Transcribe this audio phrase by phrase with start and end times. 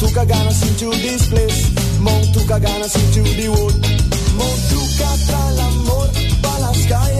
[0.00, 1.68] Montuca ganas into this place.
[2.00, 3.74] Montuca ganas into the world.
[4.34, 6.08] Montuca trae el amor
[6.40, 7.19] pa' las calles.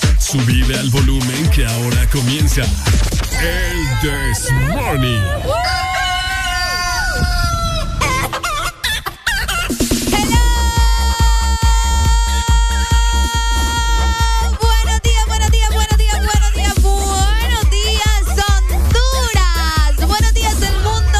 [0.21, 5.19] Subide al volumen que ahora comienza el This Morning.
[14.59, 18.27] Buenos días, buenos días, buenos días, buenos días, buenos días,
[18.77, 20.07] Honduras.
[20.07, 21.19] Buenos días, el mundo.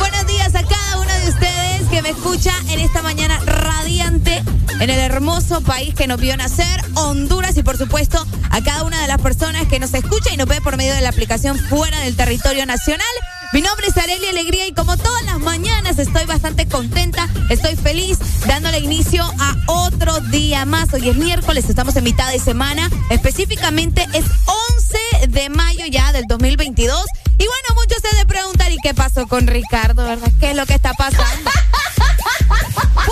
[0.00, 4.42] Buenos días a cada uno de ustedes que me escucha en esta mañana radiante
[4.80, 8.24] en el hermoso país que nos vio nacer, Honduras, y por supuesto
[8.58, 11.00] a cada una de las personas que nos escucha y nos ve por medio de
[11.00, 13.06] la aplicación fuera del territorio nacional.
[13.52, 18.18] Mi nombre es Areli Alegría y como todas las mañanas estoy bastante contenta, estoy feliz
[18.48, 20.92] dándole inicio a otro día más.
[20.92, 24.24] Hoy es miércoles, estamos en mitad de semana, específicamente es
[24.72, 27.04] 11 de mayo ya del 2022.
[27.38, 30.32] Y bueno, muchos se de preguntar, ¿y qué pasó con Ricardo, verdad?
[30.40, 31.50] ¿Qué es lo que está pasando?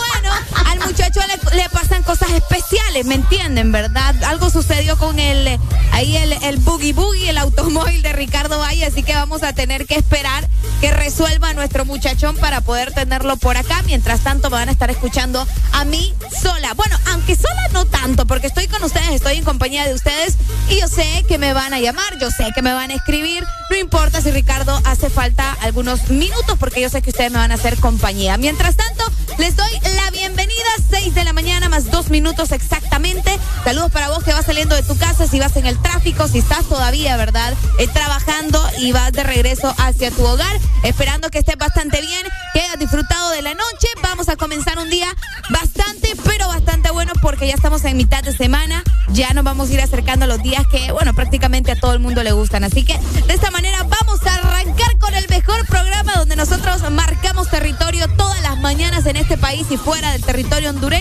[1.54, 4.14] Le, pasan cosas especiales, ¿me entienden, verdad?
[4.24, 5.58] Algo sucedió con el,
[5.92, 9.86] ahí el, el boogie boogie, el automóvil de Ricardo Valle, así que vamos a tener
[9.86, 10.46] que esperar
[10.80, 13.82] que resuelva nuestro muchachón para poder tenerlo por acá.
[13.86, 16.74] Mientras tanto, me van a estar escuchando a mí sola.
[16.74, 20.36] Bueno, aunque sola no tanto, porque estoy con ustedes, estoy en compañía de ustedes
[20.68, 23.44] y yo sé que me van a llamar, yo sé que me van a escribir.
[23.70, 27.52] No importa si Ricardo hace falta algunos minutos, porque yo sé que ustedes me van
[27.52, 28.36] a hacer compañía.
[28.36, 29.04] Mientras tanto,
[29.38, 30.70] les doy la bienvenida,
[31.06, 33.38] 6 de la mañana más dos minutos exactamente.
[33.62, 36.38] Saludos para vos que vas saliendo de tu casa, si vas en el tráfico, si
[36.38, 37.54] estás todavía, ¿verdad?
[37.78, 40.58] Eh, trabajando y vas de regreso hacia tu hogar.
[40.82, 43.86] Esperando que estés bastante bien, que hayas disfrutado de la noche.
[44.02, 45.06] Vamos a comenzar un día
[45.50, 48.82] bastante, pero bastante bueno porque ya estamos en mitad de semana.
[49.10, 52.00] Ya nos vamos a ir acercando a los días que, bueno, prácticamente a todo el
[52.00, 52.64] mundo le gustan.
[52.64, 52.98] Así que
[53.28, 58.42] de esta manera vamos a arrancar con el mejor programa donde nosotros marcamos territorio todas
[58.42, 60.95] las mañanas en este país y fuera del territorio hondureño.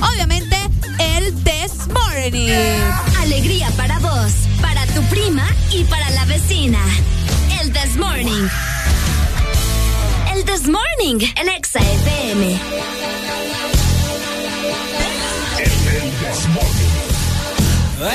[0.00, 0.56] Obviamente,
[0.98, 2.52] el This Morning.
[3.20, 6.78] Alegría para vos, para tu prima y para la vecina.
[7.60, 8.48] El This Morning.
[10.32, 12.60] El This Morning, el Exa FM.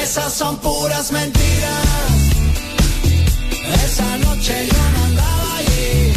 [0.01, 1.87] Esas son puras mentiras.
[3.85, 6.13] Esa noche yo no andaba allí.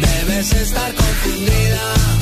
[0.00, 2.21] Debes estar confundida.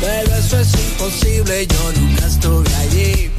[0.00, 3.30] pero eso es imposible, yo nunca estuve allí.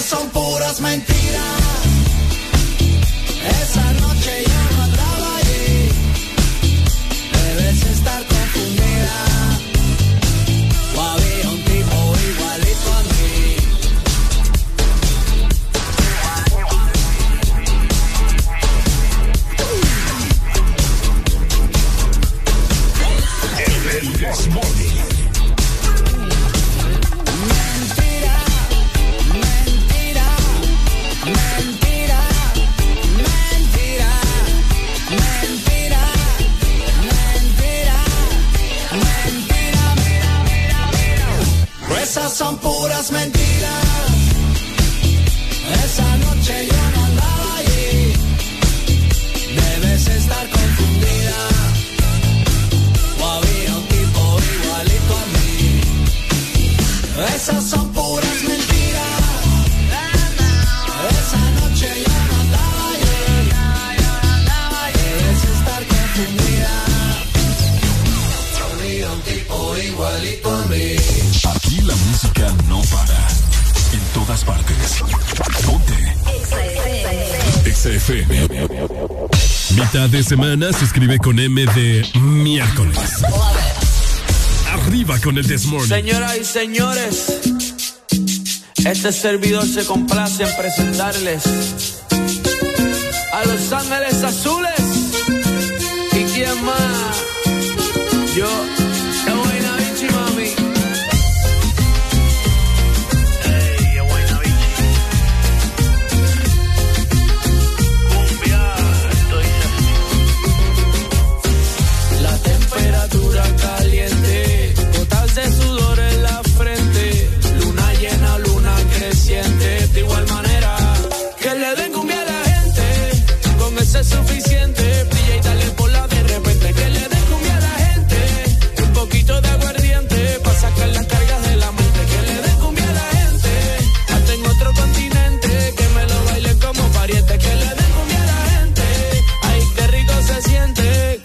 [0.00, 1.53] son puras mentiras.
[80.08, 83.22] de semana se escribe con M de miércoles.
[84.70, 85.88] Arriba con el desmorning.
[85.88, 87.40] Señoras y señores,
[88.84, 91.44] este servidor se complace en presentarles
[93.32, 94.72] a Los Ángeles Azules.
[96.12, 98.36] ¿Y quién más?
[98.36, 98.83] Yo.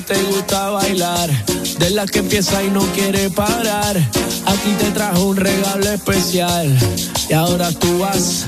[0.00, 1.30] te gusta bailar,
[1.78, 3.96] de las que empieza y no quiere parar.
[3.96, 6.76] Aquí te trajo un regalo especial
[7.28, 8.44] y ahora tú vas,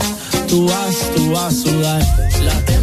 [0.49, 2.29] tú vas, tú vas a sudar.
[2.45, 2.80] La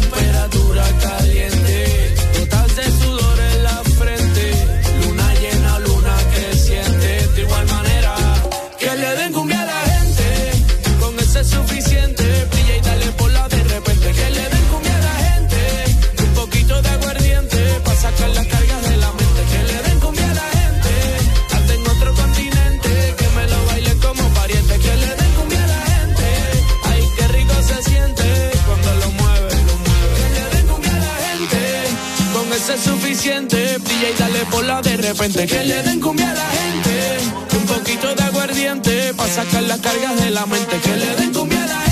[34.00, 38.14] y dale por la de repente, que le den cumbia a la gente, un poquito
[38.14, 41.80] de aguardiente, para sacar las cargas de la mente, que le den cumbia a la
[41.80, 41.87] gente,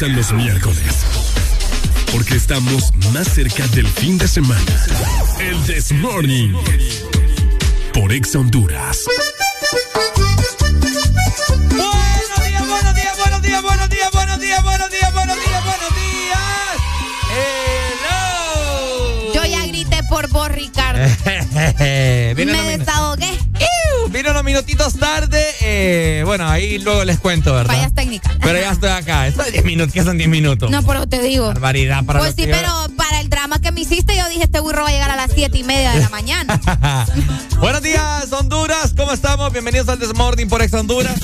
[0.00, 1.04] gustan los miércoles.
[2.10, 4.86] Porque estamos más cerca del fin de semana.
[5.38, 6.54] El This Morning.
[7.92, 9.04] Por Ex Honduras.
[11.68, 11.92] Buenos
[12.46, 16.38] días, buenos días, buenos días, buenos días, buenos días, buenos días, buenos días, buenos días.
[18.00, 19.34] Hello.
[19.34, 21.00] Yo ya grité por vos, Ricardo.
[21.54, 22.34] Me
[24.60, 25.42] minutitos tarde.
[25.62, 27.74] eh, bueno, ahí luego les cuento, ¿verdad?
[27.74, 28.34] Fallas técnicas.
[28.42, 29.26] Pero ya estoy acá.
[29.26, 29.92] Estoy 10 minutos.
[29.94, 30.70] ¿Qué son 10 minutos?
[30.70, 31.46] No, pero te digo.
[31.46, 34.60] Barbaridad para Pues sí, yo- pero para el drama que me hiciste, yo dije, este
[34.60, 36.60] burro va a llegar a las siete y media de la mañana.
[37.60, 38.92] Buenos días, Honduras.
[38.96, 39.50] ¿Cómo estamos?
[39.52, 41.18] Bienvenidos al Desmorning por Ex Honduras.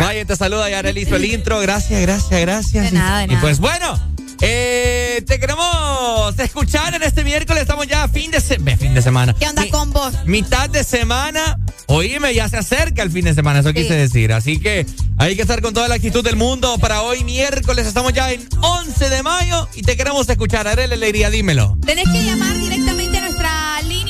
[0.00, 1.60] Vaya, te saluda Yarel hizo el intro.
[1.60, 2.84] Gracias, gracias, gracias.
[2.86, 3.40] De nada, de Y nada.
[3.40, 4.00] pues bueno,
[4.40, 7.62] eh, te queremos escuchar en este miércoles.
[7.62, 9.34] Estamos ya a fin de, se- fin de semana.
[9.34, 10.14] ¿Qué onda Mi- con vos?
[10.26, 11.58] Mitad de semana.
[11.86, 13.74] Oíme, ya se acerca el fin de semana, eso Sí.
[13.76, 14.32] quise decir.
[14.32, 14.84] Así que
[15.16, 17.86] hay que estar con toda la actitud del mundo para hoy miércoles.
[17.86, 20.68] Estamos ya en 11 de mayo y te queremos escuchar.
[20.68, 21.78] Arele Alegría, dímelo.
[21.86, 22.97] Tenés que llamar directamente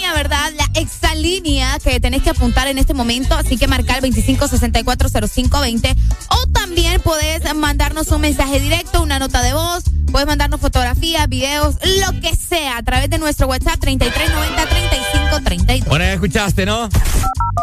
[0.08, 0.52] línea, ¿verdad?
[0.56, 3.34] La exalínea que tenés que apuntar en este momento.
[3.34, 5.96] Así que marcar 25640520.
[6.30, 9.82] O también podés mandarnos un mensaje directo, una nota de voz.
[10.10, 15.84] Puedes mandarnos fotografías, videos, lo que sea, a través de nuestro WhatsApp 3390-3532.
[15.84, 16.88] Bueno, ya escuchaste, ¿no?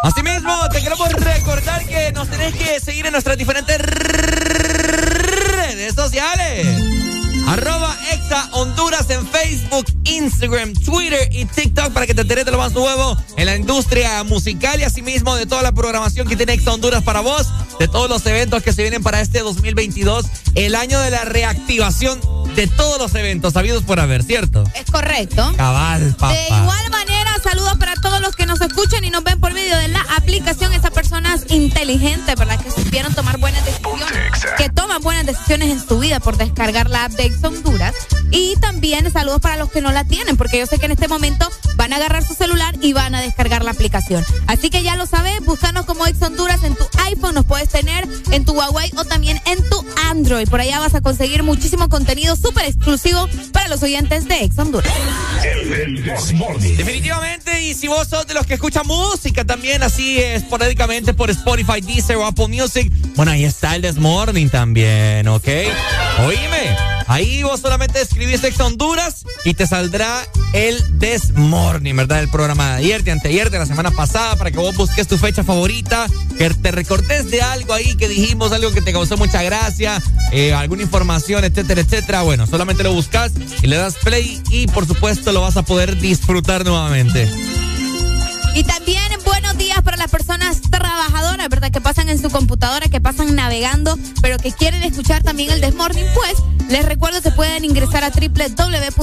[0.04, 6.95] Asimismo, te queremos recordar que nos tenés que seguir en nuestras diferentes redes sociales.
[7.48, 12.58] Arroba Exa Honduras en Facebook, Instagram, Twitter y TikTok para que te enteres de lo
[12.58, 16.74] más nuevo en la industria musical y asimismo de toda la programación que tiene Exa
[16.74, 17.48] Honduras para vos,
[17.80, 20.26] de todos los eventos que se vienen para este 2022,
[20.56, 22.20] el año de la reactivación
[22.56, 24.64] de todos los eventos sabidos por haber, ¿cierto?
[24.76, 25.54] Es correcto.
[25.58, 26.34] Cabal, papá.
[26.34, 29.78] De igual manera, saludos para todos los que nos escuchan y nos ven por medio
[29.78, 30.74] de la aplicación.
[30.74, 32.60] Esas personas inteligentes, ¿verdad?
[32.60, 34.46] Que supieron tomar buenas decisiones.
[34.58, 37.94] Que toman buenas decisiones en su vida por descargar la app de Ex Honduras.
[38.32, 41.08] Y también saludos para los que no la tienen, porque yo sé que en este
[41.08, 44.26] momento van a agarrar su celular y van a descargar la aplicación.
[44.48, 48.08] Así que ya lo sabes, búscanos como Ex Honduras en tu iPhone, nos puedes tener
[48.32, 50.48] en tu Huawei o también en tu Android.
[50.48, 54.92] Por allá vas a conseguir muchísimo contenido súper exclusivo para los oyentes de Ex Honduras.
[56.78, 61.82] Definitivamente, y si vos sos de los que escuchan música también, así esporádicamente por Spotify,
[61.82, 65.48] Deezer o Apple Music, bueno, ahí está el This Morning también, ¿ok?
[66.28, 66.76] Oíme,
[67.08, 72.22] ahí vos solamente escribís Ex Honduras y te saldrá el This Morning, ¿verdad?
[72.22, 75.18] El programa de ayer, de anteayer, de la semana pasada, para que vos busques tu
[75.18, 79.42] fecha favorita, que te recordes de algo ahí que dijimos, algo que te causó mucha
[79.44, 82.22] gracia, eh, alguna información, etcétera, etcétera.
[82.22, 85.98] Bueno, solamente lo buscas y le das play y por supuesto lo vas a poder
[85.98, 87.30] disfrutar nuevamente.
[88.56, 91.72] Y también buenos días para las personas trabajadoras, ¿verdad?
[91.72, 96.06] Que pasan en su computadora, que pasan navegando, pero que quieren escuchar también el Desmorning.
[96.14, 96.36] Pues
[96.70, 98.96] les recuerdo que pueden ingresar a www.exafm.hn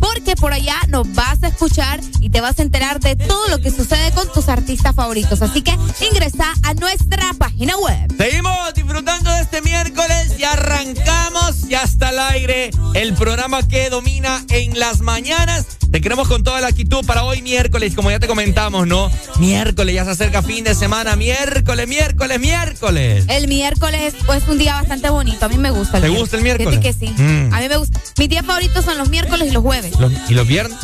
[0.00, 3.60] porque por allá nos vas a escuchar y te vas a enterar de todo lo
[3.60, 5.40] que sucede con tus artistas favoritos.
[5.40, 5.70] Así que
[6.10, 8.12] ingresa a nuestra página web.
[8.18, 14.44] Seguimos disfrutando de este miércoles y arrancamos ya está al aire el programa que domina
[14.48, 15.66] en las mañanas.
[15.90, 17.59] Te queremos con toda la actitud para hoy miércoles,
[17.94, 19.10] como ya te comentamos, ¿no?
[19.38, 23.24] Miércoles, ya se acerca fin de semana, miércoles, miércoles, miércoles.
[23.28, 25.44] El miércoles es un día bastante bonito.
[25.44, 26.00] A mí me gusta.
[26.00, 26.80] ¿Te gusta el miércoles?
[26.80, 27.22] Fíjate que sí.
[27.22, 27.52] Mm.
[27.52, 28.00] A mí me gusta.
[28.18, 29.98] Mis días favoritos son los miércoles y los jueves.
[30.00, 30.78] Los- ¿Y los viernes?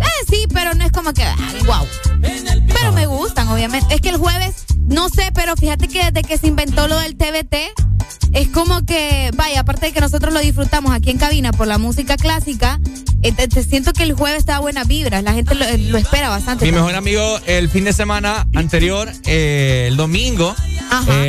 [0.00, 1.86] Eh, sí, pero no es como que, ay, wow.
[2.20, 3.94] Pero me gustan, obviamente.
[3.94, 7.16] Es que el jueves, no sé, pero fíjate que desde que se inventó lo del
[7.16, 7.54] TBT,
[8.32, 11.78] es como que, vaya, aparte de que nosotros lo disfrutamos aquí en cabina por la
[11.78, 12.78] música clásica,
[13.22, 15.22] eh, te, te siento que el jueves está a buena vibra.
[15.22, 16.64] La gente lo, eh, lo espera bastante.
[16.64, 20.54] Mi mejor amigo el fin de semana anterior, eh, el domingo,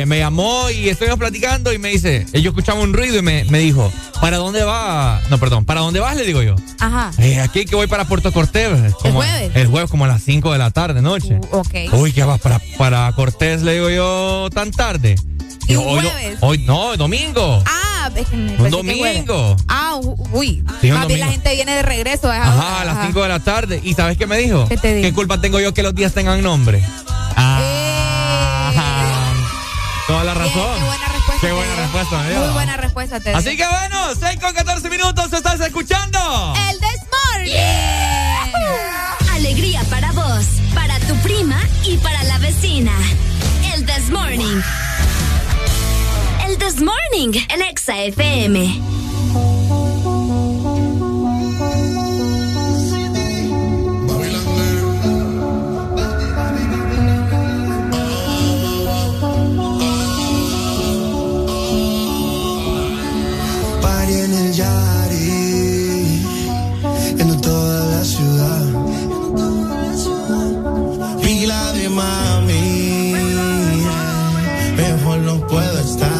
[0.06, 3.58] me llamó y estuvimos platicando y me dice, yo escuchaba un ruido y me, me
[3.58, 5.20] dijo, ¿para dónde va?
[5.30, 6.16] No, perdón, ¿para dónde vas?
[6.16, 6.54] Le digo yo.
[6.78, 7.10] Ajá.
[7.42, 8.59] Aquí que voy para Puerto Cortés.
[9.00, 9.50] Como, jueves?
[9.54, 11.38] El jueves como a las 5 de la tarde, noche.
[11.52, 11.74] Uh, ok.
[11.92, 13.62] Uy, ¿qué vas para, para Cortés?
[13.62, 15.16] Le digo yo tan tarde.
[15.64, 16.38] ¿Y Digo, hoy, no- jueves?
[16.40, 17.62] hoy no, domingo.
[17.66, 19.56] Ah, es que me Un pensé que domingo.
[19.68, 19.96] Ah,
[20.32, 20.64] uy.
[20.80, 21.30] Sí, un Más bien la domingo.
[21.30, 22.30] gente viene de regreso.
[22.30, 23.06] a- Ajá, a las ajá.
[23.06, 23.80] 5 de la tarde.
[23.84, 24.66] ¿Y sabes qué me dijo?
[24.68, 25.14] ¿Qué te dijo?
[25.14, 26.82] culpa tengo yo que los días tengan nombre?
[27.36, 29.32] Ah,
[30.06, 30.52] toda la razón.
[30.52, 31.09] qué buena respuesta.
[31.40, 32.38] Qué buena respuesta, me dio.
[32.40, 36.54] Muy buena respuesta te Así que bueno, 6 con 14 minutos, ¿estás escuchando?
[36.70, 37.56] El Desmorning.
[39.32, 40.44] Alegría para vos,
[40.74, 42.92] para tu prima y para la vecina.
[43.74, 44.60] El This Morning.
[46.46, 49.79] El This Morning en Exa FM.
[75.50, 76.19] Puedo estar.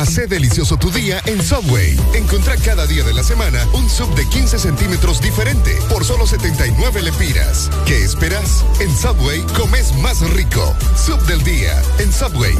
[0.00, 1.94] Hace delicioso tu día en Subway.
[2.14, 7.02] Encontrá cada día de la semana un sub de 15 centímetros diferente por solo 79
[7.02, 7.68] lempiras.
[7.84, 8.64] ¿Qué esperas?
[8.80, 10.74] En Subway comes más rico.
[10.96, 12.54] Sub del día en Subway.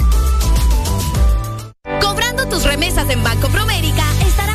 [2.03, 4.05] Cobrando tus remesas en Banco Promérica,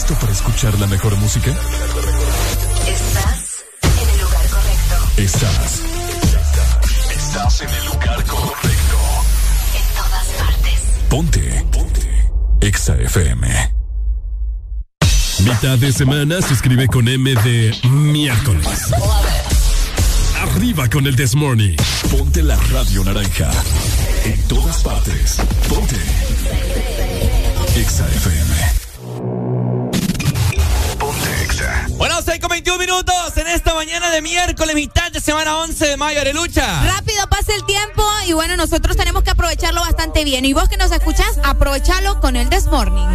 [0.00, 1.50] ¿Estás listo para escuchar la mejor música?
[1.50, 4.96] Estás en el lugar correcto.
[5.18, 5.82] Estás.
[7.14, 8.96] Estás en el lugar correcto.
[9.76, 10.80] En todas partes.
[11.10, 11.66] Ponte.
[11.70, 12.30] Ponte.
[12.62, 13.46] Exa FM.
[15.40, 18.94] Mitad de semana se escribe con M de miércoles.
[20.40, 21.76] Arriba con el This Morning.
[22.10, 23.50] Ponte la radio naranja.
[24.24, 25.36] En todas partes.
[25.68, 25.96] Ponte.
[27.76, 28.39] Exa FM.
[32.70, 36.84] 21 minutos en esta mañana de miércoles, mitad de semana 11 de mayo, Arelucha.
[36.84, 40.44] Rápido pasa el tiempo y bueno, nosotros tenemos que aprovecharlo bastante bien.
[40.44, 43.08] Y vos que nos escuchás, aprovechalo con el This Morning.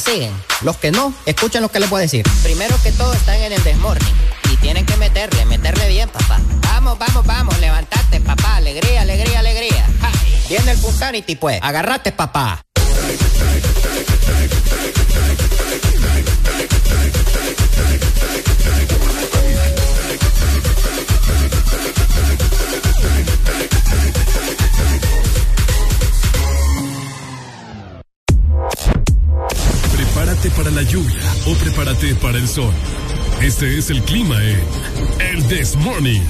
[0.00, 0.32] Siguen.
[0.62, 2.24] Los que no, escuchen lo que les voy a decir.
[2.42, 4.14] Primero que todo están en el desmorning
[4.52, 6.40] y tienen que meterle, meterle bien, papá.
[6.62, 8.56] Vamos, vamos, vamos, levantate, papá.
[8.56, 9.86] Alegría, alegría, alegría.
[10.48, 11.58] Viene el Punsanity, pues.
[11.62, 12.63] Agarrate, papá.
[32.24, 32.72] Para el sol.
[33.42, 34.66] Este es el clima en
[35.20, 36.22] El This Morning.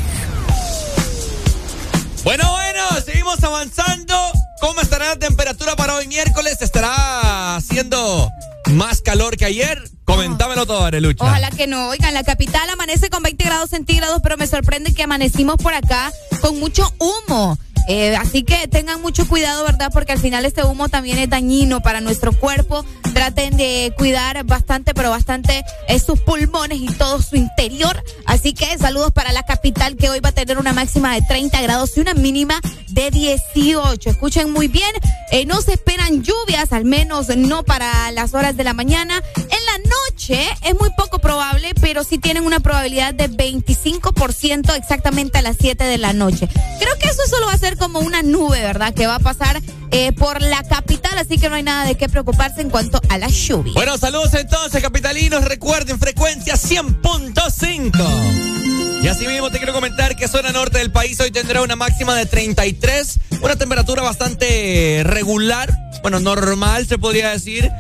[2.24, 4.12] Bueno, bueno, seguimos avanzando.
[4.60, 6.60] ¿Cómo estará la temperatura para hoy miércoles?
[6.62, 8.28] ¿Estará haciendo
[8.72, 9.88] más calor que ayer?
[10.04, 11.24] Comentámelo todo, Arelucha.
[11.24, 11.90] Ojalá que no.
[11.90, 16.12] Oigan, la capital amanece con 20 grados centígrados, pero me sorprende que amanecimos por acá
[16.40, 17.56] con mucho humo.
[17.86, 19.90] Eh, así que tengan mucho cuidado, ¿verdad?
[19.92, 22.84] Porque al final este humo también es dañino para nuestro cuerpo.
[23.24, 28.04] Traten de cuidar bastante, pero bastante eh, sus pulmones y todo su interior.
[28.26, 31.62] Así que saludos para la capital que hoy va a tener una máxima de 30
[31.62, 34.10] grados y una mínima de 18.
[34.10, 34.94] Escuchen muy bien,
[35.30, 39.22] eh, no se esperan lluvias, al menos no para las horas de la mañana.
[39.36, 39.78] En la
[40.10, 45.56] noche es muy poco probable, pero sí tienen una probabilidad de 25% exactamente a las
[45.58, 46.46] 7 de la noche.
[46.78, 48.92] Creo que eso solo va a ser como una nube, ¿verdad?
[48.92, 49.62] Que va a pasar
[49.96, 53.16] eh, por la capital, así que no hay nada de qué preocuparse en cuanto a
[53.16, 53.74] la lluvia.
[53.74, 55.44] Bueno, saludos entonces, capitalinos.
[55.44, 59.04] Recuerden, frecuencia 100.5.
[59.04, 62.16] Y así mismo te quiero comentar que zona norte del país hoy tendrá una máxima
[62.16, 67.70] de 33, una temperatura bastante regular, bueno, normal se podría decir,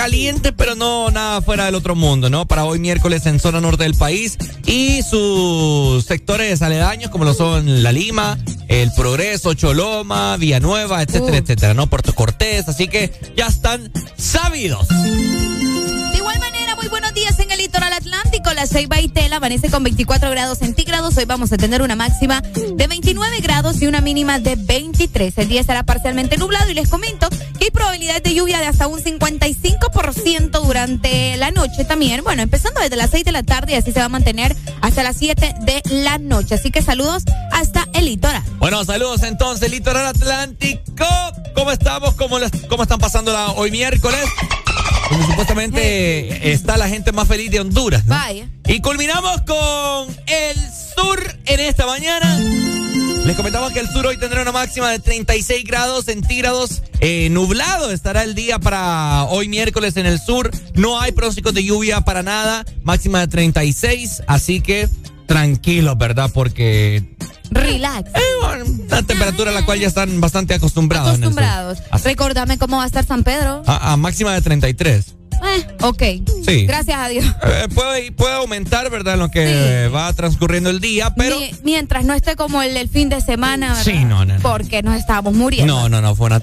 [0.00, 2.46] caliente, pero no nada fuera del otro mundo, ¿no?
[2.46, 7.82] Para hoy miércoles en zona norte del país y sus sectores aledaños como lo son
[7.82, 11.86] La Lima, El Progreso, Choloma, Villanueva, etcétera, etcétera, ¿no?
[11.88, 14.88] Puerto Cortés, así que ya están sabidos.
[16.32, 18.52] Igual manera, muy buenos días en el litoral atlántico.
[18.54, 21.16] La Ceiba y Tela amanece con 24 grados centígrados.
[21.16, 25.36] Hoy vamos a tener una máxima de 29 grados y una mínima de 23.
[25.38, 28.86] El día estará parcialmente nublado y les comento que hay probabilidad de lluvia de hasta
[28.86, 32.22] un 55% durante la noche también.
[32.22, 35.02] Bueno, empezando desde las 6 de la tarde y así se va a mantener hasta
[35.02, 36.54] las 7 de la noche.
[36.54, 38.42] Así que saludos hasta el litoral.
[38.58, 41.06] Bueno, saludos entonces, litoral atlántico.
[41.56, 42.14] ¿Cómo estamos?
[42.14, 44.24] ¿Cómo, les- cómo están pasando la, hoy miércoles?
[45.10, 48.04] Donde supuestamente está la gente más feliz de Honduras.
[48.06, 48.14] ¿no?
[48.14, 48.48] Vaya.
[48.66, 50.56] Y culminamos con el
[50.96, 52.38] sur en esta mañana.
[53.24, 56.82] Les comentamos que el sur hoy tendrá una máxima de 36 grados centígrados.
[57.00, 60.50] Eh, nublado estará el día para hoy miércoles en el sur.
[60.74, 62.64] No hay pronósticos de lluvia para nada.
[62.82, 64.22] Máxima de 36.
[64.26, 64.88] Así que
[65.34, 66.28] tranquilos, ¿verdad?
[66.34, 67.14] Porque
[67.52, 68.10] Relax.
[68.14, 71.10] eh, bueno, una temperatura a la cual ya están bastante acostumbrados.
[71.10, 71.78] Acostumbrados.
[71.92, 73.62] Así- Recordame cómo va a estar San Pedro.
[73.66, 75.14] A, a máxima de 33.
[75.42, 76.02] Eh, ok.
[76.44, 76.66] Sí.
[76.66, 77.24] Gracias a Dios.
[77.44, 79.14] Eh, puede, puede aumentar, ¿verdad?
[79.14, 81.38] En lo que va transcurriendo el día, pero...
[81.38, 83.84] Mi- mientras no esté como el, el fin de semana, ¿verdad?
[83.84, 84.40] Sí, no, no, no.
[84.40, 85.72] Porque nos estábamos muriendo.
[85.72, 86.42] No, no, no, fue una...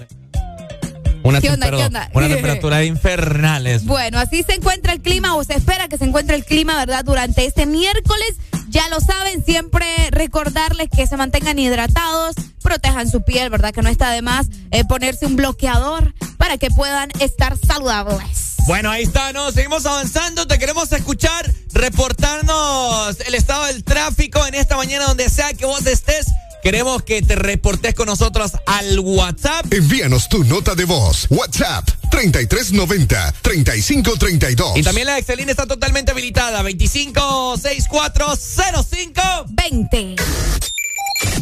[1.27, 2.09] Una, ¿Qué onda, qué onda?
[2.13, 3.85] una temperatura infernal eso.
[3.85, 7.03] Bueno, así se encuentra el clima o se espera que se encuentre el clima, ¿verdad?
[7.03, 8.35] Durante este miércoles.
[8.69, 13.73] Ya lo saben, siempre recordarles que se mantengan hidratados, protejan su piel, ¿verdad?
[13.73, 18.55] Que no está de más eh, ponerse un bloqueador para que puedan estar saludables.
[18.67, 19.51] Bueno, ahí está, ¿no?
[19.53, 20.45] Seguimos avanzando.
[20.45, 25.85] Te queremos escuchar, reportarnos el estado del tráfico en esta mañana, donde sea que vos
[25.87, 26.27] estés.
[26.63, 29.71] Queremos que te reportes con nosotros al WhatsApp.
[29.71, 31.27] Envíanos tu nota de voz.
[31.29, 34.77] WhatsApp 3390-3532.
[34.77, 36.61] Y también la Excelina está totalmente habilitada.
[36.63, 40.15] 256405 20.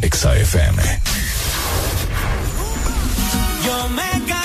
[0.02, 0.82] Exa FM.
[3.66, 4.45] Yo me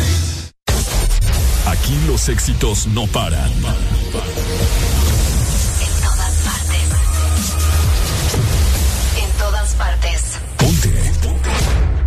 [2.21, 3.49] Los éxitos no paran.
[3.49, 3.63] En
[6.03, 6.83] todas partes.
[9.17, 10.21] En todas partes.
[10.55, 10.89] Ponte.
[11.23, 11.49] Ponte.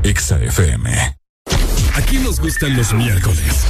[0.08, 1.16] Exa FM.
[1.96, 3.64] Aquí nos gustan los miércoles.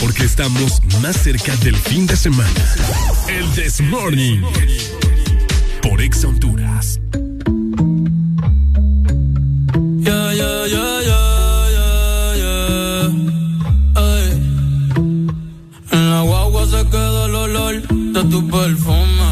[0.00, 2.48] Porque estamos más cerca del fin de semana.
[3.26, 4.42] El This Morning.
[5.82, 7.00] Por Exa Honduras.
[18.30, 19.30] tu perfume.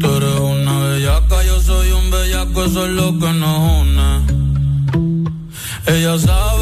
[0.00, 4.26] Tú eres una bellaca, yo soy un bellaco, eso es lo que nos une.
[5.86, 6.55] Ella sabe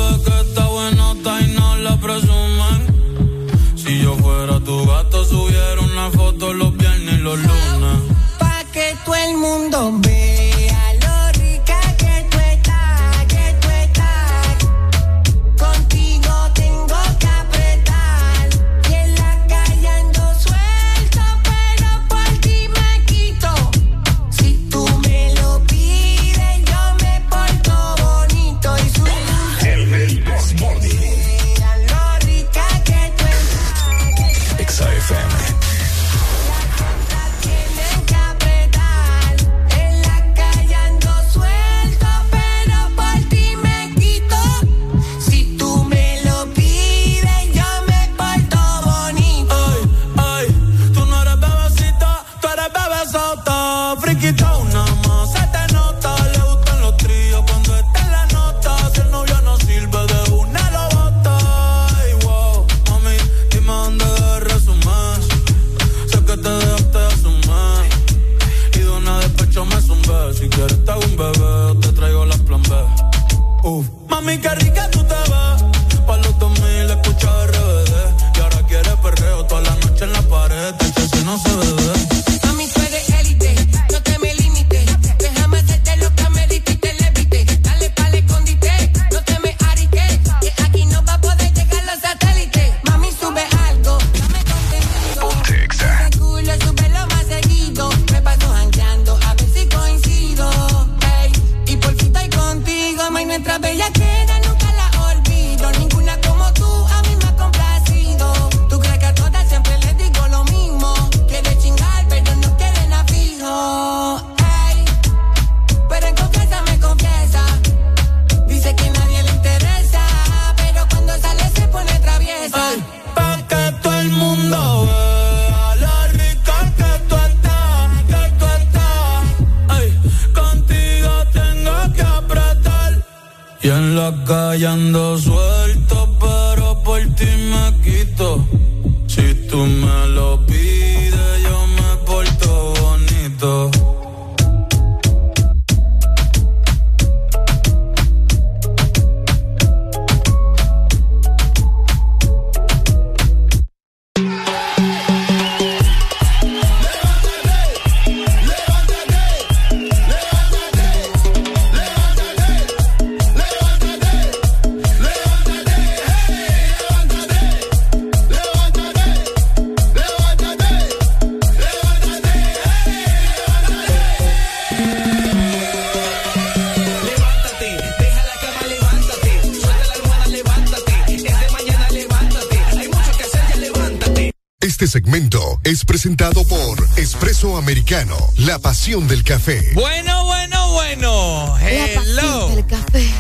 [187.84, 189.72] Americano, la pasión del café.
[189.74, 191.54] Bueno, bueno, bueno.
[191.60, 192.50] Hello.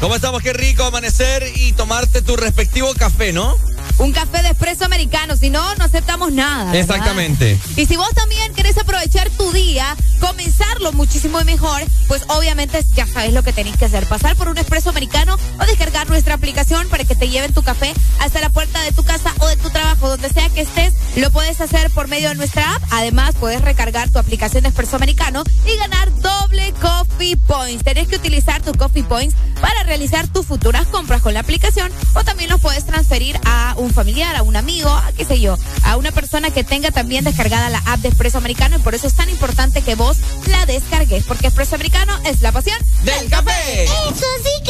[0.00, 0.42] ¿Cómo estamos?
[0.42, 3.58] Qué rico amanecer y tomarte tu respectivo café, ¿no?
[3.98, 6.72] Un café de espresso americano, si no, no aceptamos nada.
[6.72, 6.80] ¿verdad?
[6.80, 7.58] Exactamente.
[7.76, 13.34] Y si vos también querés aprovechar tu día, comenzarlo muchísimo mejor, pues obviamente ya sabes
[13.34, 14.06] lo que tenés que hacer.
[14.06, 17.92] Pasar por un espresso americano o descargar nuestra aplicación para que te lleven tu café
[18.18, 21.30] hasta la puerta de tu casa o de tu trabajo, donde sea que estés, lo
[21.30, 22.82] puedes hacer por medio de nuestra app.
[22.90, 27.84] Además, puedes recargar tu aplicación de espresso americano y ganar doble coffee points.
[27.84, 32.24] Tenés que utilizar tu coffee points para realizar tus futuras compras con la aplicación o
[32.24, 35.96] también los puedes transferir a un familiar, a un amigo, a qué sé yo, a
[35.96, 39.14] una persona que tenga también descargada la app de Espresso Americano y por eso es
[39.14, 43.84] tan importante que vos la descargues, porque Espresso Americano es la pasión del café.
[43.84, 44.63] Eso sí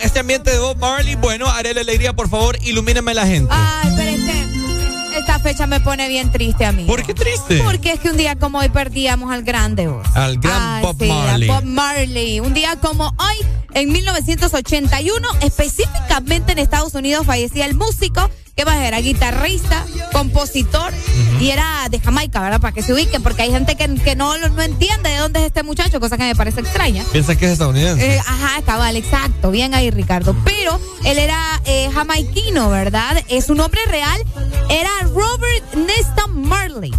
[0.00, 1.14] con este ambiente de Bob Marley?
[1.16, 3.52] Bueno, haré la alegría, por favor, ilumíneme la gente.
[3.52, 6.84] Ay, pero este, esta fecha me pone bien triste a mí.
[6.84, 7.60] ¿Por qué triste?
[7.62, 10.06] Porque es que un día como hoy perdíamos al grande vos.
[10.14, 11.48] Al gran Ay, Bob sí, a Marley.
[11.48, 12.40] Bob Marley.
[12.40, 18.76] Un día como hoy, en 1981, específicamente en Estados Unidos, fallecía el músico que más
[18.78, 20.92] era guitarrista, compositor
[21.40, 22.60] y era de Jamaica, ¿verdad?
[22.60, 25.46] Para que se ubiquen, porque hay gente que, que no, no entiende de dónde es
[25.46, 27.02] este muchacho, cosa que me parece extraña.
[27.12, 28.16] ¿Piensas que es estadounidense?
[28.16, 29.50] Eh, ajá, cabal, exacto.
[29.50, 30.36] Bien ahí, Ricardo.
[30.44, 33.22] Pero él era eh, jamaiquino, ¿verdad?
[33.28, 34.22] Eh, su nombre real
[34.68, 36.92] era Robert Nesta Marley.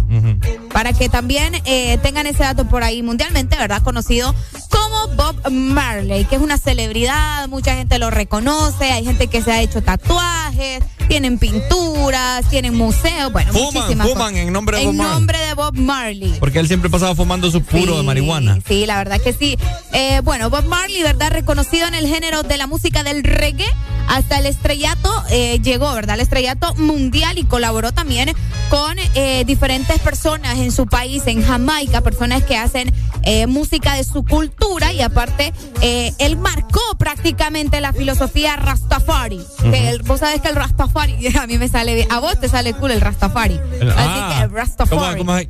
[0.72, 3.82] Para que también eh, tengan ese dato por ahí mundialmente, ¿verdad?
[3.82, 4.34] Conocido
[4.68, 9.52] como Bob Marley, que es una celebridad, mucha gente lo reconoce, hay gente que se
[9.52, 14.46] ha hecho tatuajes, tienen pinturas, tienen museos, bueno, Fuman, muchísimas fuman cosas.
[14.46, 15.14] en nombre de Bob En Marley.
[15.14, 16.36] nombre de Bob Marley.
[16.40, 18.58] Porque él siempre pasaba fumando su puro de marihuana.
[18.66, 19.58] Sí, la verdad que sí.
[19.92, 21.30] Eh, bueno, Bob Marley, ¿verdad?
[21.30, 23.66] Reconocido en el género de la música del reggae,
[24.08, 26.16] hasta el estrellato eh, llegó, ¿verdad?
[26.16, 28.32] El estrellato mundial y colaboró también
[28.70, 32.92] con eh, diferentes personas en su país, en Jamaica, personas que hacen
[33.24, 39.40] eh, música de su cultura y aparte eh, él marcó prácticamente la filosofía Rastafari.
[39.62, 42.48] Que el- vos sabes que el Rastafari, a mí me sale bien, a vos te
[42.48, 43.60] sale cool el Rastafari.
[43.80, 45.00] El- Así ah, que el Rastafari.
[45.00, 45.48] ¿Cómo, cómo, es-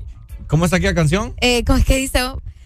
[0.48, 1.34] cómo es aquella canción?
[1.40, 2.20] Eh, ¿Cómo es que dice?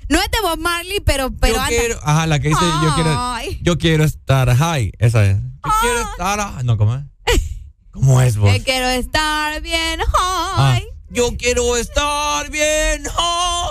[0.09, 1.69] No es de Bob Marley, pero, pero yo anda.
[1.77, 5.37] quiero, ajá, la que dice yo quiero, yo quiero estar high, esa es.
[5.37, 7.03] Yo quiero estar, no, ¿cómo es?
[7.91, 8.57] ¿Cómo es vos?
[8.57, 10.87] Yo quiero estar bien Ah, high.
[11.11, 13.71] yo quiero estar bien high,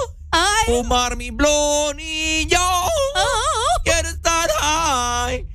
[0.65, 3.81] fumar mi blon y yo Ah.
[3.83, 5.45] quiero estar high.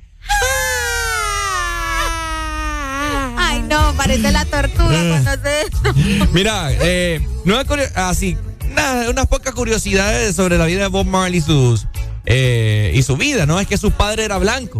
[3.37, 5.09] Ay, no, parece la tortuga Eh.
[5.09, 5.93] cuando hace esto.
[6.33, 7.63] Mira, eh, nueva
[7.95, 8.37] así,
[8.69, 11.87] nada, unas pocas curiosidades sobre la vida de Bob Marley y sus
[12.25, 13.59] eh, y su vida, ¿no?
[13.59, 14.79] Es que su padre era blanco.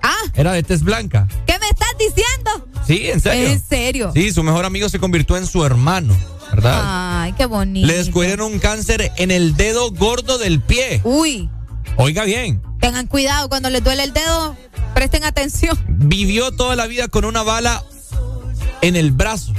[0.00, 1.26] Ah, Era de tez blanca.
[1.46, 2.68] ¿qué me estás diciendo?
[2.86, 3.48] Sí, en serio.
[3.48, 4.10] ¿En serio?
[4.14, 6.16] Sí, su mejor amigo se convirtió en su hermano,
[6.52, 6.80] ¿verdad?
[7.22, 7.86] Ay, qué bonito.
[7.86, 11.00] Le descubrieron un cáncer en el dedo gordo del pie.
[11.04, 11.50] Uy,
[11.96, 14.56] Oiga bien, tengan cuidado cuando les duele el dedo.
[14.94, 15.76] Presten atención.
[15.88, 17.82] vivió toda la vida con una bala
[18.82, 19.52] en el brazo.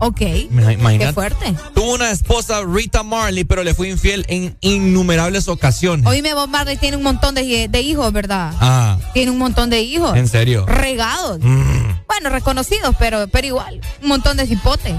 [0.00, 0.20] Ok.
[0.20, 0.98] Ima- Imagínate.
[0.98, 1.54] Qué fuerte.
[1.74, 6.06] Tuvo una esposa, Rita Marley, pero le fue infiel en innumerables ocasiones.
[6.06, 8.52] Oíme, Bob Marley tiene un montón de, de hijos, ¿verdad?
[8.60, 10.16] Ah, Tiene un montón de hijos.
[10.16, 10.66] ¿en serio?
[10.66, 11.38] Regados.
[11.40, 11.92] Mm.
[12.06, 13.80] Bueno, reconocidos, pero, pero igual.
[14.02, 14.94] Un montón de hipotes.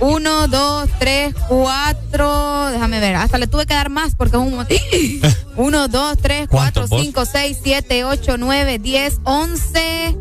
[0.00, 2.70] Uno, dos, tres, cuatro.
[2.70, 3.16] Déjame ver.
[3.16, 4.76] Hasta le tuve que dar más porque es un montón.
[5.56, 10.16] Uno, dos, tres, cuatro, cinco, seis, siete, ocho, nueve, diez, once.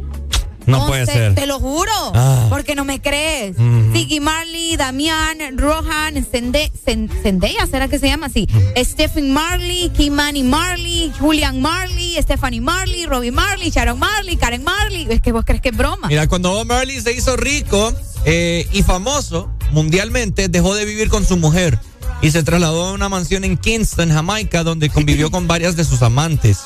[0.72, 1.36] No puede ser.
[1.36, 1.92] Te lo juro.
[2.14, 2.48] Ah.
[2.50, 3.58] Porque no me crees.
[3.58, 3.92] Ujú.
[3.94, 8.48] Siggy Marley, Damián, Rohan, Zendaya, ¿será que se llama así?
[8.78, 15.08] Stephen Marley, Kimani Marley, Julian Marley, Stephanie Marley, Robbie Marley, Sharon Marley, Karen Marley.
[15.10, 16.08] Es que vos crees que es broma.
[16.08, 17.94] Mira, cuando Bob Marley se hizo rico
[18.26, 21.80] eh, y famoso mundialmente, dejó de vivir con su mujer
[22.22, 26.02] y se trasladó a una mansión en Kingston, Jamaica, donde convivió con varias de sus
[26.02, 26.60] amantes.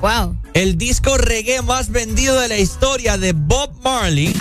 [0.00, 0.36] Wow.
[0.54, 4.34] El disco reggae más vendido de la historia de Bob Marley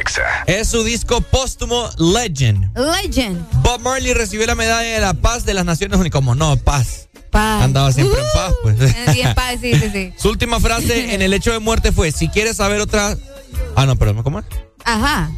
[0.00, 0.22] Exa.
[0.46, 2.76] es su disco póstumo Legend.
[2.78, 3.44] Legend.
[3.62, 6.12] Bob Marley recibió la medalla de la paz de las Naciones Unidas.
[6.12, 7.08] Como no, paz.
[7.30, 7.62] Paz.
[7.62, 8.80] Andaba siempre en paz, pues.
[8.80, 10.12] Eh, bien, paz, sí, sí, sí.
[10.18, 13.16] Su última frase en el hecho de muerte fue: Si quieres saber otra.
[13.74, 14.44] Ah, no, perdón, ¿cómo es?
[14.84, 15.30] Ajá.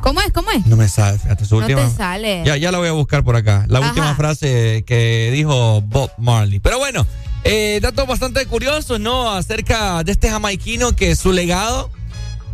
[0.00, 0.32] ¿Cómo es?
[0.32, 0.66] ¿Cómo es?
[0.66, 1.82] No me sale, fíjate, su No última.
[1.88, 2.42] te sale.
[2.44, 3.64] Ya, ya la voy a buscar por acá.
[3.68, 3.88] La Ajá.
[3.88, 6.60] última frase que dijo Bob Marley.
[6.60, 7.06] Pero bueno,
[7.48, 9.30] eh, datos bastante curiosos, ¿no?
[9.32, 11.90] Acerca de este jamaiquino que su legado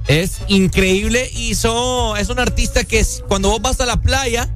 [0.09, 4.49] es increíble y so- es un artista que es- cuando vos vas a la playa,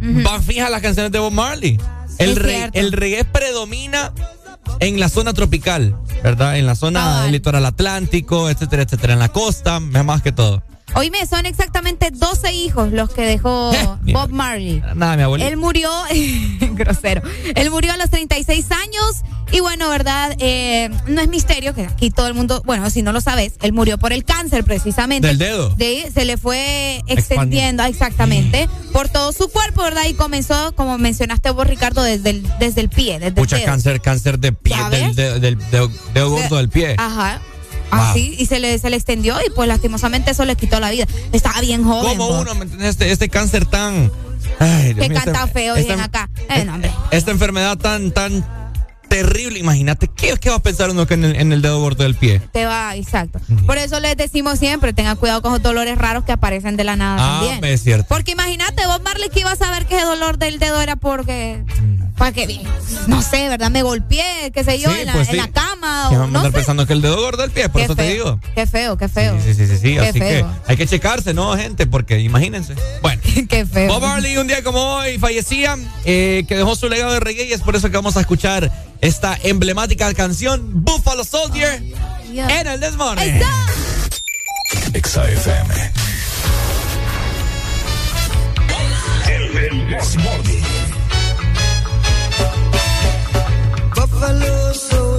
[0.00, 1.78] vas fija a las canciones de Bob Marley.
[2.18, 4.12] El, re- reggae predomina
[4.80, 6.58] en la zona tropical, ¿verdad?
[6.58, 9.14] En la zona del litoral atlántico, etcétera, etcétera.
[9.14, 10.62] En la costa, más que todo.
[10.94, 13.72] Oíme, son exactamente 12 hijos los que dejó
[14.12, 14.82] Bob Marley.
[14.96, 15.48] Nada, mi abuelita.
[15.48, 15.90] Él murió,
[16.72, 17.22] grosero,
[17.54, 19.22] él murió a los 36 años
[19.52, 20.34] y bueno, ¿verdad?
[20.38, 23.72] Eh, no es misterio que aquí todo el mundo, bueno, si no lo sabes, él
[23.72, 25.26] murió por el cáncer precisamente.
[25.28, 25.70] Del dedo.
[25.76, 30.02] De se le fue extendiendo, exactamente, por todo su cuerpo, ¿verdad?
[30.08, 33.72] Y comenzó, como mencionaste vos, Ricardo, desde el, desde el pie, desde Mucha el dedo.
[33.72, 36.94] cáncer, cáncer de pie, ¿Ya del, dedo- del dedo- dedo gordo del pie.
[36.98, 37.40] Ajá.
[37.92, 38.00] Wow.
[38.02, 41.06] Así, y se le, se le extendió y pues lastimosamente eso le quitó la vida.
[41.32, 42.16] Estaba bien joven.
[42.18, 42.42] ¿Cómo vos.
[42.42, 42.88] uno, me?
[42.88, 44.12] Este, este cáncer tan.
[44.60, 46.30] Ay, Dios que mío, canta esta- feo, esta- bien acá.
[46.50, 46.92] Eh, no, hombre.
[47.10, 48.44] Esta enfermedad tan, tan
[49.10, 50.08] terrible, imagínate.
[50.08, 52.40] ¿Qué, qué va a pensar uno que en el, en el dedo gordo del pie?
[52.52, 53.40] Te va, exacto.
[53.66, 56.96] Por eso les decimos siempre, tengan cuidado con los dolores raros que aparecen de la
[56.96, 57.64] nada Ah, también.
[57.74, 58.06] es cierto.
[58.08, 61.62] Porque imagínate, Bob Marley que iba a saber que ese dolor del dedo era porque,
[62.16, 62.60] para que,
[63.08, 63.70] no sé, ¿verdad?
[63.70, 65.40] Me golpeé, qué sé yo, Sí, en, la, pues en sí.
[65.40, 66.52] la cama Que o a no andar sé.
[66.52, 68.40] pensando que el dedo gordo del pie, por Qué eso te feo, digo.
[68.54, 69.36] Qué feo, qué feo.
[69.44, 69.94] Sí, sí, sí, sí.
[69.94, 70.46] Qué Así feo.
[70.46, 71.86] que hay que checarse, ¿no, gente?
[71.86, 72.74] Porque imagínense.
[73.02, 73.20] Bueno.
[73.48, 73.88] qué feo.
[73.88, 77.52] Bob Marley un día como hoy fallecía, eh, que dejó su legado de reggae y
[77.52, 81.82] es por eso que vamos a escuchar esta emblemática canción Buffalo Soldier
[82.32, 83.40] en el Desmorning.
[84.92, 85.92] Exa FM.
[89.28, 90.64] El, el Desmorning.
[93.94, 95.09] Buffalo soldier,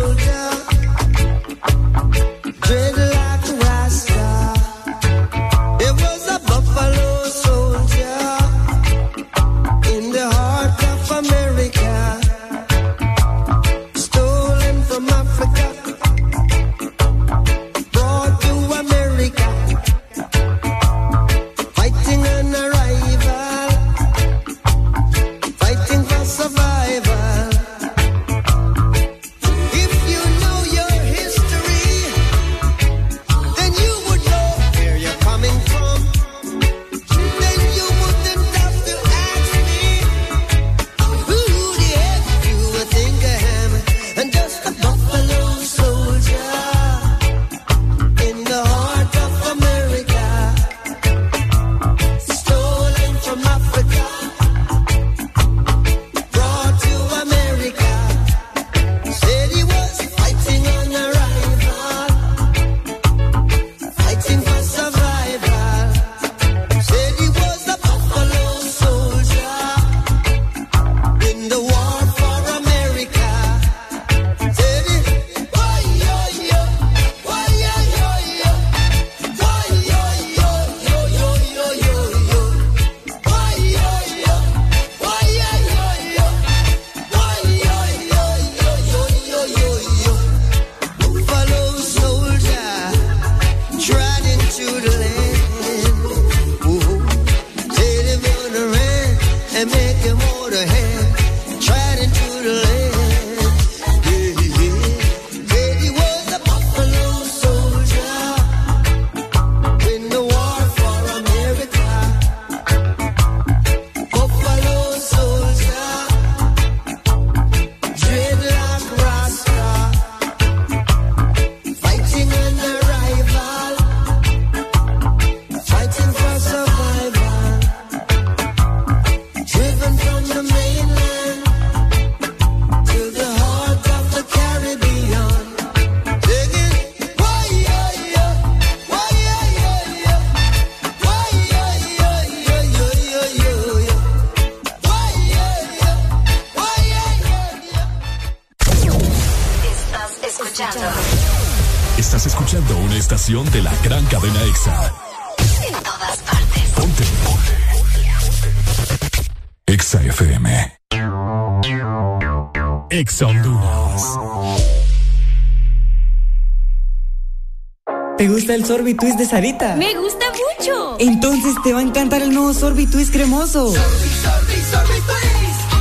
[168.61, 169.75] el sorbitwist de Sarita?
[169.75, 170.95] Me gusta mucho.
[170.99, 173.73] Entonces te va a encantar el nuevo sorbitwist cremoso.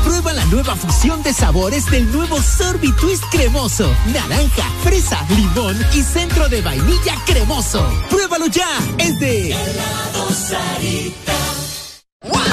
[0.04, 3.92] Prueba la nueva fusión de sabores del nuevo Sorbitwist cremoso.
[4.12, 7.86] Naranja, fresa, limón y centro de vainilla cremoso.
[8.08, 8.68] Pruébalo ya.
[8.98, 9.54] Es de
[10.48, 11.32] Sarita.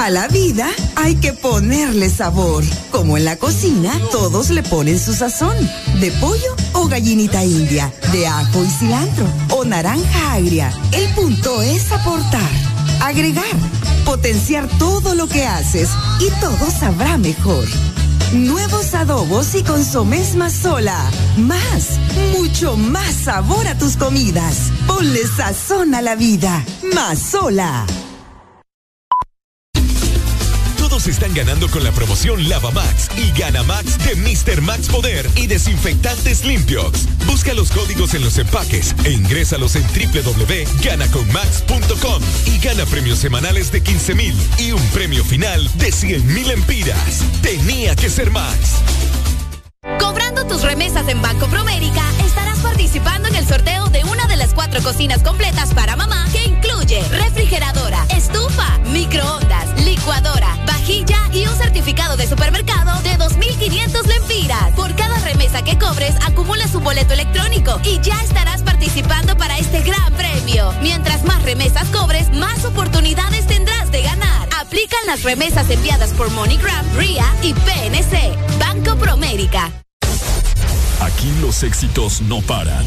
[0.01, 2.63] A la vida hay que ponerle sabor.
[2.91, 5.55] Como en la cocina, todos le ponen su sazón.
[5.99, 9.25] De pollo o gallinita india, de ajo y cilantro
[9.67, 10.71] naranja agria.
[10.91, 12.49] El punto es aportar,
[13.01, 13.45] agregar,
[14.05, 15.89] potenciar todo lo que haces
[16.19, 17.65] y todo sabrá mejor.
[18.33, 21.09] Nuevos adobos y consomés más sola.
[21.37, 21.99] Más,
[22.37, 24.71] mucho más sabor a tus comidas.
[24.85, 26.65] Ponle sazón a la vida.
[26.93, 27.85] Más sola.
[31.37, 34.59] Ganando con la promoción Lava Max y Gana Max de Mr.
[34.61, 37.05] Max Poder y Desinfectantes Limpios.
[37.27, 43.83] Busca los códigos en los empaques e ingrésalos en www.ganaconmax.com y gana premios semanales de
[43.83, 47.21] 15 mil y un premio final de 100 mil empiras.
[47.43, 48.77] Tenía que ser Max.
[49.99, 54.55] Cobrando tus remesas en Banco Promérica, estarás participando en el sorteo de una de las
[54.55, 61.16] cuatro cocinas completas para mamá que incluye refrigeradora, estufa, microondas, licuadora, vajilla
[61.87, 64.73] de supermercado de 2.500 lempiras.
[64.75, 69.83] Por cada remesa que cobres, acumulas un boleto electrónico y ya estarás participando para este
[69.83, 70.73] gran premio.
[70.81, 74.49] Mientras más remesas cobres, más oportunidades tendrás de ganar.
[74.59, 78.35] Aplican las remesas enviadas por MoneyGram, RIA y PNC.
[78.59, 79.71] Banco Promérica.
[80.99, 82.85] Aquí los éxitos no paran.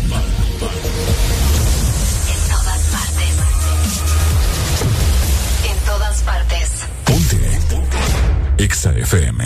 [8.80, 9.44] Exa FM.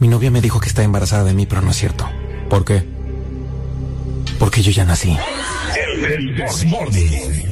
[0.00, 2.08] Mi novia me dijo que está embarazada de mí, pero no es cierto.
[2.48, 2.82] ¿Por qué?
[4.38, 5.14] Porque yo ya nací.
[5.76, 7.50] El Morning.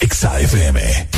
[0.00, 1.13] Exa FM.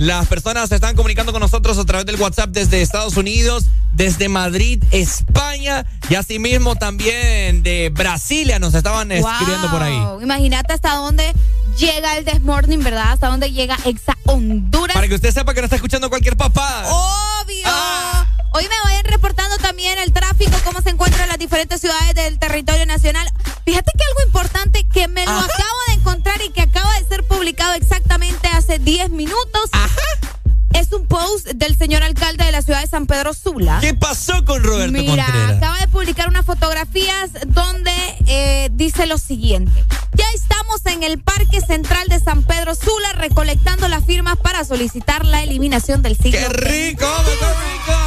[0.00, 4.30] Las personas se están comunicando con nosotros a través del WhatsApp desde Estados Unidos, desde
[4.30, 10.00] Madrid, España y asimismo también de Brasilia nos estaban escribiendo por ahí.
[10.22, 11.30] Imagínate hasta dónde
[11.76, 13.12] llega el Desmorning, ¿verdad?
[13.12, 14.94] Hasta dónde llega Exa Honduras.
[14.94, 16.86] Para que usted sepa que no está escuchando cualquier papá.
[16.86, 17.68] Obvio.
[18.52, 22.38] Hoy me vayan reportando también el tráfico, cómo se encuentra en las diferentes ciudades del
[22.38, 23.30] territorio nacional.
[23.66, 27.22] Fíjate que algo importante que me lo acabo de encontrar y que acaba de ser
[27.24, 29.49] publicado exactamente hace 10 minutos.
[33.80, 35.56] ¿Qué pasó con Roberto Mira, Contreras?
[35.58, 37.92] acaba de publicar unas fotografías donde
[38.26, 39.84] eh, dice lo siguiente.
[40.14, 45.24] Ya estamos en el Parque Central de San Pedro Sula recolectando las firmas para solicitar
[45.24, 46.40] la eliminación del siglo.
[46.40, 47.06] ¡Qué rico!
[47.24, 47.98] ¡Qué rico!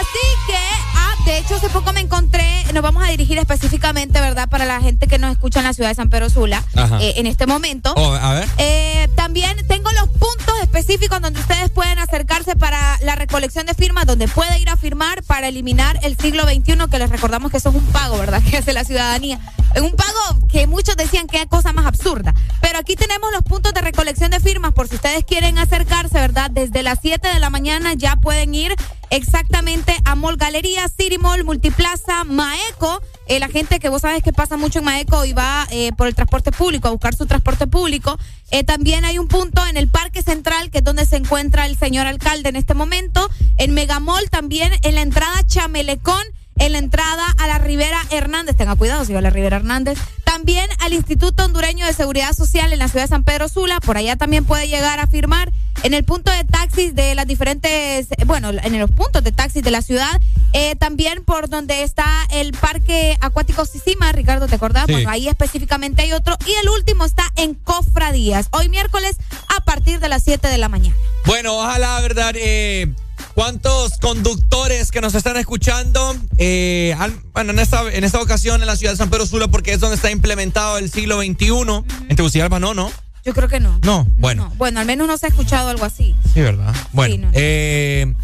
[0.00, 0.58] Así que,
[0.94, 4.48] ah, de hecho, hace poco me encontré, nos vamos a dirigir específicamente, ¿verdad?
[4.48, 6.62] Para la gente que nos escucha en la ciudad de San Pedro Sula
[7.00, 7.92] eh, en este momento.
[7.96, 8.48] Oh, a ver.
[8.58, 12.91] Eh, también tengo los puntos específicos donde ustedes pueden acercarse para
[13.32, 17.08] recolección de firmas, donde puede ir a firmar para eliminar el siglo XXI, que les
[17.08, 18.42] recordamos que eso es un pago, ¿verdad?
[18.50, 19.40] Que hace la ciudadanía.
[19.74, 22.34] Es un pago que muchos decían que es cosa más absurda.
[22.60, 26.50] Pero aquí tenemos los puntos de recolección de firmas, por si ustedes quieren acercarse, ¿verdad?
[26.50, 28.74] Desde las 7 de la mañana ya pueden ir
[29.08, 33.00] exactamente a Mall Galería, City Mall, Multiplaza, Maeco.
[33.28, 36.06] Eh, la gente que vos sabes que pasa mucho en Maeco y va eh, por
[36.06, 38.18] el transporte público, a buscar su transporte público.
[38.52, 41.76] Eh, también hay un punto en el Parque Central, que es donde se encuentra el
[41.76, 43.28] señor alcalde en este momento.
[43.56, 46.22] En Megamall también, en la entrada Chamelecón
[46.56, 48.56] en la entrada a la Rivera Hernández.
[48.56, 49.98] Tenga cuidado si va a la Rivera Hernández.
[50.24, 53.80] También al Instituto Hondureño de Seguridad Social en la ciudad de San Pedro Sula.
[53.80, 55.52] Por allá también puede llegar a firmar.
[55.82, 59.70] En el punto de taxis de las diferentes, bueno, en los puntos de taxis de
[59.70, 60.20] la ciudad.
[60.52, 64.84] Eh, también por donde está el Parque Acuático Sisima, Ricardo, ¿te acordás?
[64.86, 64.92] Sí.
[64.92, 66.36] Bueno, ahí específicamente hay otro.
[66.46, 68.48] Y el último está en Cofradías.
[68.52, 69.16] Hoy miércoles
[69.56, 70.94] a partir de las 7 de la mañana.
[71.26, 72.34] Bueno, ojalá, ¿verdad?
[72.36, 72.92] Eh,
[73.34, 76.16] ¿Cuántos conductores que nos están escuchando?
[76.36, 79.48] eh, al- bueno, en esta, en esta ocasión en la ciudad de San Pedro Sula,
[79.48, 81.84] porque es donde está implementado el siglo XXI.
[82.08, 82.90] En Tegucigalpa no, ¿no?
[83.24, 83.78] Yo creo que no.
[83.84, 84.52] No, bueno.
[84.56, 86.14] Bueno, al menos no se ha escuchado algo así.
[86.34, 86.74] Sí, ¿verdad?
[86.92, 87.32] Bueno, Sí, no, no.
[87.36, 88.14] eh,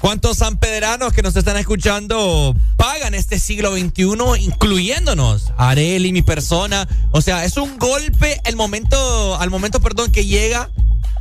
[0.00, 4.04] ¿cuántos sanpederanos que nos están escuchando pagan este siglo XXI,
[4.40, 5.52] incluyéndonos?
[5.56, 6.88] Areli, mi persona.
[7.10, 10.70] O sea, es un golpe el momento, al momento, perdón, que llega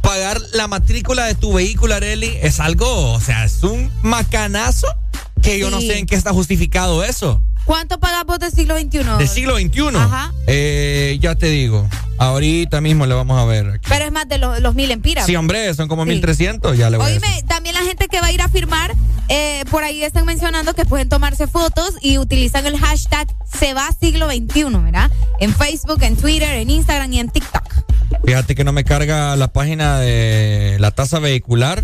[0.02, 2.38] pagar la matrícula de tu vehículo, Areli.
[2.42, 4.88] Es algo, o sea, es un macanazo
[5.42, 7.42] que yo no sé en qué está justificado eso.
[7.66, 9.18] ¿Cuánto pagas vos del siglo XXI?
[9.18, 9.96] De siglo XXI.
[9.96, 10.34] Ajá.
[10.48, 11.88] Eh, ya te digo.
[12.24, 13.70] Ahorita mismo le vamos a ver.
[13.70, 13.86] aquí.
[13.90, 15.26] Pero es más de los, los mil empiras.
[15.26, 16.10] Sí, hombre, son como Sí.
[16.10, 16.78] 1300.
[16.78, 17.24] Ya le voy a decir.
[17.28, 18.94] Oíme, también la gente que va a ir a firmar,
[19.30, 23.90] eh, por ahí están mencionando que pueden tomarse fotos y utilizan el hashtag se va
[24.00, 25.12] siglo XXI, ¿verdad?
[25.40, 27.64] En Facebook, en Twitter, en Instagram y en TikTok.
[28.26, 31.84] Fíjate que no me carga la página de la tasa vehicular.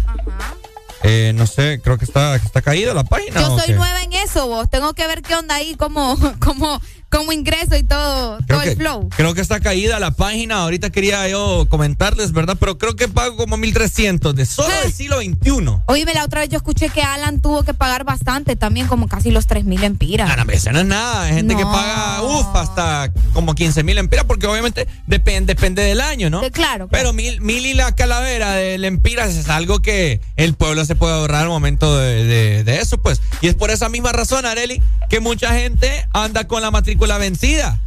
[1.03, 3.39] Eh, no sé, creo que está, está caída la página.
[3.39, 4.69] Yo ¿o soy nueva en eso, vos.
[4.69, 8.69] Tengo que ver qué onda ahí, cómo, cómo, cómo ingreso y todo, Creo todo que,
[8.71, 9.09] el flow.
[9.15, 10.57] creo que está caída la página.
[10.63, 12.55] Ahorita quería yo comentarles, ¿verdad?
[12.59, 15.79] Pero creo que pago como 1300 de solo del siglo XXI.
[15.87, 19.31] Oíme, la otra vez yo escuché que Alan tuvo que pagar bastante también, como casi
[19.31, 20.29] los 3 mil empiras.
[20.31, 21.23] Ah, no, eso no es nada.
[21.23, 21.71] Hay gente que No.
[21.71, 26.43] paga, uff, hasta como 15 mil empiras, porque obviamente depende, depende del año, ¿no?
[26.43, 30.85] Sí, claro, Pero mil, mil y la calavera del empiras es algo que el pueblo
[30.85, 33.21] se puede ahorrar al momento de, de- de eso, pues.
[33.41, 37.81] Y es por esa misma razón, Areli, que mucha gente anda con la matrícula vencida.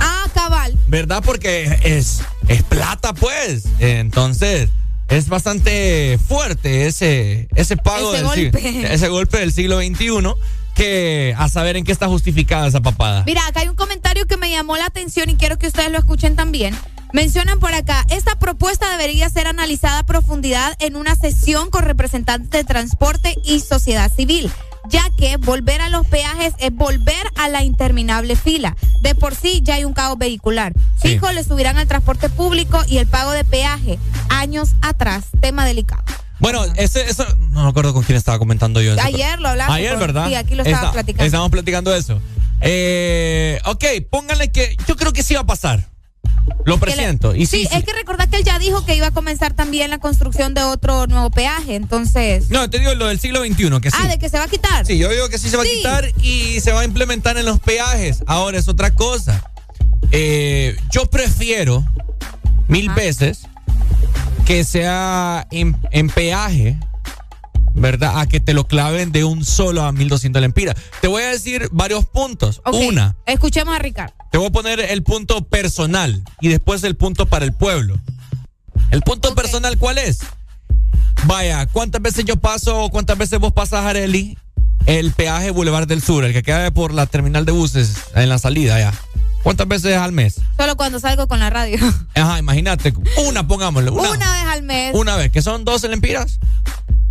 [0.00, 0.76] Ah, cabal.
[0.88, 1.22] ¿Verdad?
[1.24, 3.64] Porque es, es plata, pues.
[3.78, 4.70] Entonces,
[5.08, 8.92] es bastante fuerte ese, ese pago Ese del golpe.
[8.94, 10.34] ese golpe del siglo XXI
[10.74, 13.24] que a saber en qué está justificada esa papada.
[13.26, 15.98] Mira, acá hay un comentario que me llamó la atención y quiero que ustedes lo
[15.98, 16.74] escuchen también.
[17.12, 22.50] Mencionan por acá, esta propuesta debería ser analizada a profundidad en una sesión con representantes
[22.50, 24.50] de transporte y sociedad civil,
[24.88, 28.76] ya que volver a los peajes es volver a la interminable fila.
[29.00, 30.72] De por sí ya hay un caos vehicular.
[31.00, 31.08] Sí.
[31.10, 33.98] Fijo, le subirán al transporte público y el pago de peaje.
[34.28, 36.02] Años atrás, tema delicado.
[36.40, 38.94] Bueno, ese, eso, no me acuerdo con quién estaba comentando yo.
[39.00, 39.76] Ayer lo hablamos.
[39.76, 40.26] Ayer, ¿verdad?
[40.28, 41.24] Sí, aquí lo estábamos Está- platicando.
[41.24, 42.20] Estábamos platicando eso.
[42.60, 45.88] Eh, ok, pónganle que yo creo que sí va a pasar.
[46.64, 47.34] Lo Que le- presiento.
[47.34, 47.76] Y sí, sí.
[47.76, 50.62] es que recordar que él ya dijo que iba a comenzar también la construcción de
[50.62, 52.50] otro nuevo peaje, entonces.
[52.50, 53.96] No, te digo lo del siglo XXI, que sí.
[54.00, 54.86] Ah, de que se va a quitar.
[54.86, 55.70] Sí, yo digo que sí se va Sí.
[55.70, 58.22] a quitar y se va a implementar en los peajes.
[58.26, 59.42] Ahora es otra cosa.
[60.10, 61.84] Eh, yo prefiero
[62.68, 63.42] mil veces
[64.46, 66.76] que sea en, en peaje,
[67.74, 68.20] ¿verdad?
[68.20, 70.76] A que te lo claven de un solo a 1200 lempiras.
[71.00, 72.60] Te voy a decir varios puntos.
[72.72, 74.14] Una, Escuchemos a Ricardo.
[74.30, 77.98] te voy a poner el punto personal y después el punto para el pueblo.
[78.90, 80.20] ¿El punto personal cuál es?
[81.24, 84.36] Vaya, ¿cuántas veces yo paso o cuántas veces vos pasas, Areli,
[84.86, 88.38] el peaje Boulevard del Sur, el que queda por la terminal de buses en la
[88.38, 88.92] salida allá?
[89.42, 90.40] ¿Cuántas veces al mes?
[90.56, 91.78] Solo cuando salgo con la radio.
[92.14, 92.92] Ajá, imagínate.
[93.26, 93.90] Una, pongámosle.
[93.90, 94.94] Una, Una vez al mes.
[94.94, 96.38] Una vez, que son 12 lempiras.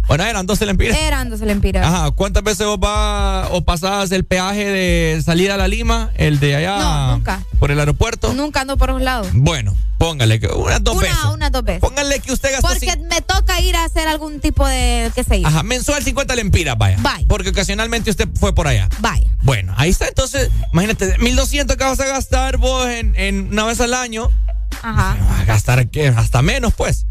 [0.08, 0.98] Bueno, eran 12 lempiras.
[0.98, 1.86] Eran 12 lempiras.
[1.86, 6.12] Ajá, ¿cuántas veces vos vas o pasás el peaje de salida a la Lima?
[6.16, 6.78] El de allá.
[6.80, 7.44] No, nunca.
[7.60, 8.34] Por el aeropuerto.
[8.34, 9.26] Nunca ando por un lado.
[9.34, 11.26] Bueno, póngale que unas dos una, veces.
[11.34, 11.82] Una, dos veces.
[11.82, 12.68] Póngale que usted gastó.
[12.68, 15.48] Porque me toca ir a hacer algún tipo de, qué sé yo.
[15.48, 16.98] Ajá, mensual 50 lempiras, vaya.
[17.00, 17.26] Vaya.
[17.28, 18.90] Porque ocasionalmente usted fue por allá.
[19.00, 19.30] Vaya.
[19.44, 20.08] Bueno, ahí está.
[20.08, 24.30] Entonces, imagínate, 1200 que vas a gastar vos en, en una vez al año.
[24.82, 25.18] Ajá.
[25.20, 26.08] Vas a gastar ¿qué?
[26.10, 27.06] hasta menos, pues.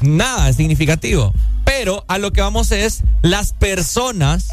[0.00, 1.32] Nada, significativo.
[1.64, 4.48] Pero a lo que vamos es las personas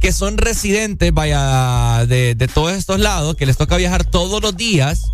[0.00, 4.56] que son residentes, vaya, de, de todos estos lados, que les toca viajar todos los
[4.56, 5.04] días,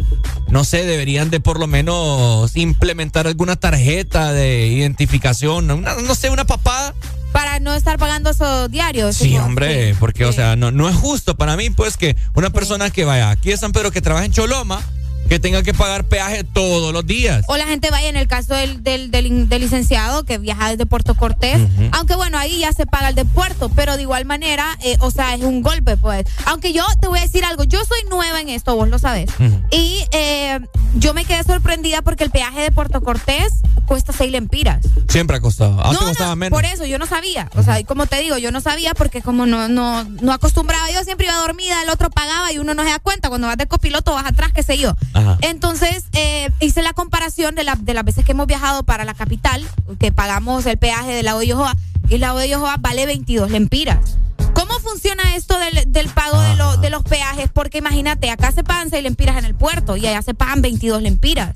[0.48, 6.30] no sé, deberían de por lo menos implementar alguna tarjeta de identificación, una- no sé,
[6.30, 6.94] una papada.
[7.32, 9.14] Para no estar pagando esos diarios.
[9.16, 12.48] Sí, hombre, sí, porque, o sea, no, no es justo para mí, pues, que una
[12.48, 14.80] persona que vaya aquí de San Pedro, que trabaja en Choloma,
[15.28, 17.44] que tenga que pagar peaje todos los días.
[17.48, 21.14] O la gente vaya en el caso del, del, del licenciado que viaja desde Puerto
[21.14, 21.60] Cortés.
[21.92, 25.10] Aunque bueno, ahí ya se paga el de puerto, pero de igual manera, eh, o
[25.10, 26.24] sea, es un golpe, pues.
[26.46, 29.30] Aunque yo te voy a decir algo, yo soy nueva en esto, vos lo sabes.
[29.38, 29.62] Ujú.
[29.70, 30.60] Y eh,
[30.94, 33.52] yo me quedé sorprendida porque el peaje de Puerto Cortés
[33.86, 34.84] cuesta seis lempiras.
[35.08, 35.80] Siempre ha costado.
[35.82, 36.56] Antes no, costaba no, menos.
[36.56, 37.50] por eso yo no sabía.
[37.54, 40.90] O sea, y como te digo, yo no sabía porque como no, no, no acostumbraba,
[40.90, 43.28] yo siempre iba dormida, el otro pagaba y uno no se da cuenta.
[43.28, 44.94] Cuando vas de copiloto vas atrás, qué sé yo.
[45.18, 45.38] Ajá.
[45.42, 49.14] Entonces eh, hice la comparación de, la- de las veces que hemos viajado para la
[49.14, 49.66] capital,
[49.98, 51.74] que pagamos el peaje de la de Yojoa,
[52.08, 54.16] y la de Yojoa vale 22 lempiras.
[54.54, 57.48] ¿Cómo funciona esto del, del pago de, lo- de los peajes?
[57.52, 61.02] Porque imagínate, acá se pagan 6 lempiras en el puerto y allá se pagan 22
[61.02, 61.54] lempiras.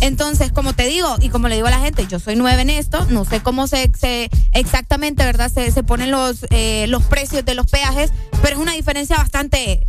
[0.00, 2.70] Entonces, como te digo, y como le digo a la gente, yo soy nueva en
[2.70, 5.50] esto, no sé cómo se, se exactamente, ¿verdad?
[5.52, 8.10] Se, se ponen los, eh, los precios de los peajes,
[8.42, 9.86] pero es una diferencia bastante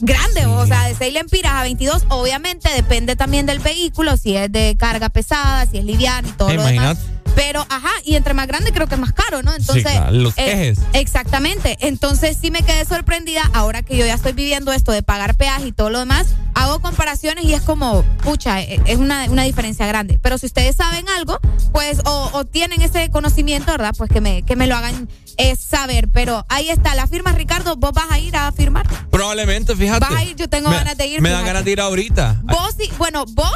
[0.00, 4.50] grande, o sea, de 6 lempiras a 22, obviamente depende también del vehículo, si es
[4.50, 6.98] de carga pesada, si es liviano y todo ¿Te lo demás.
[7.34, 9.54] Pero, ajá, y entre más grande creo que es más caro, ¿no?
[9.54, 10.78] Entonces, claro, los eh, ejes.
[10.92, 11.76] Exactamente.
[11.80, 15.68] Entonces sí me quedé sorprendida ahora que yo ya estoy viviendo esto de pagar peaje
[15.68, 16.26] y todo lo demás.
[16.54, 20.18] Hago comparaciones y es como, pucha, eh, es una, una diferencia grande.
[20.22, 21.38] Pero si ustedes saben algo,
[21.72, 23.94] pues, o, o tienen ese conocimiento, ¿verdad?
[23.96, 25.08] Pues que me, que me lo hagan
[25.38, 26.08] eh, saber.
[26.12, 28.86] Pero ahí está, la firma, Ricardo, vos vas a ir a firmar.
[29.10, 30.00] Probablemente, fíjate.
[30.00, 31.20] Vas a ir, yo tengo Me- ganas de ir.
[31.22, 32.40] Me dan ganas de ir ahorita.
[32.42, 33.52] Vos, sí, bueno, vos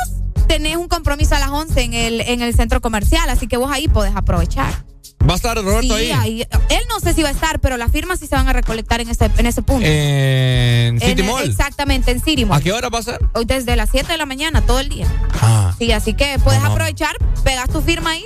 [0.47, 3.71] tenés un compromiso a las 11 en el, en el centro comercial, así que vos
[3.73, 4.85] ahí podés aprovechar.
[5.29, 6.13] ¿Va a estar Roberto Sí, ahí?
[6.13, 8.53] ahí- Él no sé si va a estar, pero las firmas sí se van a
[8.53, 9.85] recolectar en ese, en ese punto.
[9.87, 11.45] En City En- Mall.
[11.49, 12.59] Exactamente, en City Mall.
[12.59, 13.19] ¿A qué hora va a ser?
[13.35, 15.07] Hoy desde las 7 de la mañana, todo el día.
[15.41, 15.75] Ah.
[15.79, 16.73] Sí, así que puedes No, no.
[16.75, 18.25] aprovechar, pegas tu firma ahí.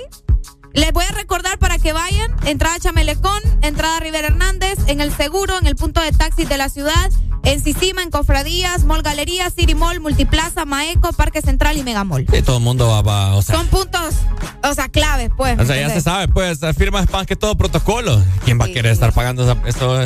[0.73, 5.57] Les voy a recordar para que vayan, entrada Chamelecón, entrada Rivera Hernández, en el seguro,
[5.59, 7.11] en el punto de taxis de la ciudad,
[7.43, 12.25] en Sisima, en Cofradías, Mall Galería, City Mall, Multiplaza, Maeco, Parque Central y Megamall.
[12.31, 13.55] Sí, todo el mundo va, va, o sea.
[13.57, 14.15] Son puntos,
[14.63, 15.59] o sea, claves, pues.
[15.59, 18.23] O sea, ya se sabe, pues, firma es más que todo protocolo.
[18.45, 20.01] ¿Quién va a querer estar pagando esa- eso?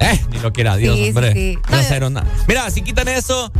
[0.00, 1.58] Eh, ni lo quiera Dios, Sí, hombre.
[1.70, 2.26] No cero nada.
[2.46, 3.50] Mira, si quitan eso,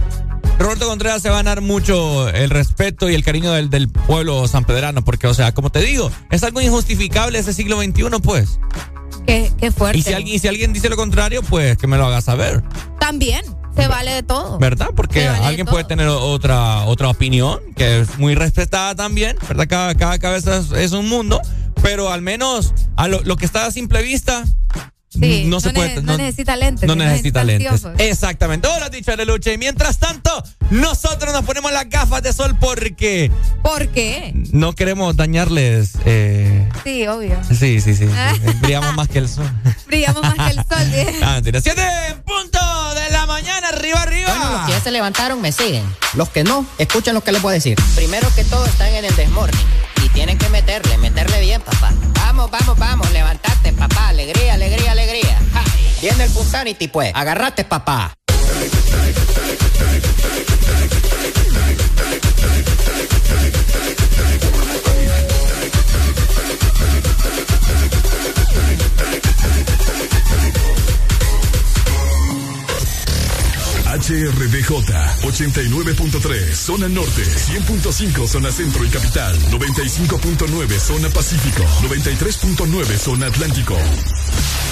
[0.59, 4.47] Roberto Contreras se va a ganar mucho el respeto y el cariño del, del pueblo
[4.49, 8.59] sanpedrano, porque, o sea, como te digo, es algo injustificable ese siglo XXI, pues.
[9.27, 9.99] Qué, qué fuerte.
[9.99, 12.63] Y si alguien, y si alguien dice lo contrario, pues que me lo haga saber.
[12.99, 13.45] También,
[13.77, 14.59] se vale de todo.
[14.59, 14.89] ¿Verdad?
[14.97, 19.67] Porque vale alguien puede tener otra, otra opinión, que es muy respetada también, ¿verdad?
[19.69, 21.41] Cada, cada cabeza es, es un mundo,
[21.83, 24.45] pero al menos a lo, lo que está a simple vista,
[25.21, 26.03] Sí, no, se puede.
[26.03, 28.07] no necesita lentes, No no necesita necesita lentes.
[28.11, 28.69] Exactamente.
[28.69, 29.53] Hola, dicho de lucha.
[29.53, 30.31] Y mientras tanto,
[30.71, 33.31] nosotros nos ponemos las gafas de sol porque
[33.63, 34.33] ¿Por qué?
[34.53, 35.93] no queremos dañarles.
[36.05, 37.39] eh, Sí, obvio.
[37.49, 38.07] Sí, sí, sí.
[38.61, 39.51] Brillamos más que el sol.
[39.87, 40.93] Brillamos más que el sol.
[40.95, 41.15] ¿eh?
[41.23, 41.61] Ah, mentira.
[41.61, 42.68] Siete en punto de la
[43.29, 44.35] mañana, arriba, arriba.
[44.35, 45.85] Bueno, los que ya se levantaron me siguen.
[46.15, 47.79] Los que no, escuchen lo que les voy a decir.
[47.95, 49.67] Primero que todo están en el desmorning.
[50.03, 51.93] Y tienen que meterle, meterle bien, papá.
[52.15, 54.09] Vamos, vamos, vamos, levantate, papá.
[54.09, 55.39] Alegría, alegría, alegría.
[55.53, 55.63] Ja.
[56.01, 57.13] Viene el Punsanity, pues.
[57.15, 58.15] Agarrate, papá.
[74.09, 74.73] HRDJ
[75.21, 83.77] 89.3 zona norte, 100.5 zona centro y capital, 95.9 zona pacífico, 93.9 zona atlántico.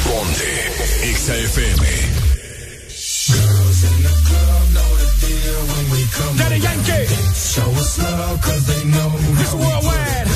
[0.04, 0.72] Ponte
[1.12, 1.84] XAFM.
[6.38, 7.06] Daddy Yankee.
[7.34, 10.35] Show us love cause they know This worldwide.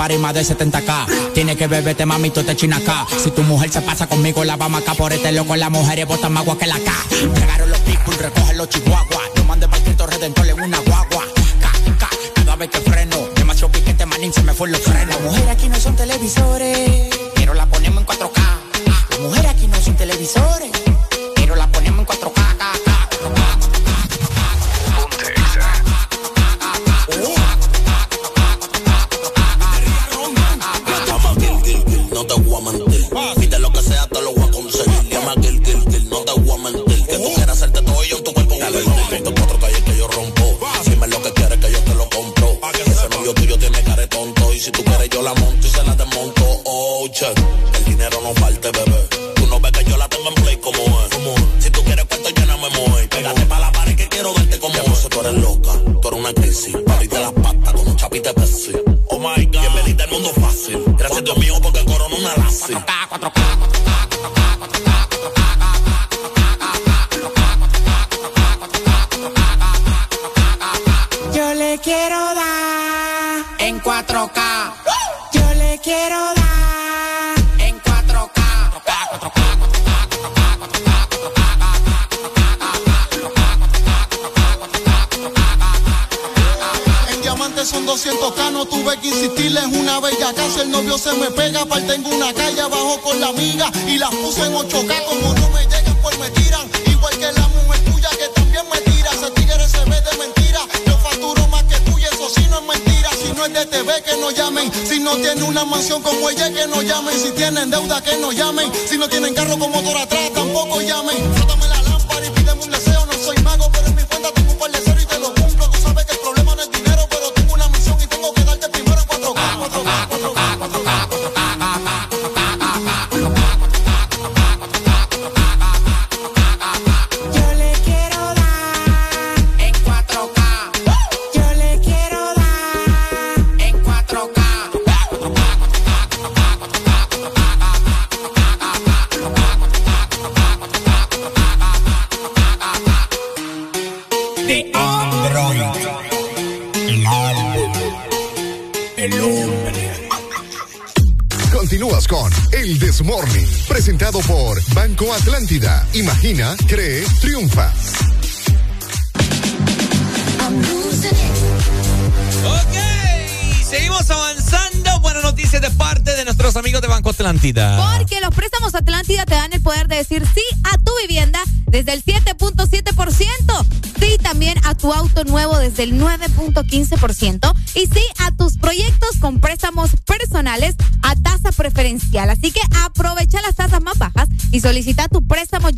[0.00, 1.34] party más de 70k.
[1.34, 3.06] Tiene que beberte mami, tú te acá.
[3.22, 5.56] Si tu mujer se pasa conmigo, la vamos acá por este loco.
[5.56, 6.90] Las mujeres botan más agua que la K.
[7.34, 9.28] Llegaron los people, recogen los chihuahuas.
[9.36, 10.78] No mande para Cristo Redentor en una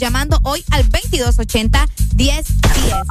[0.02, 2.44] llamando hoy al 2280-1010.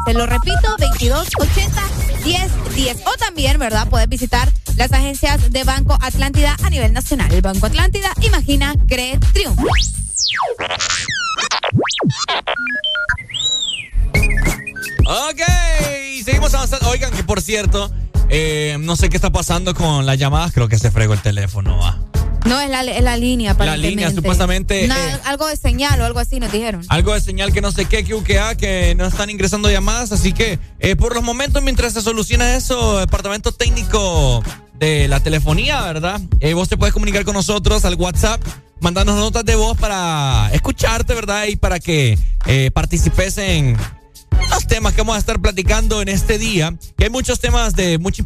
[0.05, 3.01] Se lo repito, 2280-1010.
[3.05, 3.88] O también, ¿verdad?
[3.88, 7.31] Puedes visitar las agencias de Banco Atlántida a nivel nacional.
[7.31, 9.63] El Banco Atlántida, imagina, cree, triunfa.
[15.05, 15.41] Ok,
[16.26, 16.89] seguimos avanzando.
[16.89, 17.89] Oigan, que por cierto,
[18.27, 20.51] eh, no sé qué está pasando con las llamadas.
[20.51, 21.77] Creo que se fregó el teléfono.
[21.77, 22.00] ¿va?
[22.51, 26.05] No, es la, es la línea, La línea, supuestamente, Na- eh, algo de señal o
[26.05, 26.83] algo así nos dijeron.
[26.89, 30.11] Algo de señal que no sé qué, que UQA, que no están ingresando llamadas.
[30.11, 35.81] Así que, eh, por los momentos, mientras se soluciona eso, departamento técnico de la telefonía,
[35.83, 36.19] ¿verdad?
[36.41, 38.41] Eh, vos te puedes comunicar con nosotros al WhatsApp,
[38.81, 41.45] mandarnos notas de voz para escucharte, ¿verdad?
[41.47, 42.17] Y para que
[42.47, 43.77] eh, participes en
[44.49, 47.97] los temas que vamos a estar platicando en este día, que hay muchos temas de
[47.99, 48.21] mucha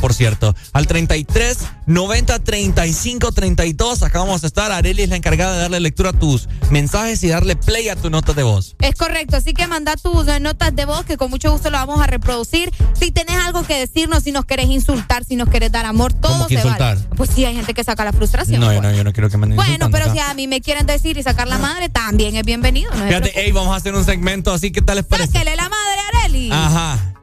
[0.00, 0.54] por cierto.
[0.72, 4.70] Al 33 90 35 32, acá vamos a estar.
[4.70, 8.08] Areli es la encargada de darle lectura a tus mensajes y darle play a tu
[8.08, 8.76] nota de voz.
[8.80, 11.78] Es correcto, así que manda tus eh, notas de voz que con mucho gusto lo
[11.78, 12.72] vamos a reproducir.
[12.98, 16.32] Si tenés algo que decirnos, si nos querés insultar, si nos querés dar amor, todo
[16.32, 16.96] ¿Cómo que se insultar?
[16.96, 17.08] vale.
[17.16, 18.60] Pues sí, hay gente que saca la frustración.
[18.60, 18.82] No, pues.
[18.82, 20.12] no, yo no quiero que me Bueno, pero acá.
[20.14, 22.92] si a mí me quieren decir y sacar la madre, también es bienvenido.
[22.94, 25.32] No Fíjate, hey, vamos a hacer un segmento así, ¿qué tal les parece?
[25.32, 26.50] Sáquele la madre, Areli.
[26.52, 27.14] Ajá.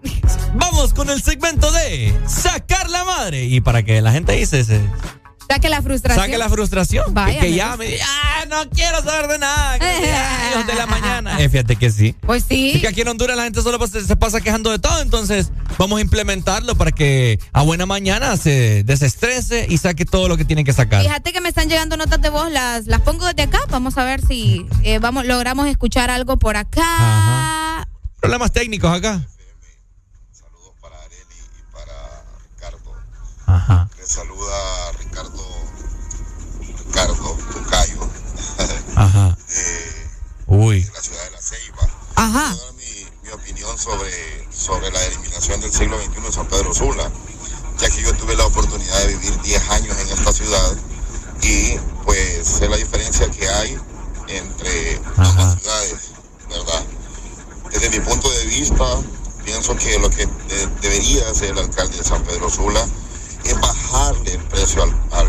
[0.55, 3.45] Vamos con el segmento de sacar la madre.
[3.45, 4.81] Y para que la gente dice, se
[5.49, 6.25] Saque la frustración.
[6.25, 7.13] saque la frustración.
[7.13, 7.77] Vaya, que me ya gusta.
[7.77, 9.77] me diga, ah, no quiero saber de nada.
[9.77, 11.39] que no sea hijos de la mañana.
[11.39, 12.15] Eh, fíjate que sí.
[12.21, 12.71] Pues sí.
[12.75, 15.99] Es que aquí en Honduras la gente solo se pasa quejando de todo, entonces vamos
[15.99, 20.63] a implementarlo para que a buena mañana se desestrese y saque todo lo que tiene
[20.63, 21.03] que sacar.
[21.03, 23.59] Fíjate que me están llegando notas de voz, las, las pongo desde acá.
[23.69, 27.88] Vamos a ver si eh, vamos, logramos escuchar algo por acá.
[28.19, 29.21] Problemas técnicos acá.
[33.64, 33.88] Ajá.
[33.98, 35.45] Le saluda Ricardo,
[36.85, 38.10] Ricardo Tocayo,
[38.95, 39.38] Ajá.
[40.48, 40.84] Uy.
[40.84, 41.88] de la ciudad de La Ceiba.
[42.15, 42.56] Ajá.
[42.77, 44.11] Mi, mi opinión sobre,
[44.52, 47.10] sobre la eliminación del siglo XXI de San Pedro Sula,
[47.80, 50.73] ya que yo tuve la oportunidad de vivir 10 años en esta ciudad
[51.41, 53.77] y pues sé la diferencia que hay
[54.27, 55.95] entre ambas ciudades,
[56.49, 56.84] ¿verdad?
[57.72, 58.84] Desde mi punto de vista,
[59.45, 62.85] pienso que lo que de- debería hacer el alcalde de San Pedro Sula
[63.45, 65.27] es bajarle el precio al, al,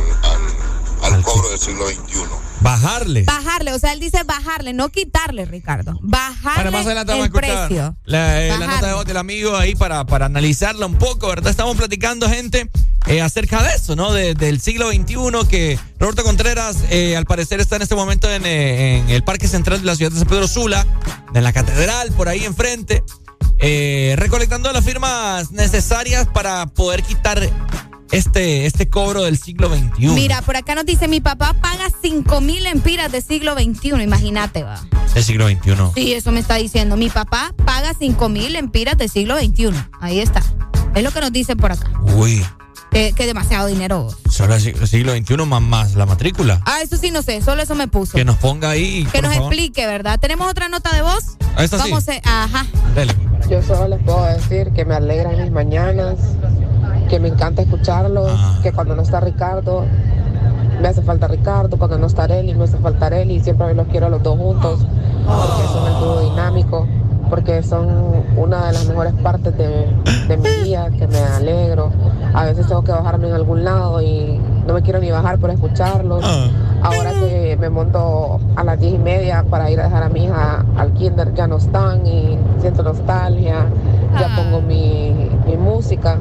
[1.08, 2.20] al, al cobro del siglo XXI.
[2.60, 3.24] Bajarle.
[3.24, 5.98] Bajarle, o sea, él dice bajarle, no quitarle, Ricardo.
[6.00, 7.96] Bajarle Bueno, más adelante vamos a el escuchar precio.
[8.06, 11.50] la, eh, la nota de voz del amigo ahí para, para analizarla un poco, ¿verdad?
[11.50, 12.70] Estamos platicando, gente,
[13.06, 14.12] eh, acerca de eso, ¿no?
[14.12, 18.46] De- del siglo XXI, que Roberto Contreras, eh, al parecer, está en este momento en,
[18.46, 20.86] en el Parque Central de la ciudad de San Pedro Sula,
[21.34, 23.02] en la catedral, por ahí enfrente,
[23.58, 27.46] eh, recolectando las firmas necesarias para poder quitar
[28.16, 30.08] este, este cobro del siglo XXI.
[30.08, 34.62] Mira, por acá nos dice, mi papá paga 5 mil empiras de siglo XXI, imagínate,
[34.62, 34.80] va.
[35.14, 35.72] Del siglo XXI.
[35.94, 36.96] Sí, eso me está diciendo.
[36.96, 39.70] Mi papá paga 5 mil empiras de siglo XXI.
[40.00, 40.42] Ahí está.
[40.94, 41.90] Es lo que nos dicen por acá.
[42.14, 42.44] Uy,
[42.90, 44.08] Que, que demasiado dinero.
[44.30, 46.60] solo el sig- siglo XXI más, más la matrícula.
[46.66, 48.12] Ah, eso sí no sé, solo eso me puso.
[48.16, 49.04] Que nos ponga ahí.
[49.10, 49.52] Que por nos favor.
[49.52, 50.18] explique, ¿verdad?
[50.20, 51.36] ¿Tenemos otra nota de voz?
[51.56, 51.90] Ah, esta sí.
[51.90, 52.66] Vamos a- ajá.
[52.94, 53.14] Dele.
[53.50, 56.16] Yo solo les puedo decir que me alegran mis mañanas,
[57.14, 58.28] que me encanta escucharlos,
[58.60, 59.84] que cuando no está Ricardo,
[60.82, 64.06] me hace falta Ricardo, cuando no está Areli, me hace falta Areli, siempre los quiero
[64.06, 64.84] a los dos juntos,
[65.24, 66.88] porque son el dúo dinámico,
[67.30, 67.86] porque son
[68.36, 69.86] una de las mejores partes de,
[70.26, 71.92] de mi día, que me alegro.
[72.34, 75.50] A veces tengo que bajarme en algún lado y no me quiero ni bajar por
[75.50, 76.24] escucharlos.
[76.82, 80.24] Ahora que me monto a las diez y media para ir a dejar a mi
[80.24, 83.66] hija al kinder, ya no están y siento nostalgia,
[84.18, 86.18] ya pongo mi, mi música,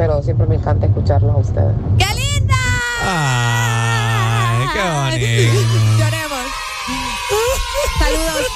[0.00, 1.74] pero siempre me encanta escucharlos a ustedes.
[1.98, 2.56] ¡Qué linda!
[3.04, 5.52] Ay, qué bonito.
[5.98, 6.38] Lloremos.
[7.98, 8.46] Saludos,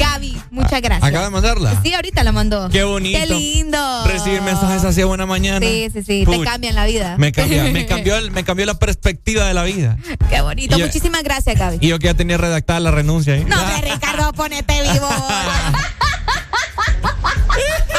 [0.00, 0.36] Gaby.
[0.50, 1.08] Muchas gracias.
[1.08, 1.80] ¿Acaba de mandarla?
[1.80, 2.68] Sí, ahorita la mandó.
[2.70, 3.16] Qué bonito.
[3.20, 4.04] Qué lindo.
[4.06, 5.64] Recibir mensajes así a buena mañana.
[5.64, 6.24] Sí, sí, sí.
[6.26, 7.14] Puch, Te cambian la vida.
[7.18, 9.96] Me, cambia, me, cambió el- me cambió la perspectiva de la vida.
[10.28, 10.74] Qué bonito.
[10.76, 11.78] Y yo- Muchísimas gracias, Gaby.
[11.80, 13.44] Y yo que ya tenía redactada la renuncia ahí.
[13.44, 15.08] No, hombre, Ricardo, ponete vivo.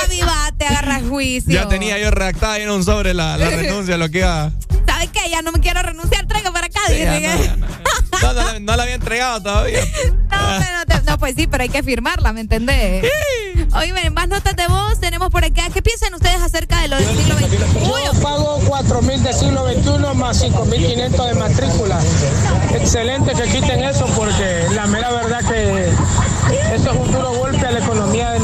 [0.05, 1.53] Avivate, agarra juicio.
[1.53, 4.51] Ya tenía yo redactada en un sobre la, la renuncia, lo que iba.
[4.87, 5.29] ¿Sabes qué?
[5.29, 6.79] Ya no me quiero renunciar, traigo para acá.
[6.87, 7.67] Sí, dice ya que- no,
[8.21, 9.81] No, no, la- no la había entregado todavía.
[9.81, 13.05] No, pero no, te- no, pues sí, pero hay que firmarla, ¿me entendés?
[13.75, 15.63] Oye, más notas de voz tenemos por acá.
[15.73, 17.57] ¿Qué piensan ustedes acerca de lo del siglo XXI?
[18.05, 21.99] Yo pago 4.000 de siglo XXI más 5.500 de matrícula.
[22.73, 25.89] Excelente que quiten eso porque la mera verdad que
[26.75, 28.34] eso es un duro golpe a la economía de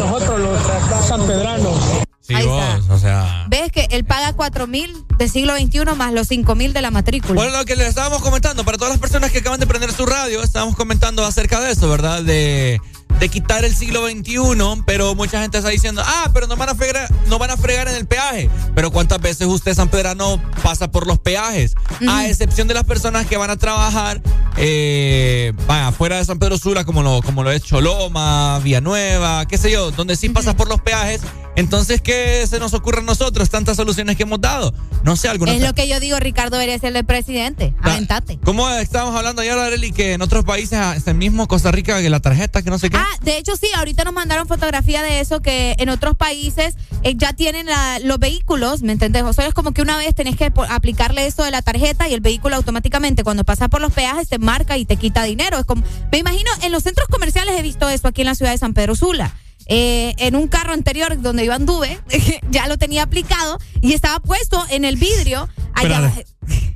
[1.18, 1.76] sanpedranos.
[2.22, 2.94] Sí, Ahí vos, está.
[2.94, 3.46] o sea.
[3.50, 6.92] Ves que él paga 4 mil de siglo XXI más los 5 mil de la
[6.92, 7.34] matrícula.
[7.34, 10.06] Bueno, lo que le estábamos comentando, para todas las personas que acaban de prender su
[10.06, 12.22] radio, estábamos comentando acerca de eso, ¿verdad?
[12.22, 12.80] De,
[13.20, 16.76] de quitar el siglo XXI, pero mucha gente está diciendo, ah, pero no van a
[16.76, 18.50] fregar, no van a fregar en el peaje.
[18.76, 21.76] Pero ¿cuántas veces usted, San Pedrano, pasa por los peajes?
[22.08, 24.22] A excepción de las personas que van a trabajar,
[24.58, 29.58] eh, vaya, fuera de San Pedro Sula, como lo, como lo es Choloma, Villanueva, qué
[29.58, 31.22] sé yo, donde sí pasas por los peajes.
[31.56, 33.50] Entonces, ¿qué se nos ocurre a nosotros?
[33.50, 34.74] Tantas soluciones que hemos dado.
[35.04, 37.74] No sé, alguna es lo que yo digo, Ricardo debería ser el presidente.
[37.82, 38.40] Aventate.
[38.44, 42.20] ¿Cómo estábamos hablando ayer, Arely, que en otros países, este mismo Costa Rica, que la
[42.20, 42.98] tarjeta, que no sé qué?
[43.04, 47.16] Ah, de hecho sí, ahorita nos mandaron fotografía de eso, que en otros países eh,
[47.16, 49.24] ya tienen la- los vehículos, ¿me entendés?
[49.24, 52.14] O sea, es como que una vez tenés que aplicarle eso de la tarjeta y
[52.14, 55.58] el vehículo automáticamente cuando pasa por los peajes te marca y te quita dinero.
[55.58, 58.52] Es como, me imagino, en los centros comerciales he visto eso aquí en la ciudad
[58.52, 59.34] de San Pedro Sula.
[59.68, 62.00] Eh, en un carro anterior donde yo anduve,
[62.52, 65.48] ya lo tenía aplicado y estaba puesto en el vidrio.
[65.74, 66.12] Allá,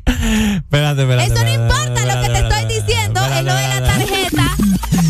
[0.05, 1.23] Espérate, espérate.
[1.25, 2.54] eso no importa, lo que te estoy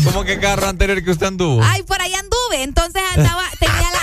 [0.06, 1.62] ¿Cómo que carro anterior que usted anduvo?
[1.62, 2.62] Ay, por ahí anduve.
[2.62, 4.00] Entonces andaba, tenía la.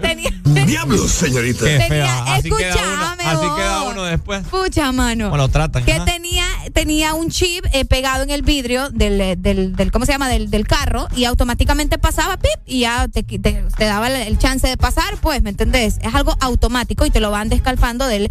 [0.00, 0.30] tenía,
[0.66, 1.64] Diablos, señorita.
[1.64, 2.34] Qué tenía- fea.
[2.34, 4.44] Así queda uno, escúchame, así queda uno después.
[4.46, 5.26] Pucha, mano.
[5.26, 5.84] ¿Cómo lo tratan?
[5.84, 10.04] Que tenía, tenía un chip eh, pegado en el vidrio del, eh, del, del- ¿cómo
[10.06, 10.28] se llama?
[10.28, 14.66] Del, del carro y automáticamente pasaba, pip, y ya te, te- te daba el- chance
[14.68, 15.98] de pasar, pues, ¿me entendés?
[16.02, 18.28] Es algo automático y te lo van descalfando de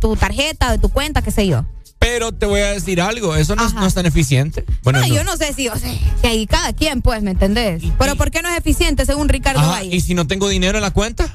[0.00, 1.64] tu tarjeta, de tu cuenta, qué sé yo.
[2.10, 4.64] Pero te voy a decir algo, eso no, es- no es tan eficiente.
[4.82, 5.14] Bueno, no, no.
[5.14, 7.82] yo no sé si, o sea, que ahí cada quien, pues, ¿me entendés?
[7.98, 9.94] Pero ¿por qué no es eficiente según Ricardo Ajá, Valle?
[9.94, 11.30] ¿Y si no tengo dinero en la cuenta?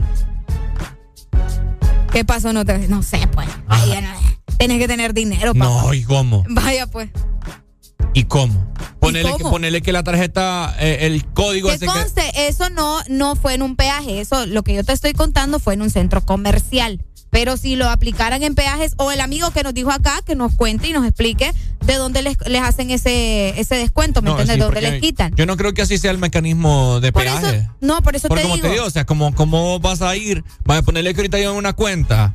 [2.12, 2.54] ¿Qué pasó?
[2.54, 3.48] No, te, no sé, pues.
[3.68, 4.10] Ay, ya no-
[4.58, 5.66] tienes que tener dinero, papá.
[5.66, 6.44] No, ¿y cómo?
[6.50, 7.10] Vaya, pues.
[8.14, 8.72] ¿Y cómo?
[9.00, 9.38] Ponele, cómo?
[9.38, 11.86] Que, ponele que la tarjeta, eh, el código que...
[11.86, 15.60] conste, eso no, no fue en un peaje, eso lo que yo te estoy contando
[15.60, 17.04] fue en un centro comercial.
[17.34, 20.54] Pero si lo aplicaran en peajes, o el amigo que nos dijo acá, que nos
[20.56, 21.52] cuente y nos explique
[21.86, 24.54] de dónde les, les hacen ese, ese descuento, ¿me No, entiendes?
[24.56, 25.34] sí, de dónde les quitan.
[25.36, 27.58] Yo no creo que así sea el mecanismo de Por peaje.
[27.58, 28.68] eso, no, por eso Porque te como digo.
[28.68, 31.52] te digo, o sea, como, como vas a ir, vas a ponerle que ahorita yo
[31.52, 32.34] en una cuenta.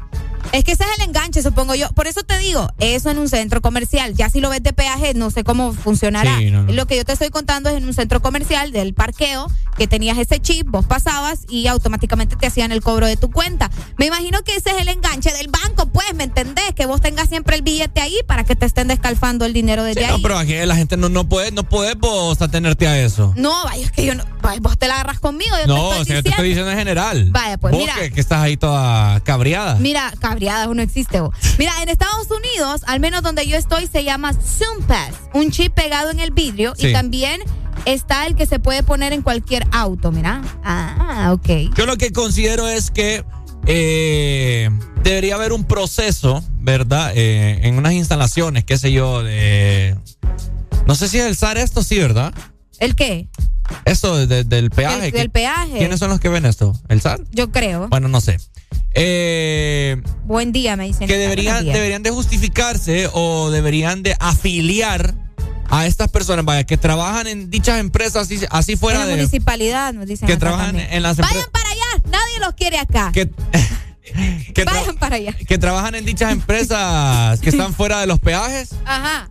[0.52, 1.88] Es que ese es el enganche, supongo yo.
[1.90, 4.14] Por eso te digo, eso en un centro comercial.
[4.14, 6.38] Ya si lo ves de peaje, no sé cómo funcionará.
[6.38, 6.72] Sí, no, no.
[6.72, 10.18] Lo que yo te estoy contando es en un centro comercial del parqueo, que tenías
[10.18, 13.70] ese chip, vos pasabas y automáticamente te hacían el cobro de tu cuenta.
[13.96, 16.72] Me imagino que ese es el enganche del banco, pues, ¿me entendés?
[16.74, 20.00] Que vos tengas siempre el billete ahí para que te estén descalfando el dinero desde
[20.00, 20.12] Sí, ahí.
[20.16, 23.32] no, pero aquí la gente no, no puede, no puede vos atenerte a eso.
[23.36, 24.24] No, vaya, es que yo no.
[24.42, 26.70] vaya, vos te la agarras conmigo, yo No, te o estoy yo te estoy diciendo
[26.72, 27.28] en general.
[27.30, 27.94] Vaya, pues, Vos mira.
[27.94, 29.76] Que, que estás ahí toda cabreada.
[29.76, 31.20] Mira, cabreada, no existe.
[31.20, 31.34] vos.
[31.58, 35.72] Mira, en Estados Unidos, al menos donde yo estoy, se llama Zoom Pass, un chip
[35.74, 36.88] pegado en el vidrio Sí.
[36.88, 37.40] y también
[37.84, 40.42] está el que se puede poner en cualquier auto, mira.
[40.64, 41.74] Ah, ok.
[41.76, 43.24] Yo lo que considero es que
[43.66, 44.70] eh,
[45.02, 47.12] debería haber un proceso, ¿verdad?
[47.14, 49.96] Eh, en unas instalaciones, qué sé yo, de...
[50.86, 52.32] No sé si es el SAR esto, sí, ¿verdad?
[52.78, 53.28] ¿El qué?
[53.84, 55.12] Esto de- del peaje.
[55.12, 55.78] ¿qué- del peaje.
[55.78, 56.78] ¿Quiénes son los que ven esto?
[56.88, 57.20] ¿El SAR?
[57.30, 57.88] Yo creo.
[57.88, 58.38] Bueno, no sé.
[58.92, 61.06] Eh, Buen día, me dicen.
[61.06, 65.14] que deberían, deberían de justificarse o deberían de afiliar
[65.70, 69.16] a estas personas, vaya, que trabajan en dichas empresas así, así En fuera la de...
[69.16, 70.26] municipalidad, nos dicen.
[70.26, 70.88] Que trabajan también.
[70.90, 71.50] en las Vayan empresas...
[71.52, 73.12] para allá, nadie los quiere acá.
[73.12, 73.30] Que,
[74.64, 75.32] Vayan para allá.
[75.46, 79.28] que trabajan en dichas empresas que están fuera de los peajes, Ajá.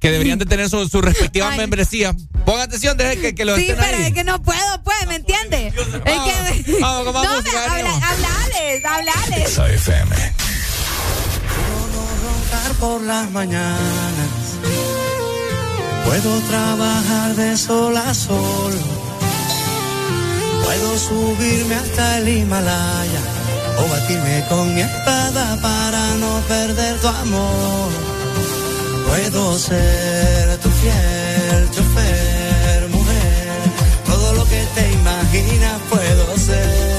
[0.00, 1.58] Que deberían de tener su, su respectiva Ay.
[1.58, 2.14] membresía.
[2.46, 4.04] Pongan atención, dejen que, que lo Sí, estén pero ahí.
[4.06, 5.74] es que no puedo, pues, ¿me entiendes?
[5.76, 6.80] Es que.
[6.80, 8.00] vamos más no, música, me, habla,
[8.96, 9.58] hablales.
[9.58, 10.16] FM.
[12.24, 14.30] roncar por las mañanas.
[16.06, 18.72] Puedo trabajar de sol a sol.
[20.64, 23.20] Puedo subirme hasta el Himalaya
[23.78, 27.90] o batirme con mi espada para no perder tu amor.
[29.10, 33.60] Puedo ser tu fiel chofer, mujer.
[34.06, 36.89] Todo lo que te imaginas puedo ser.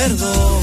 [0.00, 0.59] Perdón.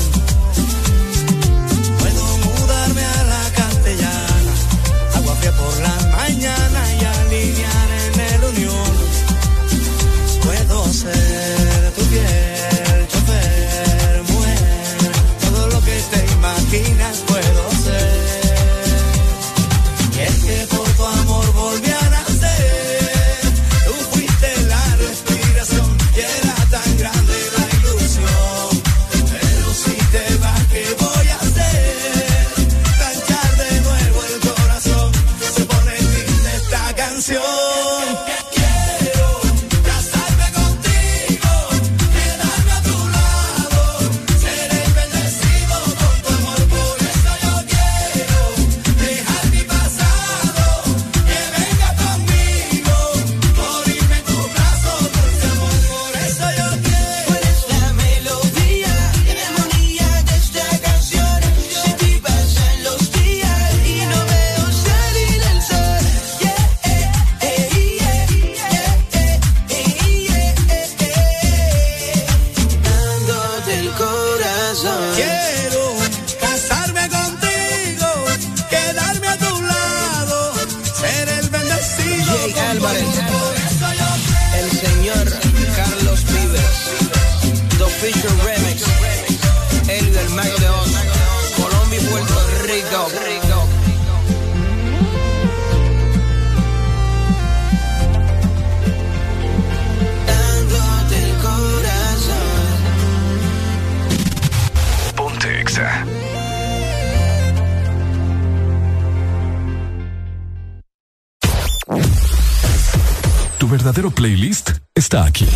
[113.88, 115.48] Verdadero playlist está aquí.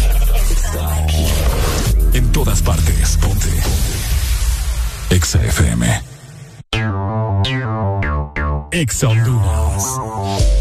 [2.14, 3.18] En todas partes.
[3.18, 3.50] Ponte.
[5.10, 6.02] Exa FM.
[8.72, 10.61] Exa Honduras.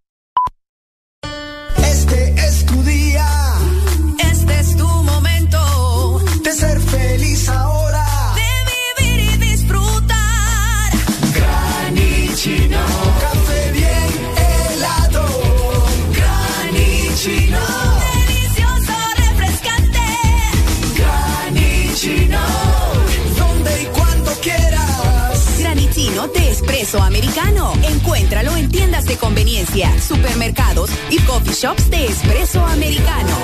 [26.91, 27.73] Espresso americano.
[27.83, 33.37] Encuéntralo en tiendas de conveniencia, supermercados y coffee shops de espresso americano.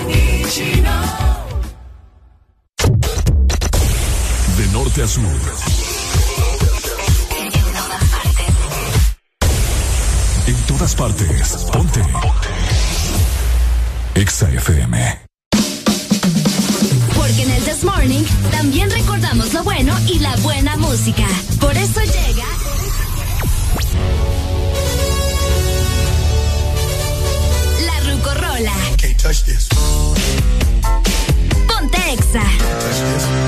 [4.57, 5.23] De norte a sur.
[10.47, 11.67] En todas partes.
[11.71, 12.01] Ponte.
[14.15, 15.19] Exa FM.
[17.15, 21.27] Porque en el This Morning también recordamos lo bueno y la buena música.
[21.59, 22.56] Por eso llega.
[28.57, 28.97] Rucorola.
[28.97, 29.67] Can't touch this.
[31.67, 33.46] Ponte Exa.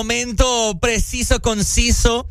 [0.00, 2.26] Momento preciso, conciso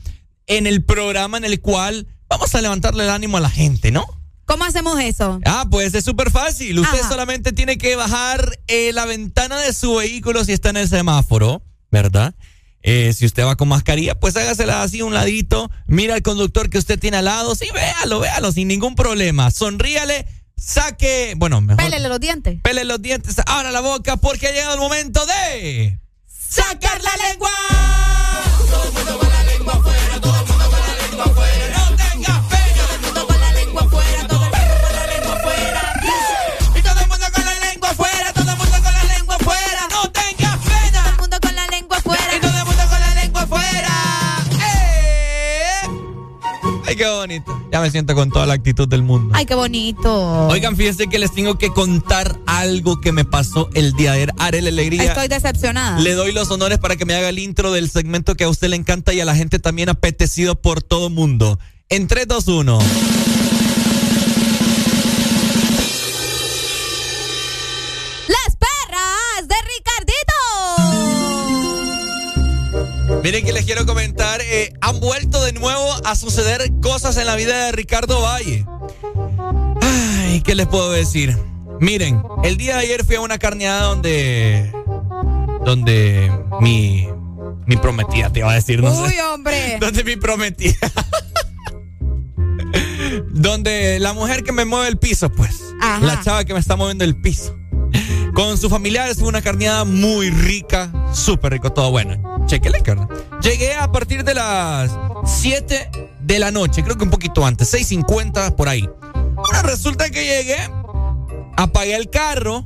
[0.48, 4.08] en el programa en el cual vamos a levantarle el ánimo a la gente, ¿no?
[4.46, 5.40] ¿Cómo hacemos eso?
[5.46, 6.80] Ah, pues es súper fácil.
[6.80, 7.10] Usted Ajá.
[7.10, 11.62] solamente tiene que bajar eh, la ventana de su vehículo si está en el semáforo,
[11.92, 12.34] ¿verdad?
[12.82, 15.70] Eh, si usted va con mascarilla, pues hágasela así a un ladito.
[15.86, 17.54] Mira al conductor que usted tiene al lado.
[17.54, 19.52] Sí, véalo, véalo, sin ningún problema.
[19.52, 20.26] Sonríale,
[20.58, 21.36] saque.
[21.38, 21.84] Bueno, mejor.
[21.84, 22.60] Pélele los dientes.
[22.64, 26.00] Pele los dientes, abra la boca porque ha llegado el momento de.
[26.50, 27.52] ¡Sacar la lengua!
[28.72, 31.59] Todo el mundo con la lengua afuera, todo el mundo con la lengua afuera.
[47.00, 47.70] Qué bonito.
[47.72, 49.34] Ya me siento con toda la actitud del mundo.
[49.34, 50.48] Ay, qué bonito.
[50.48, 54.34] Oigan, fíjense que les tengo que contar algo que me pasó el día de ayer.
[54.38, 55.06] Arel Alegría.
[55.06, 56.00] Estoy decepcionada.
[56.00, 58.68] Le doy los honores para que me haga el intro del segmento que a usted
[58.68, 61.58] le encanta y a la gente también apetecido por todo mundo.
[61.88, 62.80] En 3, 2, 1.
[73.30, 77.36] Miren que les quiero comentar, eh, han vuelto de nuevo a suceder cosas en la
[77.36, 78.66] vida de Ricardo Valle.
[79.84, 81.38] Ay, ¿qué les puedo decir?
[81.80, 84.74] Miren, el día de ayer fui a una carneada donde.
[85.64, 87.08] donde mi.
[87.68, 89.22] mi prometida, te iba a decir, no Uy, sé.
[89.22, 89.78] hombre.
[89.80, 90.74] Donde mi prometida.
[93.30, 95.56] donde la mujer que me mueve el piso, pues.
[95.80, 96.04] Ajá.
[96.04, 97.56] La chava que me está moviendo el piso.
[98.40, 102.46] Con sus familiares fue una carneada muy rica, súper rico, todo bueno.
[102.46, 103.10] Chequele, carnal.
[103.42, 105.92] Llegué a partir de las 7
[106.22, 108.88] de la noche, creo que un poquito antes, 6.50 por ahí.
[109.14, 110.56] Bueno, resulta que llegué,
[111.58, 112.64] apagué el carro,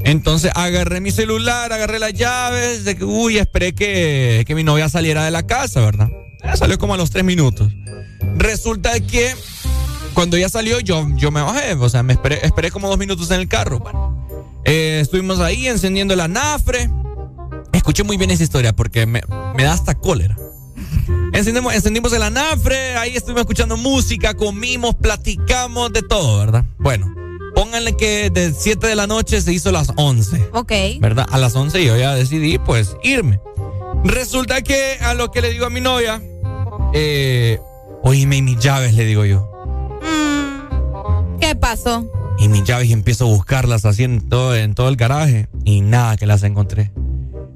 [0.00, 4.88] entonces agarré mi celular, agarré las llaves, de que, uy, esperé que, que mi novia
[4.88, 6.08] saliera de la casa, ¿verdad?
[6.54, 7.70] Salió como a los tres minutos.
[8.38, 9.34] Resulta que
[10.14, 13.30] cuando ella salió, yo, yo me bajé, o sea, me esperé, esperé como dos minutos
[13.30, 13.80] en el carro.
[13.80, 14.26] Bueno,
[14.64, 16.88] eh, estuvimos ahí encendiendo la nafre.
[17.72, 19.22] Escuché muy bien esa historia porque me,
[19.54, 20.36] me da hasta cólera.
[21.32, 26.64] Encendimos, encendimos el anafre, ahí estuvimos escuchando música, comimos, platicamos de todo, ¿verdad?
[26.78, 27.12] Bueno,
[27.56, 30.50] pónganle que de 7 de la noche se hizo las 11.
[30.52, 30.72] Ok.
[31.00, 31.26] ¿verdad?
[31.30, 33.40] A las 11 yo ya decidí, pues, irme.
[34.04, 36.22] Resulta que a lo que le digo a mi novia,
[36.92, 37.58] eh,
[38.02, 39.53] oíme, y mis llaves, le digo yo.
[41.40, 42.10] ¿Qué pasó?
[42.38, 45.80] Y mis llaves y empiezo a buscarlas así en todo, en todo el garaje y
[45.82, 46.92] nada que las encontré.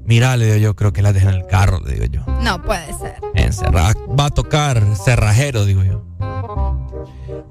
[0.05, 2.21] Mira, le digo yo, creo que las dejé en el carro, le digo yo.
[2.41, 3.15] No puede ser.
[3.35, 3.93] Encerrada.
[4.19, 6.03] Va a tocar cerrajero, digo yo.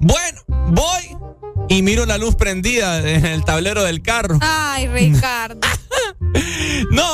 [0.01, 1.17] Bueno, voy
[1.69, 4.39] y miro la luz prendida en el tablero del carro.
[4.41, 5.59] Ay, Ricardo.
[6.91, 7.05] No,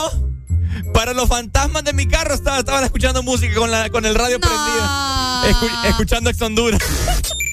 [0.94, 4.40] para los fantasmas de mi carro estaba, estaban escuchando música con, la, con el radio
[4.40, 5.42] prendida.
[5.50, 6.82] Escu- escuchando Ex Honduras.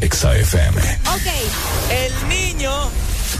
[0.00, 0.80] Exa FM.
[1.08, 1.26] Ok.
[1.90, 2.72] El niño,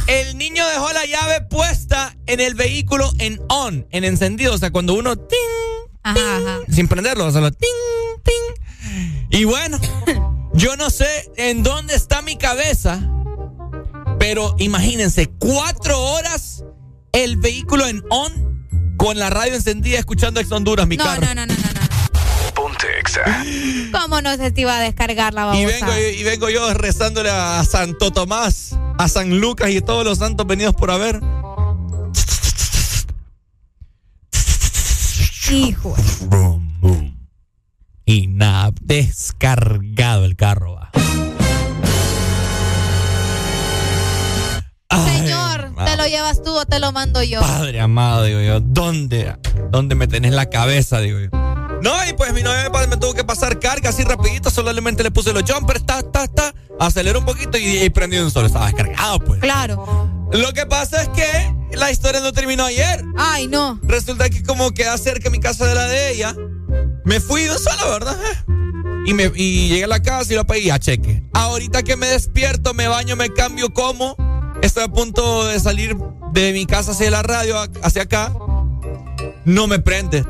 [0.06, 4.54] el niño dejó la llave puesta en el vehículo en on, en encendido.
[4.54, 5.38] O sea, cuando uno ting,
[6.02, 6.58] Ajá, ajá.
[6.70, 7.68] sin prenderlo, solo ting,
[8.24, 9.30] ting.
[9.30, 9.78] Y bueno,
[10.54, 13.00] yo no sé en dónde está mi cabeza,
[14.18, 16.64] pero imagínense, cuatro horas
[17.12, 18.50] el vehículo en on
[18.96, 21.22] con la radio encendida escuchando Ex Honduras, mi No, carro.
[21.22, 21.79] no, no, no, no, no.
[22.80, 23.44] Ponte Exa.
[23.92, 25.60] ¿Cómo no se te iba a descargar la babosa?
[25.60, 30.04] Y vengo, y vengo yo rezándole a Santo Tomás, a San Lucas y a todos
[30.04, 31.20] los santos venidos por haber.
[35.50, 35.96] Hijo.
[38.04, 40.74] Y nada, descargado el carro.
[40.74, 40.90] va.
[45.04, 47.40] Señor, ¿te lo llevas tú o te lo mando yo?
[47.40, 49.36] Padre amado, digo yo, ¿dónde,
[49.70, 51.00] ¿dónde me tenés la cabeza?
[51.00, 51.49] Digo yo.
[51.82, 55.32] No, y pues mi novia me, tuvo que pasar carga así rapidito, solamente le puse
[55.32, 59.18] los jumpers, ta, ta, ta, aceleró un poquito y, y prendió un solo, estaba descargado
[59.20, 59.40] pues.
[59.40, 60.10] Claro.
[60.32, 63.04] Lo que pasa es que la historia no terminó ayer.
[63.16, 63.80] Ay, no.
[63.82, 66.36] Resulta que como queda cerca mi casa de la de ella,
[67.04, 68.16] me fui de un solo, ¿verdad?
[69.06, 71.22] Y, me, y llegué a la casa y lo pedí a cheque.
[71.32, 74.16] Ahorita que me despierto, me baño, me cambio como.
[74.62, 75.96] Estoy a punto de salir
[76.32, 78.32] de mi casa hacia la radio, hacia acá.
[79.44, 80.24] No me prende.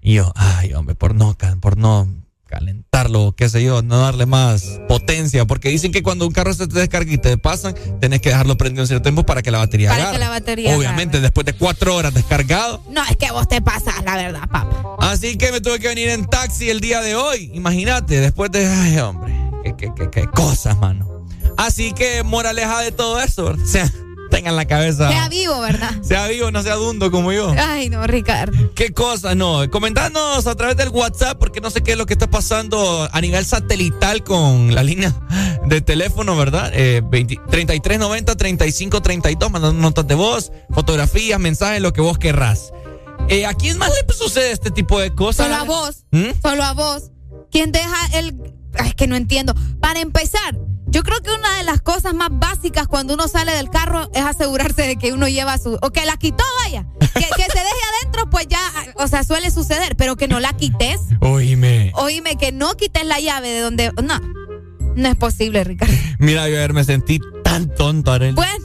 [0.00, 2.08] Y yo, ay, hombre, por no, por no
[2.46, 6.66] calentarlo, qué sé yo, no darle más potencia, porque dicen que cuando un carro se
[6.66, 9.58] te descarga y te pasan, tenés que dejarlo prendido un cierto tiempo para que la
[9.58, 10.16] batería Para agarre.
[10.16, 12.82] que la batería Obviamente, después de cuatro horas descargado.
[12.90, 14.96] No, es que vos te pasas, la verdad, papá.
[15.00, 17.50] Así que me tuve que venir en taxi el día de hoy.
[17.54, 18.66] Imagínate, después de.
[18.66, 19.34] Ay, hombre.
[19.62, 21.26] Qué, qué, qué, qué cosas, mano.
[21.58, 23.62] Así que, moraleja de todo eso, ¿verdad?
[23.64, 23.92] O sea,
[24.28, 25.08] tengan la cabeza.
[25.08, 25.90] Sea vivo, ¿verdad?
[26.02, 27.54] Sea vivo, no sea dundo como yo.
[27.58, 28.72] Ay, no, Ricardo.
[28.74, 29.36] ¿Qué cosas?
[29.36, 33.08] No, comentanos a través del WhatsApp porque no sé qué es lo que está pasando
[33.10, 35.14] a nivel satelital con la línea
[35.66, 36.70] de teléfono, ¿verdad?
[36.74, 42.72] Eh, 20 3390 3532, mandando notas de voz, fotografías, mensajes, lo que vos querrás.
[43.28, 45.46] Eh, ¿A quién más le sucede este tipo de cosas?
[45.46, 46.04] Solo a vos.
[46.10, 46.30] ¿Mm?
[46.42, 47.10] Solo a vos.
[47.50, 48.34] ¿Quién deja el.?
[48.78, 49.54] Ay, es que no entiendo.
[49.80, 50.58] Para empezar,
[50.90, 54.24] yo creo que una de las cosas más básicas cuando uno sale del carro es
[54.24, 55.78] asegurarse de que uno lleva su.
[55.82, 56.86] O que la quitó, vaya.
[57.00, 58.60] Que, que se deje adentro, pues ya.
[58.96, 61.00] O sea, suele suceder, pero que no la quites.
[61.20, 61.92] Oíme.
[61.94, 63.92] Oíme, que no quites la llave de donde.
[64.02, 64.20] No.
[64.96, 65.94] No es posible, Ricardo.
[66.18, 68.34] Mira, yo ayer me sentí tan tonto, Arely.
[68.34, 68.64] Bueno.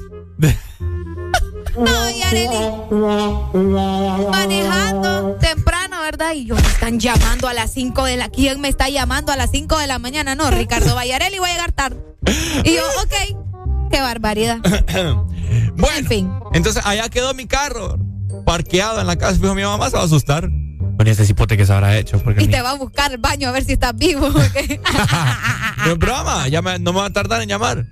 [1.77, 2.57] No, y Arely.
[4.29, 6.33] Manejando temprano, ¿verdad?
[6.33, 8.29] Y yo me están llamando a las 5 de la.
[8.29, 10.35] ¿Quién me está llamando a las 5 de la mañana?
[10.35, 12.12] No, Ricardo Vallarelli, voy a llegar tarde.
[12.63, 13.89] Y yo, ok.
[13.91, 14.59] Qué barbaridad.
[15.77, 16.31] bueno, en fin.
[16.53, 17.97] Entonces, allá quedó mi carro
[18.45, 19.33] parqueado en la casa.
[19.39, 20.49] Dijo, mi mamá se va a asustar.
[20.97, 22.19] Con ese cipote que se habrá hecho.
[22.19, 24.29] Porque Y te va a buscar el baño a ver si estás vivo.
[25.85, 27.85] No es broma, ya me- no me va a tardar en llamar.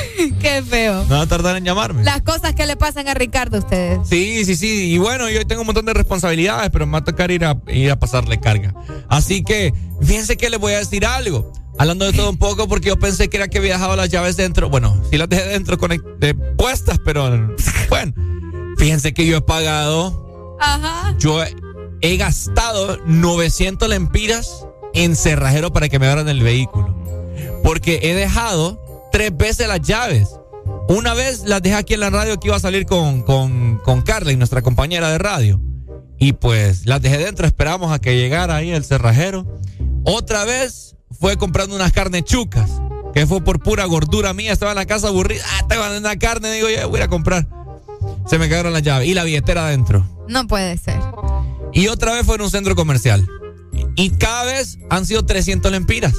[0.40, 1.04] Qué feo.
[1.04, 2.04] No va a tardar en llamarme.
[2.04, 3.98] Las cosas que le pasan a Ricardo a ustedes.
[4.08, 4.92] Sí, sí, sí.
[4.92, 7.56] Y bueno, yo tengo un montón de responsabilidades, pero me va a tocar ir a,
[7.68, 8.74] ir a pasarle carga.
[9.08, 9.72] Así que,
[10.02, 11.52] fíjense que les voy a decir algo.
[11.78, 14.36] Hablando de todo un poco, porque yo pensé que era que había dejado las llaves
[14.36, 14.68] dentro.
[14.68, 17.30] Bueno, sí las dejé dentro conect- eh, puestas, pero
[17.88, 18.14] bueno.
[18.78, 21.14] Fíjense que yo he pagado, Ajá.
[21.18, 21.54] yo he,
[22.00, 26.96] he gastado 900 lempiras en cerrajero para que me abran el vehículo.
[27.62, 30.28] Porque he dejado tres veces las llaves.
[30.88, 34.02] Una vez las dejé aquí en la radio que iba a salir con, con, con
[34.02, 35.60] Carla, nuestra compañera de radio.
[36.18, 39.46] Y pues las dejé dentro, esperamos a que llegara ahí el cerrajero.
[40.04, 42.70] Otra vez fue comprando unas carnes chucas,
[43.14, 44.52] que fue por pura gordura mía.
[44.52, 45.44] Estaba en la casa aburrida.
[45.54, 47.46] Ah, tengo una carne, digo, ya voy a comprar.
[48.26, 50.06] Se me quedaron las llaves y la billetera adentro.
[50.28, 51.00] No puede ser.
[51.72, 53.26] Y otra vez fue en un centro comercial.
[53.94, 56.14] Y cada vez han sido 300 lempiras.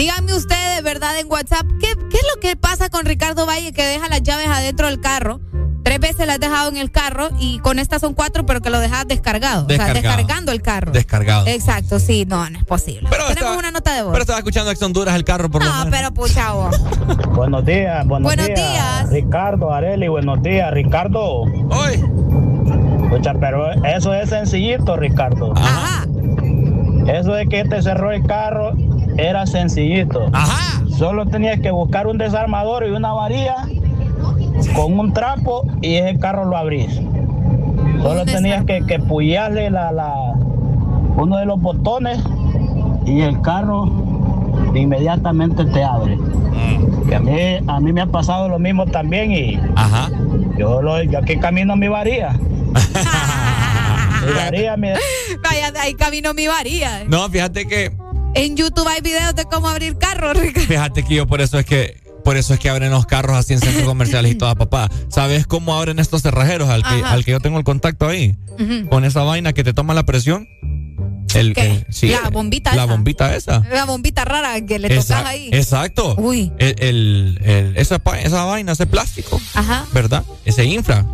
[0.00, 1.18] Díganme ustedes, ¿verdad?
[1.20, 4.46] En WhatsApp, ¿qué, qué es lo que pasa con Ricardo Valle que deja las llaves
[4.48, 5.40] adentro del carro?
[5.84, 8.70] Tres veces las has dejado en el carro y con estas son cuatro, pero que
[8.70, 9.66] lo dejas descargado.
[9.66, 10.92] O sea, descargando el carro.
[10.92, 11.46] Descargado.
[11.48, 13.10] Exacto, sí, no, no es posible.
[13.10, 14.12] Tenemos estaba- una nota de voz.
[14.12, 15.94] Pero estaba escuchando Ex Honduras el carro por lo no, menos.
[15.94, 16.80] pero pucha vos.
[17.34, 18.58] Buenos días, buenos, Buenos días.
[18.58, 19.10] días.
[19.10, 21.42] Ricardo, Areli, buenos días, Ricardo.
[21.42, 22.02] Hoy.
[23.10, 25.52] Pucha, pero eso es sencillito, Ricardo.
[25.56, 26.06] Ajá.
[27.12, 28.72] Eso de que te cerró el carro
[29.16, 30.28] era sencillito.
[30.32, 30.84] Ajá.
[30.96, 33.56] Solo tenías que buscar un desarmador y una varilla
[34.74, 37.00] con un trapo y ese carro lo abrís.
[38.02, 40.34] Solo tenías que, que puyarle la, la,
[41.16, 42.22] uno de los botones
[43.06, 43.88] y el carro
[44.74, 46.18] inmediatamente te abre.
[47.08, 47.32] Que a, mí,
[47.66, 49.58] a mí me ha pasado lo mismo también y
[50.56, 52.34] Yo, lo, yo aquí camino mi varilla.
[54.20, 54.94] mi mi-
[55.42, 57.04] Vaya, ahí camino mi varía.
[57.06, 57.92] No, fíjate que,
[58.34, 60.68] En YouTube hay videos de cómo abrir carros, Ricardo.
[60.68, 63.54] fíjate que yo por eso es que, por eso es que abren los carros así
[63.54, 64.88] en centros comerciales y toda papá.
[65.08, 67.12] ¿Sabes cómo abren estos cerrajeros al que, Ajá.
[67.12, 68.36] al que yo tengo el contacto ahí?
[68.90, 70.46] Con esa vaina que te toma la presión.
[72.02, 72.92] La bombita La esa.
[72.92, 73.62] bombita esa.
[73.70, 75.48] La bombita rara que le Esa- tocas ahí.
[75.52, 76.14] Exacto.
[76.18, 76.52] Uy.
[76.58, 80.24] El, el- el- esa, esa vaina, ese plástico, Ajá, ¿verdad?
[80.46, 81.06] Se infla.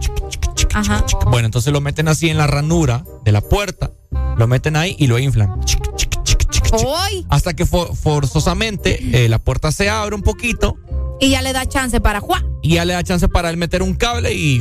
[0.74, 1.04] ajá.
[1.30, 3.90] Bueno, entonces lo meten así en la ranura de la puerta,
[4.36, 5.50] lo meten ahí y lo inflan.
[7.28, 10.76] Hasta que fo- forzosamente eh, la puerta se abre un poquito
[11.20, 12.44] Y ya le da chance para Juan.
[12.62, 14.60] y ya le da chance para él meter un cable y,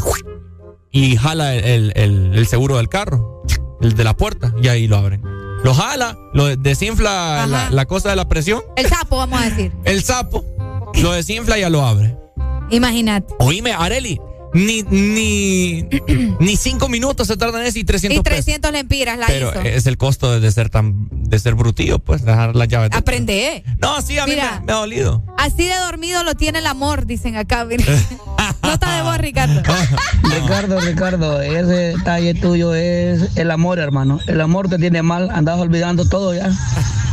[0.92, 3.44] y jala el- el seguro del carro,
[3.82, 5.22] el de la puerta, y ahí lo abren.
[5.66, 9.72] Lo jala, lo desinfla la, la cosa de la presión, El sapo, vamos a decir.
[9.84, 10.46] el sapo,
[11.02, 12.16] lo desinfla y ya lo abre.
[12.70, 13.34] Imagínate.
[13.40, 14.22] Oíme, Areli,
[14.56, 15.84] ni, ni,
[16.40, 18.46] ni cinco minutos se tardan en eso y 300 Y pesos.
[18.46, 19.62] 300 lempiras la Pero hizo.
[19.62, 22.90] es el costo de, ser tan de ser brutillo, pues, dejar las llaves.
[22.94, 23.64] Aprende.
[23.80, 24.60] No, sí, a mí Mira.
[24.62, 25.24] me, me ha dolido.
[25.38, 27.66] Así de dormido lo tiene el amor, dicen acá.
[27.66, 27.84] mira.
[28.64, 29.62] Nota de voz, Ricardo.
[30.24, 34.20] Ricardo, Ricardo, ese detalle tuyo es el amor, hermano.
[34.28, 36.50] El amor te tiene mal, andas olvidando todo ya.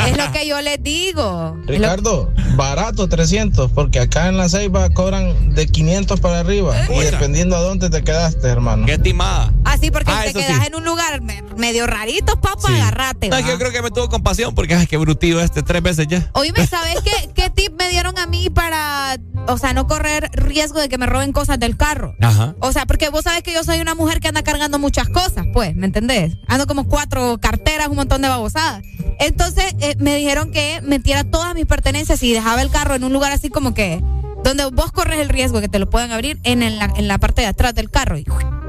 [0.07, 1.57] Es lo que yo les digo.
[1.67, 7.57] Ricardo, barato 300, porque acá en la Ceiba cobran de 500 para arriba y dependiendo
[7.57, 8.85] a dónde te quedaste, hermano.
[8.85, 9.51] Qué timada.
[9.65, 10.67] Así porque Ah, te quedas sí.
[10.67, 12.75] en un lugar me- medio rarito, papá, Sí.
[12.75, 13.31] agarrate.
[13.31, 16.29] No, yo creo que me tuvo compasión porque, ay, qué brutillo este, tres veces ya.
[16.35, 19.17] Oíme, ¿sabes qué, qué tip me dieron a mí para,
[19.49, 22.15] o sea, no correr riesgo de que me roben cosas del carro?
[22.21, 22.55] Ajá.
[22.61, 25.47] O sea, porque vos sabés que yo soy una mujer que anda cargando muchas cosas,
[25.55, 26.37] pues, ¿me entendés?
[26.49, 28.83] Ando como cuatro carteras, un montón de babosadas.
[29.19, 33.13] Entonces, eh, me dijeron que metiera todas mis pertenencias y dejaba el carro en un
[33.15, 34.03] lugar así como que,
[34.45, 37.19] donde vos corres el riesgo de que te lo puedan abrir en, el- en la
[37.19, 38.19] parte de atrás del carro.
[38.19, 38.25] Y,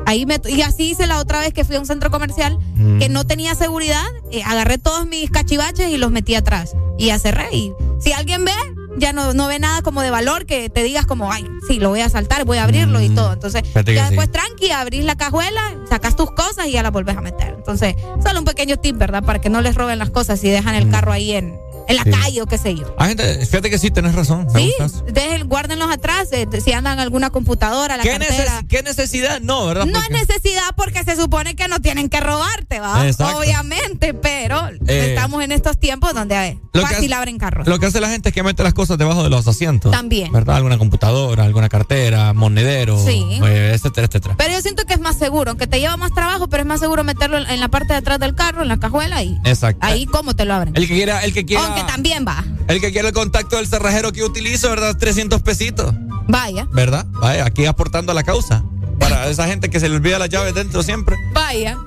[0.05, 2.99] ahí me, y así hice la otra vez que fui a un centro comercial Mm.
[2.99, 6.75] que no tenía seguridad, eh, agarré todos mis cachivaches y los metí atrás.
[6.97, 7.47] Y ya cerré.
[7.55, 8.51] Y si alguien ve,
[8.97, 11.89] ya no, no ve nada como de valor que te digas como, ay, sí, lo
[11.89, 13.33] voy a saltar, voy a abrirlo y todo.
[13.33, 14.09] Entonces, Fíjate ya sí.
[14.15, 17.55] después tranqui, abrís la cajuela, sacas tus cosas y ya las volvés a meter.
[17.57, 19.23] Entonces, solo un pequeño tip, ¿verdad?
[19.23, 21.57] Para que no les roben las cosas y dejan el carro ahí en,
[21.87, 22.11] en la Sí.
[22.11, 22.93] calle o qué sé yo.
[22.97, 24.47] Ah, gente, fíjate que sí, tenés razón.
[24.55, 24.73] Sí,
[25.11, 28.59] dejen, guárdenlos atrás, eh, si andan alguna computadora, la ¿Qué, cartera.
[28.61, 29.39] neces- ¿Qué necesidad?
[29.41, 29.85] No, ¿verdad?
[29.85, 33.05] No es necesidad porque se supone que no tienen que robarte, ¿va?
[33.07, 33.37] Exacto.
[33.39, 37.67] Obviamente, pero Eh, estamos en estos tiempos donde, que fácil hace- abren carros.
[37.67, 39.91] Lo que hace la gente es que mete las cosas debajo de los asientos.
[39.91, 40.31] También.
[40.31, 40.55] ¿Verdad?
[40.57, 43.25] Alguna computadora, alguna cartera, monedero, Sí.
[43.45, 44.35] eh, etcétera, etcétera.
[44.37, 46.79] Pero yo siento que es más seguro, aunque te lleva más trabajo, pero es más
[46.79, 49.85] seguro meterlo en en la parte de atrás del carro, en la cajuela y Exacto.
[49.85, 50.75] ahí cómo te lo abren.
[50.75, 52.43] El que quiera, el que quiera, Aunque también va.
[52.67, 54.95] el que quiera el contacto del cerrajero que yo utilizo, ¿verdad?
[54.97, 55.93] 300 pesitos,
[56.27, 57.05] Vaya, ¿verdad?
[57.21, 58.63] Vaya, aquí aportando a la causa.
[58.99, 61.15] Para esa gente que se le olvida las llaves dentro siempre.
[61.33, 61.77] vaya.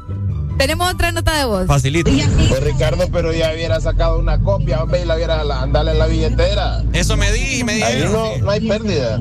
[0.59, 1.67] Tenemos otra nota de voz.
[1.67, 2.11] Facilito.
[2.49, 6.07] Pues Ricardo, pero ya hubiera sacado una copia, hombre, y la hubiera andale en la
[6.07, 6.83] billetera.
[6.95, 8.41] Eso me di, me Ahí dijeron, no, sí.
[8.41, 9.21] no hay pérdida.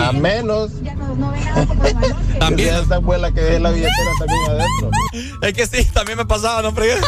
[0.00, 0.70] A menos
[2.38, 2.56] También.
[2.56, 4.90] que sea esta abuela que deje la billetera también adentro.
[5.42, 6.94] Es que sí, también me pasaba, no fregué.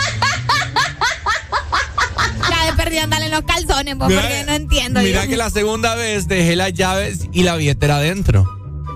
[2.50, 5.00] La de perdida andar en los calzones, pues, Mira- porque no entiendo.
[5.00, 5.30] Mira yo.
[5.30, 8.48] que la segunda vez dejé las llaves y la billetera adentro.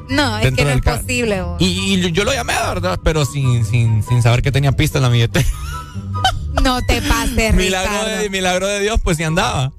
[0.08, 1.42] No, es que no es posible.
[1.42, 1.56] vos.
[1.60, 2.98] Y, y yo lo llamé, ¿verdad?
[3.02, 5.46] Pero sin, sin, sin saber que tenía pista en la billetera.
[6.62, 9.72] No te pases, milagro, de, milagro de Dios, pues sí andaba.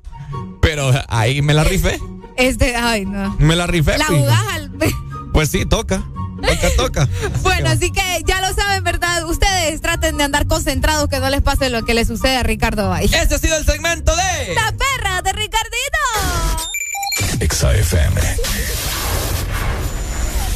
[0.62, 2.00] Pero ahí me la rifé.
[2.38, 3.36] Este, ay, no.
[3.40, 3.98] Me la rifé.
[3.98, 4.20] La fijo.
[4.20, 4.72] jugás al...
[5.38, 6.04] Pues sí, toca.
[6.42, 7.10] Toca, toca.
[7.44, 9.24] Bueno, así que ya lo saben, ¿verdad?
[9.30, 12.90] Ustedes traten de andar concentrados, que no les pase lo que le sucede a Ricardo
[12.90, 13.16] Valle.
[13.16, 14.56] Ese ha sido el segmento de...
[14.56, 16.00] ¡La perra de Ricardito!
[17.40, 18.20] Exa FM.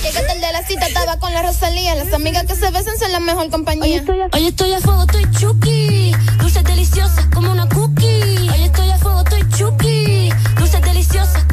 [0.01, 1.93] Llegaste el de la cita, estaba con la Rosalía.
[1.93, 4.03] Las amigas que se besan son la mejor compañía.
[4.33, 6.11] Hoy estoy a fuego, estoy chuki.
[6.39, 8.49] Dulces deliciosas como una cookie.
[8.49, 10.33] Hoy estoy a fuego, estoy chuki.
[10.57, 11.43] Dulces deliciosas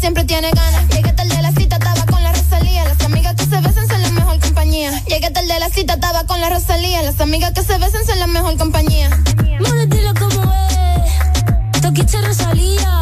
[0.00, 0.88] siempre tiene ganas.
[0.88, 2.84] Llegué tarde a la cita, estaba con la Rosalía.
[2.84, 4.90] Las amigas que se besan son la mejor compañía.
[5.06, 7.02] Llegué tarde a la cita, estaba con la Rosalía.
[7.02, 9.10] Las amigas que se besan son la mejor compañía.
[9.60, 11.80] Mami, dile cómo es.
[11.82, 12.99] Toquiche Rosalía.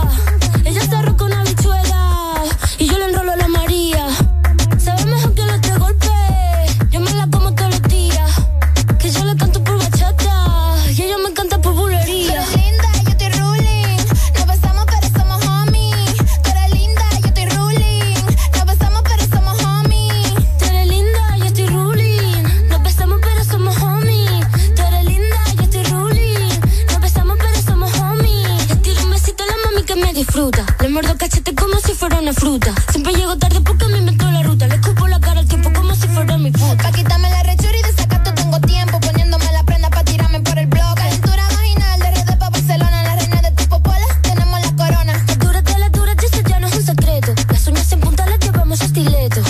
[32.32, 32.74] Fruta.
[32.90, 34.66] Siempre llego tarde porque me inventó la ruta.
[34.66, 36.76] Le escupo la cara al tiempo como si fuera mi puta.
[36.76, 39.00] Pa' quitarme la rechura y de sacato tengo tiempo.
[39.00, 40.94] Poniéndome la prenda pa' tirarme por el blog.
[40.94, 43.02] Calentura vaginal de RD pa' Barcelona.
[43.02, 45.12] La reina de tu popola, tenemos la corona.
[45.26, 47.34] Las duras de las duras, eso ya no es un secreto.
[47.50, 49.40] Las uñas en punta las llevamos a estileto.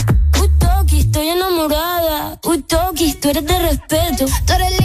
[0.40, 2.38] Uy, Toki, estoy enamorada.
[2.44, 4.26] Uy, Toki, tú eres de respeto.
[4.46, 4.77] Tú eres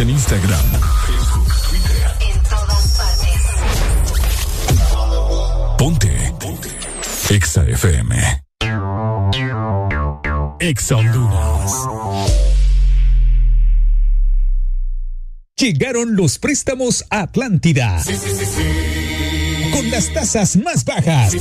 [0.00, 0.64] En Instagram,
[1.06, 2.16] Facebook, Twitter.
[2.20, 3.36] En todas partes.
[5.76, 6.32] Ponte.
[6.40, 6.70] Ponte.
[7.28, 8.16] Exa FM.
[10.58, 11.72] Exa Honduras.
[15.58, 18.02] Llegaron los préstamos a Atlántida.
[18.02, 19.70] Sí, sí, sí, sí.
[19.70, 21.34] con las tasas más bajas.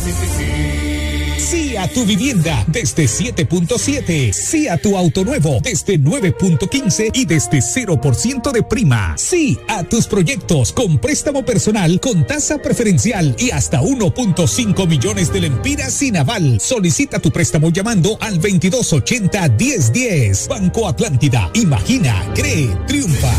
[1.50, 4.32] Sí a tu vivienda desde 7.7.
[4.34, 9.16] Sí a tu auto nuevo desde 9.15 y desde 0% de prima.
[9.18, 15.42] Sí a tus proyectos con préstamo personal con tasa preferencial y hasta 1.5 millones de
[15.42, 16.60] lempiras sin aval.
[16.60, 20.50] Solicita tu préstamo llamando al 2280 1010.
[20.50, 21.50] Banco Atlántida.
[21.56, 23.34] Imagina, cree, triunfa.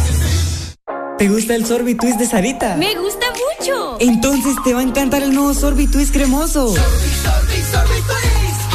[1.17, 2.77] ¿Te gusta el Sorbitwist de Sarita?
[2.77, 3.99] Me gusta mucho.
[4.01, 6.75] Entonces te va a encantar el nuevo Sorbitwist cremoso.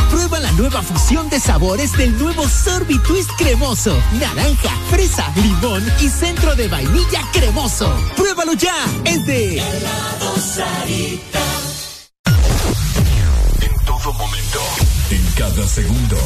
[0.10, 3.98] Prueba la nueva fusión de sabores del nuevo Sorbitwist cremoso.
[4.14, 7.94] Naranja, fresa, limón y centro de vainilla cremoso.
[8.16, 8.76] Pruébalo ya.
[9.04, 9.62] Es de
[10.40, 11.40] Sarita.
[13.62, 14.60] En todo momento,
[15.10, 16.18] en cada segundo.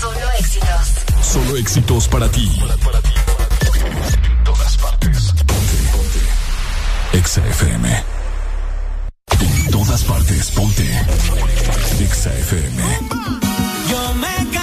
[0.00, 1.02] Solo éxitos.
[1.20, 2.48] Solo éxitos para ti.
[4.24, 5.32] En todas partes.
[5.46, 7.18] Ponte, ponte.
[7.18, 8.22] Exa FM.
[9.84, 10.84] Todas partes, ponte.
[12.00, 12.82] Exa FM.
[13.90, 14.61] Yo me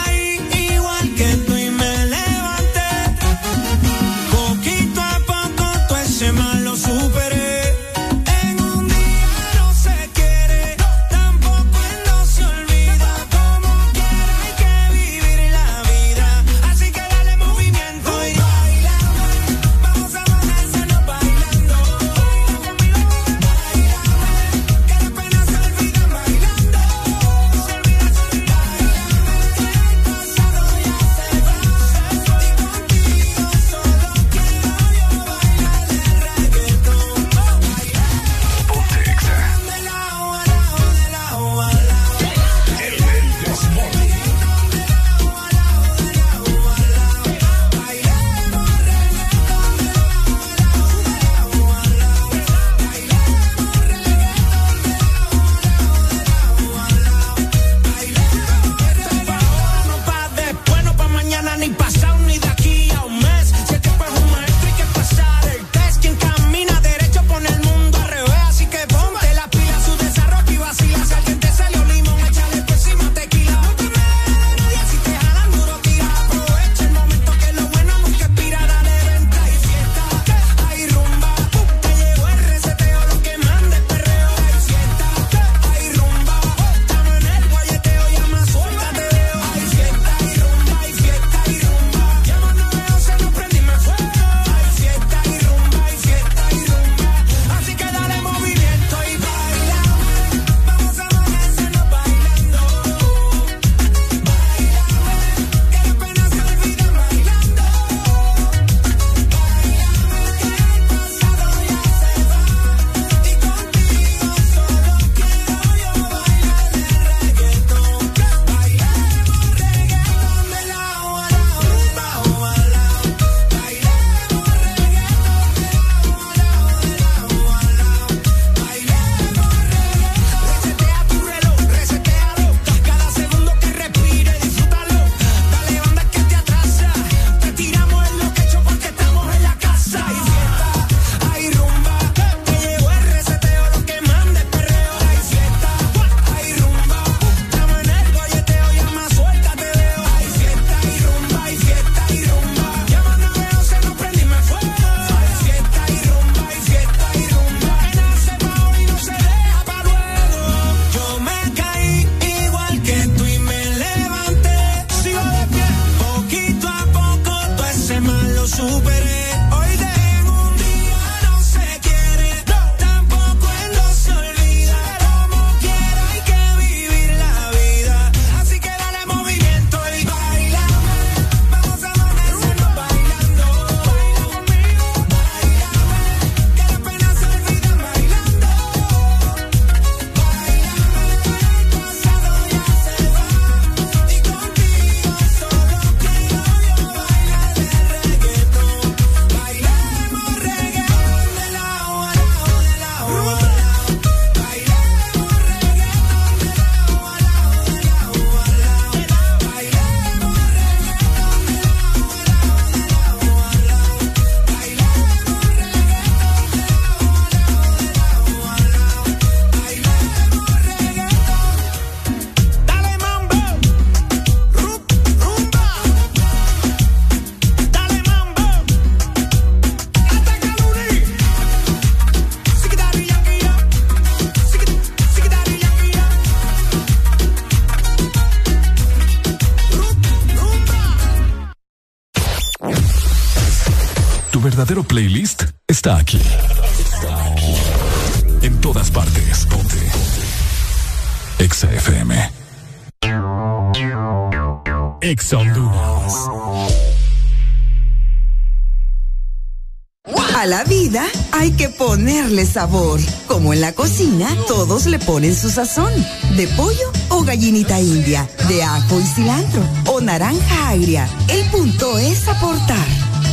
[262.49, 262.99] sabor.
[263.27, 265.91] Como en la cocina, todos le ponen su sazón.
[266.35, 271.07] De pollo o gallinita india, de ajo y cilantro o naranja agria.
[271.27, 272.87] El punto es aportar,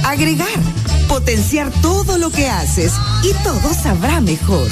[0.05, 0.61] agregar,
[1.09, 4.71] potenciar todo lo que haces y todo sabrá mejor.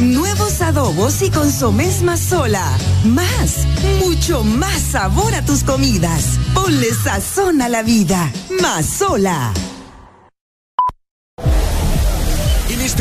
[0.00, 2.64] Nuevos adobos y consomés más sola.
[3.04, 3.66] Más,
[3.98, 6.38] mucho más sabor a tus comidas.
[6.54, 8.32] Ponle sazón a la vida.
[8.62, 9.52] Más sola.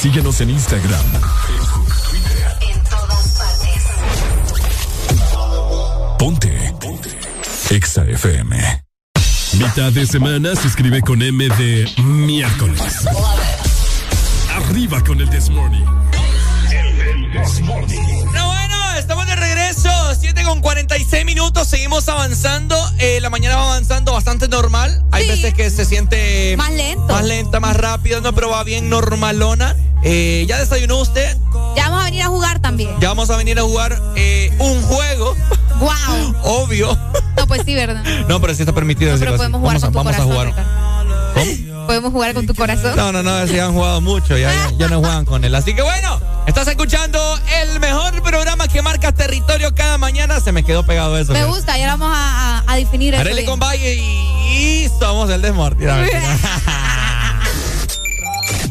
[0.00, 1.00] Síguenos en Instagram,
[2.60, 3.82] En todas partes.
[6.18, 6.74] Ponte.
[6.80, 7.10] Ponte.
[7.70, 8.84] Exa FM.
[9.58, 13.06] Mitad de semana se escribe con M de miércoles.
[14.56, 15.84] Arriba con el This Morning.
[17.32, 19.90] Pero bueno, estamos de regreso.
[20.18, 21.68] 7 con 46 minutos.
[21.68, 22.76] Seguimos avanzando.
[22.98, 25.04] Eh, la mañana va avanzando bastante normal.
[25.12, 27.06] Hay veces que se siente Más lento.
[27.12, 29.76] más lenta, más rápida, no, pero va bien normalona.
[30.02, 31.36] Eh, ¿Ya desayunó usted?
[31.76, 32.90] Ya vamos a venir a jugar también.
[33.00, 35.36] Ya vamos a venir a jugar eh, un juego.
[35.78, 36.34] ¡Wow!
[36.42, 36.98] Obvio.
[37.36, 38.02] No, pues sí, ¿verdad?
[38.28, 39.12] No, pero sí está permitido.
[39.12, 39.52] No, pero decirlo así.
[39.52, 40.46] podemos jugar vamos a, con tu vamos a corazón, jugar.
[40.48, 41.86] Ricardo.
[41.86, 42.94] Podemos jugar con tu corazón.
[42.96, 45.52] No, no, no, ya han jugado mucho, ya, ya, ya no juegan con él.
[45.54, 47.18] Así que bueno, estás escuchando
[47.62, 50.38] el mejor programa que marca territorio cada mañana.
[50.40, 51.32] Se me quedó pegado eso.
[51.32, 53.20] Me gusta, ya vamos a, a- a definir eso.
[53.22, 53.50] Arele bien.
[53.50, 55.84] con Valle y, y somos el desmorti.
[55.84, 55.96] la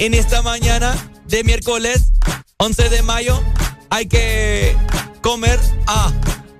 [0.00, 0.96] en esta mañana
[1.26, 2.12] de miércoles
[2.56, 3.40] 11 de mayo.
[3.90, 4.76] Hay que
[5.20, 5.60] comer.
[5.86, 6.10] Ah,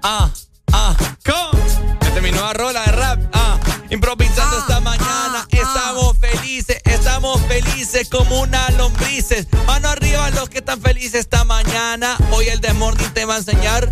[0.02, 0.30] ah,
[0.72, 0.94] ah.
[1.24, 1.60] Con.
[2.02, 3.20] Esta es mi nueva rola de rap.
[3.32, 3.58] Ah,
[3.88, 5.46] improvisando esta mañana.
[5.50, 9.46] estamos felices, estamos felices como una lombrices.
[9.66, 12.16] Mano arriba los que están felices esta mañana.
[12.32, 13.90] Hoy el Desmorning te va a enseñar.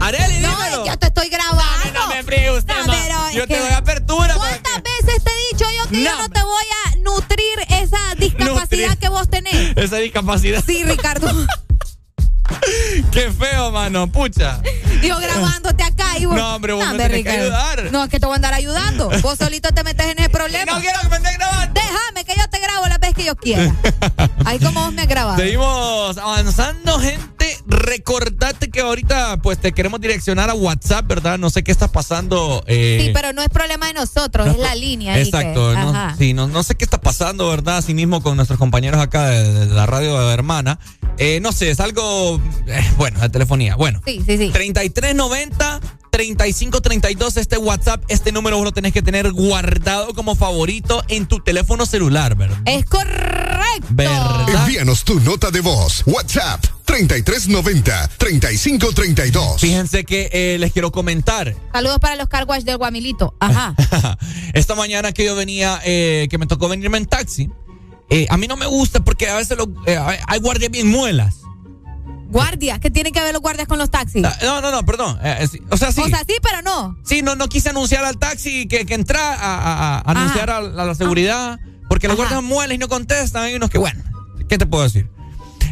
[0.00, 0.86] Areli, No, dímelo.
[0.86, 1.92] yo te estoy grabando.
[1.92, 4.34] No me fríe usted, No, pero Yo te doy apertura.
[4.34, 7.58] ¿Cuántas veces te he dicho yo que yo No, no te voy a nutrir
[8.24, 9.76] discapacidad que vos tenés?
[9.76, 10.62] Esa discapacidad.
[10.64, 11.28] Sí, Ricardo.
[13.10, 14.06] Qué feo, mano.
[14.10, 14.60] Pucha.
[15.02, 16.36] Yo grabándote acá y vos.
[16.36, 17.56] No, hombre, vos me hombre, tenés que Ricardo.
[17.56, 17.92] ayudar.
[17.92, 19.10] No, es que te voy a andar ayudando.
[19.22, 20.72] Vos solito te metes en el problema.
[20.72, 21.80] No quiero que me estés grabando.
[21.80, 23.74] Déjame que yo te grabo la vez que yo quiera.
[24.44, 25.38] Ahí como vos me has grabado.
[25.38, 27.58] Seguimos avanzando, gente.
[27.84, 31.38] Recordate que ahorita, pues, te queremos direccionar a WhatsApp, ¿verdad?
[31.38, 32.64] No sé qué está pasando.
[32.66, 35.18] eh, Sí, pero no es problema de nosotros, no es la línea.
[35.20, 37.76] Exacto, que- no, sí, no, no sé qué está pasando, ¿verdad?
[37.78, 40.78] Así mismo con nuestros compañeros acá de, de la radio hermana.
[41.18, 43.76] Eh, no sé, es algo, eh, bueno, de telefonía.
[43.76, 44.50] Bueno, Sí, sí, sí.
[44.50, 45.80] 3390
[46.10, 51.40] 3532 este WhatsApp, este número vos lo tenés que tener guardado como favorito en tu
[51.40, 52.58] teléfono celular, ¿verdad?
[52.66, 53.88] Es correcto.
[53.90, 54.48] ¿Verdad?
[54.48, 56.04] Envíanos tu nota de voz.
[56.06, 59.60] WhatsApp 3390 3532.
[59.60, 61.52] Fíjense que eh, les quiero comentar.
[61.72, 63.34] Saludos para los car wash del Guamilito.
[63.40, 63.74] Ajá.
[64.54, 67.50] Esta mañana que yo venía, eh, que me tocó venirme en taxi,
[68.10, 71.36] eh, a mí no me gusta porque a veces lo- eh, hay- guardias bien muelas.
[72.28, 74.24] Guardias, ¿qué tienen que ver los guardias con los taxis?
[74.24, 75.18] Ah, No, no, no, perdón.
[75.22, 76.00] Eh, sí, o sea, sí.
[76.00, 76.96] O sea, sí, pero no.
[77.04, 80.60] Sí, no, no quise anunciar al taxi que, que entra a, a- a anunciar a,
[80.60, 81.60] la- a la seguridad.
[81.88, 83.44] Porque los guardias mueles y no contestan.
[83.44, 84.02] Hay unos que, bueno,
[84.48, 85.08] ¿qué te puedo decir?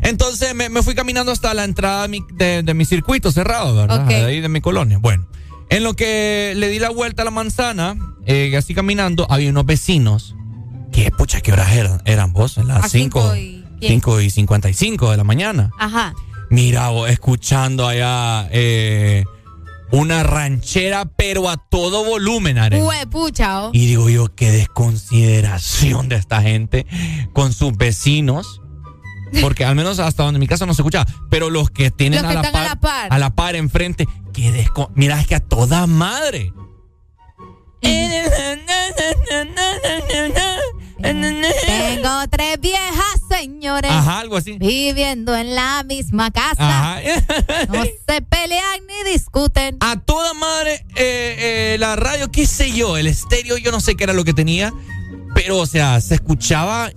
[0.02, 3.74] Entonces me, me fui caminando hasta la entrada de mi, de, de mi circuito cerrado,
[3.74, 4.04] ¿verdad?
[4.06, 4.98] De ahí de mi colonia.
[4.98, 5.26] Bueno,
[5.70, 7.96] en lo que le di la vuelta a la manzana,
[8.56, 10.36] así caminando, había unos vecinos.
[10.92, 12.02] Que, pucha, ¿qué horas eran?
[12.04, 13.32] Eran vos, las 5
[13.80, 15.70] cinco y- y 55 de la mañana.
[15.78, 16.14] Ajá.
[16.50, 19.24] Mira, vos, escuchando allá eh,
[19.90, 22.80] una ranchera, pero a todo volumen, Are.
[22.80, 23.70] Hue, pucha, oh.
[23.72, 26.86] Y digo yo, qué desconsideración de esta gente
[27.32, 28.60] con sus vecinos.
[29.40, 31.06] Porque al menos hasta donde en mi casa no se escucha.
[31.30, 33.12] Pero los que tienen Los que a, la están a par, la par.
[33.12, 36.52] a la par enfrente, qué desco Mira, es que a toda madre.
[41.02, 43.90] Tengo tres viejas señores.
[43.90, 44.58] Ajá, algo así.
[44.58, 46.54] Viviendo en la misma casa.
[46.58, 47.00] Ajá.
[47.68, 49.76] No se pelean ni discuten.
[49.80, 53.96] A toda madre, eh, eh, la radio, qué sé yo, el estéreo, yo no sé
[53.96, 54.72] qué era lo que tenía,
[55.34, 56.90] pero o sea, se escuchaba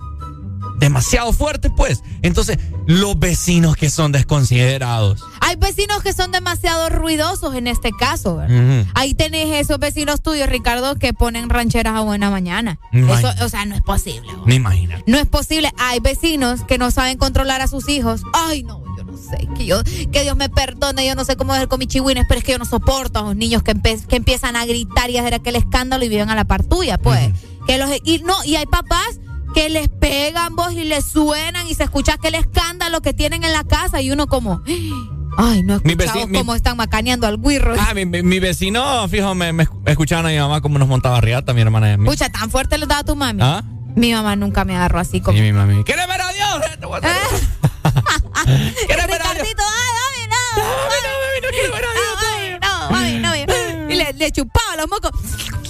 [0.79, 2.03] demasiado fuerte, pues.
[2.21, 5.23] Entonces, los vecinos que son desconsiderados.
[5.41, 8.85] Hay vecinos que son demasiado ruidosos en este caso, ¿verdad?
[8.93, 12.79] Ahí tenés esos vecinos tuyos, Ricardo, que ponen rancheras a buena mañana.
[12.91, 14.27] Eso, o sea, no es posible.
[14.45, 14.95] Me imagino.
[15.07, 15.71] No es posible.
[15.77, 18.21] Hay vecinos que no saben controlar a sus hijos.
[18.33, 19.47] Ay, no, yo no sé.
[19.57, 19.81] Que, yo,
[20.11, 21.05] que Dios me perdone.
[21.07, 23.21] Yo no sé cómo es con mis chihuines, pero es que yo no soporto a
[23.23, 26.29] los niños que, empe- que empiezan a gritar y a hacer aquel escándalo y viven
[26.29, 27.31] a la par tuya, pues.
[27.67, 29.19] que los, y, no, y hay papás
[29.55, 33.53] que les pegan vos y les suenan y se escucha aquel escándalo que tienen en
[33.53, 34.61] la casa y uno como.
[35.37, 37.75] Ay, no escuchamos mi- cómo están macaneando al guirro.
[37.79, 41.19] Ah, mi, mi- mi vecino, fijo, me, me escuchaban a mi mamá cómo nos montaba
[41.19, 42.05] riata, mi hermana y a mí.
[42.07, 43.41] Pucha, tan fuerte les daba tu mami.
[43.43, 43.63] ¿Ah?
[43.95, 45.37] Mi mamá nunca me agarró así como.
[45.37, 45.83] Y mi mami.
[45.83, 46.61] ¿Quieres ver a Dios?
[46.79, 47.47] Te voy a hacer-
[48.45, 50.61] Ricardito, ay, no.
[50.61, 52.61] Mami, no, mami, no quiero ver a Dios.
[52.61, 53.93] No, mami, no, mami.
[53.93, 55.11] Y le, le chupaba los mocos.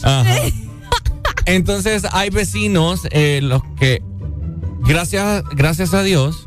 [0.04, 0.24] Ajá.
[1.46, 4.02] Entonces hay vecinos, eh, los que,
[4.88, 6.46] gracias, gracias a Dios,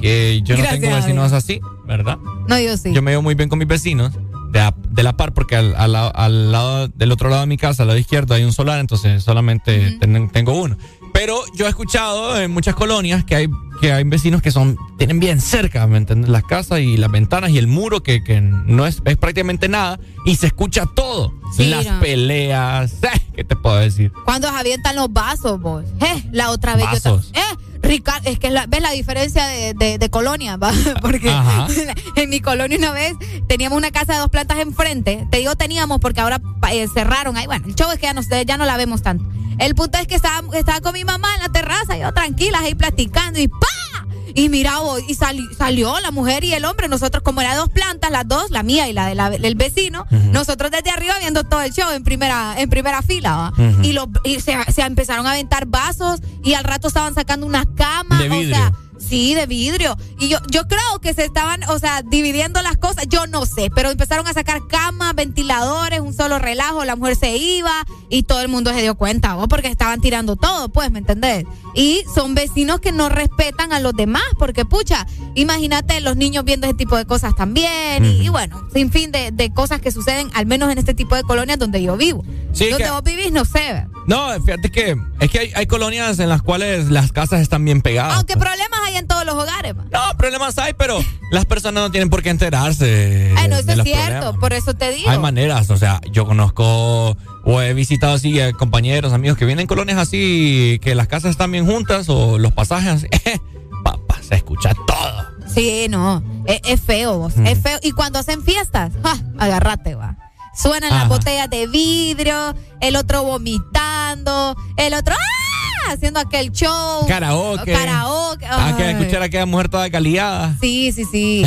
[0.00, 2.18] que yo no tengo vecinos así, ¿verdad?
[2.48, 2.92] No, yo sí.
[2.92, 4.12] Yo me veo muy bien con mis vecinos
[4.52, 7.82] de, la par porque al, al lado- al lado del otro lado de mi casa,
[7.82, 10.76] al lado izquierdo, hay un solar, entonces solamente ten- tengo uno.
[11.18, 13.48] Pero yo he escuchado en muchas colonias que hay
[13.80, 16.30] que hay vecinos que son tienen bien cerca, ¿me entiendes?
[16.30, 19.98] Las casas y las ventanas y el muro que, que no es, es prácticamente nada
[20.24, 21.34] y se escucha todo.
[21.56, 21.98] Sí, Las no.
[21.98, 24.12] peleas, eh, ¿qué te puedo decir?
[24.24, 25.84] Cuando avientan los vasos, vos.
[26.00, 27.32] Eh, la otra vez Vasos.
[27.32, 27.40] yo.
[27.40, 27.56] Eh,
[27.88, 30.70] Ricardo, es que la- ves la diferencia de, de- de colonia, ¿va?
[31.02, 31.66] Porque Ajá.
[32.16, 33.14] en mi colonia una vez
[33.48, 35.26] teníamos una casa de dos plantas enfrente.
[35.30, 36.40] Te digo teníamos porque ahora
[36.70, 37.46] eh, cerraron ahí.
[37.46, 39.24] Bueno, el show es que ya no, ya no la vemos tanto.
[39.58, 42.74] El punto es que estaba, estaba con mi mamá en la terraza, yo tranquilas ahí
[42.74, 44.06] platicando y ¡pa!
[44.38, 44.74] Y mira
[45.08, 48.50] y sali- salió la mujer y el hombre, nosotros como era dos plantas, las dos,
[48.50, 51.90] la mía y la de la- del vecino, nosotros desde arriba viendo todo el show
[51.90, 53.52] en primera, en primera fila.
[53.82, 57.66] Y, los, y se, se empezaron a aventar vasos y al rato estaban sacando unas
[57.76, 58.72] camas, De o sea,
[59.08, 59.96] sí, de vidrio.
[60.18, 63.70] Y yo, yo creo que se estaban, o sea, dividiendo las cosas, yo no sé,
[63.74, 67.72] pero empezaron a sacar camas, ventiladores, un solo relajo, la mujer se iba
[68.10, 69.46] y todo el mundo se dio cuenta, ¿vos?
[69.48, 71.44] porque estaban tirando todo, pues, ¿me entendés?
[71.74, 76.66] Y son vecinos que no respetan a los demás, porque pucha, imagínate los niños viendo
[76.66, 80.30] ese tipo de cosas también, y, y bueno, sin fin de, de cosas que suceden,
[80.34, 82.24] al menos en este tipo de colonias donde yo vivo.
[82.52, 83.86] Sí, donde que- vos vivís, no sé.
[84.08, 87.82] No, fíjate que es que hay, hay colonias en las cuales las casas están bien
[87.82, 88.16] pegadas.
[88.16, 89.76] Aunque problemas hay en todos los hogares.
[89.76, 89.84] ma.
[89.92, 90.98] No, problemas hay, pero
[91.30, 93.34] las personas no tienen por qué enterarse.
[93.36, 94.36] Ay, no, eso es cierto, problemas.
[94.40, 95.10] por eso te digo.
[95.10, 99.62] Hay maneras, o sea, yo conozco o he visitado así eh, compañeros, amigos que vienen
[99.62, 103.06] en colonias así, que las casas están bien juntas o los pasajes así.
[103.84, 105.26] Papá, se escucha todo.
[105.54, 107.46] Sí, no, es, es feo, vos, Mm.
[107.46, 107.78] es feo.
[107.82, 109.16] Y cuando hacen fiestas, ¡ja!
[109.38, 110.16] agárrate, va.
[110.60, 115.92] Suenan las botellas de vidrio, el otro vomitando, el otro ¡ah!
[115.92, 117.06] haciendo aquel show.
[117.06, 117.72] Karaoke.
[117.72, 118.44] Karaoke.
[118.44, 120.56] Ah, que escuchar a aquella mujer toda caliada.
[120.60, 121.46] Sí, sí, sí.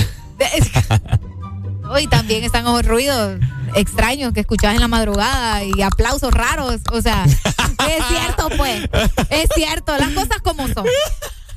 [1.89, 3.37] Hoy también están los ruidos
[3.75, 6.79] extraños que escuchabas en la madrugada y aplausos raros.
[6.93, 8.89] O sea, es cierto, pues.
[9.29, 10.85] Es cierto, las cosas como son.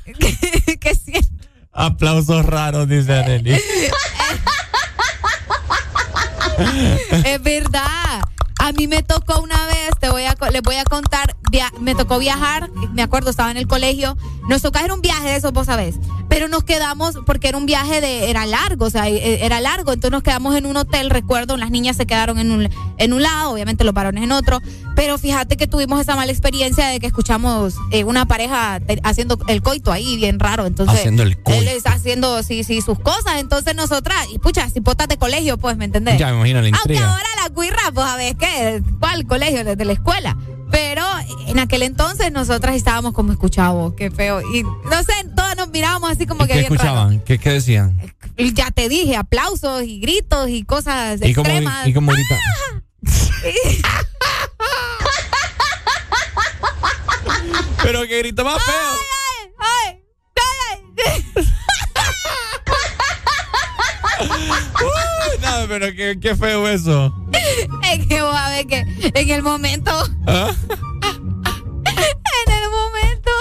[0.05, 1.29] que es cierto.
[1.71, 3.57] Aplausos raros, dice Arely.
[7.25, 8.34] Es verdad.
[8.65, 11.93] A mí me tocó una vez, te voy a, les voy a contar, via- me
[11.93, 14.17] tocó viajar, me acuerdo, estaba en el colegio,
[14.49, 15.95] nos tocó hacer un viaje de esos, vos sabés,
[16.29, 19.93] pero nos quedamos, porque era un viaje de, era largo, o sea, e- era largo,
[19.93, 23.21] entonces nos quedamos en un hotel, recuerdo, las niñas se quedaron en un, en un
[23.21, 24.59] lado, obviamente los varones en otro,
[24.95, 29.37] pero fíjate que tuvimos esa mala experiencia de que escuchamos eh, una pareja te- haciendo
[29.47, 30.97] el coito ahí, bien raro, entonces...
[30.97, 31.61] Haciendo el coito.
[31.61, 35.77] Él está haciendo, sí, sí, sus cosas, entonces nosotras, y pucha, cipotas de colegio, pues,
[35.77, 36.17] ¿me entendés?
[36.17, 37.11] Ya me imagino la Aunque intriga.
[37.11, 38.54] ahora la cuirra, pues a ver qué,
[38.99, 40.37] cuál colegio, desde la escuela.
[40.71, 41.03] Pero
[41.47, 44.41] en aquel entonces nosotras estábamos como escuchavos, qué feo.
[44.53, 46.73] Y no sé, todas nos mirábamos así como que ¿Qué raro.
[46.75, 47.19] escuchaban?
[47.21, 47.97] ¿Qué, qué decían?
[48.37, 51.87] Ya te dije, aplausos y gritos y cosas ¿Y extremas.
[51.87, 52.37] y cómo grita?
[57.83, 58.73] Pero que grita más feo.
[59.59, 60.01] ¡Ay!
[60.35, 60.83] ¡Ay!
[64.81, 64.91] Uy,
[65.41, 67.13] no, pero qué, qué feo eso.
[67.91, 68.79] Es que vos a ver que
[69.13, 69.91] en el momento,
[70.27, 70.51] ¿Ah?
[71.87, 73.31] en el momento.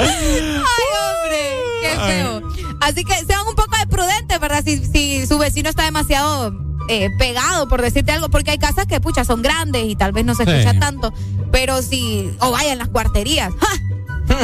[0.00, 2.42] Ay, hombre, qué feo.
[2.80, 4.62] Así que sean un poco de prudentes, ¿verdad?
[4.64, 6.52] Si, si su vecino está demasiado
[6.88, 10.24] eh, pegado, por decirte algo, porque hay casas que, pucha, son grandes y tal vez
[10.24, 10.50] no se Sí.
[10.50, 11.12] escucha tanto.
[11.50, 13.52] Pero si, o vaya en las cuarterías.
[13.60, 14.36] ¡Ja!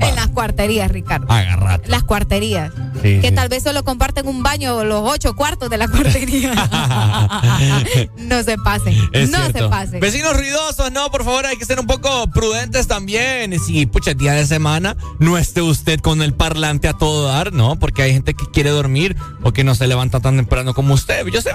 [0.00, 1.26] En las cuarterías, Ricardo.
[1.32, 1.88] Agarrate.
[1.88, 2.72] Las cuarterías.
[3.02, 3.34] Sí, que sí.
[3.34, 6.52] tal vez solo comparten un baño los ocho cuartos de la cuartería.
[8.18, 8.94] no se pasen.
[9.12, 9.58] Es no cierto.
[9.58, 10.00] se pasen.
[10.00, 13.58] Vecinos ruidosos, no, por favor, hay que ser un poco prudentes también.
[13.60, 17.78] Si, pucha, día de semana, no esté usted con el parlante a todo dar, ¿no?
[17.78, 21.26] Porque hay gente que quiere dormir o que no se levanta tan temprano como usted.
[21.28, 21.50] Yo sé,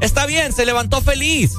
[0.00, 1.54] está bien, se levantó feliz.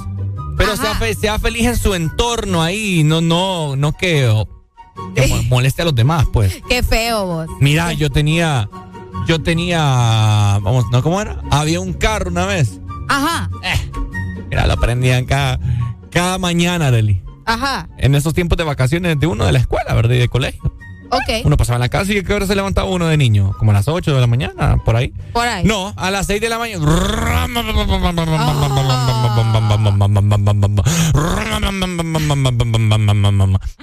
[0.58, 4.28] Pero sea, fe- sea feliz en su entorno ahí, no, no, no que,
[5.16, 6.62] que mo- moleste a los demás, pues.
[6.70, 7.48] Qué feo vos.
[7.60, 8.70] Mira, yo tenía,
[9.28, 9.80] yo tenía,
[10.62, 11.02] vamos, ¿no?
[11.04, 11.42] ¿Cómo era?
[11.52, 12.80] Había un carro una vez.
[13.10, 13.50] Ajá,
[14.50, 15.60] Mira, lo prendían cada,
[16.10, 17.22] cada mañana, Arely.
[17.46, 17.90] ajá.
[17.98, 20.16] En esos tiempos de vacaciones de uno de la escuela, ¿verdad?
[20.16, 20.74] Y de colegio.
[21.10, 21.46] Ok.
[21.46, 23.54] Uno pasaba en la casa y ¿a qué hora se levantaba uno de niño?
[23.58, 25.14] Como a las 8 de la mañana, por ahí.
[25.34, 25.64] Por ahí.
[25.66, 26.86] No, a las 6 de la mañana.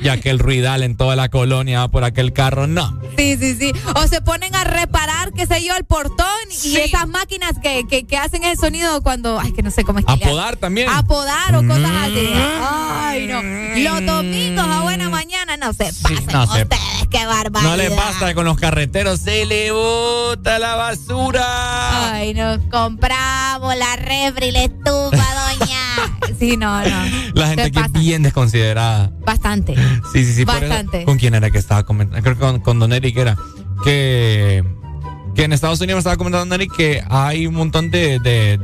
[0.00, 2.98] y aquel ruidal en toda la colonia va por aquel carro, no.
[3.16, 3.72] Sí, sí, sí.
[3.96, 6.26] O se ponen a reparar, qué sé yo, el portón
[6.64, 9.98] y esas máquinas que, que, que hacen ese sonido cuando, ay, que no sé cómo
[10.00, 10.34] es que A le hacen.
[10.36, 10.88] podar también.
[10.90, 12.28] A podar o cosas así.
[12.34, 12.62] Mm.
[12.62, 13.42] Ay, no.
[13.90, 17.70] Los domingos a buena mañana no se pasen no se- ustedes, qué barbaridad.
[17.70, 22.12] No les basta con los carreteros, se le bota la basura.
[22.12, 25.80] Ay, nos compramos la refri, la estufa, doña.
[26.38, 26.96] Sí, no, no.
[27.34, 29.12] La gente aquí es bien desconsiderada.
[29.20, 29.74] Bastante.
[30.12, 30.42] Sí, sí, sí.
[30.42, 31.04] eso- Bastante.
[31.04, 32.20] ¿Con quién era que estaba comentando?
[32.22, 33.36] Creo que con, con Don Eric era.
[33.84, 34.64] Que,
[35.34, 38.58] que en Estados Unidos me estaba comentando Don Eric que hay un montón de, de,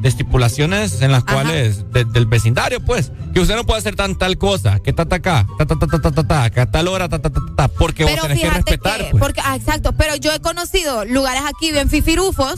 [0.00, 4.16] de estipulaciones en las cuales, de- del vecindario, pues, que usted no puede hacer tan
[4.16, 6.70] tal cosa, que ta ta acá, ta ta ta ta ta ta, ta, que a
[6.70, 8.98] tal hora, ta ta ta ta, ta, porque vos Pero tenés que respetar.
[8.98, 9.22] que, pues.
[9.22, 12.54] porque, ah, exacto, pero yo he conocido lugares aquí bien fifirufos,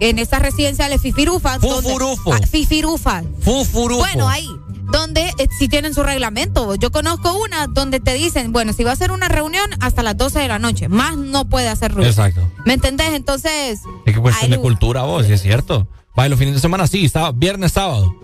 [0.00, 1.60] en estas residenciales fifirufas.
[1.60, 2.32] donde- Fufurufo.
[2.32, 3.24] Ah, fifirufas.
[3.40, 4.00] Fufurufo.
[4.00, 4.48] Bueno, ahí,
[4.90, 6.74] donde eh, sí tienen su reglamento.
[6.74, 10.16] Yo conozco una donde te dicen, bueno, si va a ser una reunión hasta las
[10.16, 12.08] 12 de la noche, más no puede hacer ruido.
[12.10, 12.40] Exacto.
[12.64, 13.10] ¿Me entendés?
[13.12, 15.86] Entonces, Es que cuestión de cultura, vos, sí es cierto.
[16.14, 18.14] Vaya, los fines de semana sí, sábado, viernes, sábado.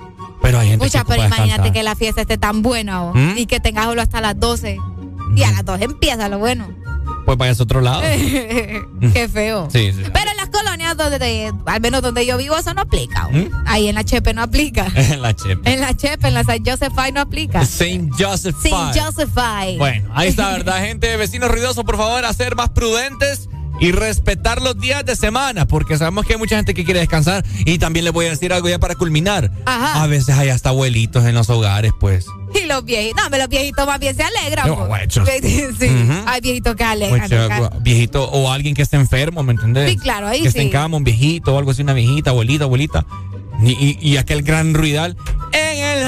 [0.42, 1.72] Pero hay gente Mucha, que pero imagínate descansar.
[1.72, 3.38] que la fiesta esté tan buena vos, ¿Mm?
[3.38, 4.78] y que tengas solo hasta las 12.
[5.34, 6.68] Y a las 12 empieza lo bueno.
[7.24, 8.02] Pues vayas a otro lado.
[9.12, 9.68] Qué feo.
[9.72, 10.02] Sí, sí.
[10.12, 13.28] Pero en las colonias donde, te- al menos donde yo vivo, eso no aplica.
[13.28, 13.48] ¿Mm?
[13.66, 14.86] Ahí en la Chepe no aplica.
[14.94, 15.68] En la chepa.
[15.70, 17.64] En la Chepe, en la San Joseph no aplica.
[17.66, 18.54] Saint Joseph.
[18.62, 19.30] Saint Joseph
[19.78, 21.16] Bueno, ahí está, ¿verdad, gente?
[21.16, 23.48] Vecinos ruidosos, por favor, a ser más prudentes
[23.80, 27.44] y respetar los días de semana, porque sabemos que hay mucha gente que quiere descansar.
[27.64, 29.50] Y también les voy a decir algo ya para culminar.
[29.66, 30.02] Ajá.
[30.02, 32.26] A veces hay hasta abuelitos en los hogares, pues.
[32.54, 34.68] Y los viejitos, no, los viejitos más bien se alegran.
[34.68, 35.08] No, pues.
[35.78, 36.12] Sí, Ujú.
[36.26, 37.28] hay viejitos que alegran.
[37.82, 39.90] Viejito o alguien que esté enfermo, ¿me entendés?
[39.90, 40.66] Sí, claro, ahí Que esté sí.
[40.66, 43.04] en cama, un viejito o algo así, una viejita, abuelita, abuelita.
[43.62, 45.16] Y, y- y aquel gran ruidal.
[45.52, 46.06] En el.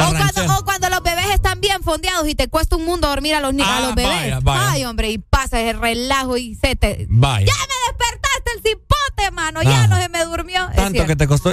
[0.00, 3.34] O cuando, o cuando los bebés están bien fondeados y te cuesta un mundo dormir
[3.34, 4.10] a los, ni- a Ah, los bebés.
[4.20, 4.70] vaya, vaya.
[4.72, 7.06] Ay, hombre, y pasa ese relajo y se te.
[7.08, 7.46] Vaya.
[7.46, 9.62] Ya me despertaste el cipote, mano.
[9.62, 9.86] Ya Ah.
[9.88, 10.68] no se me durmió.
[10.74, 11.52] Tanto que te costó.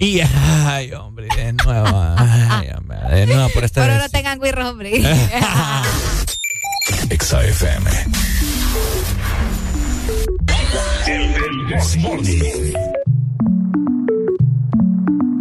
[0.00, 2.14] Y ay, hombre, de nuevo.
[2.16, 3.80] Ay, hombre, de nuevo por este.
[3.80, 4.92] Pero no tengan guirros, hombre.
[7.10, 7.90] Exa FM.
[11.06, 11.96] El This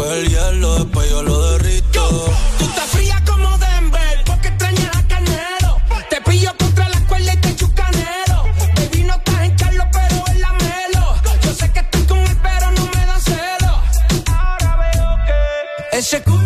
[0.00, 2.32] rompe el hielo, después yo lo derrito.
[2.58, 5.80] Tú estás fría como Denver, porque extrañas a Canelo.
[6.08, 8.44] Te pillo contra la cuerda y te echo canelo.
[8.76, 11.14] Baby, no estás en Carlos, pero en la Melo.
[11.42, 13.82] Yo sé que estás con él, pero no me da celo.
[14.32, 16.39] Ahora veo que ese culo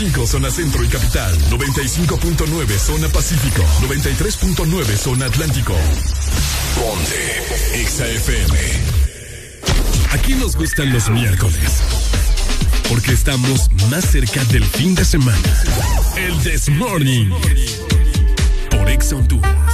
[0.00, 5.74] 95 zona centro y capital, 95.9 zona pacífico, 93.9 zona atlántico.
[6.74, 8.58] Ponte XAFM.
[10.12, 11.82] Aquí nos gustan los miércoles.
[12.88, 15.36] Porque estamos más cerca del fin de semana.
[16.16, 17.28] El This Morning.
[18.70, 19.69] Por Exa Honduras.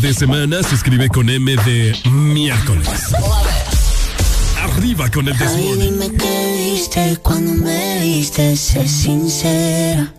[0.00, 2.88] de semana se escribe con M de miércoles.
[4.62, 5.80] Arriba con el desmorning.
[5.80, 10.14] Ay, dime qué viste cuando me viste, sé sincera.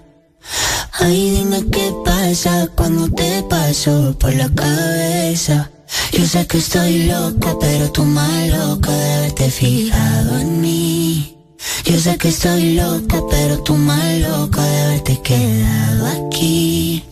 [0.99, 5.71] Ay, dime qué pasa cuando te paso por la cabeza.
[6.11, 11.37] Yo sé que estoy loca, pero tú más loca de haberte fijado en mí.
[11.85, 17.03] Yo sé que estoy loca, pero tú más loca de haberte quedado aquí.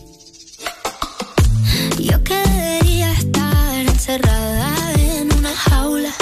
[1.98, 2.39] Yo que
[4.10, 6.12] encerrada en una jaula.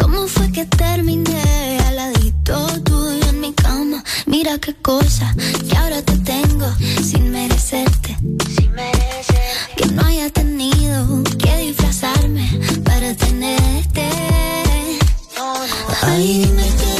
[0.00, 4.04] ¿Cómo fue que terminé aladito tuyo en mi cama?
[4.26, 5.34] Mira qué cosa
[5.68, 6.68] que ahora te tengo
[7.02, 8.16] sin merecerte.
[8.56, 9.74] Sin merecerte.
[9.76, 12.48] Que no haya tenido que disfrazarme
[12.84, 14.08] para tenerte.
[16.02, 16.99] Ay, dime qué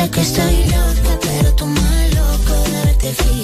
[0.00, 3.39] sé que estoy loca, pero tú más loco de haberte fijado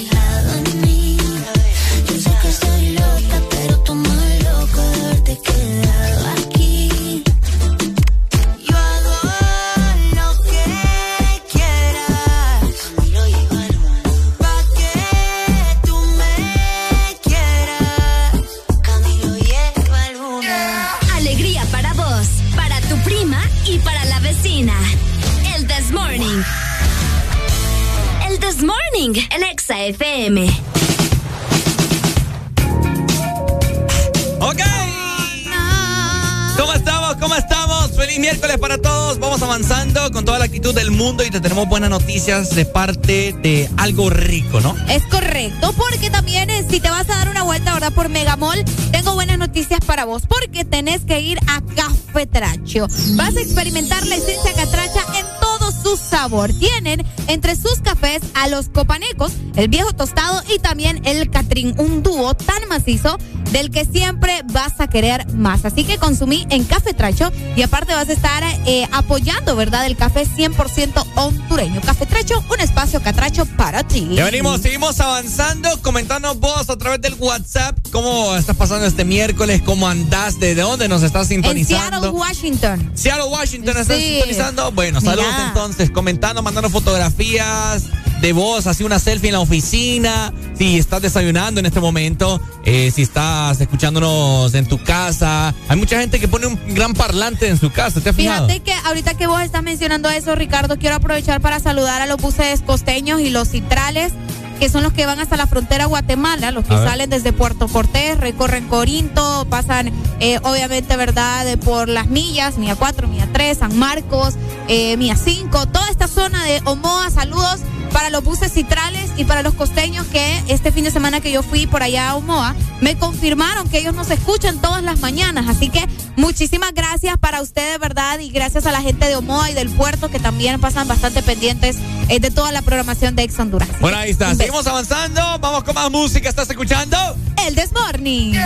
[42.25, 44.75] de parte de algo rico, ¿no?
[44.89, 47.93] Es correcto, porque también eh, si te vas a dar una vuelta, ¿verdad?
[47.93, 52.87] Por Megamall, tengo buenas noticias para vos, porque tenés que ir a Cafetracho.
[53.11, 56.51] Vas a experimentar la esencia catracha en todo su sabor.
[56.53, 62.01] Tienen entre sus cafés a los copanecos, el viejo tostado y también el catrín, un
[62.01, 63.19] dúo tan macizo
[63.51, 65.65] del que siempre vas a querer más.
[65.65, 69.85] Así que consumí en Cafetracho y aparte vas a estar eh, apoyando, ¿verdad?
[69.85, 71.81] El café 100% hondureño.
[71.81, 74.07] Cafetracho, un espacio catracho para ti.
[74.11, 79.61] Ya venimos, seguimos avanzando, comentando vos a través del WhatsApp cómo estás pasando este miércoles,
[79.63, 81.99] cómo andás, de dónde nos estás En sintonizando.
[82.01, 82.91] Seattle, Washington.
[82.95, 84.09] Seattle, Washington, ¿estás Sí.
[84.13, 84.71] sintonizando?
[84.71, 87.83] Bueno, saludos entonces, comentando, mandando fotografías
[88.21, 92.91] de vos, así una selfie en la oficina, si estás desayunando en este momento, eh,
[92.93, 95.53] si estás escuchándonos en tu casa.
[95.67, 98.47] Hay mucha gente que pone un gran parlante en su casa, ¿te has fijado?
[98.47, 102.17] Fíjate que ahorita que vos estás mencionando eso, Ricardo, quiero aprovechar para saludar a los
[102.17, 104.13] buses costeños y los citrales,
[104.59, 106.89] que son los que van hasta la frontera Guatemala, los que A ver.
[106.89, 112.75] salen desde Puerto Cortés, recorren Corinto, pasan eh, obviamente, ¿verdad?, de por las millas, Milla
[112.75, 114.33] 4, Milla 3, San Marcos,
[114.67, 117.59] eh, Milla 5, toda esta zona de Omoa, saludos
[117.91, 121.43] para los buses citrales y para los costeños que este fin de semana que yo
[121.43, 125.47] fui por allá a Omoa, me confirmaron que ellos nos escuchan todas las mañanas.
[125.47, 128.19] Así que muchísimas gracias para ustedes, ¿verdad?
[128.19, 131.77] Y gracias a la gente de Omoa y del puerto que también pasan bastante pendientes
[132.09, 133.69] eh, de toda la programación de Ex Honduras.
[133.79, 136.97] Bueno, ahí está, seguimos avanzando, vamos con más música, ¿estás escuchando?
[137.45, 138.37] El Desmorning.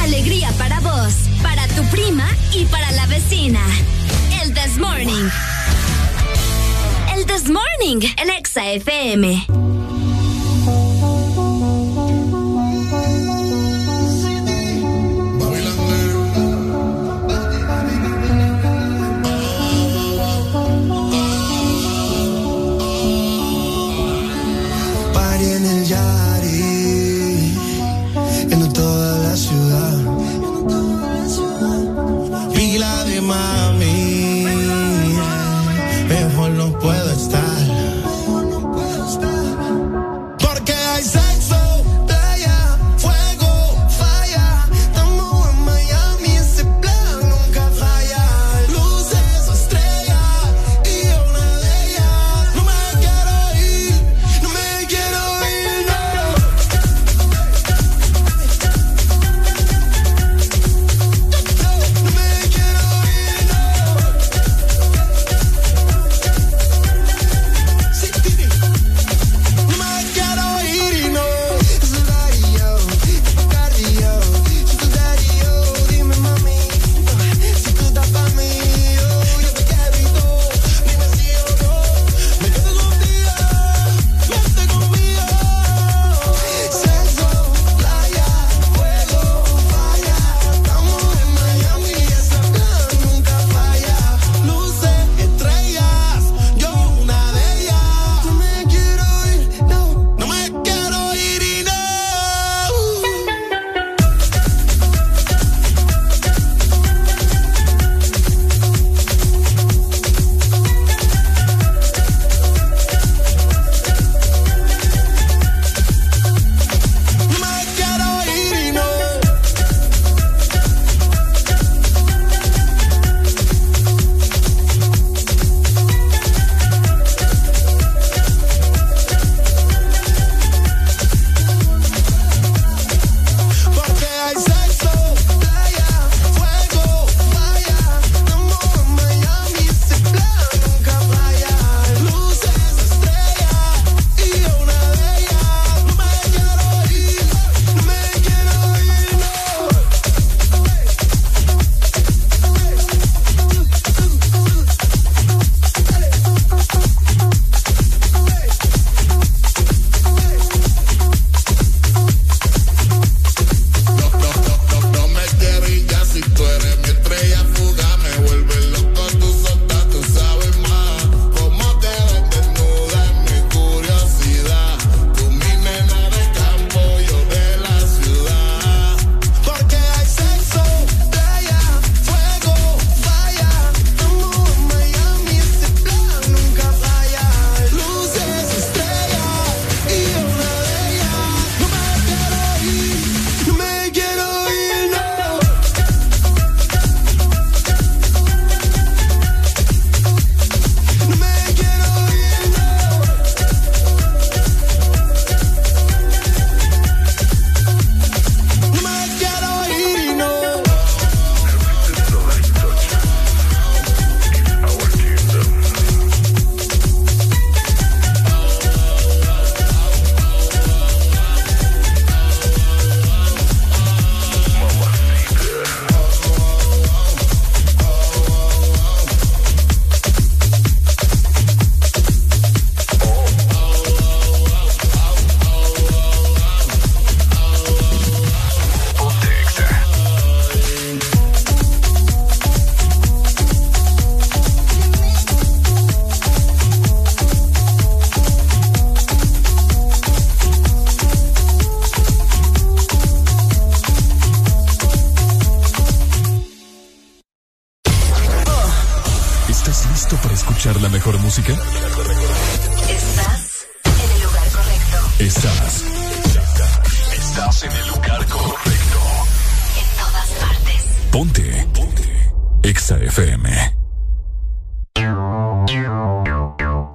[0.00, 3.60] Alegría para vos, para tu prima y para la vecina.
[4.42, 5.28] El This Morning.
[7.14, 9.81] El This Morning, el Exa FM.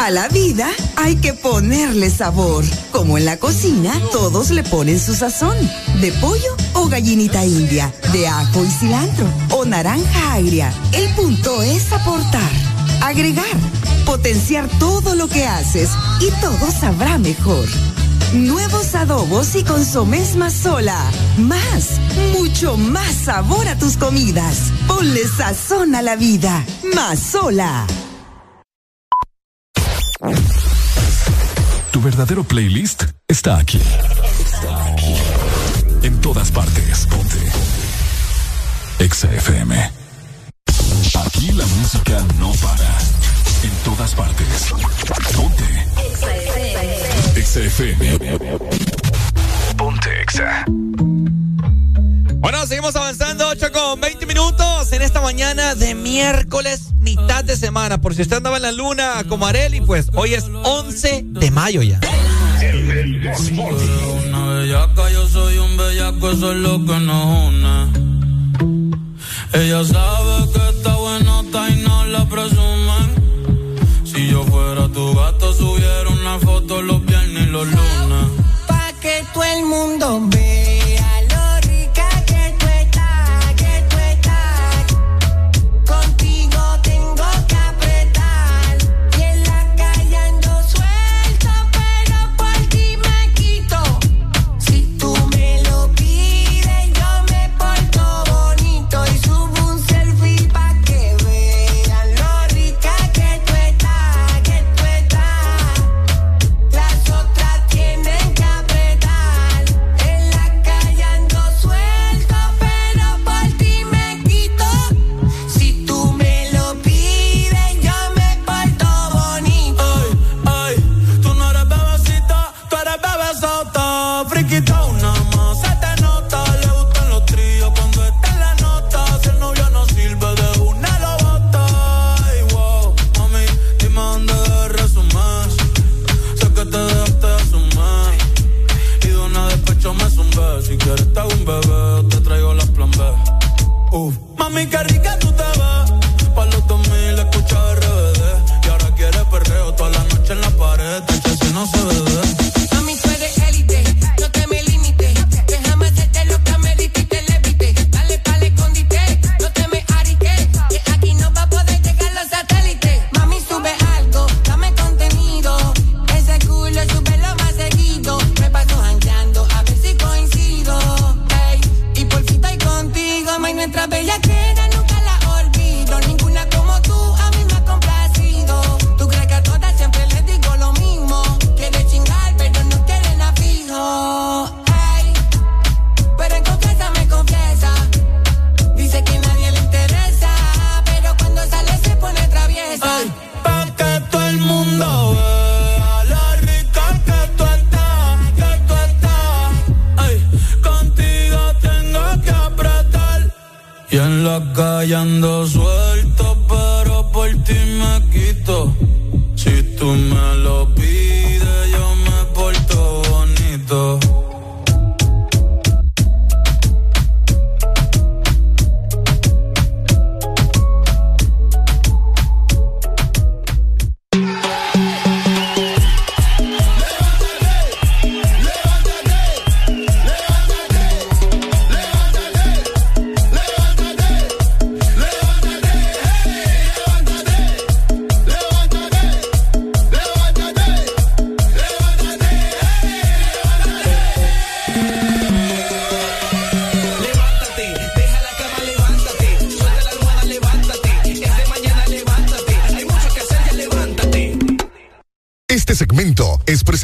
[0.00, 2.64] A la vida hay que ponerle sabor.
[2.92, 5.56] Como en la cocina, todos le ponen su sazón.
[6.00, 10.72] De pollo o gallinita india, de ajo y cilantro o naranja agria.
[10.92, 12.50] El punto es aportar,
[13.02, 13.56] agregar,
[14.04, 15.90] potenciar todo lo que haces
[16.20, 17.66] y todo sabrá mejor.
[18.34, 20.98] Nuevos adobos y consomés más sola.
[21.38, 22.00] Más,
[22.36, 24.72] mucho más sabor a tus comidas.
[24.88, 26.64] Ponle sazón a la vida.
[26.94, 27.86] Más sola.
[32.04, 33.80] Verdadero playlist está aquí.
[34.44, 35.14] Está aquí.
[36.02, 37.06] En todas partes.
[37.06, 37.38] Ponte.
[38.98, 39.30] Exa.
[41.24, 42.98] Aquí la música no para.
[43.62, 44.74] En todas partes.
[45.34, 45.64] Ponte.
[47.40, 48.18] Exa FM.
[49.78, 50.66] Ponte Exa.
[52.44, 58.02] Bueno, seguimos avanzando, 8 con 20 minutos en esta mañana de miércoles, mitad de semana.
[58.02, 61.80] Por si usted andaba en la luna como Areli, pues hoy es 11 de mayo
[61.80, 61.98] ya.
[64.28, 67.88] Una bellaca, yo soy un bellaco, eso es lo que nos une.
[69.54, 74.04] Ella sabe que está buenota y no la presumen.
[74.04, 78.26] Si yo fuera tu gato, subiera una foto los viernes y los lunes.
[78.66, 80.73] Pa' que todo el mundo vea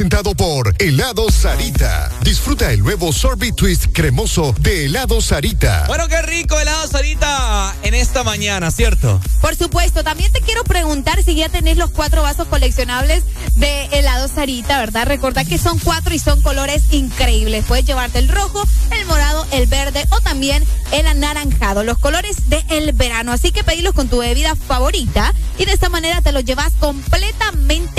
[0.01, 2.09] presentado por Helado Sarita.
[2.23, 5.85] Disfruta el nuevo sorbet twist cremoso de Helado Sarita.
[5.85, 9.21] Bueno, qué rico helado Sarita en esta mañana, ¿cierto?
[9.41, 13.23] Por supuesto, también te quiero preguntar si ya tenés los cuatro vasos coleccionables
[13.53, 15.05] de helado Sarita, ¿verdad?
[15.05, 17.63] Recordad que son cuatro y son colores increíbles.
[17.67, 22.91] Puedes llevarte el rojo, el morado, el verde o también el anaranjado, los colores del
[22.93, 23.33] verano.
[23.33, 27.90] Así que pedilos con tu bebida favorita y de esta manera te los llevas completamente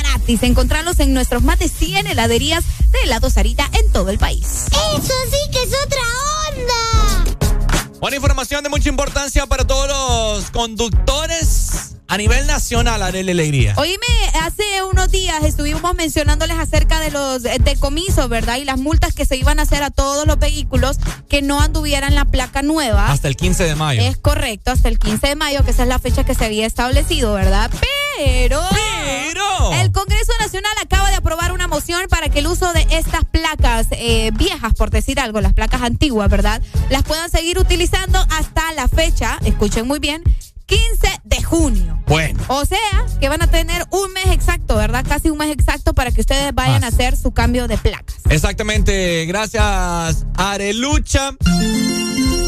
[0.00, 0.42] gratis.
[0.42, 4.66] Encontrarlos en nuestros más de 100 heladerías de helado Sarita en todo el país.
[4.96, 6.02] Eso sí que es otra
[6.50, 7.92] onda.
[8.00, 11.71] Buena información de mucha importancia para todos los conductores
[12.12, 13.72] a nivel nacional, Arely Alegría.
[13.78, 13.96] Oíme,
[14.42, 18.58] hace unos días estuvimos mencionándoles acerca de los eh, decomisos, ¿verdad?
[18.58, 20.98] Y las multas que se iban a hacer a todos los vehículos
[21.30, 23.10] que no anduvieran la placa nueva.
[23.10, 24.02] Hasta el 15 de mayo.
[24.02, 26.66] Es correcto, hasta el 15 de mayo, que esa es la fecha que se había
[26.66, 27.70] establecido, ¿verdad?
[28.18, 28.60] Pero.
[28.72, 29.72] Pero.
[29.80, 33.86] El Congreso Nacional acaba de aprobar una moción para que el uso de estas placas
[33.92, 36.60] eh, viejas, por decir algo, las placas antiguas, ¿verdad?
[36.90, 40.22] Las puedan seguir utilizando hasta la fecha, escuchen muy bien,
[40.76, 42.02] 15 de junio.
[42.06, 42.42] Bueno.
[42.48, 42.78] O sea,
[43.20, 45.04] que van a tener un mes exacto, ¿verdad?
[45.06, 46.84] Casi un mes exacto para que ustedes vayan Más.
[46.92, 48.16] a hacer su cambio de placas.
[48.30, 51.32] Exactamente, gracias Arelucha.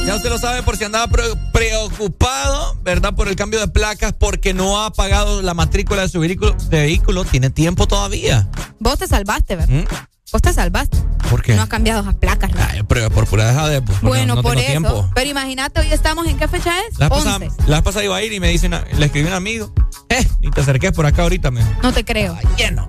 [0.07, 3.15] Ya usted lo sabe por si andaba pre- preocupado, ¿verdad?
[3.15, 6.55] Por el cambio de placas porque no ha pagado la matrícula de su vehículo.
[6.69, 7.25] De vehículo.
[7.25, 8.49] Tiene tiempo todavía.
[8.81, 9.75] Vos te salvaste, ¿verdad?
[9.75, 9.85] ¿Mm?
[10.33, 10.97] Vos te salvaste.
[11.31, 11.55] ¿Por qué?
[11.55, 12.51] No has cambiado esas placas.
[12.53, 12.61] ¿no?
[12.71, 13.83] Ay, pero por pura deja de.
[13.83, 14.67] pues, bueno, no por eso.
[14.67, 15.11] tiempo.
[15.15, 16.99] Pero imagínate, hoy estamos en qué fecha es?
[16.99, 17.51] La vez 11.
[17.83, 19.73] pasada, iba a ir y me dice, una- le escribí a un amigo,
[20.09, 21.63] eh, ni te acerques por acá ahorita, me.
[21.83, 22.37] No te creo.
[22.57, 22.89] lleno.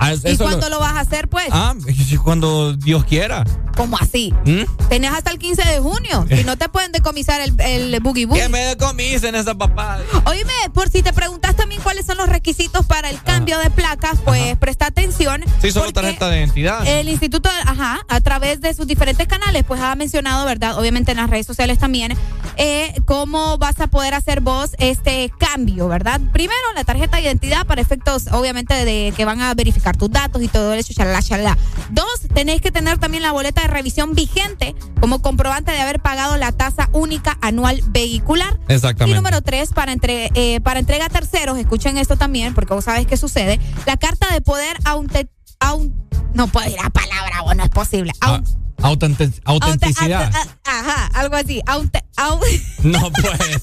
[0.00, 0.78] Ah, ¿Y cuándo lo...
[0.78, 1.48] vas a hacer, pues?
[1.50, 1.74] Ah,
[2.22, 3.44] cuando Dios quiera.
[3.76, 4.32] ¿Cómo así?
[4.44, 4.62] ¿Mm?
[4.88, 6.24] Tenés hasta el 15 de junio.
[6.38, 8.42] Si no te pueden decomisar el, el boogie boogie.
[8.42, 9.98] Que me decomisen esa papá.
[10.26, 14.18] Oíme, por si te preguntas también cuáles son los requisitos para el cambio de placas,
[14.24, 15.42] pues presta atención.
[15.60, 16.67] Sí, solo porque tarjeta de identidad.
[16.86, 20.78] El instituto, ajá, a través de sus diferentes canales, pues ha mencionado, ¿verdad?
[20.78, 22.16] Obviamente en las redes sociales también,
[22.56, 26.20] eh, cómo vas a poder hacer vos este cambio, ¿verdad?
[26.32, 30.42] Primero, la tarjeta de identidad para efectos, obviamente, de que van a verificar tus datos
[30.42, 31.58] y todo eso, shalala, shalala.
[31.90, 36.36] Dos, tenéis que tener también la boleta de revisión vigente como comprobante de haber pagado
[36.36, 38.58] la tasa única anual vehicular.
[38.68, 39.12] Exactamente.
[39.12, 42.84] Y número tres, para, entre, eh, para entrega a terceros, escuchen esto también, porque vos
[42.84, 45.28] sabés qué sucede, la carta de poder aunte,
[45.60, 45.94] aun-
[46.34, 48.12] no puedo ir a palabra, o no es posible.
[48.20, 48.44] Aun-
[48.80, 50.30] Ah, autentic- autenticidad.
[50.32, 51.60] aunte- a- a- ajá, algo así.
[51.66, 52.40] Aunte, au-
[52.84, 53.60] No puede.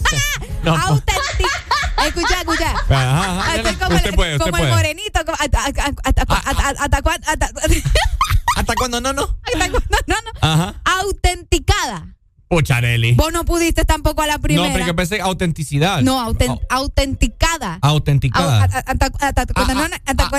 [0.63, 0.83] No, pues.
[0.85, 2.71] autentic- Escucha, escucha.
[2.71, 3.55] Ajá, ajá.
[3.55, 5.25] Estoy como, Usted el, puede, como el morenito.
[5.25, 7.49] como- hasta- hasta- hasta- hasta- hasta cuán- hasta-
[8.57, 9.21] ¿Hasta cuándo no, no?
[9.45, 10.31] hasta cuándo no, no.
[10.41, 10.75] Ajá.
[10.85, 12.14] Autenticada.
[12.47, 13.13] Pucharelli.
[13.13, 14.67] Vos no pudiste tampoco a la primera.
[14.67, 16.01] No, pero yo pensé autenticidad.
[16.01, 17.79] No, auten- autenticada.
[17.81, 18.67] Autenticada.
[18.67, 20.29] No-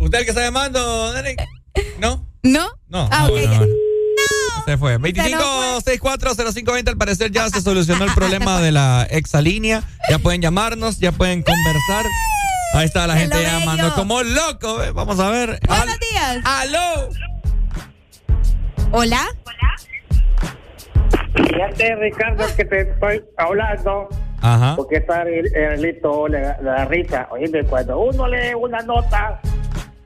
[0.00, 1.44] ¿Usted el que está llamando, Derek?
[2.00, 2.26] ¿No?
[2.42, 2.68] ¿No?
[2.88, 3.08] No.
[3.12, 3.40] Ah, no, ok.
[3.48, 3.66] no, no.
[4.64, 4.92] Se fue.
[4.92, 6.88] Se nos 25640520.
[6.90, 9.82] Al parecer ya se solucionó el problema de la exalínea.
[10.10, 12.04] Ya pueden llamarnos, ya pueden conversar.
[12.74, 13.94] Ahí está la gente llamando bello.
[13.94, 14.82] como loco.
[14.82, 14.90] ¿eh?
[14.92, 15.58] Vamos a ver.
[15.66, 16.38] Buenos días.
[16.44, 17.08] ¡Aló!
[18.92, 19.26] Hola.
[21.34, 24.08] Fíjate, Ricardo, que te estoy hablando.
[24.40, 24.74] Ajá.
[24.76, 27.28] Porque está el, el Lito le, le da risa.
[27.30, 29.40] Oye, cuando uno lee una nota,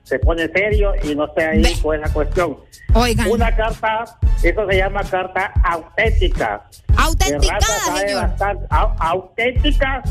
[0.04, 2.56] se pone serio y no sé ahí cuál es la cuestión.
[2.94, 3.30] Oigan.
[3.30, 4.04] Una carta,
[4.42, 6.62] eso se llama carta auténtica.
[6.96, 8.22] Sabe señor.
[8.22, 8.66] bastante.
[8.98, 10.02] Auténtica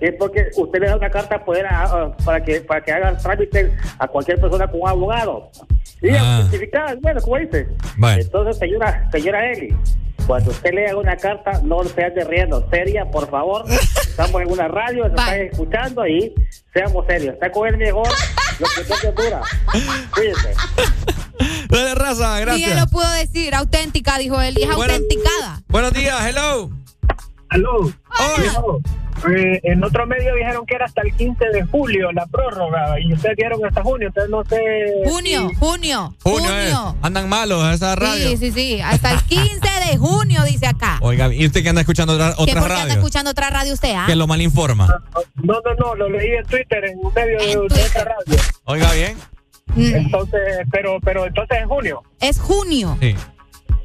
[0.00, 3.10] es porque usted le da una carta poder a- a- para que para que haga
[3.10, 5.50] el trámite a cualquier persona con un abogado.
[6.02, 6.38] Y Ah.
[6.44, 7.66] autenticada, bueno, como dice.
[7.98, 8.22] Bueno.
[8.22, 9.74] Entonces, señora, señora Eli,
[10.26, 12.66] cuando usted lea una carta, no se ande riendo.
[12.70, 13.64] Seria, por favor.
[13.70, 16.34] Estamos en una radio, se están escuchando y
[16.72, 17.34] seamos serios.
[17.34, 18.08] Está con el mejor,
[18.58, 19.40] lo que usted dura.
[20.14, 20.54] Cuídense.
[21.68, 22.80] Dale, raza, Ni él gracias.
[22.80, 23.54] lo pudo decir.
[23.54, 24.58] Auténtica, dijo él.
[24.58, 25.62] Y es autenticada.
[25.68, 26.70] Buenos días, hello.
[27.48, 27.92] Aló.
[28.18, 28.80] Aló.
[29.28, 33.12] Eh, en otro medio dijeron que era hasta el 15 de julio la prórroga y
[33.12, 34.60] ustedes dijeron hasta junio, entonces no sé.
[35.04, 36.72] Junio, junio, Junio, eh.
[37.02, 38.30] Andan malos esa radio.
[38.30, 38.80] Sí, sí, sí.
[38.80, 39.58] Hasta el 15
[39.90, 40.98] de junio, dice acá.
[41.02, 42.94] Oiga, ¿y usted que anda escuchando otra, ¿Que otra por qué anda radio?
[42.94, 44.04] escuchando otra radio usted, ah?
[44.06, 44.86] Que lo mal informa.
[45.34, 48.42] No, no, no, lo leí en Twitter, en un medio de, de otra radio.
[48.64, 49.16] Oiga bien.
[49.76, 50.40] Entonces,
[50.72, 52.02] pero, pero entonces en junio.
[52.20, 52.96] Es junio.
[53.00, 53.14] Sí.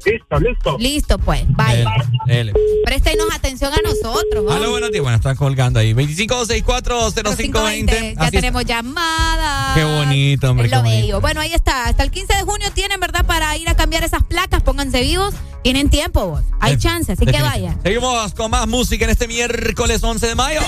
[0.06, 0.76] Listo, listo.
[0.78, 1.42] Listo, pues.
[1.48, 1.90] Vaya.
[2.28, 2.52] L.
[2.84, 4.44] Préstenos atención a nosotros.
[4.44, 4.52] ¿no?
[4.52, 5.02] Aló, buenos días.
[5.02, 5.92] Bueno, están colgando ahí.
[5.94, 8.14] 25640520.
[8.20, 9.74] Ya tenemos llamadas.
[9.76, 10.68] Qué bonito, hombre.
[10.68, 10.96] Lo bonito.
[11.02, 11.20] bello.
[11.20, 11.86] Bueno, ahí está.
[11.86, 13.26] Hasta el 15 de junio tienen, ¿verdad?
[13.26, 14.62] Para ir a cambiar esas placas.
[14.62, 15.34] Pónganse vivos.
[15.62, 16.42] Tienen tiempo, vos.
[16.60, 17.82] Hay Def- chance, así que vayan.
[17.82, 20.60] Seguimos con más música en este miércoles 11 de mayo.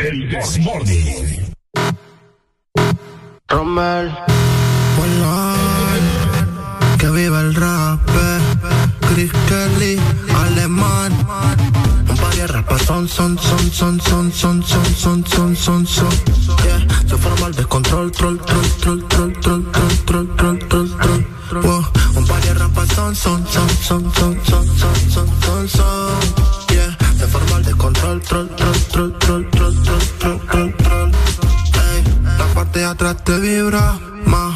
[0.00, 1.52] El Desmorning.
[3.48, 4.10] Romel,
[6.98, 8.00] que viva el rap.
[9.08, 9.98] Chris Kelly,
[10.34, 11.12] alemán.
[12.08, 16.08] Un par de rapas son, son, son, son, son, son, son, son, son, son, son.
[16.64, 21.84] Yeah, se forma el descontrol, troll, troll, troll, troll, troll, troll, troll, troll, troll, troll.
[22.16, 26.10] Un par de rapas son, son, son, son, son, son, son, son, son, son.
[26.70, 31.12] Yeah, se forma el descontrol, troll, troll, troll, troll, troll, troll, troll, troll, troll.
[31.74, 32.02] Ey,
[32.38, 34.54] la parte de atrás te vibra más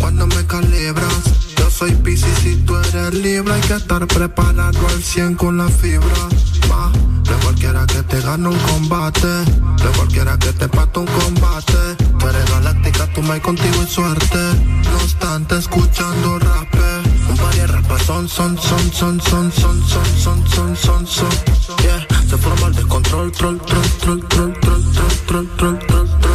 [0.00, 1.22] cuando me calibras.
[1.56, 2.44] Yo soy Pisces
[3.14, 3.54] y tú eres Libra.
[3.54, 6.28] Hay que estar preparado al 100 con la fibra.
[6.68, 6.90] Ma,
[7.22, 9.26] de cualquiera que te gane un combate.
[9.26, 11.96] De cualquiera que te pate un combate.
[12.18, 14.38] Tú eres galáctica, tú me contigo en suerte.
[14.84, 16.74] No obstante, escuchando rap.
[17.28, 21.28] Un par de rapas son, son, son, son, son, son, son, son, son, son, son.
[21.82, 24.84] Yeah, se forma el descontrol, troll, troll, troll, troll, troll,
[25.26, 26.34] troll, troll, troll, troll,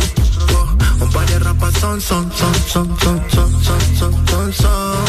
[1.02, 5.09] Un par de rapas son, son, son, son, son, son, son, son, son.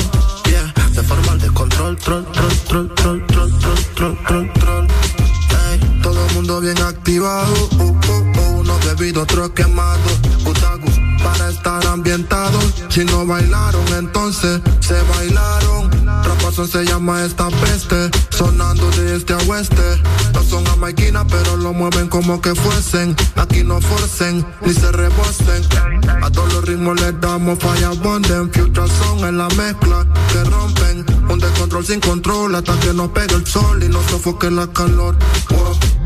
[1.80, 3.50] Troll, troll, troll, troll, troll, troll,
[3.94, 4.88] troll, troll, troll.
[6.02, 10.20] Todo el mundo bien activado, uh, uh, uh, unos bebidos, otros quemados,
[11.30, 12.74] para estar ambientados.
[12.88, 15.90] Si no bailaron, entonces se bailaron.
[16.24, 19.82] Rapazón se llama esta peste, sonando de este a oeste.
[20.34, 23.16] No son jamaiquinas, pero lo mueven como que fuesen.
[23.36, 25.62] Aquí no forcen, ni se rebosen.
[26.22, 28.52] A todos los ritmos les damos falla bonden.
[28.52, 31.06] Future son en la mezcla que rompen.
[31.28, 35.16] Un descontrol sin control hasta que nos pegue el sol y nos sofoque la calor.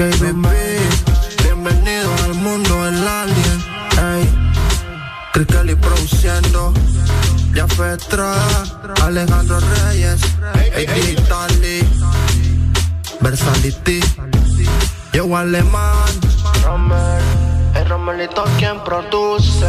[0.00, 0.48] KBB.
[1.44, 3.60] Bienvenido al mundo el alien.
[4.00, 4.26] Ey,
[5.34, 6.72] Chris Kelly produciendo.
[7.52, 8.64] Ya fue Estrada,
[9.02, 10.22] Alejandro Reyes,
[10.74, 11.86] Ey, Tali,
[13.20, 14.00] Versality,
[15.12, 16.08] yo alemán,
[16.64, 17.22] Romel,
[17.74, 19.68] el Romelito quien produce.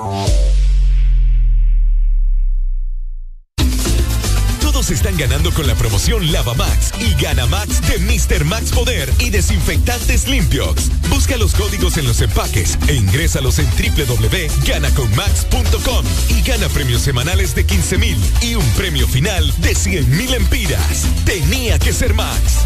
[4.91, 8.45] Están ganando con la promoción Lava Max y Gana Max de Mr.
[8.45, 10.89] Max Poder y Desinfectantes Limpios.
[11.09, 17.65] Busca los códigos en los empaques e ingrésalos en www.ganaconmax.com y gana premios semanales de
[17.65, 21.05] 15 mil y un premio final de 100 mil empiras.
[21.25, 22.65] Tenía que ser Max.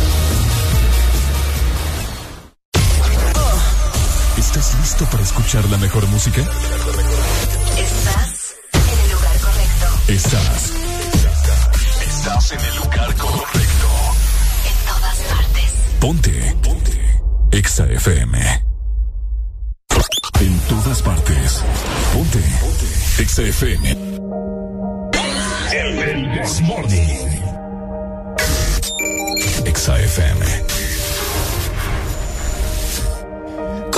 [4.81, 6.41] ¿Listo para escuchar la mejor música?
[6.41, 9.85] Estás en el lugar correcto.
[10.07, 10.71] Estás.
[12.01, 13.87] Estás en el lugar correcto.
[14.65, 15.71] En todas partes.
[15.99, 16.55] Ponte.
[16.63, 17.21] Ponte.
[17.51, 18.63] Exa FM.
[20.39, 21.61] En todas partes.
[22.13, 22.39] Ponte.
[22.39, 22.87] Ponte.
[23.21, 23.91] Exa FM.
[25.73, 26.27] El, el
[26.63, 27.07] Morning.
[29.63, 30.80] Exa FM.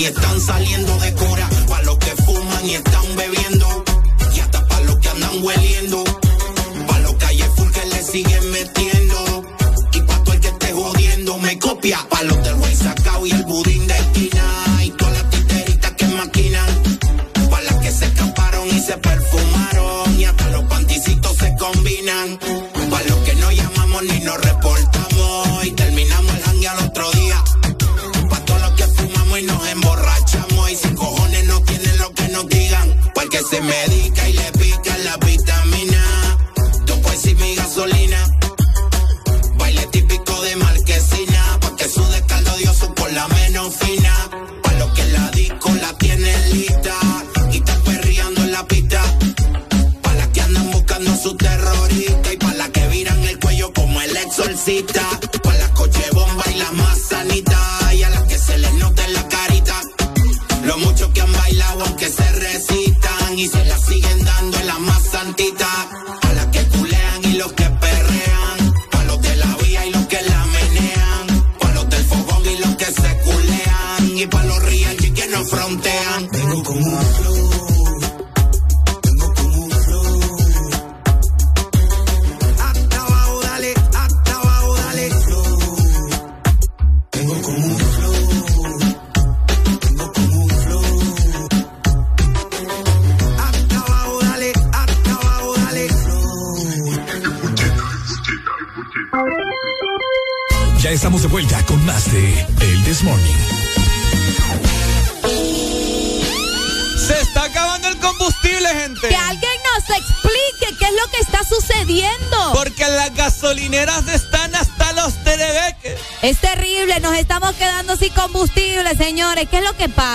[0.00, 1.48] y están saliendo de cora.
[1.68, 3.84] Pa' los que fuman y están bebiendo.
[4.34, 6.04] Y hasta pa' los que andan hueliendo.
[6.86, 9.44] Pa' los calle full que le siguen metiendo.
[9.92, 11.98] Y pa' todo el que esté jodiendo me copia.
[12.08, 12.59] Pa' los del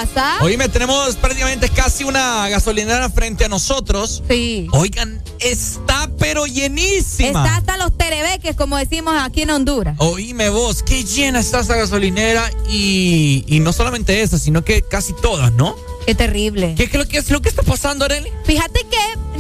[0.03, 0.38] pasa?
[0.41, 4.24] Oíme, tenemos prácticamente casi una gasolinera frente a nosotros.
[4.30, 4.67] Sí.
[4.72, 7.45] Oigan, está pero llenísima.
[7.45, 9.95] Está hasta los terebeques, como decimos aquí en Honduras.
[9.99, 15.14] Oíme vos, qué llena está esa gasolinera y, y no solamente esa, sino que casi
[15.14, 15.75] todas, ¿no?
[16.06, 16.75] Qué terrible.
[16.77, 18.32] ¿Qué, qué, lo que es lo que está pasando, Arely?
[18.43, 18.94] Fíjate que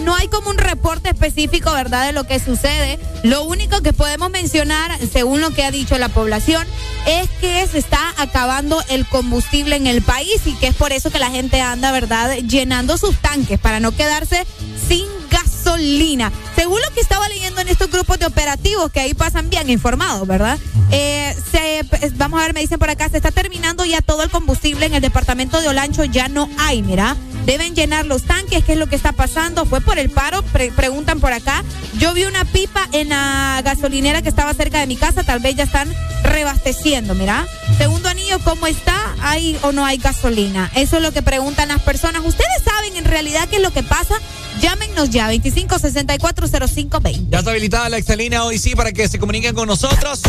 [0.05, 2.99] no hay como un reporte específico, ¿verdad?, de lo que sucede.
[3.23, 6.65] Lo único que podemos mencionar, según lo que ha dicho la población,
[7.07, 11.09] es que se está acabando el combustible en el país y que es por eso
[11.09, 14.45] que la gente anda, ¿verdad?, llenando sus tanques para no quedarse
[14.87, 16.31] sin gasolina.
[16.55, 20.27] Según lo que estaba leyendo en estos grupos de operativos, que ahí pasan bien informados,
[20.27, 20.57] ¿verdad?
[20.91, 21.83] Eh, se,
[22.15, 24.93] vamos a ver, me dicen por acá, se está terminando ya todo el combustible en
[24.93, 27.15] el departamento de Olancho, ya no hay, mira.
[27.45, 29.65] Deben llenar los tanques, ¿qué es lo que está pasando?
[29.67, 31.63] Fue por el paro, Pre- preguntan por acá.
[31.99, 35.55] Yo vi una pipa en la gasolinera que estaba cerca de mi casa, tal vez
[35.55, 37.45] ya están rebasteciendo, mira.
[37.77, 38.95] Segundo anillo, ¿cómo está?
[39.21, 40.71] ¿Hay o no hay gasolina?
[40.75, 42.23] Eso es lo que preguntan las personas.
[42.25, 44.15] ¿Ustedes saben en realidad qué es lo que pasa?
[44.59, 47.29] Llámenos ya, 25640520.
[47.29, 50.21] Ya está habilitada la excelínea hoy sí para que se comuniquen con nosotros.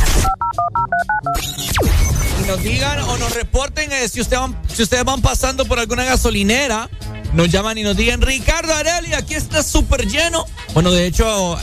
[2.43, 5.79] Y nos digan o nos reporten eh, si, usted van- si ustedes van pasando por
[5.79, 6.89] alguna gasolinera.
[7.33, 10.47] Nos llaman y nos digan, Ricardo Areli, aquí está súper lleno.
[10.73, 11.59] Bueno, de hecho,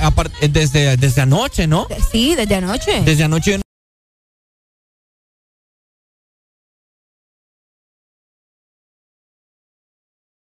[0.49, 1.87] desde, desde anoche, ¿no?
[2.11, 3.01] Sí, desde anoche.
[3.01, 3.62] Desde anoche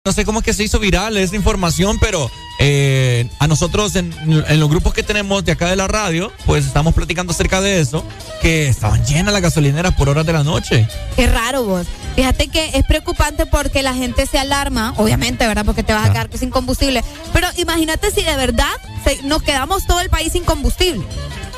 [0.05, 4.13] No sé cómo es que se hizo viral esa información, pero eh, a nosotros en,
[4.47, 7.79] en los grupos que tenemos de acá de la radio, pues estamos platicando acerca de
[7.79, 8.05] eso,
[8.39, 10.87] que estaban llenas las gasolineras por horas de la noche.
[11.15, 11.87] Qué raro vos.
[12.15, 15.65] Fíjate que es preocupante porque la gente se alarma, obviamente, ¿verdad?
[15.65, 17.03] Porque te vas a quedar sin combustible.
[17.33, 18.69] Pero imagínate si de verdad
[19.03, 21.03] se- nos quedamos todo el país sin combustible.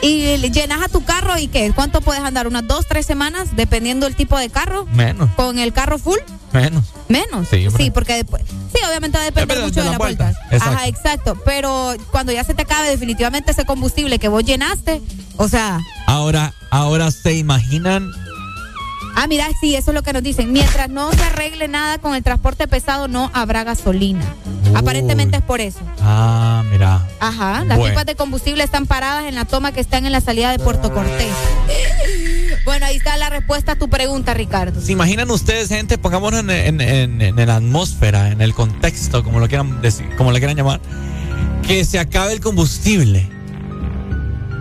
[0.02, 2.48] Y le llenas a tu carro y qué, ¿cuánto puedes andar?
[2.48, 3.58] ¿Unas dos, tres semanas?
[3.58, 4.86] Dependiendo del tipo de carro.
[4.94, 6.20] Menos, ¿Con el carro full?
[6.54, 6.86] Menos.
[7.08, 7.48] Menos.
[7.50, 7.92] Sí, hombre.
[7.92, 8.44] porque después.
[8.74, 10.30] Sí, obviamente va a depender Depende mucho de la vuelta.
[10.52, 10.76] Exacto.
[10.76, 11.42] Ajá, exacto.
[11.46, 15.02] Pero cuando ya se te acabe definitivamente ese combustible que vos llenaste,
[15.38, 18.12] o sea, Ahora, ahora se imaginan.
[19.20, 20.54] Ah, mira, sí, eso es lo que nos dicen.
[20.54, 24.24] Mientras no se arregle nada con el transporte pesado, no habrá gasolina.
[24.76, 25.80] Aparentemente es por eso.
[26.02, 27.08] Ah, mira.
[27.20, 27.94] Ajá, las Bueno.
[27.94, 30.94] pipas de combustible están paradas en la toma que están en la salida de Puerto
[30.94, 31.28] Cortés.
[32.66, 34.82] Bueno, ahí está la respuesta a tu pregunta, Ricardo.
[34.82, 35.98] ¿Se imaginan ustedes, gente?
[35.98, 40.32] Pongámonos en, en, en- en la atmósfera, en el contexto, como lo quieran decir, como
[40.34, 40.82] lo quieran llamar,
[41.66, 43.30] que se acabe el combustible.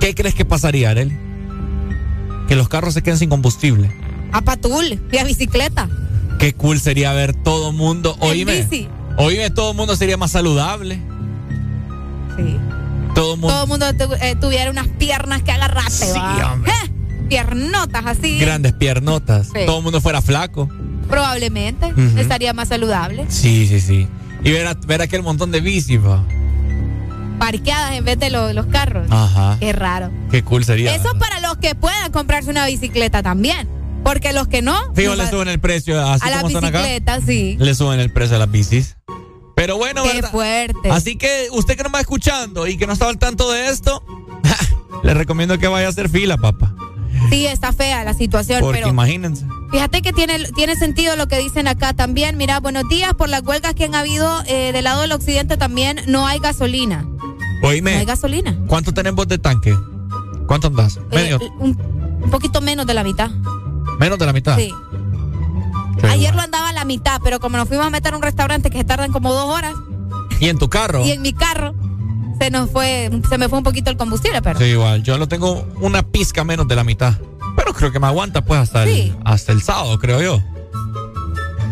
[0.01, 1.19] ¿Qué crees que pasaría, Arely?
[2.47, 3.91] Que los carros se queden sin combustible.
[4.33, 5.89] A patul y a bicicleta.
[6.39, 8.17] Qué cool sería ver todo mundo.
[8.21, 8.63] En Oíme.
[8.63, 8.89] bici.
[9.17, 11.01] Oíme, todo el mundo sería más saludable.
[12.37, 12.57] Sí.
[13.15, 13.49] Todo mundo.
[13.49, 16.19] Todo el mundo tu- eh, tuviera unas piernas que agarraste, Sí.
[16.67, 16.91] Eh,
[17.29, 18.39] Piernotas así.
[18.39, 19.49] Grandes piernotas.
[19.49, 19.61] Sí.
[19.67, 20.69] Todo el mundo fuera flaco.
[21.09, 21.93] Probablemente.
[22.17, 23.25] Estaría más saludable.
[23.29, 24.07] Sí, sí, sí.
[24.45, 26.23] Y ver, a- ver aquel montón de bici, pa.
[27.39, 29.07] parqueadas en vez de lo- los carros.
[29.11, 29.57] Ajá.
[29.61, 30.11] Qué raro.
[30.31, 30.95] Qué cool sería.
[30.95, 33.69] Eso para los que puedan comprarse una bicicleta también.
[34.05, 34.75] Porque los que no.
[34.95, 36.79] Fijo, le suben el precio así a la como están acá.
[36.79, 37.57] bicicleta, sí.
[37.59, 38.97] Le suben el precio a las bicis.
[39.57, 40.31] Pero bueno, Qué ¿verdad?
[40.31, 40.91] fuerte.
[40.91, 44.03] Así que usted que nos va escuchando y que no estaba al tanto de esto,
[45.03, 46.75] le recomiendo que vaya a hacer fila, papá.
[47.31, 49.47] Sí, está fea la situación, Porque pero imagínense.
[49.73, 52.37] fíjate que tiene, tiene sentido lo que dicen acá también.
[52.37, 56.01] Mira, buenos días, por las huelgas que han habido eh, del lado del occidente también
[56.07, 57.03] no hay gasolina.
[57.63, 58.57] No Oíme, hay gasolina.
[58.69, 59.75] ¿cuánto tenemos de tanque?
[60.47, 61.01] ¿Cuánto andas?
[61.11, 61.41] Medio.
[61.41, 61.71] Eh, un,
[62.23, 63.31] un poquito menos de la mitad.
[63.99, 64.57] Menos de la mitad.
[64.57, 64.73] Sí.
[66.01, 66.37] Qué Ayer guay.
[66.37, 68.79] lo andaba a la mitad, pero como nos fuimos a meter a un restaurante que
[68.79, 69.75] se tardan como dos horas
[70.41, 71.05] ¿Y en tu carro?
[71.05, 71.75] y en mi carro
[72.39, 74.59] se nos fue, se me fue un poquito el combustible, pero.
[74.59, 75.03] Sí, igual.
[75.03, 77.15] Yo lo tengo una pizca menos de la mitad.
[77.57, 79.15] Pero creo que me aguanta pues hasta, Sí.
[79.15, 80.43] el, hasta el sábado, creo yo.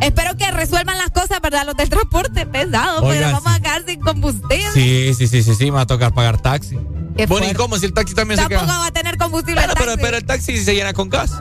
[0.00, 1.64] Espero que resuelvan las cosas, ¿verdad?
[1.66, 3.58] Los del transporte pesado, Oiga, pero vamos sí.
[3.58, 4.70] a quedar sin combustible.
[4.72, 6.78] Sí, sí, sí, sí, sí, me va a tocar pagar taxi.
[7.16, 7.76] Qué Bueno, ¿y cómo?
[7.78, 8.78] Si el taxi también se Tampoco queda.
[8.78, 9.60] va a tener combustible.
[9.60, 10.04] Pero, el pero, taxi.
[10.04, 11.32] pero el taxi se llena con gas.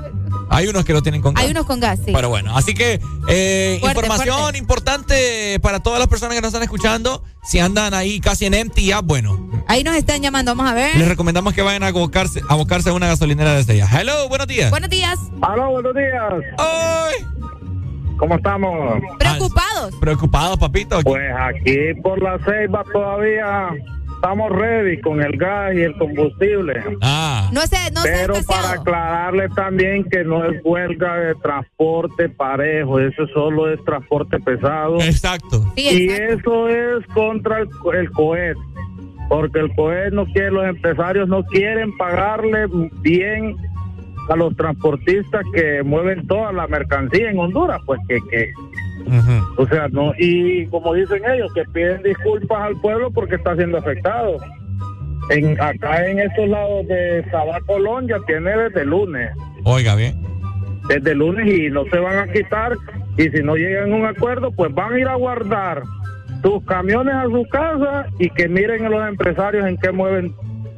[0.54, 1.44] Hay unos que lo tienen con gas.
[1.44, 2.12] Hay unos con gas, sí.
[2.14, 4.58] Pero bueno, así que eh, Fuerte, información fuerte.
[4.60, 7.24] importante para todas las personas que nos están escuchando.
[7.44, 10.96] Si andan ahí casi en empty, ya bueno, Ahí nos están llamando, vamos a ver.
[10.96, 14.02] les recomendamos que vayan a abocarse, a abocarse a una gasolinera desde allá.
[14.02, 14.70] Hello, buenos días.
[14.70, 15.18] Buenos días.
[15.42, 16.34] Aló, buenos días.
[16.58, 17.26] ¡Ay!
[18.18, 19.00] ¿Cómo estamos?
[19.18, 19.96] Preocupados.
[20.00, 21.02] Preocupados, papito.
[21.02, 23.70] Pues aquí por la ceiba todavía
[24.24, 26.82] estamos ready con el gas y el combustible.
[27.02, 27.50] Ah.
[27.52, 28.10] No sé, no sé.
[28.22, 34.40] Pero para aclararle también que no es huelga de transporte parejo, eso solo es transporte
[34.40, 35.02] pesado.
[35.02, 35.74] Exacto.
[35.76, 38.56] y eso es contra el, el COET,
[39.28, 42.68] porque el COET no quiere, los empresarios no quieren pagarle
[43.02, 43.58] bien
[44.30, 48.54] a los transportistas que mueven toda la mercancía en Honduras, pues que, que
[49.58, 53.78] o sea, no, y como dicen ellos, que piden disculpas al pueblo porque está siendo
[53.78, 54.38] afectado.
[55.30, 59.32] En, acá en estos lados de Sabá Colón ya tiene desde lunes,
[59.64, 60.22] Oiga, bien.
[60.90, 62.74] desde lunes y no se van a quitar
[63.18, 65.84] y si no llegan a un acuerdo pues van a ir a guardar
[66.42, 70.34] sus camiones a su casa y que miren a los empresarios en qué mueven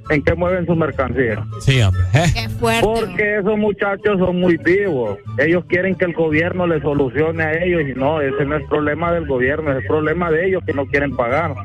[0.10, 1.44] en qué mueven su mercancía.
[1.62, 2.02] Sí, hombre.
[2.14, 2.26] Eh.
[2.34, 2.82] Qué fuerte.
[2.86, 5.18] Porque esos muchachos son muy vivos.
[5.38, 9.12] Ellos quieren que el gobierno les solucione a ellos y no, ese no es problema
[9.12, 11.56] del gobierno, es problema de ellos que no quieren pagar.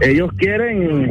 [0.00, 1.10] Ellos quieren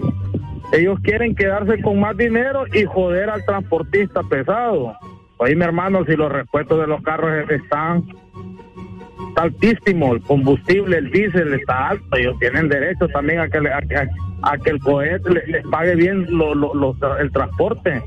[0.74, 4.96] ellos quieren quedarse con más dinero y joder al transportista pesado.
[5.38, 8.06] Oye, mi hermano, si los repuestos de los carros están
[9.32, 13.74] está altísimo, el combustible, el diésel está alto, ellos tienen derecho también a que, le-
[13.74, 14.08] a, que-
[14.44, 18.02] a que el cohete le- les pague bien lo- lo- lo- el transporte.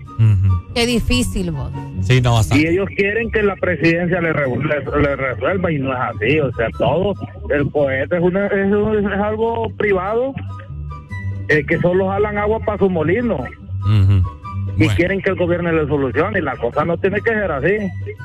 [0.75, 1.71] Qué difícil, vos.
[2.03, 5.93] Sí, no, Y ellos quieren que la presidencia le, re- le- le resuelva y no
[5.93, 7.15] es así, o sea, todo,
[7.51, 8.67] el cohete es, una- es,
[9.05, 10.35] es algo privado
[11.49, 13.45] eh, que solo jalan agua para su molino
[14.77, 17.73] y quieren que el gobierno le solucione y la cosa no tiene que ser así.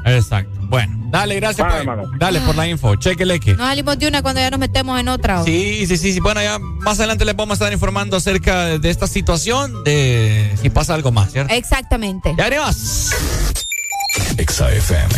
[0.06, 0.60] Exacto.
[0.64, 1.68] Bueno, dale, gracias.
[1.68, 2.11] Vale, por- hermano.
[2.18, 2.95] dale por la info.
[2.95, 3.52] Chequele que.
[3.56, 5.42] Nos salimos de una cuando ya nos metemos en otra.
[5.42, 5.45] ¿o?
[5.45, 6.19] Sí, sí, sí, sí.
[6.19, 10.69] Bueno, ya más adelante les vamos a estar informando acerca de, esta situación, de si
[10.69, 11.53] pasa algo más, ¿cierto?
[11.53, 12.34] Exactamente.
[12.38, 13.11] Ya haremos.
[14.38, 15.16] Exa FM.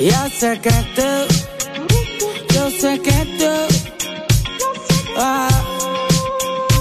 [0.00, 4.04] Yo sé que tú, yo sé que tú,
[5.16, 5.48] ah,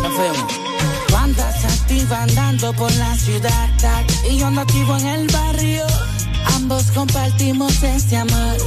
[0.04, 0.54] nos fuimos.
[1.08, 5.88] Tú andas activa andando por la ciudad tac, y yo ando activo en el barrio.
[6.58, 8.58] Ambos compartimos este amor,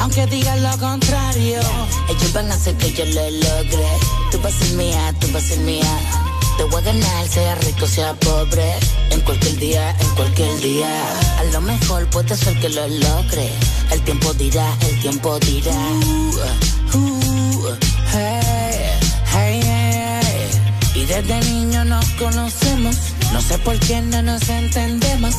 [0.00, 1.60] aunque digan lo contrario.
[2.08, 3.86] Ellos van a hacer que yo lo logre.
[4.32, 6.29] Tú vas a ser mía, tú vas a ser mía.
[6.60, 8.74] Te voy a ganar, sea rico, sea pobre.
[9.08, 10.92] En cualquier día, en cualquier día.
[11.38, 13.48] A lo mejor puede ser que lo logre.
[13.90, 15.72] El tiempo dirá, el tiempo dirá.
[20.94, 22.94] Y desde niño nos conocemos.
[23.32, 25.34] No sé por qué no nos entendemos.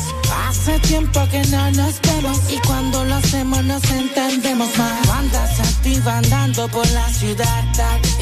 [0.48, 2.40] Hace tiempo que no nos vemos.
[2.50, 5.02] Y cuando lo hacemos nos entendemos más.
[5.02, 7.64] Tú Andas activa andando por la ciudad.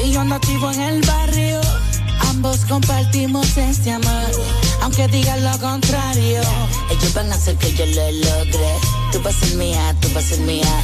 [0.05, 1.80] Y yo ando activo en el barrio.
[2.31, 4.31] Ambos compartimos este amor.
[4.83, 6.39] Aunque digan lo contrario.
[6.89, 8.71] Ellos van a hacer que yo lo logre.
[9.11, 10.81] Tú vas a ser mía, tú vas a ser mía.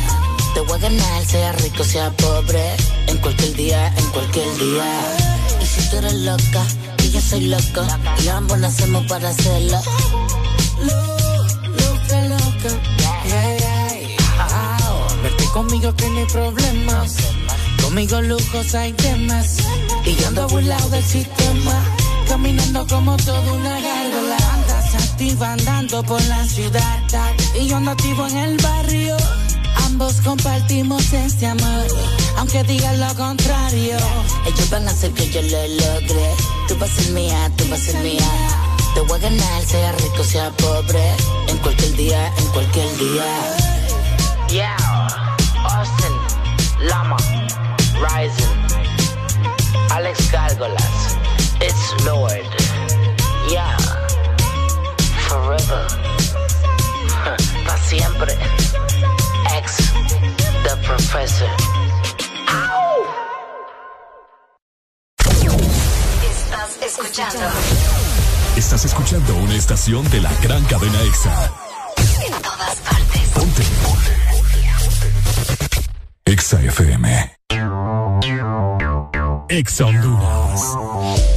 [0.54, 2.76] Te voy a ganar, sea rico, sea pobre.
[3.08, 5.02] En cualquier día, en cualquier día.
[5.62, 6.66] Y si tú eres loca,
[7.02, 7.88] y yo soy loco.
[8.26, 9.80] Y ambos nacemos para hacerlo.
[10.84, 12.76] Loca, loca.
[13.24, 14.18] Hey.
[14.36, 15.24] Wow.
[15.24, 17.16] Verte conmigo que no hay problemas.
[17.82, 19.60] Conmigo lujos hay temas.
[20.08, 21.84] Y yo ando burlado del sistema.
[22.28, 24.38] Caminando como toda una gárgola.
[24.54, 26.98] Andas activa andando por la ciudad
[27.60, 29.18] y yo ando activo en el barrio.
[29.86, 31.88] Ambos compartimos este amor,
[32.38, 33.98] aunque digan lo contrario.
[34.46, 36.30] Ellos van a hacer que yo lo logre.
[36.68, 38.30] Tú vas a ser mía, tú vas a ser mía.
[38.94, 41.16] Te voy a ganar, sea rico, sea pobre.
[41.48, 43.26] En cualquier día, en cualquier día.
[44.50, 44.78] Yeah,
[45.64, 47.18] Austin, Lama,
[48.00, 48.57] Rising,
[49.98, 51.18] Alex Gárgolas,
[51.60, 52.46] It's Lord.
[53.50, 53.76] Yeah,
[55.28, 55.88] forever,
[57.66, 58.32] para siempre.
[59.58, 59.78] Ex,
[60.62, 61.50] the professor.
[66.30, 67.40] Estás escuchando
[68.56, 71.52] Estás escuchando una estación de la gran cadena EXA.
[72.24, 73.22] en todas partes.
[73.34, 73.64] Ponte.
[76.26, 77.38] EXA FM.
[79.50, 81.37] EXA Honduras.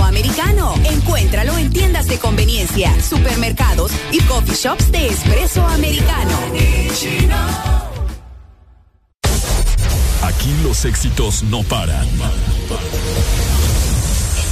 [0.00, 0.74] Americano.
[0.84, 6.38] Encuéntralo en tiendas de conveniencia, supermercados y coffee shops de espresso americano.
[10.22, 12.06] Aquí los éxitos no paran.
[12.06, 12.18] En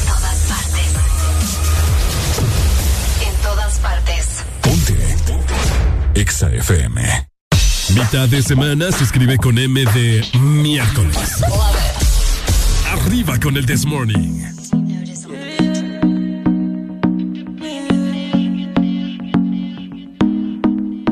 [0.06, 0.86] todas partes.
[3.26, 4.44] En todas partes.
[6.14, 7.28] EXA FM.
[7.94, 11.42] Mitad de semana se escribe con M de miércoles.
[12.92, 14.44] Arriba con el This Morning.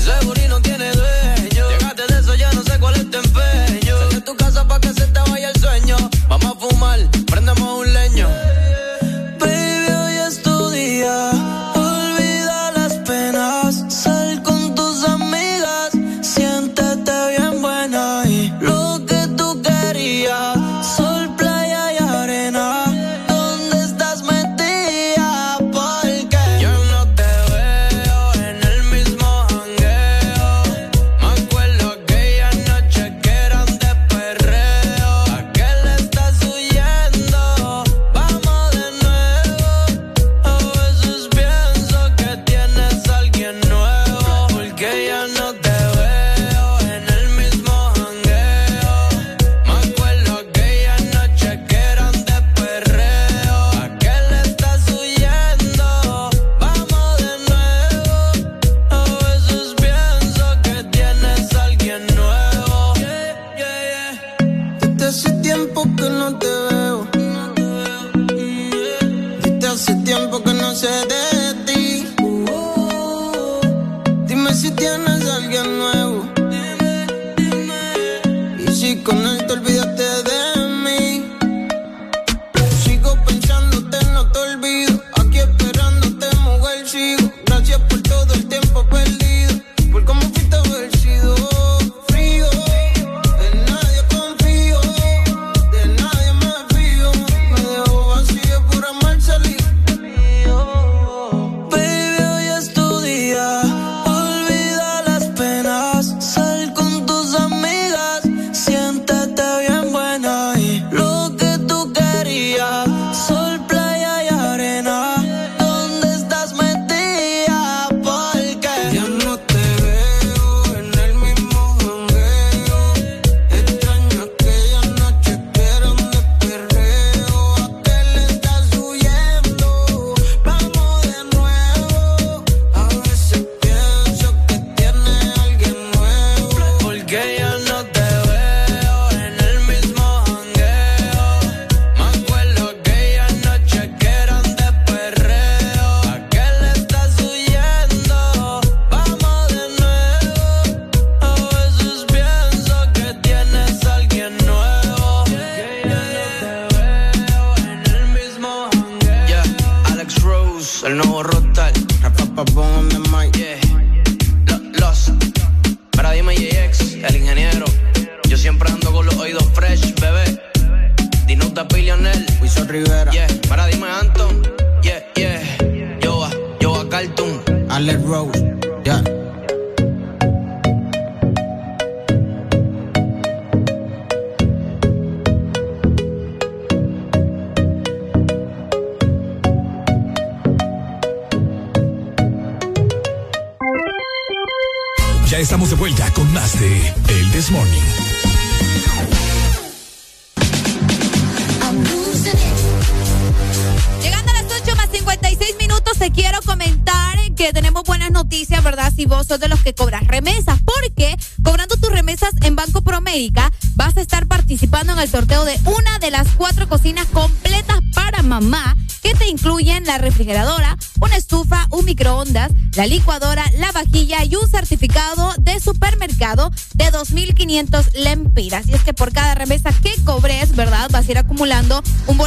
[0.00, 0.08] Chines.
[0.08, 0.37] Ese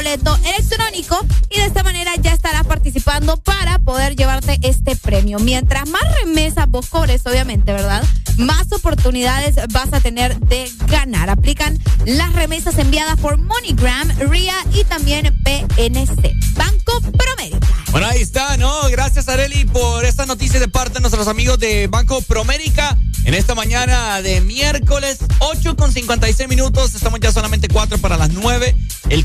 [0.07, 5.39] electrónico y de esta manera ya estarás participando para poder llevarte este premio.
[5.39, 8.03] Mientras más remesas vos cobres, obviamente, ¿verdad?
[8.37, 11.29] Más oportunidades vas a tener de ganar.
[11.29, 16.35] Aplican las remesas enviadas por MoneyGram, RIA y también PNC.
[16.55, 17.67] Banco Promérica.
[17.91, 18.89] Bueno, ahí está, ¿no?
[18.89, 22.97] Gracias, Areli, por esta noticia de parte de nuestros amigos de Banco Promérica.
[23.23, 26.95] En esta mañana de miércoles, 8 con 56 minutos.
[26.95, 28.75] Estamos ya solamente 4 para las 9.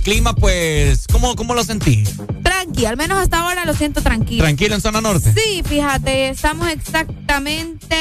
[0.06, 2.04] Clima, pues, ¿cómo, cómo lo sentí?
[2.44, 4.44] Tranqui, al menos hasta ahora lo siento tranquilo.
[4.44, 5.34] ¿Tranquilo en zona norte?
[5.36, 7.96] Sí, fíjate, estamos exactamente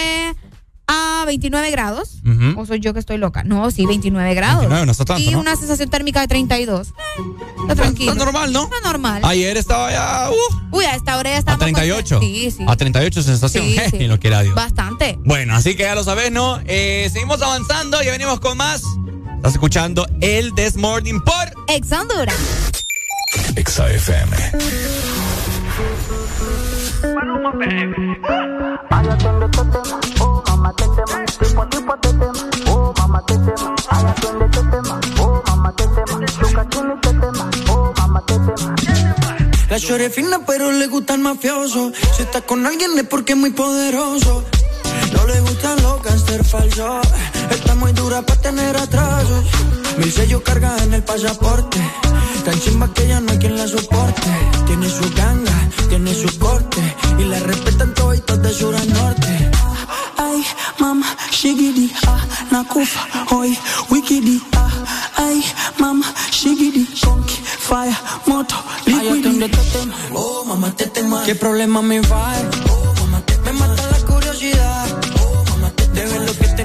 [0.85, 2.21] a 29 grados.
[2.57, 3.43] ¿O soy yo que estoy loca?
[3.43, 4.59] No, sí, 29 grados.
[4.59, 5.39] 29, no está tanto, y ¿no?
[5.39, 6.89] una sensación térmica de 32.
[7.61, 8.11] Está tranquilo.
[8.11, 8.65] Está normal, ¿no?
[8.65, 9.21] Está normal.
[9.25, 11.59] Ayer estaba ya uh, Uy, a esta hora ya a estamos.
[11.61, 12.19] 38.
[12.19, 12.65] bastante- Sí, sí.
[12.67, 13.63] A 38 sensación.
[13.65, 13.97] Sí, sí.
[14.01, 14.53] Y lo quiera Dios.
[14.53, 15.17] Bastante.
[15.25, 16.59] Bueno, así que ya lo sabes, ¿no?
[16.67, 18.83] Eh, seguimos avanzando, ya venimos con más.
[19.37, 22.35] Estás escuchando el This Morning por Ex Honduras.
[23.55, 24.37] Exa FM.
[39.69, 41.91] La chore fina pero le gusta el mafioso.
[42.15, 44.45] Si está con alguien es porque es muy poderoso.
[45.13, 47.07] No le gustan los gangster falsos.
[47.49, 49.45] Está muy dura para tener atrasos.
[49.97, 51.79] Mil sellos carga en el pasaporte.
[52.43, 54.29] Tan chimba que ya no hay quien la soporte.
[54.67, 56.81] Tiene su ganga, tiene su corte.
[57.17, 58.05] Y la respetan todos
[58.41, 59.51] de sur a norte.
[60.17, 60.45] Ay,
[60.79, 62.19] mama, shigidi, ah,
[62.51, 63.01] nakufa,
[63.31, 63.57] hoy,
[63.89, 64.69] wikidi, ah,
[65.17, 65.43] ay,
[65.79, 69.51] mama, shigidi, conky, fire, moto, liquidi.
[70.13, 71.23] Oh, mamá, te tema.
[71.23, 72.33] ¿Qué problema me va?
[72.69, 74.74] Oh, mamá, te me mata la curiosidad.
[76.39, 76.55] Que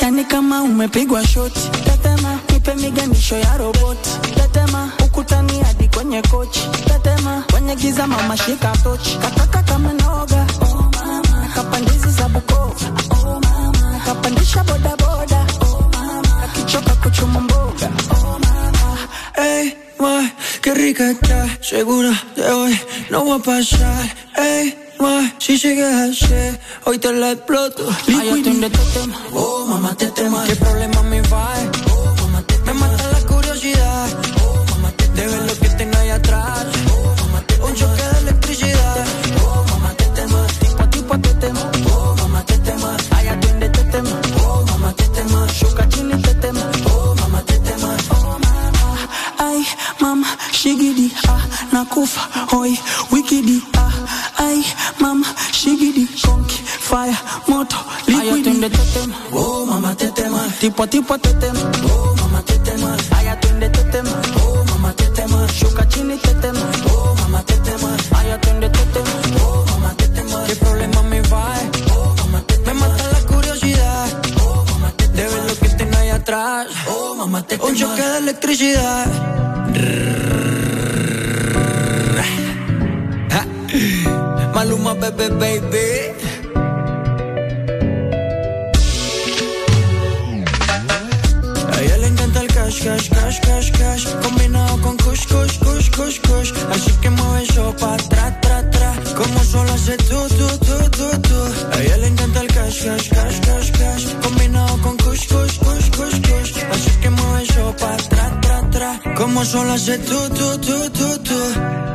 [0.00, 1.60] yani kama umepigwa shoti.
[1.84, 4.10] Tetema, nipe miganisho ya roboti.
[4.34, 6.60] Tetema, ukutani hadi kwenye kochi.
[6.84, 9.18] Tetema, kwenye giza mama shika tochi.
[9.18, 10.46] Kataka kama noga.
[10.62, 12.86] Oh mama, nakapandizi za Bukova.
[13.10, 14.95] Oh mama, nakapandisha boda.
[17.24, 17.90] Mboga.
[18.10, 21.48] Oh mama, ey, ma, qué rica está.
[21.60, 22.80] Segura de hoy
[23.10, 24.14] no va a pasar.
[24.36, 27.88] Ey, ma, si sigues así, hoy te la exploto.
[28.06, 28.70] Liquidi.
[29.32, 30.44] Oh, mamá, te tema.
[30.44, 31.85] ¿Qué problema me va?
[51.96, 52.20] Nakufa,
[52.52, 52.78] hoy,
[53.10, 53.90] wikidi, ah,
[54.38, 54.62] ay,
[55.00, 57.16] mama, shigidi, konki, fire,
[57.48, 57.76] moto,
[58.06, 58.70] liquidi.
[59.32, 61.60] Oh, mama, te tema, tipo tipo te tema.
[61.88, 64.10] Oh, mama, te tema, ay, atiende, te tema.
[64.42, 66.60] Oh, mama, te tema, shuka chini, te tema.
[66.90, 69.10] Oh, mama, te tema, ay, atiende, te tema.
[69.40, 70.44] Oh, mamá, te tema.
[70.46, 71.54] ¿Qué problema me va?
[71.94, 72.74] Oh, mamá, te tema.
[72.74, 74.22] Me mata la curiosidad.
[74.42, 75.30] Oh, mamá, te tema.
[75.30, 76.66] De ver lo que tengo ahí atrás.
[76.88, 77.68] Oh, mamá, te tema.
[77.70, 79.06] Un choque de electricidad.
[85.10, 86.14] Baby.
[92.36, 97.44] El cash, cash, cash, cash, Combinado con kush, kush, kush, kush, kush Así que mueve
[97.44, 101.38] eso pa' atrás, tra, tra Como solo hace tú, tú, tú, tú, tú
[101.72, 105.90] A ella le encanta el cash, cash, cash, cash, cash Combinado con kush, kush, kush,
[105.96, 110.58] kush, kush Así que mueve eso pa' atrás, tra, tra Como solo hace tú, tú,
[110.58, 111.86] tú, tú, tú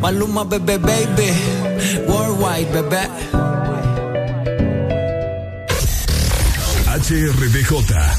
[0.00, 1.73] Maluma, bebé, baby.
[2.34, 3.08] Worldwide, bebé.
[6.86, 7.70] HRDJ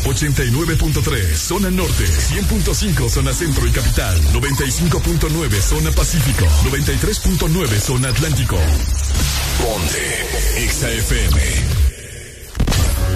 [0.03, 8.57] 89.3 Zona Norte 100.5 Zona Centro y Capital 95.9 Zona Pacífico 93.9 Zona Atlántico.
[9.61, 11.41] Ponte Exa FM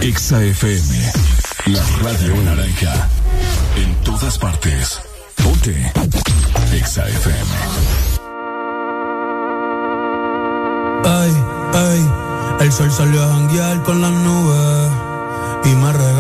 [0.02, 1.12] Exa FM
[1.68, 3.10] La radio naranja
[3.76, 5.00] En todas partes.
[5.44, 5.92] Ponte
[6.74, 7.08] Exa
[11.04, 12.12] Ay, ay,
[12.60, 14.92] el sol salió a janguear con las nubes
[15.66, 16.19] y me regalaron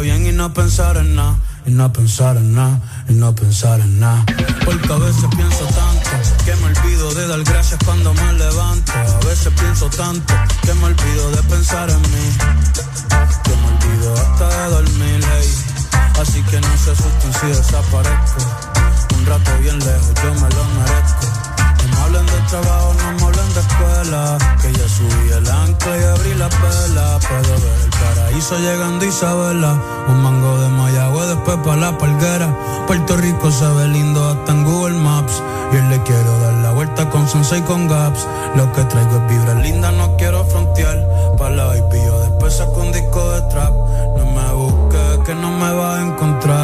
[0.00, 1.36] bien y no pensar en nada.
[1.64, 4.24] Y no pensar en nada, y no pensar en nada.
[4.64, 6.10] Porque a veces pienso tanto
[6.44, 8.92] que me olvido de dar gracias cuando me levanto.
[8.92, 12.26] A veces pienso tanto que me olvido de pensar en mí.
[13.44, 15.48] Que me olvido hasta de dormir, hey.
[16.20, 18.40] Así que no se asusten si desaparezco.
[19.16, 21.26] Un rato bien lejos, yo me lo merezco.
[21.78, 24.38] No me hablen de trabajo, no me hablen de escuela.
[24.60, 27.18] Que ya subí el ancla y abrí la vela.
[27.20, 29.76] Puedo ver paraíso llegando Isabela.
[30.08, 32.48] Un mango de Mayagüe, después pa' la palguera.
[32.86, 35.42] Puerto Rico se ve lindo hasta en Google Maps.
[35.72, 38.26] Y le quiero dar la vuelta con Sensei y con Gaps.
[38.56, 40.98] Lo que traigo es vibra linda, no quiero frontear.
[41.38, 43.72] Pa' la baby, después saco un disco de trap.
[44.16, 46.61] No me busques, que no me va a encontrar.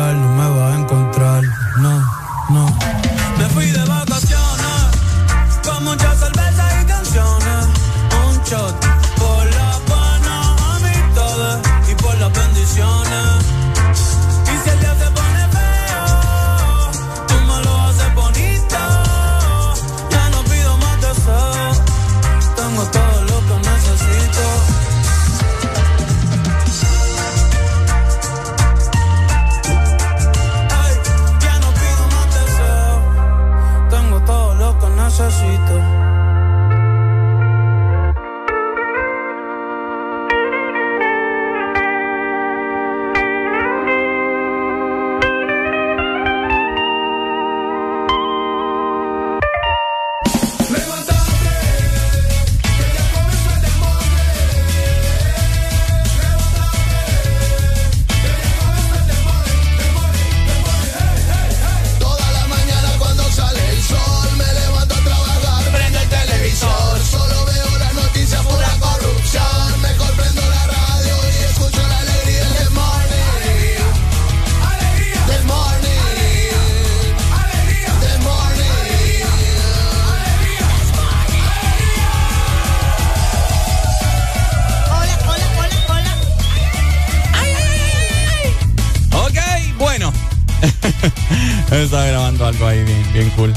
[93.19, 93.55] Bien, cool.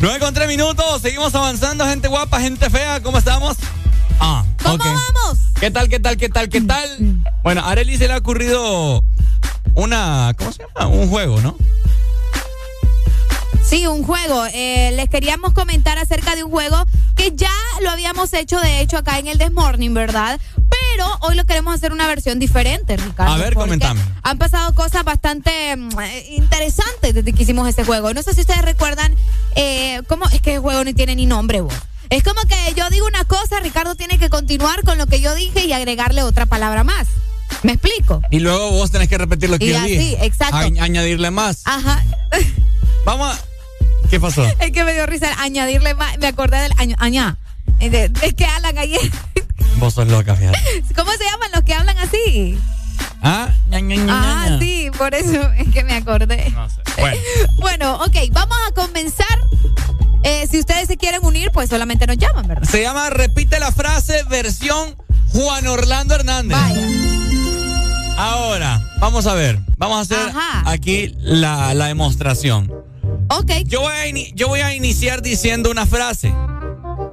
[0.00, 3.56] 9 con 3 minutos, seguimos avanzando, gente guapa, gente fea, ¿cómo estamos?
[4.18, 5.38] Ah, ¿Cómo vamos?
[5.60, 7.22] ¿Qué tal, qué tal, qué tal, qué tal?
[7.42, 9.04] Bueno, a Arely se le ha ocurrido
[9.74, 10.86] una, ¿cómo se llama?
[10.86, 11.56] Un juego, ¿no?
[13.62, 14.44] Sí, un juego.
[14.52, 16.84] Eh, les queríamos comentar acerca de un juego
[17.16, 20.40] que ya lo habíamos hecho, de hecho, acá en el This Morning, ¿verdad?
[20.54, 23.32] Pero hoy lo queremos hacer una versión diferente, Ricardo.
[23.32, 24.00] A ver, comentame.
[24.24, 28.12] Han pasado cosas bastante mm, eh, interesantes desde que hicimos este juego.
[28.14, 29.14] No sé si ustedes recuerdan
[29.56, 31.74] eh, cómo es que el juego no tiene ni nombre, vos.
[32.10, 35.34] Es como que yo digo una cosa, Ricardo tiene que continuar con lo que yo
[35.34, 37.08] dije y agregarle otra palabra más.
[37.62, 38.20] ¿Me explico?
[38.30, 40.24] Y luego vos tenés que repetir lo que Y yo así, dije.
[40.24, 40.56] exacto.
[40.56, 41.62] A- añadirle más.
[41.64, 42.02] Ajá.
[43.04, 43.40] Vamos a...
[44.10, 44.44] ¿Qué pasó?
[44.44, 46.18] Es que me dio risa añadirle más.
[46.18, 47.38] Me acordé del año, añá.
[47.78, 49.00] De, de que Alan ayer.
[49.78, 50.58] Vos sos loca, fíjate.
[50.94, 52.58] ¿Cómo se llaman los que hablan así?
[53.22, 53.48] ¿Ah?
[54.08, 56.50] Ah, sí, por eso es que me acordé.
[56.50, 56.76] No sé.
[56.98, 57.16] Bueno,
[57.58, 59.26] Bueno, ok, vamos a comenzar.
[60.24, 62.68] Eh, si ustedes se quieren unir, pues solamente nos llaman, ¿verdad?
[62.68, 64.96] se llama Repite la frase versión
[65.32, 66.58] Juan Orlando Hernández.
[68.16, 69.58] Ahora, vamos a ver.
[69.78, 70.70] Vamos a hacer Ajá.
[70.70, 72.70] aquí la, la demostración.
[73.28, 73.50] Ok.
[73.64, 76.32] Yo voy, a yo voy a iniciar diciendo una frase.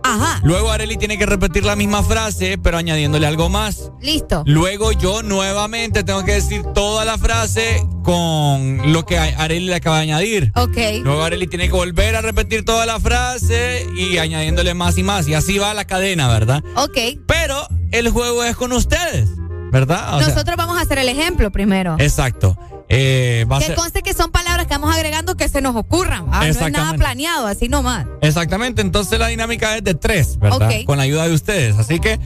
[0.04, 0.40] Ajá.
[0.44, 3.89] Luego Areli tiene que repetir la misma frase, pero añadiéndole algo más.
[4.02, 4.44] Listo.
[4.46, 9.98] Luego yo nuevamente tengo que decir toda la frase con lo que Areli le acaba
[9.98, 10.52] de añadir.
[10.56, 10.78] Ok.
[11.04, 15.28] Luego Areli tiene que volver a repetir toda la frase y añadiéndole más y más.
[15.28, 16.64] Y así va la cadena, ¿verdad?
[16.76, 16.98] Ok.
[17.28, 19.30] Pero el juego es con ustedes,
[19.72, 20.16] ¿verdad?
[20.16, 21.96] O sea, Nosotros vamos a hacer el ejemplo primero.
[22.00, 22.58] exacto.
[22.92, 26.26] Eh, va Que ser- conste que son palabras que vamos agregando que se nos ocurran.
[26.28, 26.40] ¿va?
[26.40, 28.08] No es nada planeado, así nomás.
[28.22, 30.70] Exactamente, entonces la dinámica es de tres, ¿verdad?
[30.72, 30.86] Ok.
[30.86, 31.78] Con la ayuda de ustedes.
[31.78, 32.20] Así que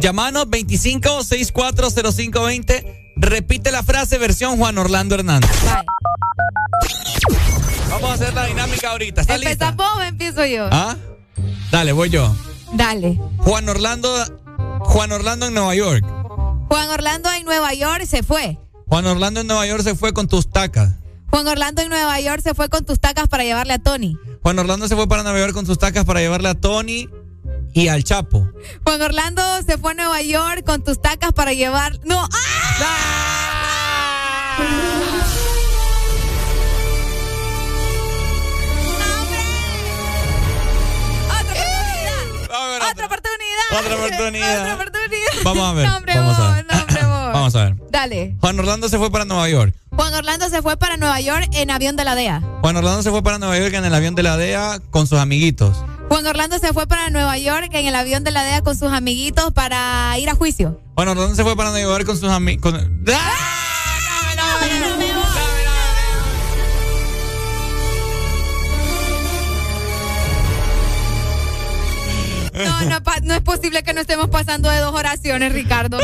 [0.00, 3.12] llamanos 25640520.
[3.16, 5.50] Repite la frase versión Juan Orlando Hernández.
[7.90, 9.20] Vamos a hacer la dinámica ahorita.
[9.20, 9.68] ¿Está lista?
[9.68, 10.66] ¿Empezás vos o empiezo yo?
[10.72, 10.96] ¿Ah?
[11.70, 12.34] Dale, voy yo.
[12.72, 13.20] Dale.
[13.38, 14.12] Juan Orlando,
[14.80, 16.04] Juan Orlando en Nueva York.
[16.68, 18.58] Juan Orlando en Nueva York se fue.
[18.86, 20.92] Juan Orlando en Nueva York se fue con tus tacas.
[21.30, 24.16] Juan Orlando en Nueva York se fue con tus tacas para llevarle a Tony.
[24.42, 27.08] Juan Orlando se fue para Nueva York con sus tacas para llevarle a Tony
[27.74, 28.48] y al Chapo.
[28.84, 32.00] Juan Orlando se fue a Nueva York con tus tacas para llevar.
[32.04, 32.26] ¡No!
[32.32, 32.54] ¡Ah!
[42.90, 43.80] ¡Otra oportunidad!
[43.80, 44.62] Otra oportunidad.
[44.62, 45.42] ¡Otra oportunidad!
[45.42, 45.88] Vamos a ver.
[45.88, 46.66] No, hombre, vamos a vos, ver.
[46.66, 47.32] no, hombre, vos.
[47.32, 47.76] Vamos a ver.
[47.90, 48.36] Dale.
[48.40, 49.74] Juan Orlando se fue para Nueva York.
[49.90, 52.40] Juan Orlando se fue para Nueva York en avión de la DEA.
[52.60, 55.18] Juan Orlando se fue para Nueva York en el avión de la DEA con sus
[55.18, 55.76] amiguitos.
[56.14, 58.92] Juan Orlando se fue para Nueva York en el avión de la DEA con sus
[58.92, 60.80] amiguitos para ir a juicio.
[60.94, 62.72] Juan Orlando se fue para Nueva York con sus amigos.
[72.54, 75.98] No, no, es posible que no estemos pasando de dos oraciones, Ricardo.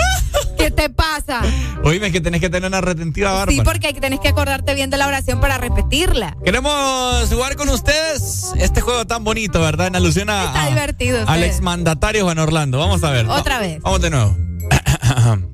[0.58, 1.42] ¿Qué te pasa?
[1.84, 3.52] Oíme, que tenés que tener una retentiva bárbara.
[3.52, 6.36] Sí, porque tenés que acordarte bien de la oración para repetirla.
[6.44, 9.86] Queremos jugar con ustedes este juego tan bonito, ¿verdad?
[9.86, 11.24] En alusión a, Está a- divertido.
[11.28, 12.78] al exmandatario Juan Orlando.
[12.78, 13.26] Vamos a ver.
[13.28, 13.80] Otra Va- vez.
[13.80, 14.36] Vamos de nuevo.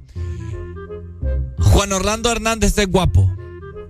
[1.58, 3.30] Juan Orlando Hernández es guapo.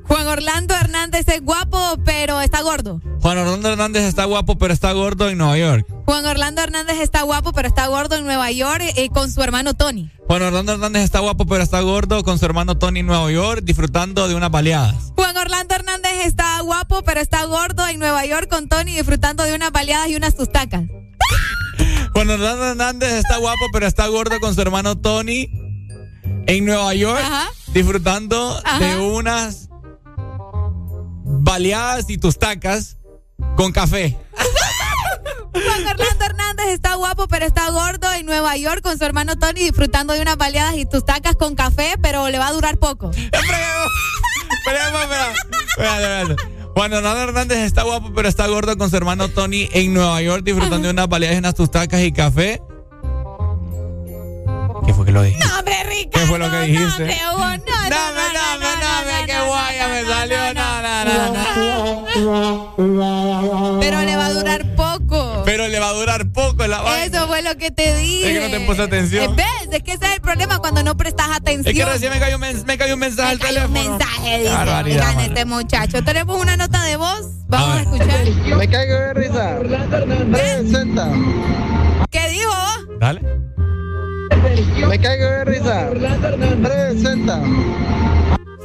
[0.09, 3.01] Juan Orlando Hernández es guapo, pero está gordo.
[3.21, 5.87] Juan Orlando Hernández está guapo, pero está gordo en Nueva York.
[6.05, 9.75] Juan Orlando Hernández está guapo, pero está gordo en Nueva York eh, con su hermano
[9.75, 10.11] Tony.
[10.29, 13.63] Juan Orlando Hernández está guapo, pero está gordo con su hermano Tony en Nueva York,
[13.65, 15.13] disfrutando de unas baleadas.
[15.17, 19.55] Juan Orlando Hernández está guapo, pero está gordo en Nueva York con Tony disfrutando de
[19.55, 20.85] unas baleadas y unas tustacas.
[22.13, 25.51] Juan Orlando Hernández está guapo, pero está gordo con su hermano Tony
[26.47, 27.23] en Nueva York,
[27.73, 29.66] disfrutando de unas
[31.47, 32.99] baleadas y tustacas
[33.57, 34.19] con café.
[35.53, 39.61] Juan Orlando Hernández está guapo, pero está gordo en Nueva York con su hermano Tony
[39.61, 43.11] disfrutando de unas baleadas y tustacas con café, pero le va a durar poco.
[43.13, 43.39] Espera,
[44.59, 45.33] espera,
[45.77, 46.37] espera, espera.
[46.75, 50.43] Juan Orlando Hernández está guapo, pero está gordo con su hermano Tony en Nueva York,
[50.45, 52.61] disfrutando de unas baleadas y unas tustacas y café.
[54.85, 55.39] ¿Qué fue que lo dije?
[55.39, 56.11] No, hombre, Ricardo.
[56.11, 57.03] ¿Qué fue lo que dijiste?
[57.03, 60.37] hombre, Hugo, no, no, no, no, no, no, qué guaya me salió.
[60.37, 60.56] No, no, no.
[63.81, 65.43] Pero le va a durar poco.
[65.45, 67.05] Pero le va a durar poco la vaina.
[67.05, 68.33] Eso fue lo que te dije.
[68.33, 69.25] Es que no te puse atención.
[69.25, 69.69] Eh, ¿Ves?
[69.73, 71.75] Es que ese es el problema cuando no prestas atención.
[71.77, 73.73] Es que recién me cayó, un mens- me cayó un mensaje al teléfono.
[73.73, 74.51] mensaje, dice.
[74.53, 75.21] Mano.
[75.21, 76.03] este muchacho.
[76.05, 77.27] Tenemos una nota de voz.
[77.49, 78.57] Vamos a, escuchar.
[78.57, 79.59] Me caigo de risa.
[80.33, 81.09] Presenta.
[82.11, 82.53] ¿Qué dijo?
[82.99, 83.21] Dale.
[84.89, 85.89] Me caigo de risa.
[86.63, 87.41] Presenta.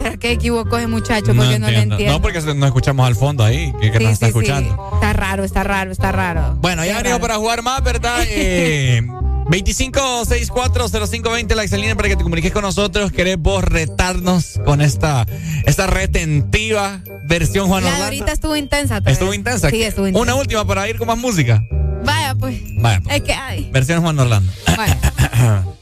[0.02, 1.34] ¿Será que equivocó ese muchacho?
[1.36, 2.14] Porque no, le entiendo.
[2.14, 4.38] No, porque no escuchamos al fondo ahí, que, que Sí, nos está sí, sí.
[4.40, 4.90] escuchando.
[4.96, 6.56] Está raro, está raro, está raro.
[6.60, 7.20] Bueno, ya raro.
[7.20, 8.24] para jugar más, ¿verdad?
[8.28, 9.02] Eh,
[9.46, 13.12] 25640520 la excelente para que te comuniques con nosotros.
[13.12, 15.26] ¿Querés vos retarnos con esta,
[15.66, 18.06] esta retentiva versión Juan La Orlando?
[18.06, 18.98] ahorita estuvo intensa.
[19.06, 19.40] Estuvo vez.
[19.40, 19.70] intensa.
[19.70, 20.22] Sí, estuvo intensa.
[20.24, 21.64] Una última para ir con más música.
[22.04, 22.60] Vaya, pues.
[22.78, 23.18] Vaya, pues.
[23.18, 23.70] Es que, ay.
[23.72, 24.52] Versión Juan Orlando.
[24.76, 24.96] Bueno.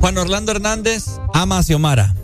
[0.00, 2.14] Juan Orlando Hernández ama a Xiomara.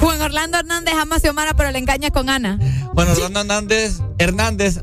[0.00, 2.58] Juan Orlando Hernández ama a Xiomara, pero le engaña con Ana.
[2.94, 4.80] Juan Orlando Hernández, Hernández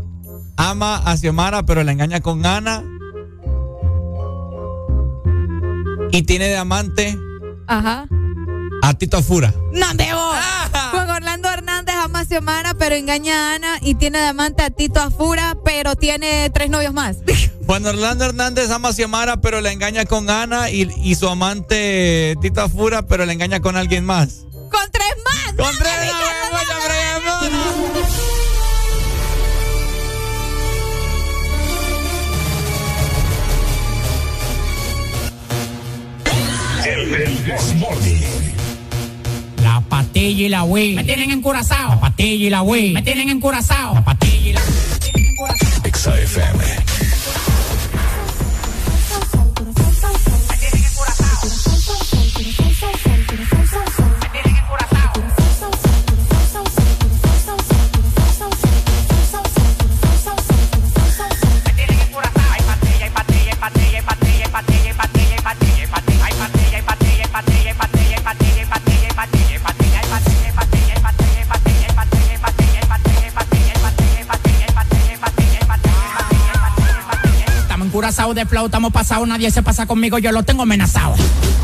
[0.57, 2.83] ama a Xiomara, pero la engaña con Ana.
[6.11, 7.17] Y tiene de amante
[7.67, 8.07] Ajá.
[8.81, 9.53] a Tito Afura.
[9.73, 10.21] No, debo.
[10.91, 14.69] Juan Orlando Hernández ama a Xiomara, pero engaña a Ana y tiene de amante a
[14.69, 17.17] Tito Afura, pero tiene tres novios más.
[17.65, 22.35] Juan Orlando Hernández ama a Xiomara, pero la engaña con Ana y, y su amante
[22.41, 24.45] Tita Fura, pero la engaña con alguien más.
[24.75, 25.53] Con tres más.
[25.55, 26.65] Con tres más.
[36.85, 37.35] El.
[39.63, 41.89] La patilla y la Wii me tienen encurazao.
[41.89, 43.93] La patilla y la Wii me tienen encurazao.
[43.95, 44.61] La patilla y la
[45.85, 46.63] Exa FM.
[46.65, 47.04] Estamos
[78.05, 81.15] encurazados de flow, estamos pasados, nadie se pasa conmigo, yo lo tengo amenazado.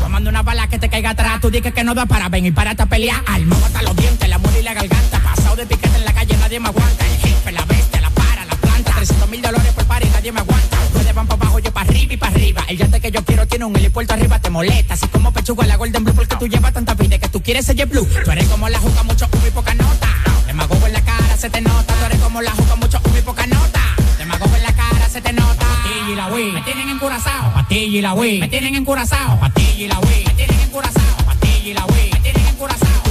[0.02, 2.50] Tomando una bala que te caiga atrás, tú dices que no da para ven y
[2.50, 3.22] párate a pelear.
[3.28, 5.20] Alma, hasta los dientes, la muerte y la garganta.
[5.20, 7.06] Pasado de piquete en la calle, nadie me aguanta.
[7.06, 8.92] El jefe, la bestia, la para, la planta.
[8.96, 10.76] 300 mil dólares por par nadie me aguanta.
[10.86, 12.64] Ustedes van para abajo, yo para arriba y para arriba.
[12.66, 14.94] El yate que yo quiero tiene un helipuerto arriba, te molesta.
[14.94, 17.86] Así como pechuga la Golden Blue, porque tú llevas tanta vida que tú quieres ser
[17.86, 18.08] blue.
[18.24, 20.08] Tú eres como la juca, mucho humo y poca nota.
[20.48, 21.94] Demagogo en la cara, se te nota.
[21.94, 23.80] Tú eres como la juca, mucho humo y poca nota.
[24.18, 24.71] Demagogo en la
[25.12, 25.66] se te nota.
[25.66, 27.52] Patilla y la Wii, me tienen encurazao.
[27.52, 29.38] Patilla y la Wii, me tienen encurazao.
[29.38, 31.16] Patilla y la Wii, me tienen encurazao.
[31.26, 33.02] Patilla y la Wii, me tienen encurazao.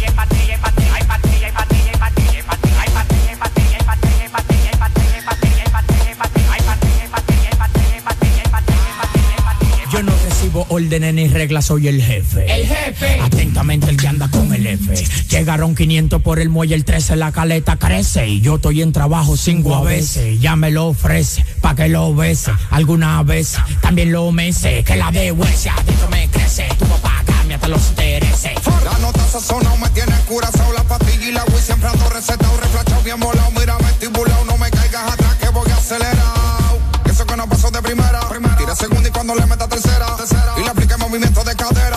[10.71, 12.45] órdenes ni reglas, soy el jefe.
[12.51, 13.19] El jefe.
[13.21, 14.93] Atentamente el que anda con el F.
[15.29, 18.27] Llegaron 500 por el muelle, el 13, la caleta crece.
[18.27, 20.39] Y yo estoy en trabajo cinco a veces.
[20.39, 22.51] Ya me lo ofrece, pa' que lo bese.
[22.69, 24.83] Alguna vez también lo mece.
[24.83, 26.67] Que la de huesia, adentro me crece.
[26.79, 28.51] Tu papá cambia hasta los intereses.
[28.83, 33.01] La nota sazonado me tiene curazao La pastilla y la Wii siempre ando recetado Reflachado
[33.03, 37.69] bien volado, mírame estibulado No me caigas atrás que voy acelerado Eso que no pasó
[37.69, 38.21] de primera,
[38.57, 40.30] Tira segunda y cuando le meta tercera, Y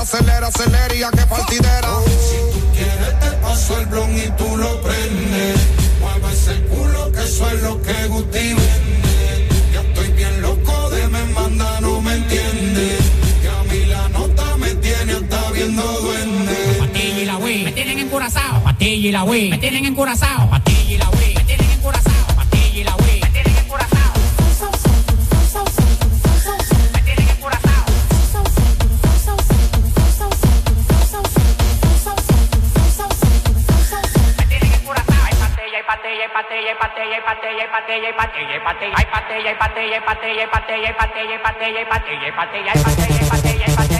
[0.04, 1.88] Acelera, acelera y a que partidera.
[2.04, 5.56] Si tú quieres te paso el blon y tú lo prendes.
[5.98, 9.48] Mueve ese culo que eso es lo que Guti vende.
[9.72, 12.98] Ya estoy bien loco de me manda, no me entiende
[13.40, 16.76] Que a mí la nota me tiene hasta viendo duende.
[16.80, 18.62] Patilla y la Wii, me tienen encurazao.
[18.62, 20.50] Patilla y la Wii, me tienen encurazao.
[20.50, 21.33] Patilla y la Wii,
[36.54, 38.12] pateye pateye pateye pateye
[43.66, 43.93] pateye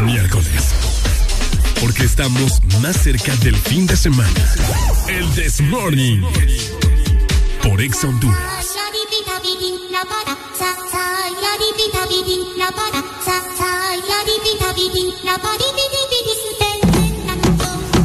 [0.00, 0.74] miércoles.
[1.80, 4.30] Porque estamos más cerca del fin de semana.
[5.08, 6.22] El This Morning.
[7.62, 8.72] Por Exa Honduras.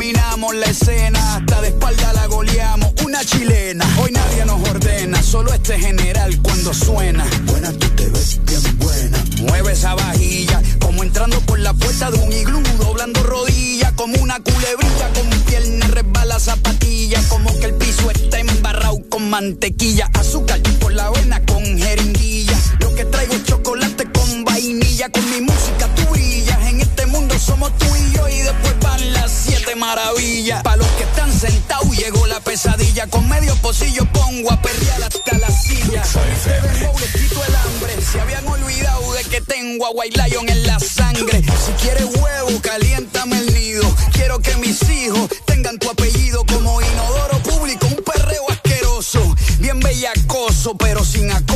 [0.00, 3.84] dominamos la escena, hasta de espalda la goleamos, una chilena.
[4.00, 7.26] Hoy nadie nos ordena, solo este general cuando suena.
[7.44, 9.22] Buena, tú te ves bien buena.
[9.42, 14.40] Mueve esa vajilla, como entrando por la puerta de un iglú, doblando rodillas, como una
[14.40, 20.62] culebrilla, con pierna resbala zapatilla, como que el piso está embarrado con mantequilla, azúcar
[30.40, 35.36] Para los que están sentados llegó la pesadilla, con medio pocillo pongo a perrear hasta
[35.36, 36.02] la silla.
[36.02, 40.66] Dembow les quito el hambre, se habían olvidado de que tengo a White Lion en
[40.66, 41.42] la sangre.
[41.42, 43.82] Si quieres huevo, caliéntame el nido.
[44.12, 49.36] Quiero que mis hijos tengan tu apellido como inodoro público, un perreo asqueroso.
[49.58, 51.49] Bien bellacoso, pero sin acoso.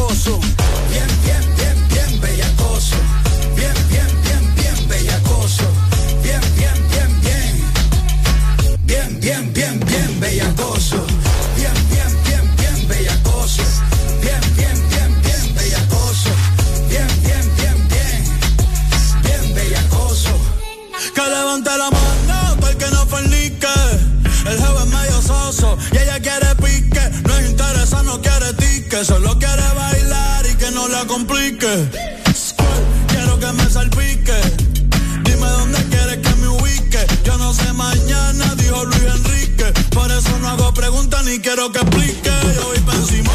[21.24, 23.66] Que levante la mano para que no fornique.
[24.44, 27.00] El jefe es medio soso y ella quiere pique.
[27.26, 29.02] No es interesa, no quiere tique.
[29.06, 31.88] Solo quiere bailar y que no la complique.
[33.08, 34.34] Quiero que me salpique.
[35.24, 37.06] Dime dónde quieres que me ubique.
[37.24, 39.72] Yo no sé mañana, dijo Luis Enrique.
[39.92, 42.32] Por eso no hago preguntas ni quiero que explique.
[42.54, 43.32] Yo voy encima,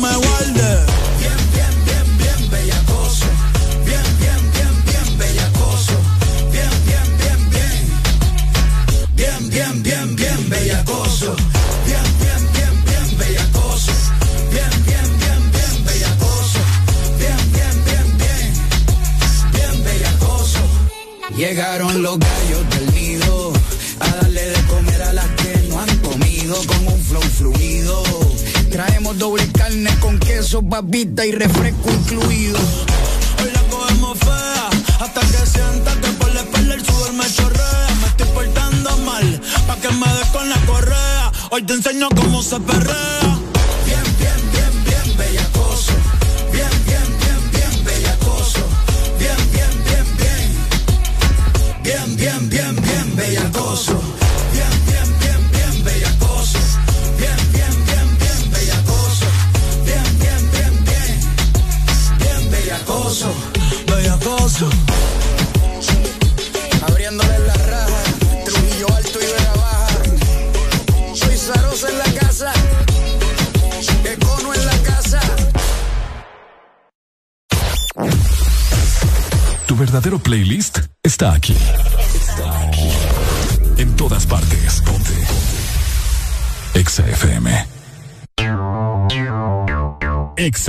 [0.00, 0.39] pero no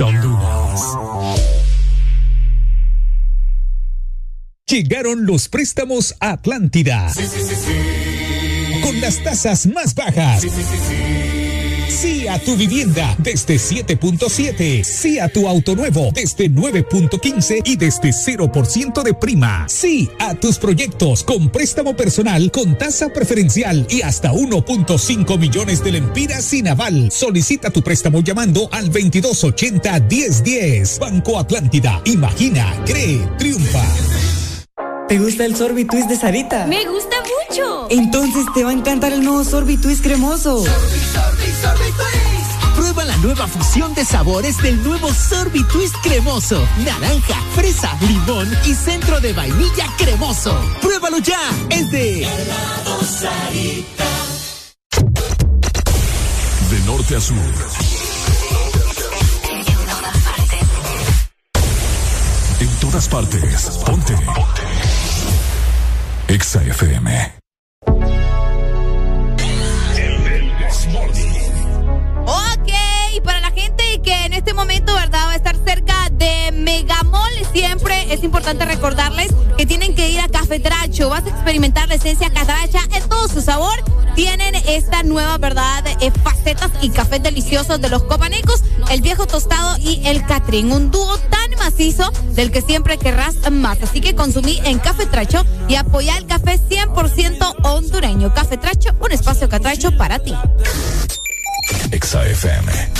[0.00, 0.80] Honduras.
[4.66, 7.12] Llegaron los préstamos a Atlántida.
[8.82, 10.46] Con las tasas más bajas.
[12.02, 14.82] Sí a tu vivienda desde 7.7.
[14.82, 19.66] Sí a tu auto nuevo desde 9.15 y desde 0% de prima.
[19.68, 25.92] Sí a tus proyectos con préstamo personal con tasa preferencial y hasta 1.5 millones de
[25.92, 27.12] lempiras sin aval.
[27.12, 30.98] Solicita tu préstamo llamando al 2280-1010.
[30.98, 32.02] Banco Atlántida.
[32.06, 33.84] Imagina, cree, triunfa.
[35.06, 36.66] ¿Te gusta el sorbitwist de Sarita?
[36.66, 37.86] Me gusta mucho.
[37.90, 40.64] Entonces te va a encantar el nuevo sorbitwist cremoso.
[42.76, 46.66] Prueba la nueva fusión de sabores del nuevo Sorbitwist cremoso.
[46.84, 50.58] Naranja, fresa, limón y centro de vainilla cremoso.
[50.80, 51.40] Pruébalo ya.
[51.70, 52.26] Es de
[56.70, 57.36] De norte a sur.
[62.60, 63.80] En todas partes.
[63.84, 64.16] Ponte.
[66.28, 67.41] Exa FM.
[74.42, 75.26] este momento, ¿verdad?
[75.28, 77.30] Va a estar cerca de Megamol.
[77.52, 81.08] Siempre es importante recordarles que tienen que ir a Cafetracho.
[81.10, 83.78] Vas a experimentar la esencia catracha en todo su sabor.
[84.16, 85.84] Tienen esta nueva, ¿verdad?
[86.00, 90.72] Eh, facetas y cafés deliciosos de los copanecos, el viejo tostado y el catrín.
[90.72, 93.80] Un dúo tan macizo del que siempre querrás más.
[93.80, 98.34] Así que consumí en Cafetracho y apoya el café 100% hondureño.
[98.34, 100.34] Cafetracho, un espacio catracho para ti.
[101.92, 102.90] XAFM.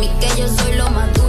[0.00, 1.19] mí que yo soy lo más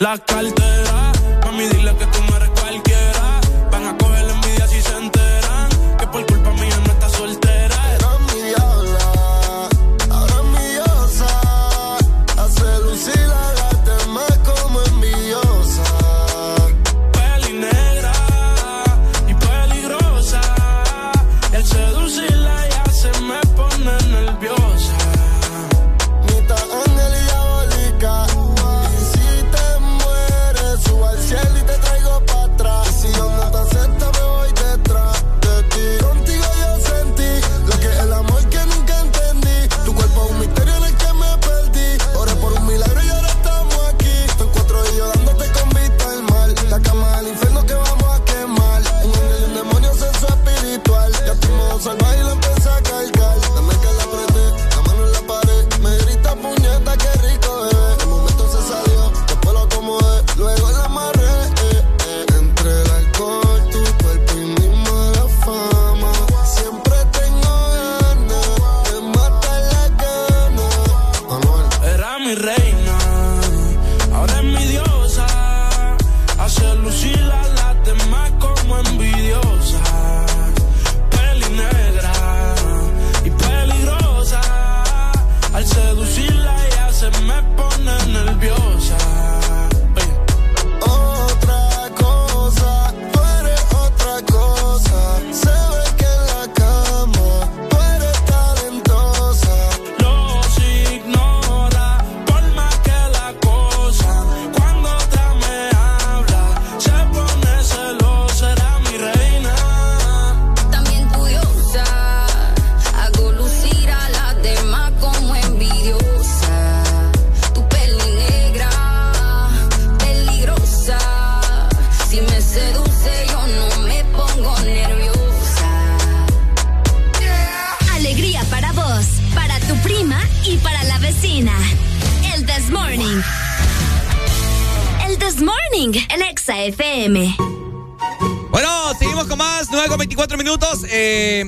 [0.00, 0.69] La carta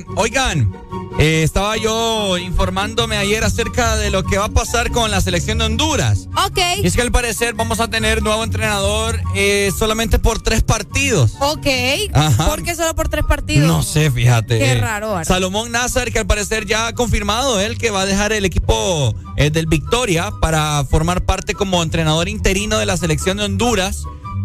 [0.03, 0.71] Eh, oigan,
[1.19, 5.57] eh, estaba yo informándome ayer acerca de lo que va a pasar con la selección
[5.57, 6.27] de Honduras.
[6.45, 6.59] Ok.
[6.81, 11.33] Y es que al parecer vamos a tener nuevo entrenador eh, solamente por tres partidos.
[11.39, 11.67] Ok.
[12.13, 12.47] Ajá.
[12.47, 13.67] ¿Por qué solo por tres partidos?
[13.67, 14.59] No sé, fíjate.
[14.59, 15.23] Qué raro.
[15.23, 19.15] Salomón Nazar, que al parecer ya ha confirmado él que va a dejar el equipo
[19.37, 24.03] eh, del Victoria para formar parte como entrenador interino de la selección de Honduras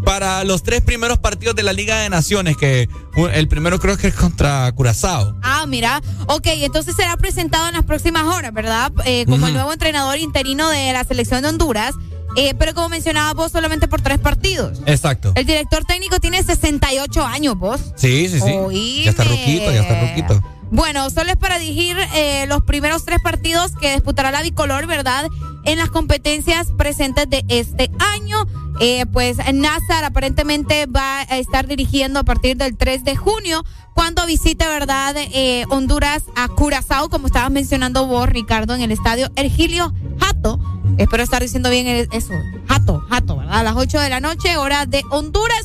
[0.08, 2.88] para los tres primeros partidos de la Liga de Naciones, que
[3.34, 5.36] el primero creo que es contra Curazao.
[5.42, 6.00] Ah, mira.
[6.28, 8.90] Ok, entonces será presentado en las próximas horas, ¿verdad?
[9.04, 11.94] Eh, como el nuevo entrenador interino de la selección de Honduras.
[12.36, 14.80] Eh, pero como mencionabas vos, solamente por tres partidos.
[14.86, 15.32] Exacto.
[15.34, 17.78] El director técnico tiene 68 años, vos.
[17.96, 18.50] Sí, sí, sí.
[18.50, 19.04] Oíme.
[19.04, 20.42] Ya está ruquito, ya está ruquito.
[20.70, 25.28] Bueno, solo es para dirigir eh, los primeros tres partidos que disputará la bicolor, ¿verdad?
[25.64, 28.46] En las competencias presentes de este año.
[28.80, 34.24] Eh, pues Nazar aparentemente va a estar dirigiendo a partir del 3 de junio, cuando
[34.26, 35.14] visite, ¿verdad?
[35.16, 40.60] Eh, Honduras a Curazao, como estabas mencionando vos, Ricardo, en el estadio Ergilio Jato.
[40.98, 42.32] Espero estar diciendo bien eso.
[42.68, 43.58] Jato, Jato, ¿verdad?
[43.58, 45.62] A las 8 de la noche, hora de Honduras.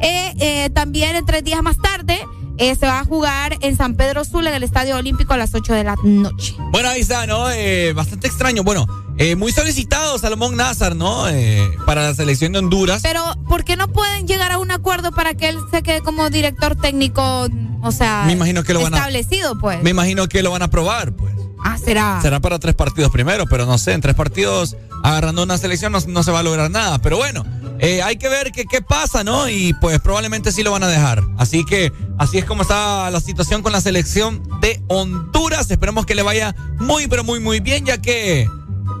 [0.00, 2.20] Eh, eh, también tres días más tarde
[2.56, 5.54] eh, se va a jugar en San Pedro Sula, en el Estadio Olímpico, a las
[5.54, 6.54] 8 de la noche.
[6.70, 7.50] Bueno, ahí está, ¿no?
[7.50, 8.62] Eh, bastante extraño.
[8.62, 8.86] Bueno,
[9.18, 11.28] eh, muy solicitado Salomón Nazar, ¿no?
[11.28, 13.00] Eh, para la selección de Honduras.
[13.02, 16.30] Pero, ¿por qué no pueden llegar a un acuerdo para que él se quede como
[16.30, 17.48] director técnico,
[17.82, 19.82] o sea, Me imagino que lo van a- establecido, pues?
[19.82, 21.32] Me imagino que lo van a probar, pues.
[21.66, 22.18] Ah, será.
[22.20, 25.98] Será para tres partidos primero, pero no sé, en tres partidos agarrando una selección no,
[26.08, 26.98] no se va a lograr nada.
[26.98, 27.42] Pero bueno,
[27.78, 29.48] eh, hay que ver qué pasa, ¿no?
[29.48, 31.22] Y pues probablemente sí lo van a dejar.
[31.38, 35.70] Así que así es como está la situación con la selección de Honduras.
[35.70, 38.46] Esperemos que le vaya muy, pero muy, muy bien, ya que,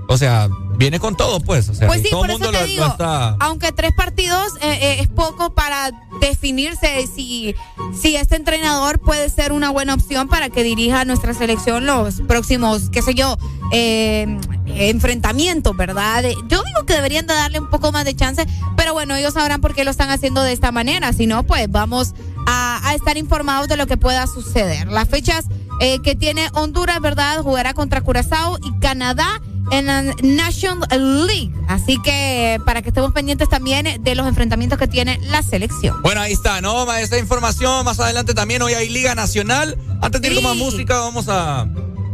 [0.08, 1.68] o sea, viene con todo, pues.
[1.68, 3.36] O sea, Pues sí, todo por el eso mundo te lo- digo, lo está.
[3.40, 7.54] aunque tres partidos eh, eh, es poco para definirse si,
[8.00, 12.20] si este entrenador puede ser una buena opción para que dirija a nuestra selección los
[12.22, 13.36] próximos, qué sé yo,
[13.72, 16.24] eh, enfrentamientos, ¿verdad?
[16.48, 19.60] Yo digo que deberían de darle un poco más de chance, pero bueno, ellos sabrán
[19.60, 22.14] por qué lo están haciendo de esta manera, si no, pues vamos
[22.46, 24.88] a, a estar informados de lo que pueda suceder.
[24.88, 25.46] Las fechas
[25.80, 27.42] eh, que tiene Honduras, ¿verdad?
[27.42, 31.52] Jugará contra Curazao y Canadá en la National League.
[31.68, 36.00] Así que para que estemos pendientes también de los enfrentamientos que tiene la selección.
[36.02, 36.92] Bueno, ahí está, ¿no?
[36.94, 38.62] Esta información más adelante también.
[38.62, 39.78] Hoy hay Liga Nacional.
[40.02, 41.66] Antes de ir con más música, vamos a.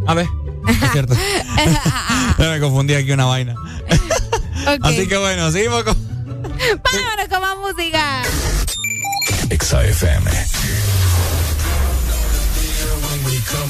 [0.07, 0.27] A ver.
[0.69, 1.15] Es cierto.
[2.39, 3.55] me confundí aquí una vaina.
[4.83, 5.97] Así que bueno, seguimos con.
[6.39, 8.23] Vámonos con más música.
[9.51, 10.31] XAFM.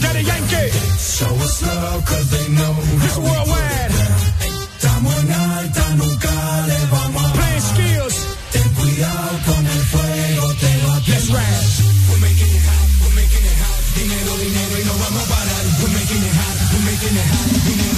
[0.00, 0.70] Daddy Yankee.
[0.98, 2.74] Show us love cause they know
[3.06, 3.92] It's worldwide.
[4.76, 6.32] Estamos en alta, nunca
[6.66, 8.16] le vamos a Play skills.
[8.52, 11.62] Ten cuidado con el fuego, te va a quemar.
[12.08, 13.78] We're making it hot, we're making it hot.
[13.94, 15.64] Dinero, dinero y no vamos a parar.
[15.80, 17.64] We're making it hot, we're making it hot.
[17.66, 17.89] Dinero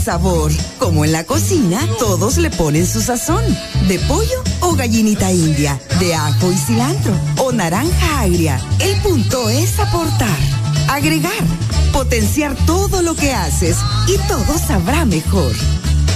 [0.00, 0.50] sabor.
[0.78, 3.44] Como en la cocina, todos le ponen su sazón.
[3.88, 8.60] De pollo o gallinita india, de ajo y cilantro o naranja agria.
[8.78, 10.38] El punto es aportar,
[10.88, 11.44] agregar,
[11.92, 13.76] potenciar todo lo que haces
[14.08, 15.52] y todo sabrá mejor.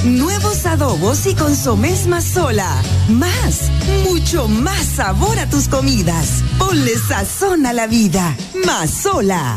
[0.04, 2.70] Nuevos adobos y consomés más sola.
[3.08, 3.70] Más,
[4.04, 6.42] mucho más sabor a tus comidas.
[6.58, 8.36] Ponle sazón a la vida.
[8.66, 9.56] Más sola.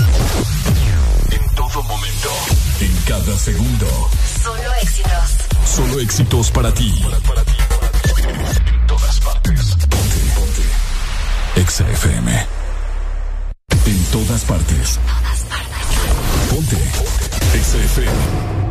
[1.71, 2.29] En todo momento.
[2.81, 3.87] En cada segundo.
[4.43, 5.37] Solo éxitos.
[5.63, 6.93] Solo éxitos para ti.
[8.17, 9.75] En todas partes.
[9.89, 10.19] Ponte.
[10.35, 11.61] Ponte.
[11.61, 12.45] Exa FM.
[13.85, 14.99] En todas partes.
[16.49, 16.77] Ponte.
[17.53, 18.70] Exa FM.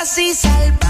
[0.00, 0.89] así salvaje.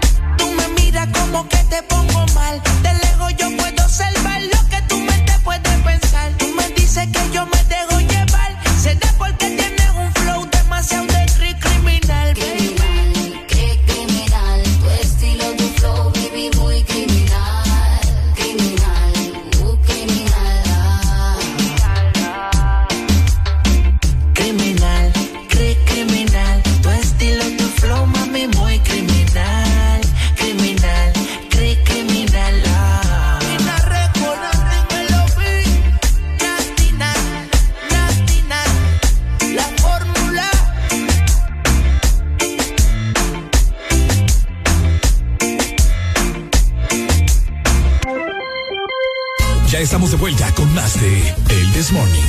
[49.79, 52.21] estamos de vuelta con más de El This Morning.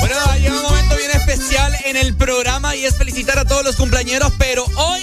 [0.00, 3.74] Bueno, llega un momento bien especial en el programa y es felicitar a todos los
[3.76, 5.00] cumpleañeros, pero hoy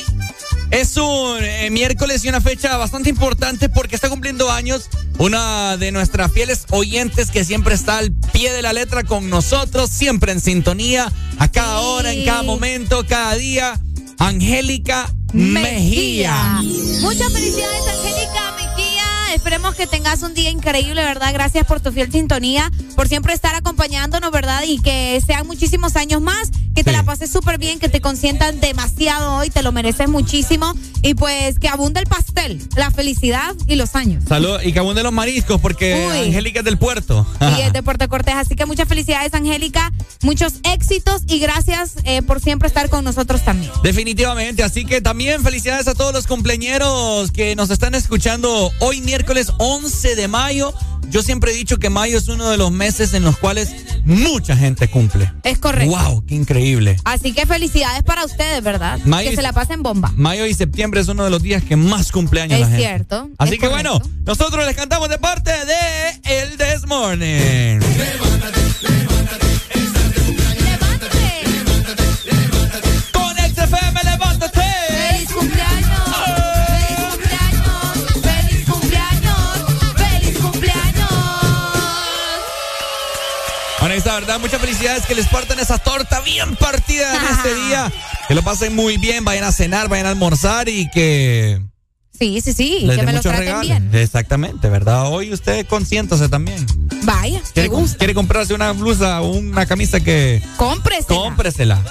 [0.69, 5.91] es un eh, miércoles y una fecha bastante importante porque está cumpliendo años una de
[5.91, 10.39] nuestras fieles oyentes que siempre está al pie de la letra con nosotros, siempre en
[10.39, 13.81] sintonía, a cada hora, en cada momento, cada día.
[14.17, 16.61] Angélica Mejía.
[17.01, 18.04] Muchas felicidades, Angélica Mejía.
[19.45, 21.31] Esperemos que tengas un día increíble, ¿verdad?
[21.31, 24.63] Gracias por tu fiel sintonía, por siempre estar acompañándonos, ¿verdad?
[24.65, 28.59] Y que sean muchísimos años más, que te la pases súper bien, que te consientan
[28.59, 30.73] demasiado hoy, te lo mereces muchísimo.
[31.03, 34.23] Y pues que abunde el pastel, la felicidad y los años.
[34.27, 36.27] Salud y que abunde los mariscos porque Uy.
[36.29, 37.27] Angélica es del puerto.
[37.39, 38.33] Y es de Puerto Cortés.
[38.33, 39.93] Así que muchas felicidades, Angélica.
[40.23, 43.71] Muchos éxitos y gracias eh, por siempre estar con nosotros también.
[43.83, 49.34] Definitivamente, así que también felicidades a todos los cumpleañeros que nos están escuchando hoy miércoles
[49.57, 50.73] 11 de mayo.
[51.09, 53.69] Yo siempre he dicho que mayo es uno de los meses en los cuales
[54.05, 55.31] mucha gente cumple.
[55.43, 55.95] Es correcto.
[55.95, 56.25] ¡Wow!
[56.25, 56.97] ¡Qué increíble!
[57.03, 58.99] Así que felicidades para ustedes, ¿verdad?
[59.05, 60.11] Mayo que se la pasen bomba.
[60.17, 62.83] Mayo y septiembre es uno de los días que más cumpleaños la Es gente.
[62.87, 63.29] cierto.
[63.37, 63.99] Así es que correcto.
[63.99, 67.79] bueno, nosotros les cantamos de parte de El This Morning.
[67.79, 69.54] Con
[84.15, 87.91] Verdad, muchas felicidades que les partan esa torta bien partida en este día.
[88.29, 91.61] Que lo pasen muy bien, vayan a cenar, vayan a almorzar y que
[92.17, 92.79] Sí, sí, sí.
[92.83, 93.67] les que me lo muchos traten regalos.
[93.67, 93.89] bien.
[93.93, 95.11] Exactamente, ¿verdad?
[95.11, 96.65] Hoy usted consiéntase también.
[97.03, 100.41] Vaya, ¿Quiere, quiere comprarse una blusa o una camisa que...
[100.57, 101.19] cómpresela.
[101.19, 101.81] Cómpresela.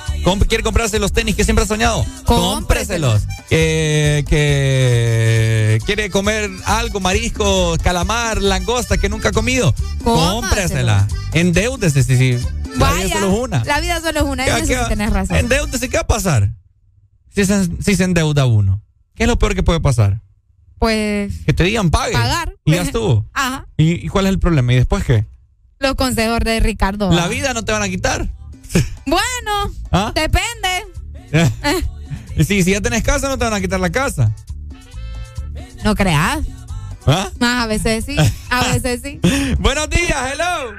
[0.48, 2.04] ¿Quiere comprarse los tenis que siempre ha soñado?
[2.24, 3.22] Cómpreselos.
[3.50, 9.74] Que, que quiere comer algo, marisco, calamar, langosta que nunca ha comido.
[10.02, 11.06] Cómpresela.
[11.32, 13.64] Endeúdese si, si la vida Vaya, solo es una.
[13.64, 14.44] La vida solo es una.
[14.44, 15.36] ¿Qué- En eso qué sí va- tenés razón.
[15.36, 16.50] Endeúdese, ¿qué va a pasar?
[17.34, 18.82] Si se, si se endeuda uno.
[19.14, 20.20] ¿Qué es lo peor que puede pasar?
[20.78, 22.12] Pues Que te digan pague.
[22.12, 22.54] pagar.
[22.64, 23.26] Y ya estuvo.
[23.32, 23.66] Ajá.
[23.76, 24.72] ¿Y, y cuál es el problema?
[24.72, 25.24] ¿Y después qué?
[25.78, 27.10] Los consejos de Ricardo.
[27.12, 28.28] La vida no te van a quitar.
[29.06, 30.12] Bueno, ¿Ah?
[30.14, 30.86] depende.
[32.36, 34.34] Y si, si ya tenés casa, no te van a quitar la casa.
[35.84, 36.40] No creas.
[37.06, 37.30] ¿Ah?
[37.40, 38.16] Ah, a veces sí.
[38.50, 39.20] A veces sí.
[39.60, 40.72] Buenos días, hello.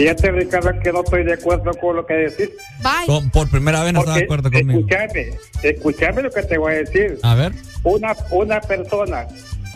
[0.00, 2.48] Fíjate, Ricardo, que no estoy de acuerdo con lo que decís.
[2.82, 3.30] Bye.
[3.30, 4.80] Por primera vez no estás de acuerdo conmigo.
[4.80, 5.30] Escúchame,
[5.62, 7.18] escúchame lo que te voy a decir.
[7.22, 7.52] A ver.
[7.82, 9.26] Una, una persona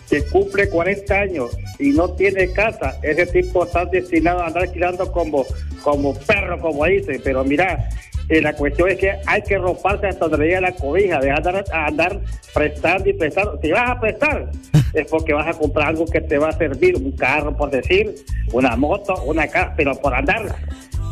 [0.08, 5.10] que cumple 40 años y no tiene casa, ese tipo está destinado a andar tirando
[5.10, 5.44] como,
[5.83, 7.20] como perro, como dicen.
[7.24, 7.89] Pero mira,
[8.28, 11.49] eh, la cuestión es que hay que romperse hasta donde llega la cobija, dejar de
[11.50, 12.20] andar, andar
[12.52, 13.58] prestando y prestando.
[13.62, 14.50] Si vas a prestar,
[14.94, 18.15] es porque vas a comprar algo que te va a servir, un carro, por decir,
[18.52, 20.55] una moto, una casa, pero por andar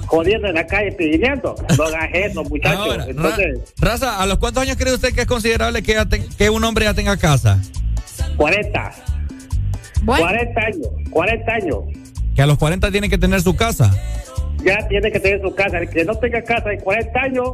[0.06, 2.78] jodiendo en la calle pidiendo, no hagas eso, muchachos.
[2.78, 6.84] Ahora, Entonces, Raza, ¿a los cuántos años cree usted que es considerable que un hombre
[6.84, 7.58] ya tenga casa?
[8.36, 8.92] 40.
[10.04, 11.78] 40 años, 40 años.
[12.34, 13.90] Que a los 40 tiene que tener su casa.
[14.64, 15.78] Ya tiene que tener su casa.
[15.78, 17.50] El que no tenga casa de 40 años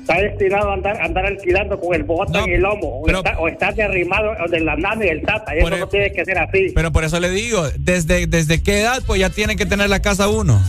[0.00, 3.00] está destinado a andar, andar alquilando con el bote en el lomo.
[3.00, 5.54] O, está, o estar derrimado de la nana y el tata.
[5.54, 6.72] Y eso no tiene que ser así.
[6.74, 10.00] Pero por eso le digo, ¿desde, desde qué edad pues ya tiene que tener la
[10.00, 10.60] casa uno?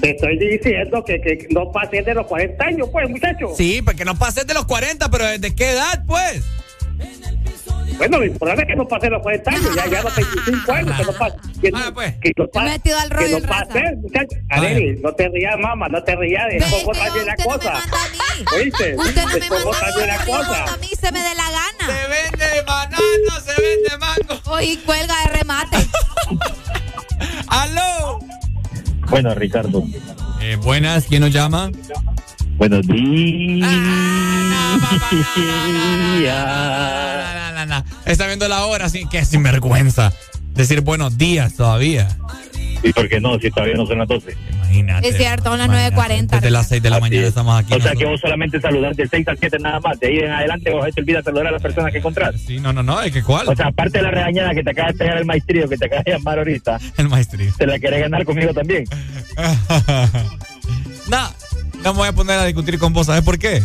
[0.00, 3.56] Te estoy diciendo que, que no pase de los 40 años, pues, muchachos.
[3.56, 6.42] Sí, porque no pases de los 40, pero ¿desde qué edad pues?
[8.00, 10.96] Bueno, lo importante es que no pase los 40 años, ya, ya los 25 años,
[10.96, 11.36] que no pase.
[11.60, 12.68] Que, no- que no pase.
[12.70, 14.38] metido al rollo que no pase, muchachos.
[14.48, 16.44] Areli, no te rías, mamá, no te rías.
[16.50, 17.74] Es poco también la cosa.
[18.56, 18.96] ¿Oíste?
[18.96, 20.64] Usted no Es manda también la cosa.
[20.72, 21.86] a mí se me dé la gana.
[21.86, 24.40] Se vende banano, se vende mango.
[24.50, 25.76] Hoy cuelga de remate.
[27.48, 28.18] ¡Aló!
[29.10, 29.82] Bueno, Ricardo.
[30.40, 31.70] Eh, buenas, ¿quién nos llama?
[32.60, 33.70] Buenos días.
[38.04, 40.12] Está viendo la hora, así que sinvergüenza.
[40.52, 42.06] Decir buenos días todavía.
[42.82, 43.38] ¿Y por qué no?
[43.38, 44.36] Si todavía no son las 12.
[44.52, 45.08] Imagínate.
[45.08, 46.28] Es cierto, son las 9.40.
[46.28, 47.72] Desde las 6 de la mañana estamos aquí.
[47.72, 49.98] O sea que vos solamente saludar de 6 a 7 nada más.
[49.98, 52.34] De ahí en adelante vos te olvidas saludar a las personas que encontrás.
[52.46, 53.48] Sí, no, no, no, es que cuál.
[53.48, 55.86] O sea, aparte de la regañada que te acaba de pegar el maestrío, que te
[55.86, 56.78] acaba de llamar ahorita.
[56.98, 57.50] El maestrío.
[57.56, 58.84] Te la querés ganar conmigo también.
[61.08, 61.30] no,
[61.84, 63.06] no me voy a poner a discutir con vos.
[63.06, 63.62] ¿Sabes por qué?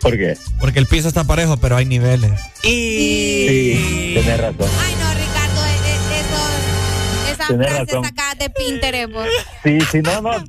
[0.00, 0.36] ¿Por qué?
[0.60, 2.32] Porque el piso está parejo, pero hay niveles.
[2.62, 3.46] Y.
[3.48, 4.68] Sí, tenés razón.
[4.80, 8.04] Ay, no, Ricardo, eh, eh, eso, esas Tenés frases razón.
[8.04, 9.12] sacadas de Pinterest.
[9.12, 9.28] vos.
[9.64, 10.44] Sí, sí, no, no.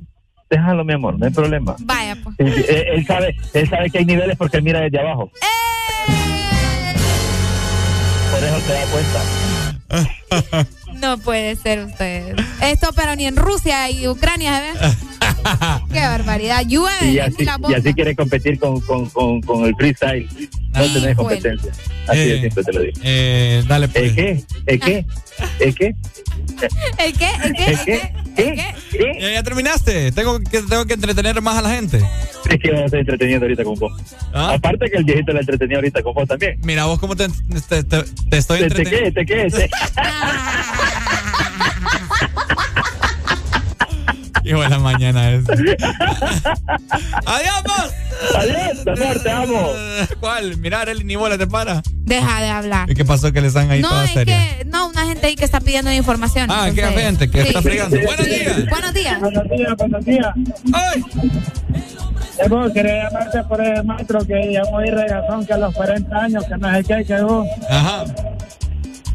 [0.50, 1.76] Déjalo, mi amor, no hay problema.
[1.80, 2.36] Vaya, pues.
[2.38, 5.30] Sí, sí, él, él sabe, él sabe que hay niveles porque él mira desde abajo.
[8.30, 10.66] por eso te das cuenta.
[11.00, 12.34] No puede ser usted.
[12.62, 14.94] Esto, pero ni en Rusia y Ucrania, ¿se ve?
[15.92, 16.62] Qué barbaridad.
[16.66, 20.28] Llueve Y así, la y así quiere competir con, con, con, con el freestyle.
[20.72, 21.14] No tenés Híjole.
[21.14, 21.72] competencia.
[22.06, 23.00] Así de simple te lo digo.
[23.02, 24.04] Eh, dale, pues.
[24.04, 24.44] ¿El qué?
[24.66, 25.06] ¿El qué?
[25.60, 25.94] ¿El qué?
[26.98, 27.30] ¿El qué?
[27.44, 27.64] ¿El qué?
[27.66, 28.12] ¿El qué?
[28.36, 29.18] ¿El qué?
[29.20, 30.12] ¿Ya, ya terminaste?
[30.12, 31.98] Tengo que, tengo que entretener más a la gente.
[32.48, 33.92] Es que estar entreteniendo ahorita con vos.
[34.32, 34.54] ¿Ah?
[34.54, 36.58] Aparte que el viejito la entretenió ahorita con vos también.
[36.62, 37.28] Mira, vos cómo te,
[37.68, 39.06] te, te- te estoy ¿Te, te qué?
[39.06, 39.20] entreteniendo.
[39.20, 39.48] ¿Te qué?
[39.50, 39.70] ¿Te-
[44.56, 45.44] De la mañana es.
[45.48, 47.92] ¡Adiós, vos!
[48.36, 49.68] Adiós, amor, te amo.
[50.20, 50.56] ¿Cuál?
[50.56, 51.82] Mira, Arely, ni bola te para.
[51.92, 52.90] Deja de hablar.
[52.90, 54.56] ¿Y qué pasó que le están ahí No, toda es seria?
[54.58, 56.50] que, no, una gente ahí que está pidiendo información.
[56.50, 57.48] Ah, entonces- qué gente que Sí.
[57.48, 57.96] está fregando.
[58.00, 58.66] Buenos días.
[58.70, 59.20] Buenos días.
[59.20, 60.26] Buenos días, buenos días.
[60.72, 61.04] ¡Ay!
[62.40, 66.16] Eh, vos, quería llamarte por el maestro que llamó y regazón que a los 40
[66.16, 67.46] años, que no sé qué, que vos.
[67.68, 68.04] Ajá.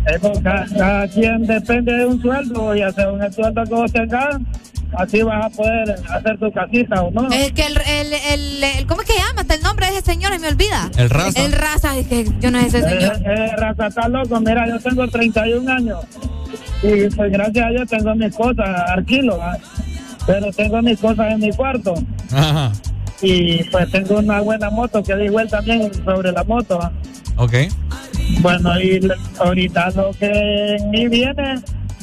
[0.06, 3.92] Eh, vos, ca- cada, quien depende de un sueldo y según el sueldo que vos
[3.92, 4.38] tengas,
[4.98, 7.28] así vas a poder hacer tu casita o no.
[7.32, 9.42] Es que el, el, el, el- ¿cómo es que llama?
[9.42, 10.90] Hasta el nombre de ese señor y me olvida.
[10.98, 11.44] El raza.
[11.46, 13.22] El raza, es que yo no sé ese Eh, señor.
[13.26, 14.40] eh, raza, está loco.
[14.42, 16.00] Mira, yo tengo 31 años
[16.84, 19.58] y pues gracias a Dios tengo mis cosas, alquilo, ¿va?
[20.28, 21.94] pero tengo mis cosas en mi cuarto
[22.32, 22.72] Ajá.
[23.24, 26.80] Y pues tengo una buena moto que dijo él también sobre la moto.
[27.38, 27.54] Ok.
[28.42, 29.00] Bueno, y
[29.40, 31.56] ahorita lo que en mí viene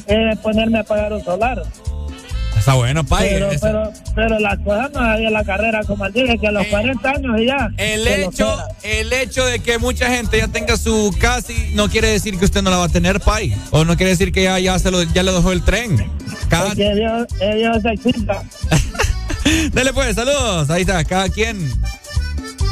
[0.07, 1.61] es ponerme a pagar un solar.
[2.57, 3.19] Está bueno, pa.
[3.19, 7.09] Pero, pero, pero las cosas no en la carrera, como dije, que a los 40
[7.09, 7.71] años y ya.
[7.77, 11.89] El lo hecho, el hecho de que mucha gente ya tenga su casa y no
[11.89, 13.55] quiere decir que usted no la va a tener, Pai.
[13.71, 16.07] O no quiere decir que ya, ya, se lo, ya le dejó el tren.
[16.49, 16.67] Cada...
[16.67, 17.95] Porque Dios, eh, Dios se
[19.71, 20.69] Dele pues, saludos.
[20.69, 21.71] Ahí está, cada quien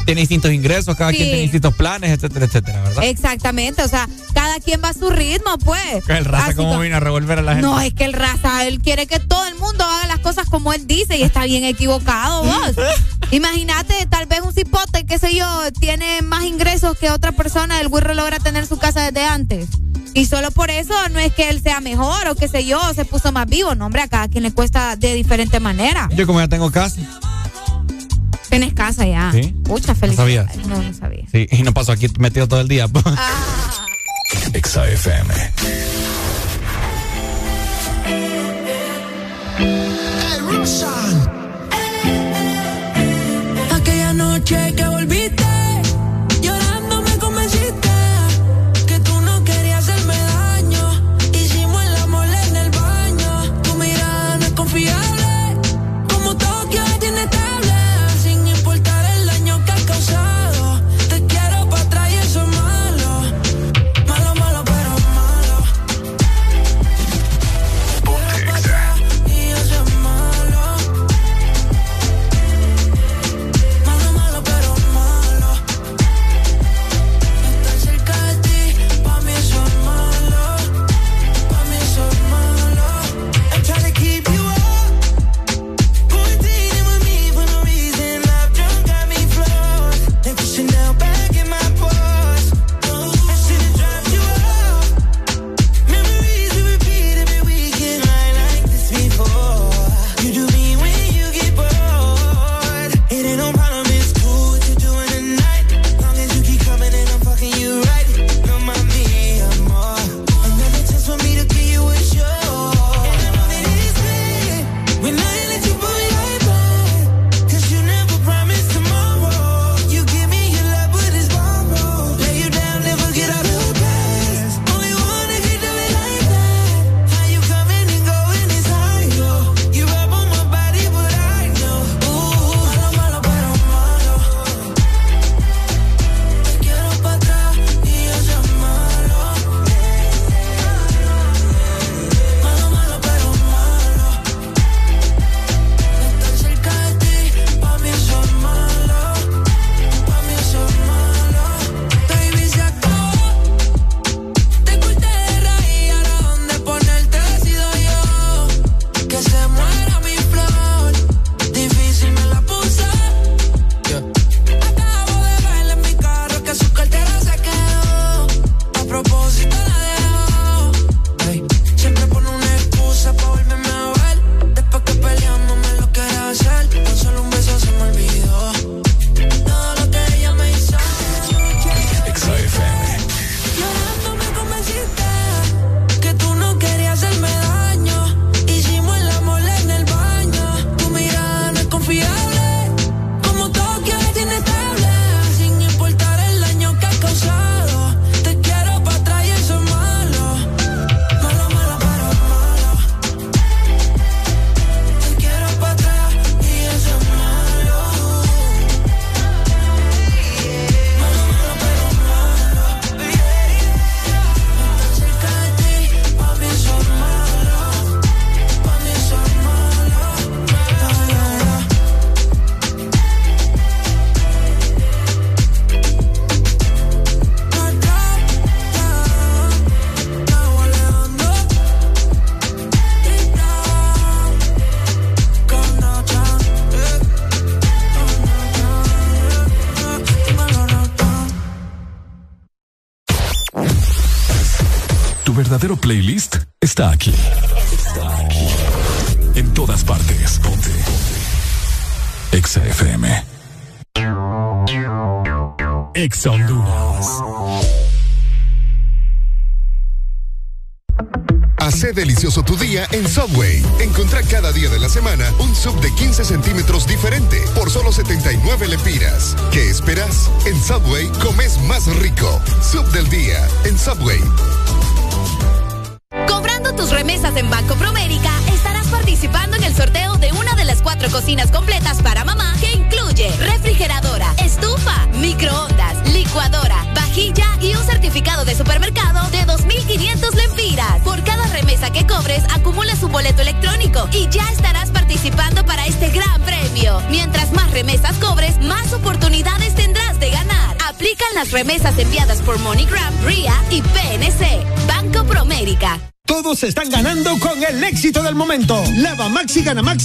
[0.10, 1.18] tiene distintos ingresos, cada Sí.
[1.18, 3.04] quien tiene distintos planes, etcétera, etcétera, ¿verdad?
[3.04, 6.02] Exactamente, o sea, cada quien va a su ritmo, pues.
[6.08, 7.68] El raza Así como vino a revolver a la gente.
[7.68, 10.74] No, es que el raza, él quiere que todo el mundo haga las cosas como
[10.74, 12.72] él dice y está bien equivocado, vos.
[13.32, 15.46] Imagínate, tal vez un cipote, qué sé yo,
[15.80, 19.68] tiene más ingresos que otra persona, el güirro logra tener su casa desde antes.
[20.16, 23.06] Y solo por eso no es que él sea mejor o qué sé yo, se
[23.06, 23.76] puso más vivo.
[23.76, 26.10] No, hombre, a cada quien le cuesta de diferente manera.
[26.16, 27.00] Yo como ya tengo casa.
[28.50, 29.32] Tienes casa ya.
[29.32, 29.54] Sí.
[29.68, 30.24] Mucha felicidad.
[30.24, 30.58] sabías?
[30.68, 31.26] No, no sabía.
[31.32, 32.88] Sí, y no paso aquí metido todo el día.
[34.54, 35.34] Exa FM.
[40.50, 41.39] Aquella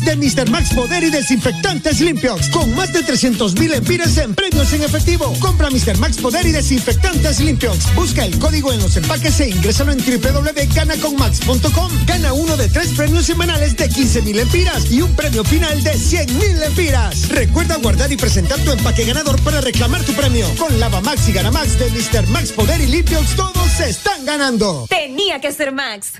[0.05, 0.51] de Mr.
[0.51, 2.49] Max Poder y Desinfectantes Limpios.
[2.51, 5.33] Con más de 300 mil empiras en premios en efectivo.
[5.41, 5.99] Compra Mr.
[5.99, 7.79] Max Poder y Desinfectantes Limpios.
[7.95, 11.93] Busca el código en los empaques e ingrésalo en www.ganaconmax.com.
[12.07, 15.95] Gana uno de tres premios semanales de 15 mil empiras y un premio final de
[15.95, 17.29] 100 mil empiras.
[17.29, 20.47] Recuerda guardar y presentar tu empaque ganador para reclamar tu premio.
[20.57, 22.27] Con Lava Max y Gana Max de Mr.
[22.29, 24.87] Max Poder y Limpios, todos se están ganando.
[24.89, 26.13] Tenía que ser Max.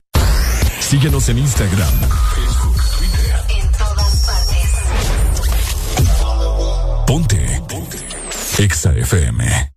[0.81, 1.93] Síguenos en Instagram,
[2.35, 2.74] Facebook,
[8.65, 9.74] Exa FM.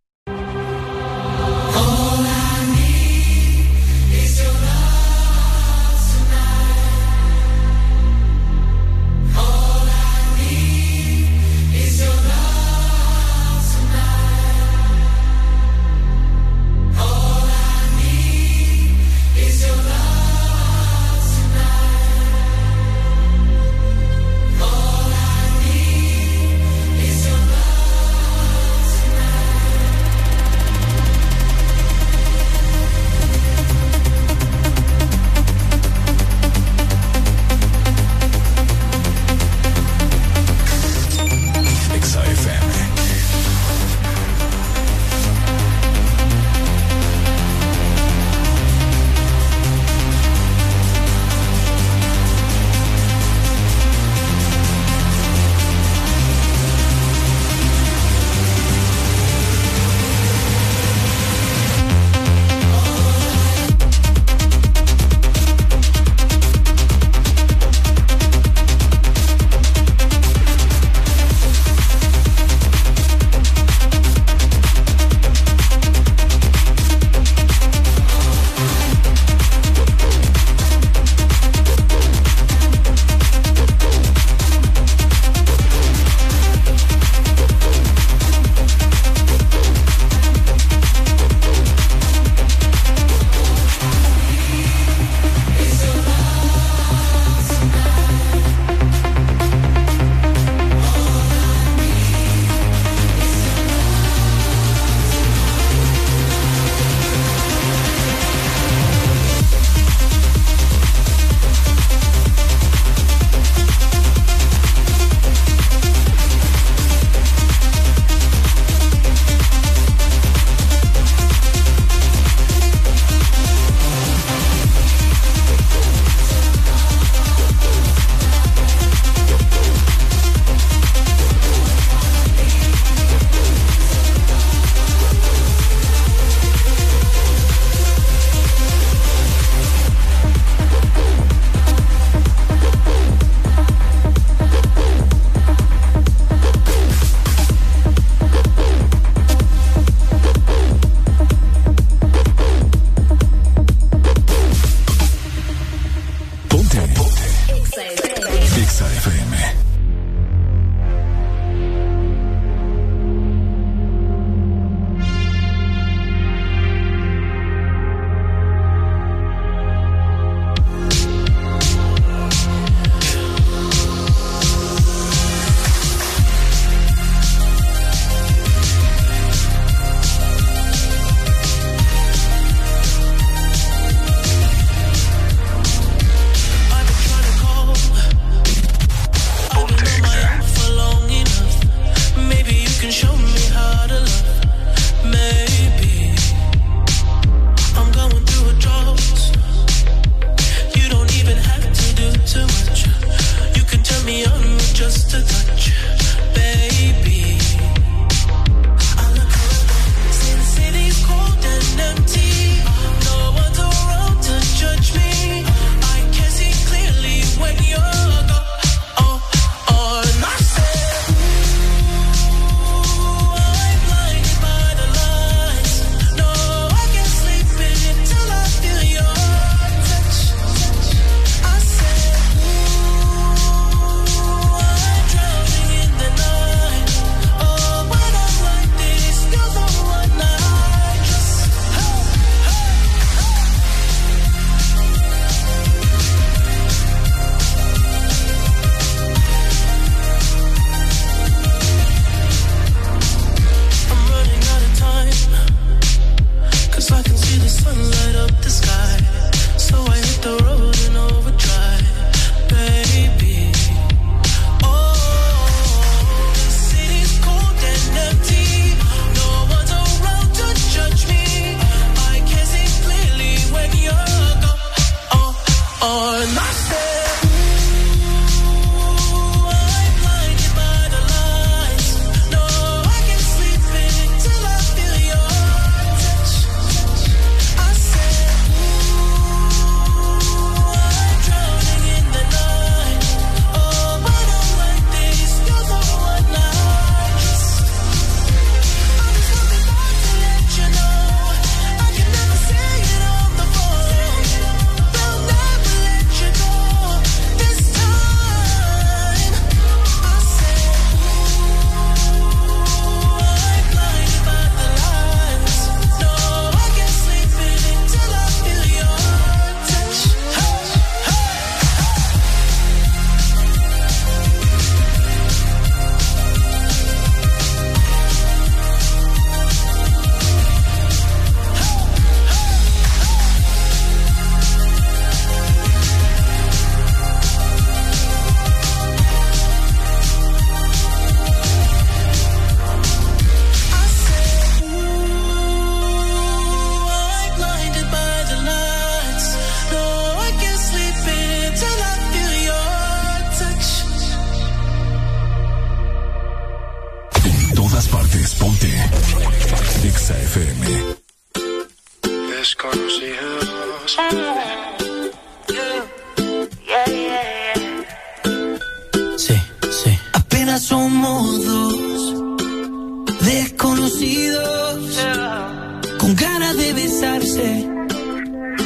[376.98, 377.67] Besarse,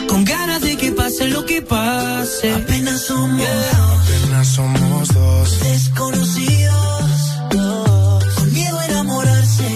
[0.07, 2.51] con ganas de que pase lo que pase.
[2.53, 5.59] Apenas somos Apenas somos dos.
[5.59, 7.19] desconocidos
[8.37, 9.67] con miedo a enamorarse,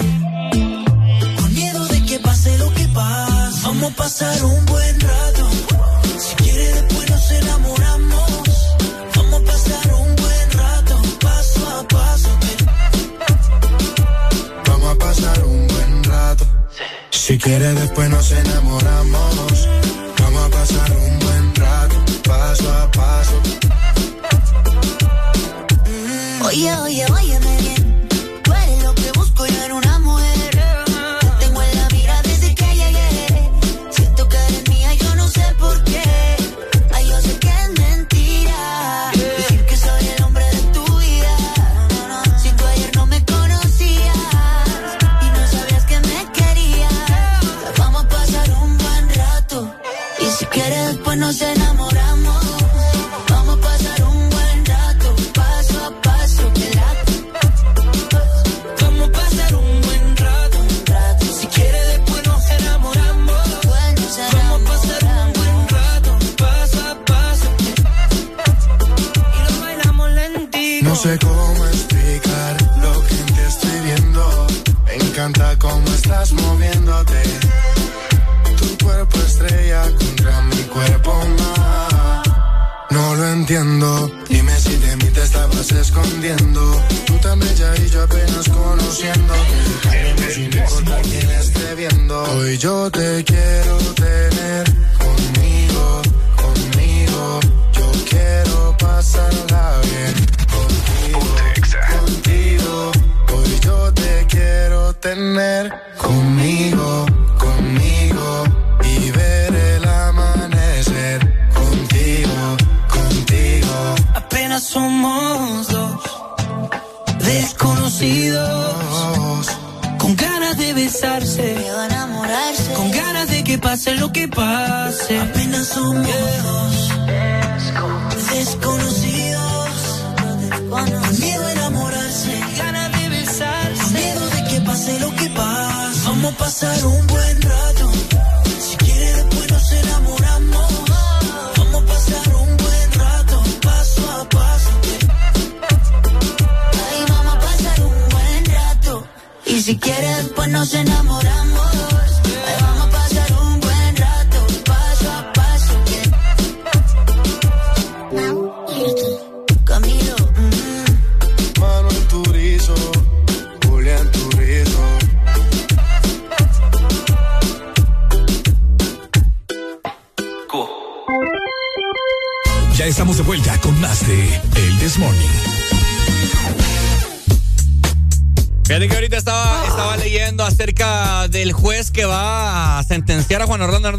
[1.38, 3.60] con miedo de que pase lo que pase.
[3.62, 5.05] Vamos a pasar un buen
[17.46, 19.45] Si quiere después nos enamoramos.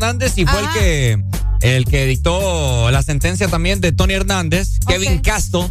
[0.08, 1.24] Hernández y fue el que
[1.62, 5.70] el que dictó la sentencia también de Tony Hernández, Kevin Castro,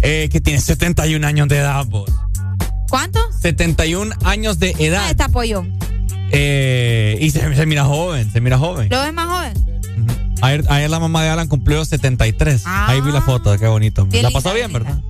[0.00, 2.10] eh, que tiene 71 años de edad, vos.
[2.88, 3.20] ¿Cuánto?
[3.40, 5.04] 71 años de edad.
[5.06, 5.64] Ah, está pollo.
[6.32, 8.88] Eh, y se, se mira joven, se mira joven.
[8.90, 9.76] ¿Lo ves más joven?
[10.42, 12.62] Ayer, ayer la mamá de Alan cumplió 73.
[12.66, 14.04] Ahí vi la foto, qué bonito.
[14.06, 15.00] Bien la pasó bien, ¿verdad?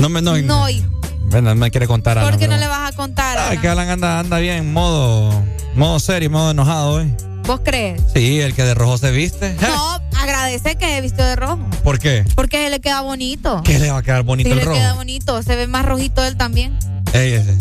[0.00, 0.86] No me, no, No, hijo.
[1.30, 3.38] Bueno, no me quiere contar ¿Por qué no le vas a contar?
[3.38, 3.60] Ah, Alan?
[3.62, 5.41] que Alan anda, anda bien, modo,
[5.74, 7.14] modo serio, modo enojado hoy.
[7.46, 8.00] ¿Vos crees?
[8.14, 9.54] Sí, el que de rojo se viste.
[9.60, 11.58] No, agradece que he visto de rojo.
[11.82, 12.24] ¿Por qué?
[12.36, 13.62] Porque le queda bonito.
[13.64, 14.76] ¿Qué le va a quedar bonito sí, el le rojo?
[14.76, 15.42] queda bonito.
[15.42, 16.78] Se ve más rojito él también.
[17.12, 17.56] Ey, ese.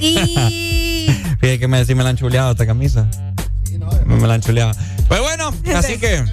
[0.00, 1.06] Y.
[1.40, 3.08] Fíjate que me, sí me la han chuleado esta camisa.
[4.04, 4.72] Me, me la han chuleado.
[5.08, 6.24] Pues bueno, así que,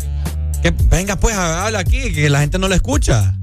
[0.61, 3.33] que venga pues, habla aquí, que la gente no lo escucha.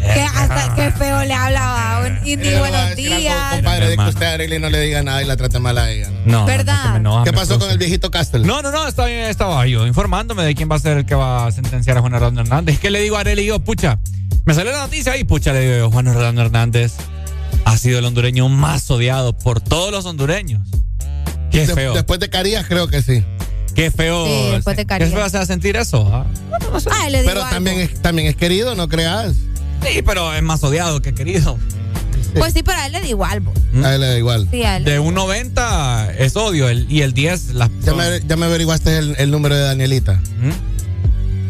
[0.00, 1.83] que hasta qué feo le hablaba.
[2.24, 3.54] Y ni buenos días.
[3.56, 5.90] Compadre, de que usted a Arely no le diga nada y la trate mal a
[5.90, 6.10] ella.
[6.24, 7.00] No, ¿Verdad?
[7.00, 8.46] no, ¿Qué pasó con el viejito Castle?
[8.46, 11.14] No, no, no, estaba, bien, estaba yo informándome de quién va a ser el que
[11.14, 12.78] va a sentenciar a Juan Orlando Hernández.
[12.80, 13.60] ¿Qué le digo a Arely yo?
[13.60, 13.98] Pucha,
[14.46, 16.94] me salió la noticia y pucha, le digo yo, Juan Orlando Hernández
[17.64, 20.66] ha sido el hondureño más odiado por todos los hondureños.
[21.50, 21.94] Qué De- feo.
[21.94, 23.22] después de Carías, creo que sí.
[23.74, 24.26] Qué feo.
[24.26, 25.10] Sí, después de Qué Carías.
[25.10, 26.08] feo se va a sentir eso.
[26.12, 26.26] ¿ah?
[26.92, 27.54] Ay, le digo Pero algo.
[27.54, 29.34] también es, también es querido, no creas.
[29.86, 31.58] Sí, pero es más odiado que querido.
[32.38, 33.40] Pues sí, pero a él le da igual.
[33.40, 33.52] bo.
[33.84, 34.48] A él le da igual.
[34.50, 34.84] Sí, a él.
[34.84, 38.98] De un 90 es odio el- y el 10 las Ya me, ya me averiguaste
[38.98, 40.20] el, el número de Danielita.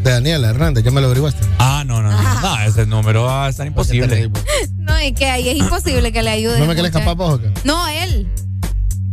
[0.03, 1.47] De Daniela Hernández, ya me lo averiguaste.
[1.59, 2.41] Ah, no, no, no.
[2.43, 4.31] No, ese número va a estar imposible.
[4.79, 6.59] No, y que ahí es imposible que le ayude.
[6.59, 6.99] ¿No me quieres muchacho.
[7.11, 7.51] escapar vos o qué?
[7.65, 8.29] No, él.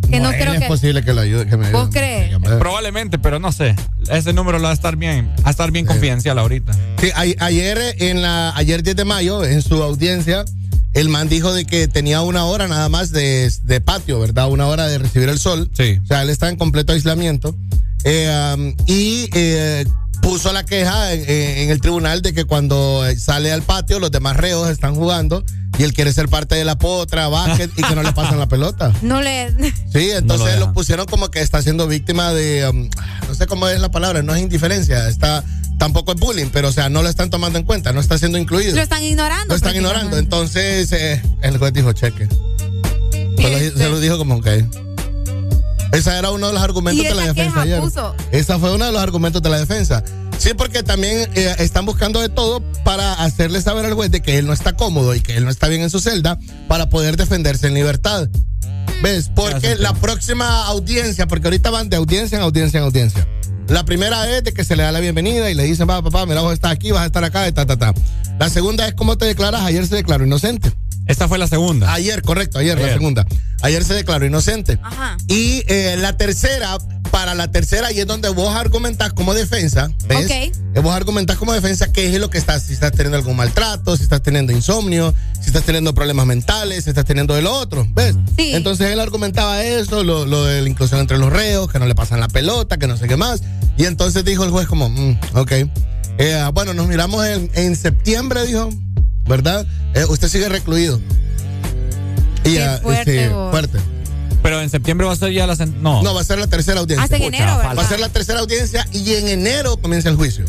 [0.09, 0.67] Que no, él creo es que.
[0.67, 1.97] posible que lo ayude, que me ¿Vos ayude.
[2.37, 2.37] crees?
[2.59, 3.73] Probablemente, pero no sé.
[4.11, 6.73] Ese número lo va a estar bien, va a estar bien confidencial ahorita.
[6.99, 10.43] Sí, a- ayer en la ayer 10 de mayo en su audiencia
[10.93, 14.49] el man dijo de que tenía una hora nada más de, de patio, ¿verdad?
[14.49, 15.69] Una hora de recibir el sol.
[15.73, 15.99] Sí.
[16.03, 17.55] O sea, él está en completo aislamiento.
[18.03, 19.85] Eh, um, y eh,
[20.21, 24.37] puso la queja en, en el tribunal de que cuando sale al patio los demás
[24.37, 25.43] reos están jugando
[25.81, 28.47] y él quiere ser parte de la potra, básquet y que no le pasan la
[28.47, 28.93] pelota.
[29.01, 29.51] No le.
[29.91, 32.87] Sí, entonces lo, pusieron como que está siendo víctima de, um,
[33.27, 35.43] no sé cómo es la palabra, no es indiferencia, está
[35.79, 38.37] tampoco es bullying, pero o sea, no lo están tomando en cuenta, no está siendo
[38.37, 38.75] incluido.
[38.75, 39.47] Lo están ignorando.
[39.47, 40.19] Lo están ignorando.
[40.19, 42.27] Entonces, eh, el juez dijo cheque.
[43.37, 44.63] Se lo, se lo dijo como que.
[45.91, 47.79] Ese era uno de los argumentos Y de la esa defensa queja ayer.
[47.81, 48.15] puso.
[48.31, 50.03] Esa fue uno de los argumentos de la defensa.
[50.37, 54.37] Sí, porque también eh, están buscando de todo para hacerle saber al juez de que
[54.39, 57.17] él no está cómodo y que él no está bien en su celda para poder
[57.17, 58.27] defenderse en libertad.
[59.03, 59.31] ¿Ves?
[59.35, 63.27] Porque la próxima audiencia, porque ahorita van de audiencia en audiencia en audiencia.
[63.67, 66.25] La primera es de que se le da la bienvenida y le dicen, va, papá,
[66.25, 67.93] mira, vos estás aquí, vas a estar acá, y ta, ta, ta.
[68.39, 69.61] La segunda es cómo te declaras.
[69.61, 70.71] Ayer se declaró inocente.
[71.07, 71.93] Esta fue la segunda.
[71.93, 73.25] Ayer, correcto, ayer, la segunda.
[73.61, 74.79] Ayer se declaró inocente.
[74.81, 75.17] Ajá.
[75.27, 76.77] Y eh, la tercera,
[77.11, 80.25] para la tercera, ahí es donde vos argumentás como defensa, ¿ves?
[80.25, 80.31] Ok.
[80.31, 83.97] Eh, Vos argumentás como defensa qué es lo que estás, si estás teniendo algún maltrato,
[83.97, 87.85] si estás teniendo insomnio, si estás teniendo problemas mentales, si estás teniendo de lo otro,
[87.93, 88.15] ¿ves?
[88.37, 88.51] Sí.
[88.53, 91.93] Entonces él argumentaba eso, lo, lo de la inclusión entre los reos, que no le
[91.95, 93.41] pasan la pelota, que no sé qué más.
[93.77, 95.51] Y entonces dijo el juez como, mm, ok.
[96.17, 98.69] Eh, bueno, nos miramos en, en septiembre, dijo,
[99.25, 99.65] ¿verdad?
[99.93, 100.99] Eh, usted sigue recluido.
[102.43, 103.51] Y Qué ya, fuerte, sí, vos.
[103.51, 103.79] fuerte.
[104.43, 105.55] Pero en septiembre va a ser ya la...
[105.79, 106.01] No.
[106.01, 107.03] No, va a ser la tercera audiencia.
[107.03, 107.57] Hasta en Pucha, enero.
[107.57, 107.77] ¿verdad?
[107.77, 110.45] Va a ser la tercera audiencia y en enero comienza el juicio.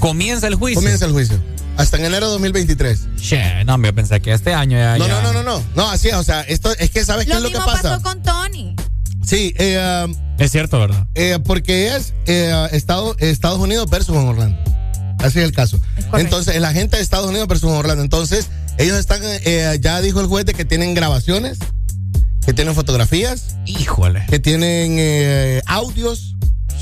[0.00, 0.80] Comienza el juicio.
[0.80, 1.38] Comienza el juicio.
[1.76, 3.06] Hasta en enero de 2023.
[3.20, 4.98] Che, no, yo pensé que este año ya...
[4.98, 5.62] No, ya- no, no, no, no.
[5.76, 6.14] No, así es.
[6.14, 7.90] O sea, esto es que sabes qué Lo es lo que mismo pasa.
[7.90, 8.74] pasó con Tony.
[9.24, 11.06] Sí, eh, um, Es cierto, ¿verdad?
[11.14, 14.58] eh, porque es eh, Estado- Estados Unidos versus Juan Orlando.
[15.18, 15.80] Así es el caso.
[16.14, 18.02] Entonces, la gente de Estados Unidos versus Orlando.
[18.02, 18.48] Entonces,
[18.78, 21.58] ellos están, eh, ya dijo el juez de que tienen grabaciones,
[22.46, 24.24] que tienen fotografías, Híjole.
[24.28, 26.36] que tienen eh, audios,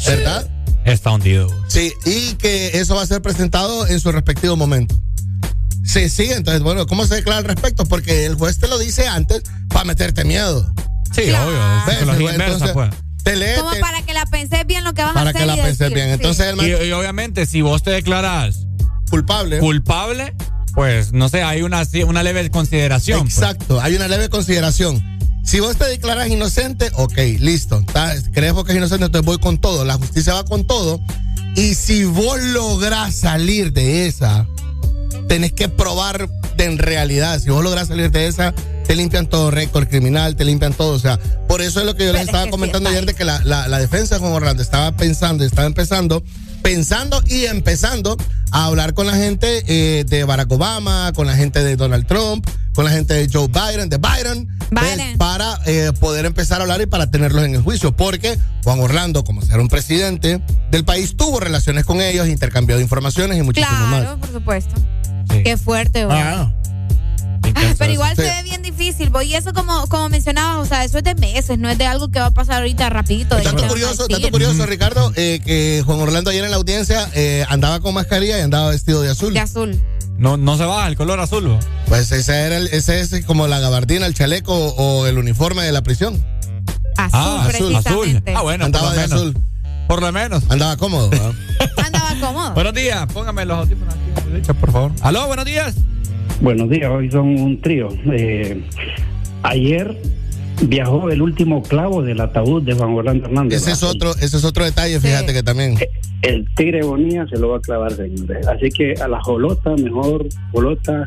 [0.07, 0.49] ¿verdad?
[0.85, 1.49] Está hundido.
[1.69, 4.95] Sí, y que eso va a ser presentado en su respectivo momento.
[5.85, 7.85] Sí, sí, entonces, bueno, ¿cómo se declara al respecto?
[7.87, 10.71] Porque el juez te lo dice antes para meterte miedo.
[11.15, 11.49] Sí, Claro.
[11.49, 11.59] obvio.
[11.87, 11.95] ¿Ves?
[11.95, 12.91] Es psicología Entonces, inversa, pues.
[13.35, 15.41] Te Como te- para que la penses bien lo que vas a para hacer.
[15.43, 16.07] que la y penses bien.
[16.09, 16.13] sí.
[16.15, 18.67] Entonces, el man- Y, y obviamente, si vos te declaras
[19.11, 19.59] culpable.
[19.59, 20.35] culpable,
[20.75, 23.23] pues no sé, hay una, una leve consideración.
[23.23, 23.35] pues.
[23.39, 25.03] Exacto, hay una leve consideración.
[25.45, 27.85] Si vos te declaras inocente, ok, listo.
[27.93, 29.07] Ta- ¿Crees vos que es inocente?
[29.07, 29.85] Entonces voy con todo.
[29.85, 31.01] La justicia va con todo.
[31.57, 34.47] Y si vos lográs salir de esa,
[35.29, 37.39] tenés que probar de en realidad.
[37.41, 38.55] Si vos lográs salir de esa,
[38.87, 40.95] te limpian todo récord criminal, te limpian todo.
[40.95, 41.19] O sea,
[41.49, 43.43] por eso es lo que yo les es estaba sí, comentando ayer de que la,
[43.45, 46.23] la, la defensa de Juan Orlando estaba pensando, estaba empezando,
[46.63, 48.17] pensando y empezando
[48.51, 52.47] a hablar con la gente eh, de Barack Obama, con la gente de Donald Trump,
[52.77, 54.99] con la gente de Joe Biden, de Biden, Biden.
[54.99, 55.17] ¿ves?
[55.17, 57.97] para eh, poder empezar a hablar y para tenerlos en el juicio.
[57.97, 62.83] Porque Juan Orlando, como ser un presidente del país, tuvo relaciones con ellos, intercambió de
[62.83, 64.17] informaciones y muchísimo Claro, más.
[64.19, 64.75] por supuesto.
[65.31, 65.43] Sí.
[65.43, 66.19] Qué fuerte, güey.
[66.21, 66.53] Ah,
[67.79, 68.23] Pero igual Sí.
[68.23, 69.27] se ve bien difícil, voy.
[69.27, 72.09] Y eso como, como mencionabas, o sea, eso es de meses, no es de algo
[72.11, 73.37] que va a pasar ahorita rapidito.
[73.37, 77.45] de a curioso, dato curioso, Ricardo, eh, que Juan Orlando ayer en la audiencia eh,
[77.49, 79.35] andaba con mascarilla y andaba vestido de azul.
[79.35, 79.81] De azul.
[80.19, 81.45] No, no se baja el color azul.
[81.47, 81.59] ¿no?
[81.89, 85.73] Pues ese era el, ese es como la gabardina, el chaleco o el uniforme de
[85.73, 86.25] la prisión.
[86.97, 88.23] Azul, Ah, azul.
[88.35, 89.21] Ah, bueno, andaba por lo de menos.
[89.21, 89.39] azul.
[89.87, 90.43] Por lo menos.
[90.49, 91.11] Andaba cómodo.
[91.13, 91.33] ¿ah?
[91.85, 92.55] Andaba cómodo.
[92.55, 94.93] Buenos días, póngame los audífonos aquí por favor.
[95.03, 95.75] Aló, buenos días.
[96.41, 97.89] Buenos días, hoy son un trío.
[98.13, 98.63] Eh,
[99.43, 99.97] ayer
[100.63, 103.63] viajó el último clavo del ataúd de Juan Orlando Hernández.
[103.63, 103.95] ese es ¿verdad?
[103.97, 105.77] otro, ese es otro detalle, fíjate que también.
[106.23, 108.47] El tigre Bonilla se lo va a clavar, señores.
[108.47, 111.07] Así que a la jolota, mejor jolota,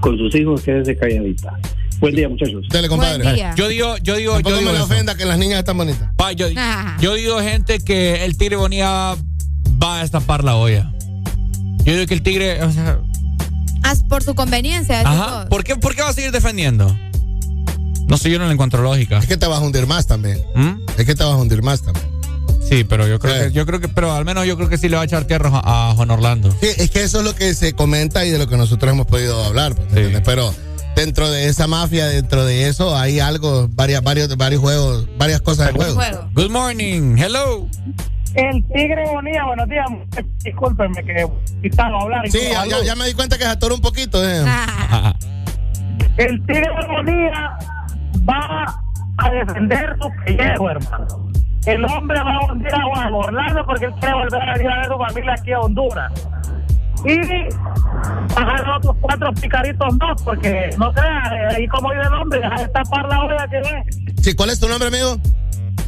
[0.00, 1.58] con sus hijos, quédese calladita.
[2.00, 2.66] Buen día, muchachos.
[2.70, 3.22] Dale, compadre.
[3.22, 3.54] Buen día.
[3.56, 6.10] Yo digo, yo digo, Tampoco yo digo me ofenda que las niñas están bonitas.
[6.16, 6.98] Pa, yo, Ajá.
[7.00, 9.14] yo digo, gente, que el tigre Bonilla
[9.82, 10.92] va a destapar la olla.
[11.84, 12.98] Yo digo que el tigre, o sea,
[14.08, 15.00] por su conveniencia.
[15.00, 15.48] ajá.
[15.48, 16.96] ¿por qué, ¿por qué va a seguir defendiendo?
[18.08, 19.18] No sé, yo no le encuentro lógica.
[19.18, 20.40] Es que te vas a hundir más también.
[20.54, 20.80] ¿Mm?
[20.96, 22.06] Es que te vas a hundir más también.
[22.68, 24.88] Sí, pero yo creo que, yo creo que, pero al menos yo creo que sí
[24.88, 26.50] le va a echar tierra a, a Juan Orlando.
[26.60, 29.06] Sí, es que eso es lo que se comenta y de lo que nosotros hemos
[29.06, 30.22] podido hablar, pues, ¿me entiendes?
[30.24, 30.52] Pero
[30.96, 35.68] dentro de esa mafia, dentro de eso, hay algo, varias, varios, varios juegos, varias cosas
[35.68, 36.00] de juego.
[36.34, 37.68] Good morning, hello.
[38.34, 39.86] El Tigre Bonilla, buenos días.
[40.44, 41.26] Discúlpenme que
[42.02, 42.26] hablar.
[42.26, 44.22] y Sí, todo, ya, ya- ya me di cuenta que se atoró un poquito.
[44.22, 44.44] eh.
[46.18, 47.58] El Tigre Bonilla
[48.28, 48.64] va
[49.18, 51.06] a defender su pellejo, hermano.
[51.66, 54.76] El hombre va a hundir a Juan Orlando porque él quiere volver a venir a
[54.76, 56.12] ver a su familia aquí a Honduras.
[57.04, 57.18] Y
[58.34, 62.54] bajar otros cuatro picaritos más, porque no creas, eh, ahí como dice el hombre, deja
[62.56, 63.82] de tapar la olla que ve.
[64.22, 65.16] Sí, ¿cuál es tu nombre, amigo?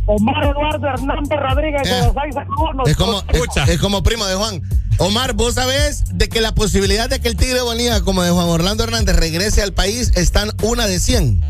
[0.09, 2.89] Omar Eduardo Hernández Rodríguez de los seis segundos.
[2.89, 4.63] Es como, es, es como primo de Juan.
[4.99, 8.49] Omar, vos sabés de que la posibilidad de que el Tigre Bonilla, como de Juan
[8.49, 11.41] Orlando Hernández, regrese al país están una de 100.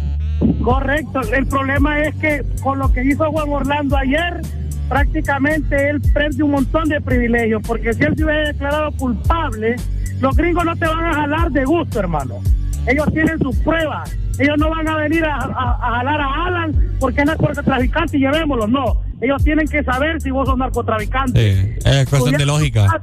[0.62, 1.20] Correcto.
[1.32, 4.42] El problema es que con lo que hizo Juan Orlando ayer,
[4.88, 9.76] prácticamente él prende un montón de privilegios, porque si él se hubiera declarado culpable,
[10.20, 12.40] los gringos no te van a jalar de gusto, hermano.
[12.88, 14.16] Ellos tienen sus pruebas.
[14.38, 18.20] Ellos no van a venir a, a- a jalar a Alan porque es narcotraficante y
[18.20, 18.66] llevémoslo.
[18.66, 19.00] No.
[19.20, 21.76] Ellos tienen que saber si vos sos narcotraficante.
[21.80, 23.02] Sí, es cuestión de lógica.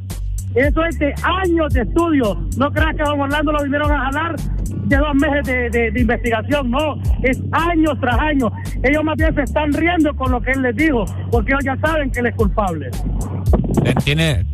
[0.56, 2.40] Eso es de años de estudio.
[2.58, 5.92] No creas que a Don Orlando lo vinieron a jalar de dos meses de, de-
[5.92, 6.72] de investigación.
[6.72, 8.52] No, es años tras años.
[8.82, 11.78] Ellos más bien se están riendo con lo que él les dijo, porque ellos ya
[11.86, 12.90] saben que él es culpable.
[14.06, 14.46] Tiene,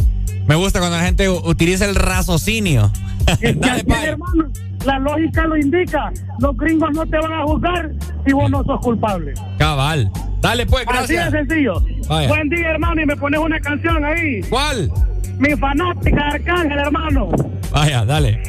[0.47, 2.91] me gusta cuando la gente utiliza el raciocinio.
[3.27, 4.49] Así, hermano,
[4.85, 6.11] la lógica lo indica.
[6.39, 7.91] Los gringos no te van a juzgar
[8.25, 9.33] si vos no sos culpable.
[9.57, 10.11] Cabal.
[10.41, 11.31] Dale pues, Así gracias.
[11.31, 11.73] de sencillo.
[12.07, 12.29] Vaya.
[12.29, 14.41] Buen día, hermano, y me pones una canción ahí.
[14.49, 14.91] ¿Cuál?
[15.37, 17.29] Mi fanática de Arcángel, hermano.
[17.71, 18.41] Vaya, dale.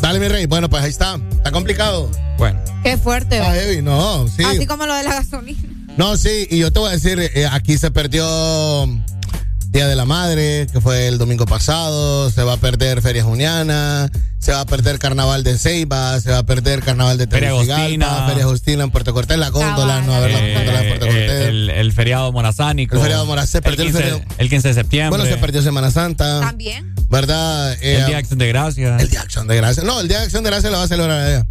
[0.00, 0.46] Dale, mi rey.
[0.46, 1.16] Bueno, pues ahí está.
[1.30, 2.10] Está complicado.
[2.38, 2.58] Bueno.
[2.82, 3.38] Qué fuerte.
[3.38, 3.82] Está heavy.
[3.82, 4.42] No, sí.
[4.44, 5.60] Así como lo de la gasolina.
[5.96, 8.24] No, sí, y yo te voy a decir, eh, aquí se perdió
[9.72, 14.06] Día de la Madre, que fue el domingo pasado, se va a perder Feria Juniana,
[14.38, 18.26] se va a perder Carnaval de Ceiba, se va a perder Carnaval de Feria Tegucigalpa.
[18.28, 21.30] Feria Agustina en Puerto Cortés, la góndola, no, a ver, la góndola en Puerto Cortés.
[21.30, 22.96] Eh, el, el feriado morazánico.
[22.96, 24.22] El feriado moraz- se perdió el 15, feriado.
[24.36, 25.08] el 15 de septiembre.
[25.18, 26.40] Bueno, se perdió Semana Santa.
[26.40, 26.94] También.
[27.08, 27.72] ¿Verdad?
[27.80, 29.00] Eh, el Día de Acción de Gracias.
[29.00, 29.86] El Día de Acción de Gracias.
[29.86, 31.46] No, el Día de Acción de Gracias lo va a celebrar allá.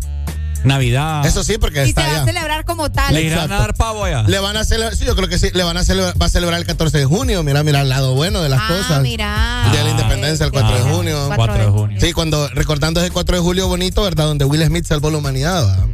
[0.63, 1.25] Navidad.
[1.25, 2.25] Eso sí, porque Y se va a allá.
[2.25, 3.13] celebrar como tal.
[3.13, 4.23] ¿Le irán a dar pavo ya?
[4.23, 6.29] Le van a celebrar, sí, yo creo que sí, le van a celebrar, va a
[6.29, 7.41] celebrar el 14 de junio.
[7.43, 9.01] Mira, mira el lado bueno de las Ah, cosas.
[9.01, 9.63] mira.
[9.65, 11.29] El Día de la Independencia, el 4 de junio.
[11.35, 11.97] 4 de junio.
[11.99, 14.25] Sí, cuando, recordando ese 4 de julio bonito, ¿verdad?
[14.25, 15.85] Donde Will Smith salvó la humanidad.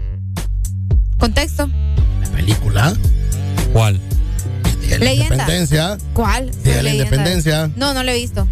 [1.17, 1.69] Contexto.
[2.21, 2.93] La película.
[3.73, 3.99] ¿Cuál?
[4.81, 5.35] Día de la Leyenda.
[5.35, 5.97] Independencia.
[6.13, 6.51] ¿Cuál?
[6.63, 7.03] Día de la Leyenda.
[7.05, 7.71] Independencia.
[7.75, 8.47] No, no lo he visto.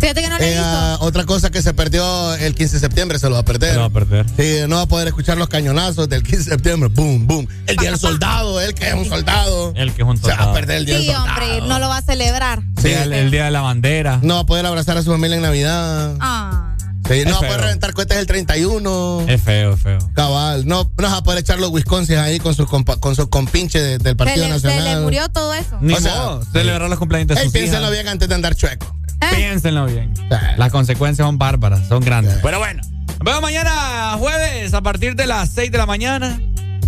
[0.00, 2.80] Fíjate que no lo he Eh, ah, otra cosa que se perdió el 15 de
[2.80, 3.70] septiembre, se lo va a perder.
[3.70, 4.26] Se lo va a perder.
[4.36, 6.88] Sí, no va a poder escuchar los cañonazos del 15 de septiembre.
[6.92, 7.48] Boom, boom.
[7.66, 9.72] El día del soldado, él que es un soldado.
[9.76, 10.54] El que es un Se va a soldado.
[10.54, 11.40] perder el día Sí, del soldado.
[11.40, 12.62] hombre, no lo va a celebrar.
[12.82, 12.88] Sí.
[12.92, 14.18] El, el Día de la Bandera.
[14.22, 16.14] No va a poder abrazar a su familia en Navidad.
[16.20, 16.76] Ah.
[17.08, 19.24] Sí, no va a poder reventar cohetes el 31.
[19.28, 19.98] Es feo, es feo.
[20.14, 20.66] Cabal.
[20.66, 23.82] No, no vas a poder echar los Wisconsin ahí con sus compa- con sus compinches
[23.82, 24.84] de- del Se Partido le, se Nacional.
[24.96, 25.76] le murió todo eso.
[25.82, 27.90] Ni O sea, modo, celebrar los cumpleaños de Ey, sus hijas.
[27.90, 28.86] bien antes de andar chueco.
[29.34, 30.12] Piénsenlo bien.
[30.56, 32.38] Las consecuencias son bárbaras, son grandes.
[32.42, 36.40] Pero bueno, nos vemos mañana jueves a partir de las 6 de la mañana.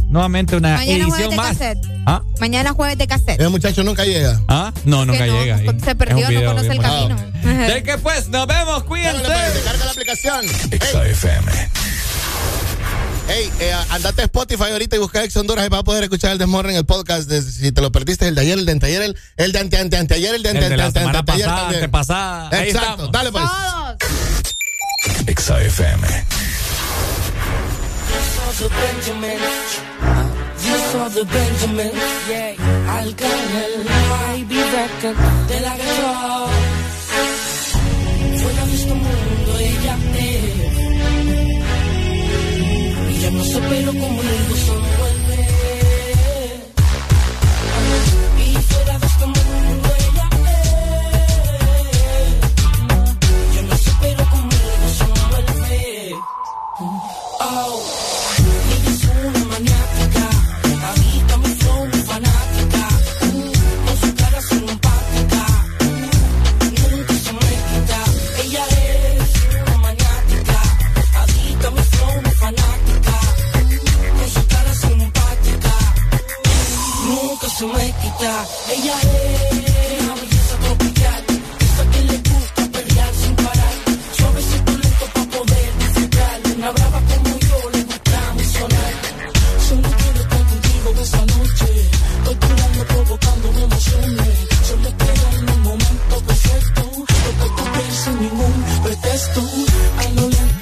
[0.08, 1.48] Nuevamente una Mañana jueves edición de más.
[1.48, 1.78] cassette.
[2.06, 2.22] ¿Ah?
[2.40, 3.40] Mañana jueves de cassette.
[3.40, 4.40] El muchacho nunca llega.
[4.46, 4.72] ¿Ah?
[4.84, 5.58] No, nunca no, llega.
[5.84, 7.16] se perdió, no conoce el camino.
[7.42, 9.22] De que pues, nos vemos, cuídense.
[9.22, 10.46] Carga la aplicación.
[13.28, 16.30] Hey, eh, andate a Spotify ahorita y busca Ex Honduras y vas a poder escuchar
[16.32, 17.28] el Desmorning, el podcast.
[17.28, 19.76] de- si te lo perdiste, el de ayer, el de anteayer, el, el de ante,
[19.78, 21.74] ante, anteayer, el de ante, El de la ante, semana ante, pasada, también.
[21.82, 22.48] antepasada.
[22.52, 23.12] Ahí Exacto, estamos.
[23.12, 23.44] dale pues.
[23.44, 23.96] Todos.
[28.56, 29.42] The Benjamins.
[30.62, 31.92] These are the Benjamins.
[32.26, 32.54] Yeah.
[32.88, 35.16] Arcángel, baby record
[35.48, 36.46] de la guerra.
[38.40, 39.96] Fuera de este mundo ella.
[43.32, 45.05] No sé, pero conmigo se vuelve.
[45.05, 45.05] Y
[77.64, 78.46] me quita.
[78.68, 81.24] Ella es una belleza tropical,
[81.58, 83.74] esa que le gusta pelear sin parar.
[84.18, 86.40] Suavecito lento para poder disfrutar.
[86.54, 88.44] Una brava como yo le gusta mi.
[89.68, 91.66] Solo quiero estar contigo esa noche.
[92.18, 94.36] Estoy curando, provocando emociones.
[94.68, 96.82] Yo le quiero en el momento perfecto.
[97.40, 99.40] Lo que sin ningún pretexto.
[99.40, 100.55] A lo lento,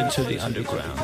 [0.00, 0.98] underground.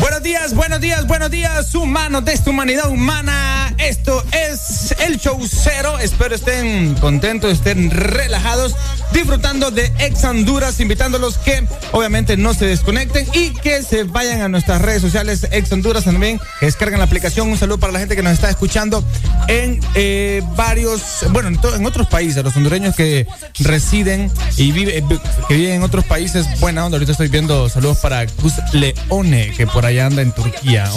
[0.00, 3.74] Buenos días, buenos días, buenos días, humanos de esta humanidad humana.
[3.78, 5.98] Esto es el show cero.
[5.98, 8.74] Espero estén contentos, estén relajados,
[9.12, 14.48] disfrutando de Ex Honduras, invitándolos que obviamente no se desconecten y que se vayan a
[14.48, 17.48] nuestras redes sociales Ex Honduras también, que descarguen la aplicación.
[17.48, 19.04] Un saludo para la gente que nos está escuchando
[19.48, 23.26] en eh, varios, bueno, en, en otros países, los hondureños que
[23.60, 25.04] residen y vive, eh,
[25.48, 26.46] que viven en otros países.
[26.60, 30.90] Buena onda, ahorita estoy viendo saludos para Gus Leone, que por allá anda en Turquía,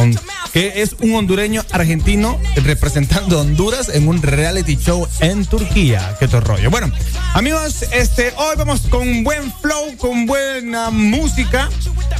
[0.56, 6.16] que es un hondureño argentino representando Honduras en un reality show en Turquía.
[6.18, 6.72] Qué todo rollo.
[6.72, 6.90] Bueno,
[7.34, 11.70] amigos, este, hoy vamos con buen flow, con buena música.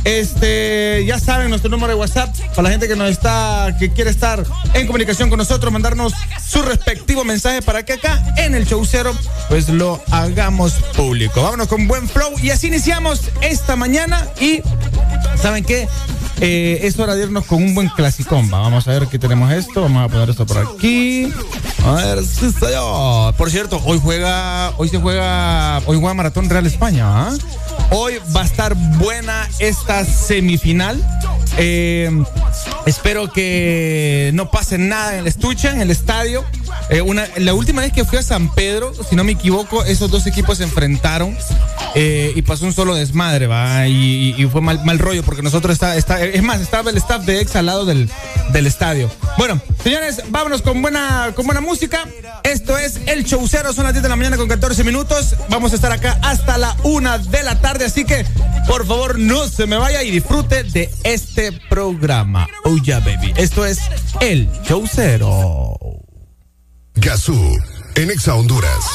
[0.04, 4.10] Este, ya saben nuestro número de WhatsApp para la gente que nos está, que quiere
[4.10, 6.12] estar en comunicación con nosotros, mandarnos
[6.46, 9.16] su respectivo mensaje para que acá en el show cero,
[9.48, 11.42] pues lo hagamos público.
[11.42, 14.62] Vámonos con buen flow y así iniciamos esta mañana y
[15.42, 15.88] ¿saben qué?
[16.42, 18.52] Eh, es hora de irnos con un buen clasicón.
[18.54, 18.60] va.
[18.60, 19.82] Vamos a ver qué tenemos esto.
[19.84, 21.32] Vamos a poner esto por aquí.
[21.86, 23.34] A ver si está yo.
[23.38, 27.06] Por cierto, hoy juega, hoy se juega, hoy juega Maratón Real España.
[27.08, 27.34] ¿ah?
[27.92, 31.02] Hoy va a estar buena esta semifinal.
[31.58, 32.12] Eh,
[32.86, 36.44] espero que no pase nada en el estuche, en el estadio.
[36.90, 37.04] Eh,
[37.38, 40.60] la última vez que fui a San Pedro, si no me equivoco, esos dos equipos
[40.60, 41.36] se enfrentaron
[41.96, 43.88] eh, y pasó un solo desmadre, va.
[43.88, 47.42] Y, fue mal, mal, rollo porque nosotros está, está, es más, estaba el staff de
[47.42, 48.10] ex al lado del,
[48.52, 49.10] del estadio.
[49.38, 52.06] Bueno, señores, vámonos con buena, con buena música.
[52.44, 55.36] Esto es El Chaucero, son las 10 de la mañana con 14 minutos.
[55.50, 58.26] Vamos a estar acá hasta la 1 de la tarde, así que
[58.68, 62.48] por favor no se me vaya y disfrute de este programa.
[62.64, 63.34] Oh yeah, baby.
[63.36, 63.80] Esto es
[64.20, 65.85] El Chaucero.
[66.96, 67.60] Gazú,
[67.96, 68.86] en Exa Honduras.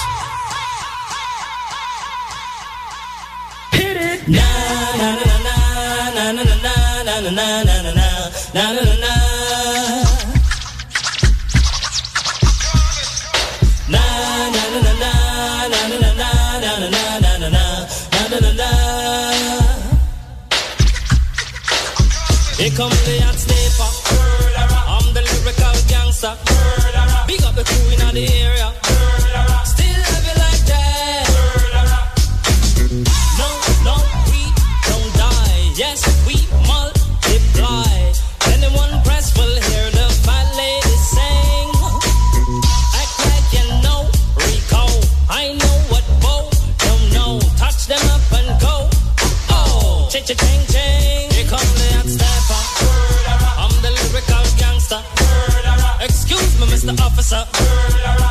[22.60, 23.88] Here comes the hot sniper.
[24.86, 26.36] I'm the lyrical gangster.
[27.26, 27.89] Big up the crew.
[28.10, 31.30] Still love you like that.
[33.38, 33.48] No,
[33.86, 33.94] no,
[34.32, 34.42] we
[34.90, 35.70] don't die.
[35.76, 36.34] Yes, we
[36.66, 37.86] multiply.
[38.50, 38.98] Anyone
[39.38, 40.08] will hear the
[40.98, 41.70] sing.
[42.98, 44.10] Act like you know
[45.30, 46.02] I know what
[46.78, 47.38] don't know.
[47.58, 48.90] Touch them up and go.
[49.50, 51.30] Oh, cha-cha-ching, ching.
[51.30, 52.62] Here comes the hot stepper.
[53.62, 55.19] I'm the lyrical gangster.
[56.00, 56.98] Excuse me, Mr.
[57.00, 58.29] Officer.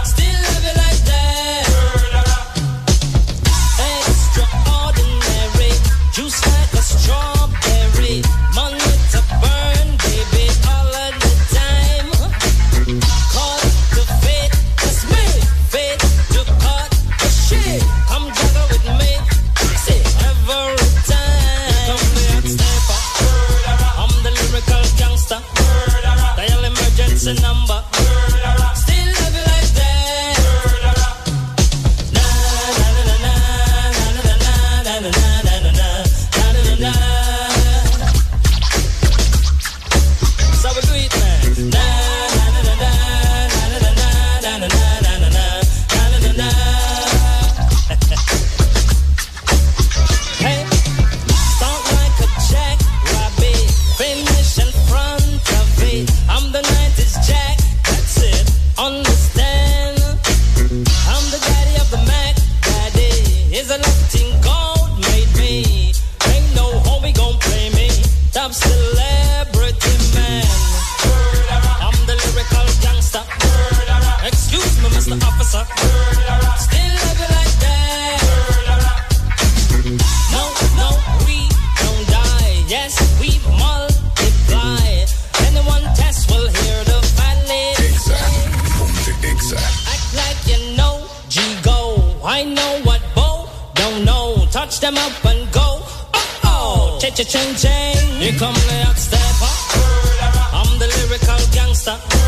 [97.20, 99.52] Cha-ching-ching, here come the hot stepper.
[100.56, 102.19] I'm the lyrical gangster.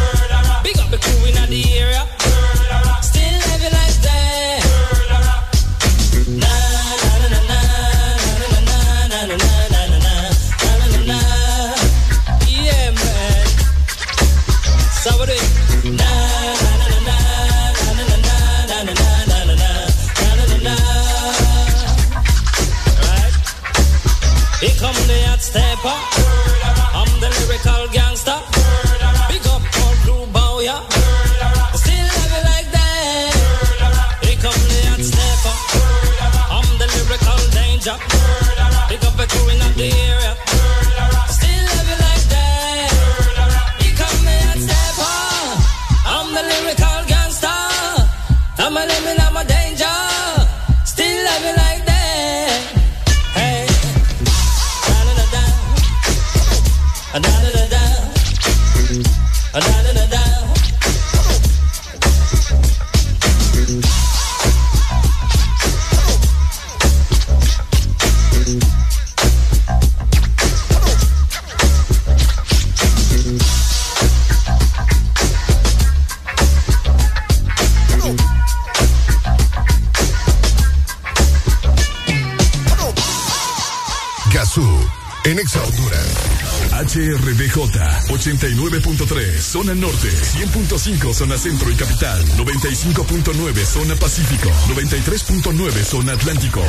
[89.62, 96.62] zona norte, 100.5 zona centro y capital, 95.9 zona pacífico, 93.9 zona atlántico.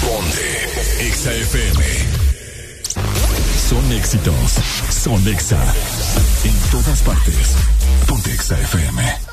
[0.00, 1.84] Ponte Exa FM.
[3.68, 4.34] Son éxitos,
[4.88, 5.62] son Exa.
[6.44, 7.54] En todas partes.
[8.06, 9.29] Ponte Exa FM.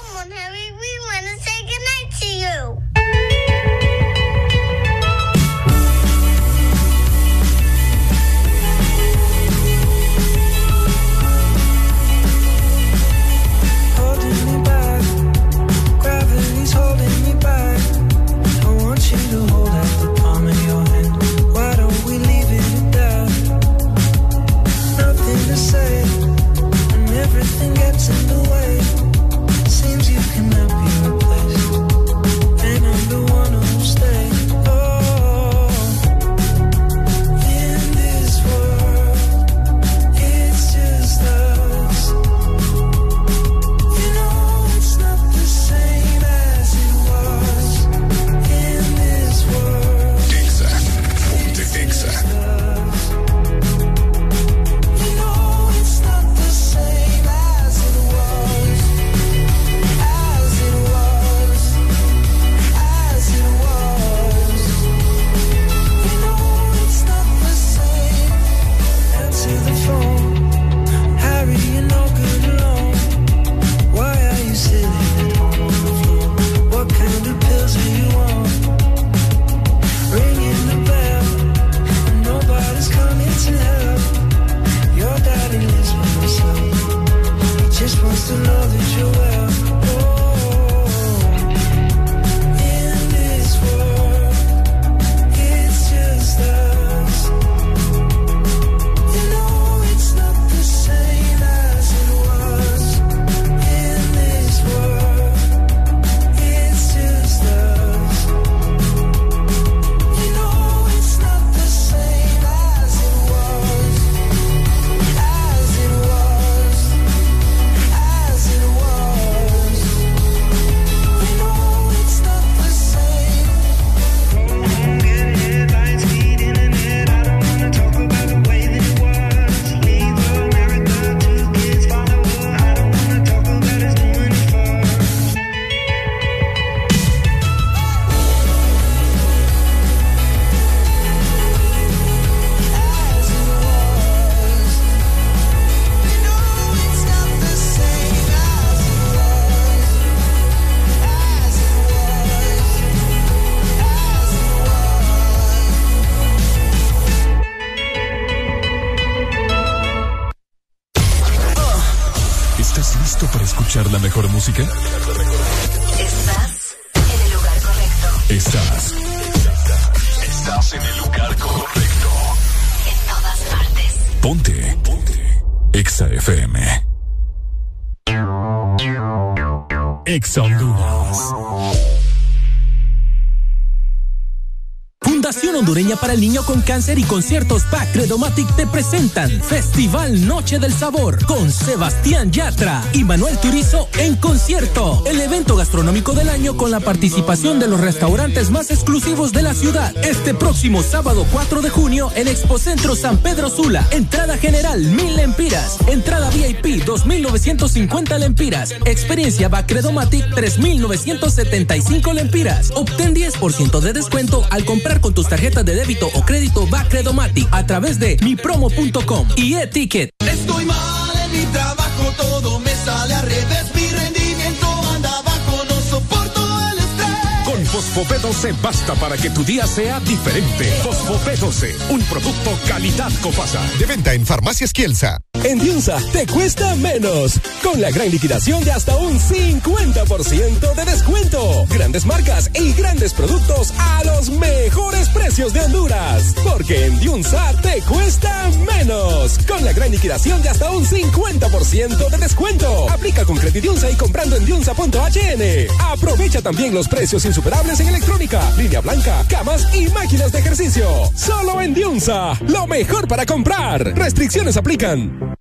[186.48, 192.82] Con Cáncer y Conciertos PAC Credomatic te presentan Festival Noche del Sabor con Sebastián Yatra
[192.94, 195.04] y Manuel Turizo en concierto.
[195.06, 199.54] El evento gastronómico del año con la participación de los restaurantes más exclusivos de la
[199.54, 199.94] ciudad.
[200.06, 203.86] Este próximo sábado 4 de junio en Expocentro San Pedro Sula.
[203.92, 205.78] Entrada general 1000 lempiras.
[205.88, 208.74] Entrada VIP 2950 lempiras.
[208.86, 212.72] Experiencia PAC Credomatic 3975 lempiras.
[212.74, 216.37] Obtén 10% de descuento al comprar con tus tarjetas de débito o crédito
[216.70, 220.10] Bacredomatic a través de mipromo.com y e-ticket.
[220.20, 223.66] Estoy mal en mi trabajo, todo me sale al revés.
[223.74, 226.42] Mi rendimiento anda abajo, no soporto
[226.72, 227.46] el estrés.
[227.46, 230.66] Con Fosfopé 12 basta para que tu día sea diferente.
[230.84, 233.62] Fosfopé 12, un producto calidad Copasa.
[233.80, 235.20] De venta en Farmacias Kielsa.
[235.44, 237.40] En Diunsa te cuesta menos.
[237.64, 241.66] Con la gran liquidación de hasta un 50% de descuento.
[241.70, 246.34] Grandes marcas y grandes productos a los mejores precios de Honduras.
[246.44, 249.38] Porque en Diunsa te cuesta menos.
[249.48, 252.90] Con la gran liquidación de hasta un 50% de descuento.
[252.90, 255.68] Aplica con Credidiunsa y comprando en diunsa.hn.
[255.80, 260.88] Aprovecha también los precios insuperables en electrónica, línea blanca, camas y máquinas de ejercicio.
[261.16, 262.34] Solo en Diunsa.
[262.48, 263.96] Lo mejor para comprar.
[263.96, 265.37] Restricciones aplican.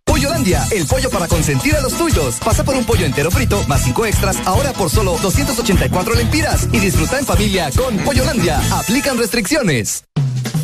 [0.46, 2.36] El pollo para consentir a los tuyos.
[2.36, 6.78] Pasa por un pollo entero frito más cinco extras ahora por solo 284 lempiras y
[6.78, 8.60] disfruta en familia con Pollolandia.
[8.70, 10.04] Aplican restricciones.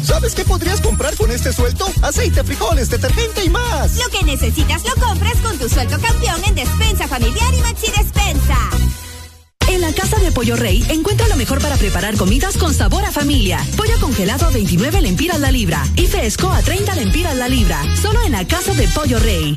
[0.04, 1.86] ¿Sabes qué podrías comprar con este suelto?
[2.00, 3.96] Aceite, frijoles, detergente y más.
[3.96, 8.58] Lo que necesitas lo compras con tu sueldo campeón en Despensa Familiar y Maxi Despensa.
[9.66, 13.10] En la Casa de Pollo Rey encuentra lo mejor para preparar comidas con sabor a
[13.10, 13.58] familia.
[13.76, 17.82] Pollo congelado a 29 lempiras la libra y fresco a 30 lempiras la libra.
[18.00, 19.56] Solo en la Casa de Pollo Rey.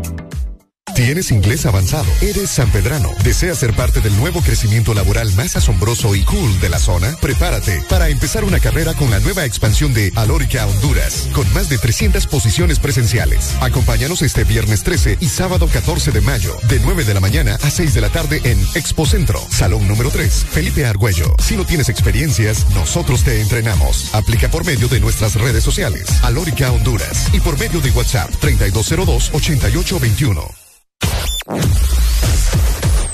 [1.03, 2.05] ¿Tienes inglés avanzado?
[2.21, 3.09] ¿Eres sanpedrano?
[3.23, 7.17] ¿Deseas ser parte del nuevo crecimiento laboral más asombroso y cool de la zona?
[7.19, 11.79] Prepárate para empezar una carrera con la nueva expansión de Alórica Honduras, con más de
[11.79, 13.55] 300 posiciones presenciales.
[13.61, 17.71] Acompáñanos este viernes 13 y sábado 14 de mayo, de 9 de la mañana a
[17.71, 21.35] 6 de la tarde en Expo Centro, Salón número 3, Felipe Argüello.
[21.39, 24.13] Si no tienes experiencias, nosotros te entrenamos.
[24.13, 30.70] Aplica por medio de nuestras redes sociales, Alórica Honduras, y por medio de WhatsApp 3202-8821.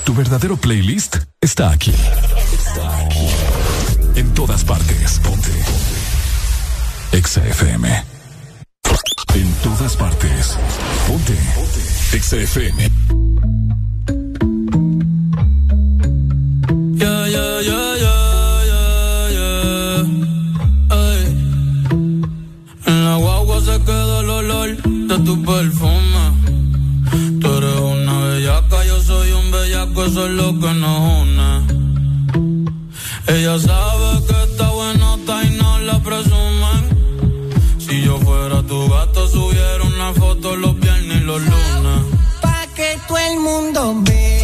[0.04, 1.92] Tu verdadero playlist está aquí.
[4.14, 5.20] En todas partes.
[5.20, 5.50] Ponte.
[7.12, 7.88] Exa FM.
[9.34, 10.56] En todas partes.
[11.06, 11.36] Ponte.
[12.12, 12.90] Exa FM.
[16.94, 20.06] Yeah, yeah, yeah, yeah, yeah.
[20.90, 21.20] Ay.
[22.86, 25.97] En la guagua se queda el olor de tu perfume.
[30.08, 31.50] Eso es lo que nos une.
[33.26, 36.82] Ella sabe que está buenota y no la presumen.
[37.78, 42.00] Si yo fuera tu gato, subiera una foto los viernes y los lunes.
[42.40, 44.37] Pa' que todo el mundo vea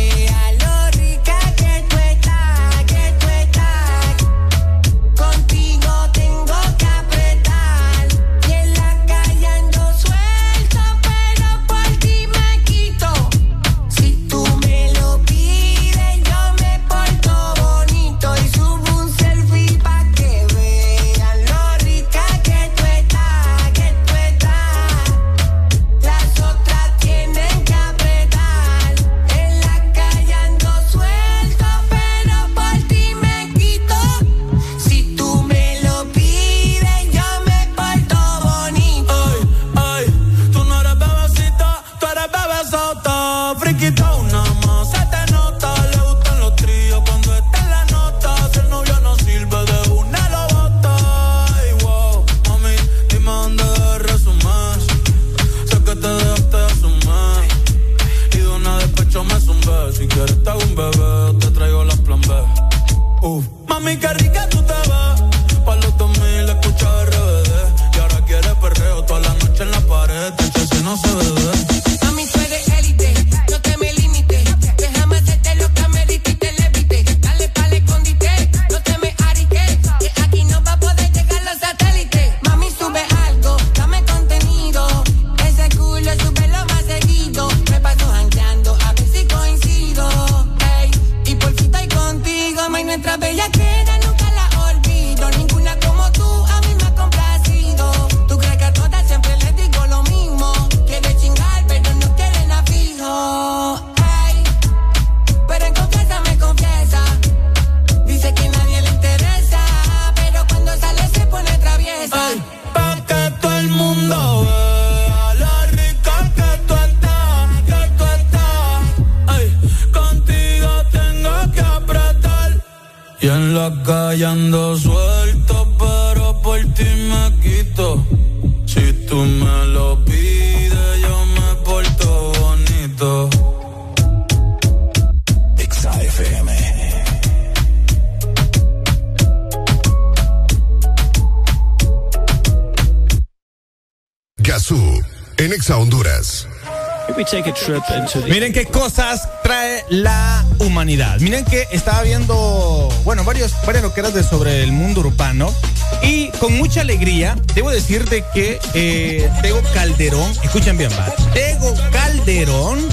[148.29, 151.19] Miren qué cosas trae la humanidad.
[151.21, 155.55] Miren que estaba viendo, bueno, varios, varias loqueras de sobre el mundo urbano.
[156.03, 161.11] Y con mucha alegría, debo decirte que eh, Tego Calderón, escuchen bien, va.
[161.33, 162.87] Tego Calderón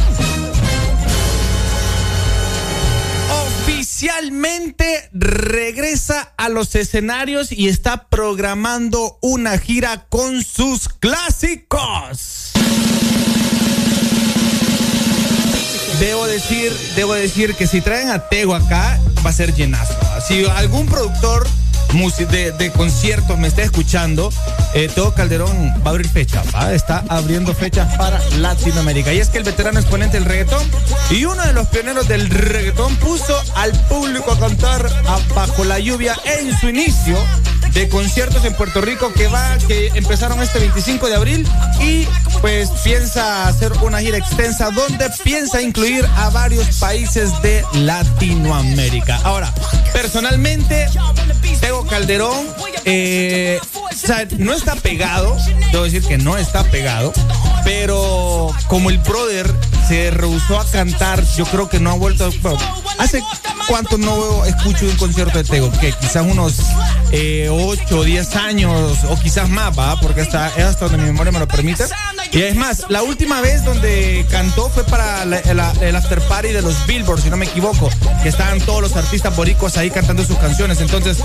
[3.64, 12.51] oficialmente regresa a los escenarios y está programando una gira con sus clásicos.
[16.02, 19.94] Debo decir, debo decir que si traen a Tego acá, va a ser llenazo.
[20.28, 21.48] Si algún productor
[21.92, 24.32] de, de conciertos me está escuchando,
[24.74, 25.52] eh, Tego Calderón
[25.86, 26.74] va a abrir fecha, ¿va?
[26.74, 29.14] está abriendo fechas para Latinoamérica.
[29.14, 30.66] Y es que el veterano exponente del reggaetón
[31.10, 34.90] y uno de los pioneros del reggaetón puso al público a cantar
[35.36, 37.18] bajo la lluvia en su inicio
[37.74, 41.48] de conciertos en Puerto Rico que va, que empezaron este 25 de abril
[41.82, 42.06] y
[42.42, 49.20] pues piensa hacer una gira extensa donde piensa incluir a varios países de Latinoamérica.
[49.24, 49.53] Ahora,
[49.94, 50.88] personalmente,
[51.85, 52.48] Calderón,
[52.85, 53.60] eh,
[54.38, 55.35] no está pegado,
[55.72, 57.14] debo decir que no está pegado,
[57.64, 59.51] pero como el brother
[59.88, 62.30] se rehusó a cantar, yo creo que no ha vuelto.
[62.42, 62.60] bueno,
[62.98, 63.24] ¿Hace
[63.68, 65.72] cuánto no escucho un concierto de Tego?
[65.80, 66.60] Que quizás unos
[67.11, 70.00] eh, 8 o 10 años, o quizás más, ¿va?
[70.00, 71.85] Porque hasta, es hasta donde mi memoria me lo permite.
[72.32, 76.85] Y es más, la última vez donde cantó fue para el after party de los
[76.88, 77.90] Billboard, si no me equivoco,
[78.24, 80.80] que estaban todos los artistas boricuas ahí cantando sus canciones.
[80.80, 81.18] Entonces,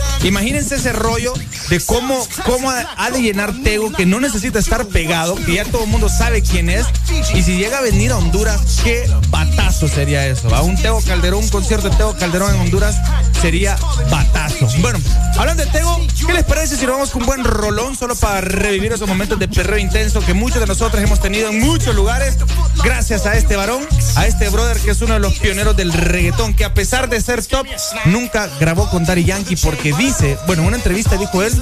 [0.47, 1.35] imagínense ese rollo
[1.71, 5.83] de cómo, cómo ha de llenar Tego, que no necesita estar pegado, que ya todo
[5.83, 6.87] el mundo sabe quién es.
[7.35, 10.49] Y si llega a venir a Honduras, qué batazo sería eso.
[10.49, 10.63] ¿va?
[10.63, 12.97] Un Tego Calderón, un concierto de Tego Calderón en Honduras
[13.41, 13.77] sería
[14.09, 14.69] batazo.
[14.79, 15.01] Bueno,
[15.37, 18.41] hablando de Tego, ¿qué les parece si nos vamos con un buen rolón solo para
[18.41, 22.37] revivir esos momentos de perreo intenso que muchos de nosotros hemos tenido en muchos lugares
[22.85, 23.85] gracias a este varón,
[24.15, 27.21] a este brother que es uno de los pioneros del reggaetón, que a pesar de
[27.21, 27.67] ser top,
[28.05, 31.53] nunca grabó con Daddy Yankee porque dice, bueno, en una entrevista dijo él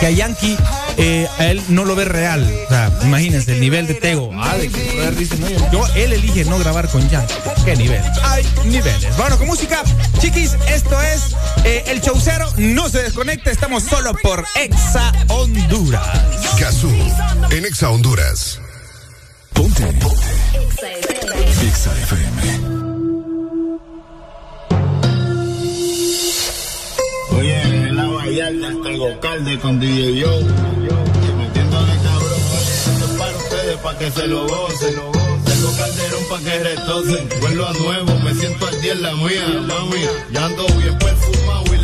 [0.00, 0.56] que a Yankee
[0.96, 2.42] eh, a él no lo ve real.
[2.66, 4.30] O sea, imagínense el nivel de Tego.
[4.36, 7.34] Ah, de que el brother dice, no, yo, él elige no grabar con Yankee.
[7.64, 8.02] ¿Qué nivel?
[8.24, 9.16] Hay niveles.
[9.16, 9.82] Bueno, con música,
[10.18, 12.48] chiquis, esto es eh, El Chaucero.
[12.56, 16.58] No se desconecte, estamos solo por Exa Honduras.
[16.58, 16.90] Gazú,
[17.50, 18.58] en Exa Honduras.
[19.52, 19.84] Ponte.
[21.72, 22.72] XAFM.
[27.30, 27.71] Oye, en la
[28.40, 30.30] Hasta el Gocalde con DJ Yo.
[30.40, 34.94] Metiéndole cabrón, esto es para ustedes, para que se lo gocen.
[35.44, 37.28] Tengo calderón para que retocen.
[37.42, 40.00] Vuelvo a nuevo, me siento al día en la mía, mami.
[40.32, 41.78] Ya ando bien perfumado y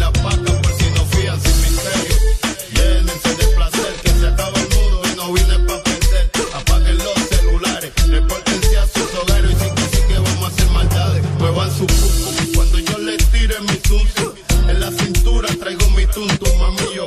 [16.19, 17.07] tuntum, mami, yo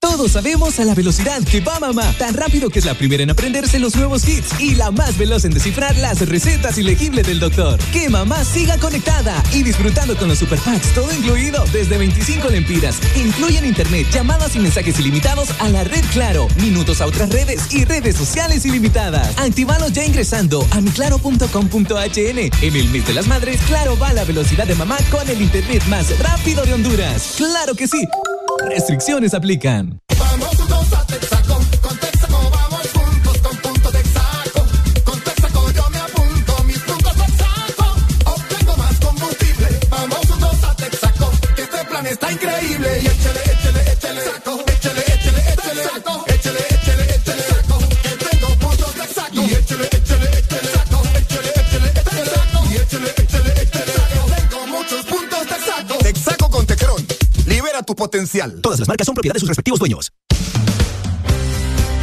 [0.00, 2.14] Todos sabemos a la velocidad que va mamá.
[2.16, 5.44] Tan rápido que es la primera en aprenderse los nuevos hits y la más veloz
[5.44, 7.78] en descifrar las recetas ilegibles del doctor.
[7.92, 12.98] Que mamá siga conectada y disfrutando con los super packs, todo incluido desde 25 lempiras.
[13.14, 17.84] Incluyen internet, llamadas y mensajes ilimitados a la red Claro, minutos a otras redes y
[17.84, 19.38] redes sociales ilimitadas.
[19.38, 22.38] Actívalos ya ingresando a miclaro.com.hn.
[22.62, 25.42] En el mes de las madres, Claro va a la velocidad de mamá con el
[25.42, 27.34] internet más rápido de Honduras.
[27.36, 28.08] ¡Claro que sí!
[28.68, 30.00] Restricciones aplican.
[58.60, 60.12] Todas las marcas son propiedad de sus respectivos dueños.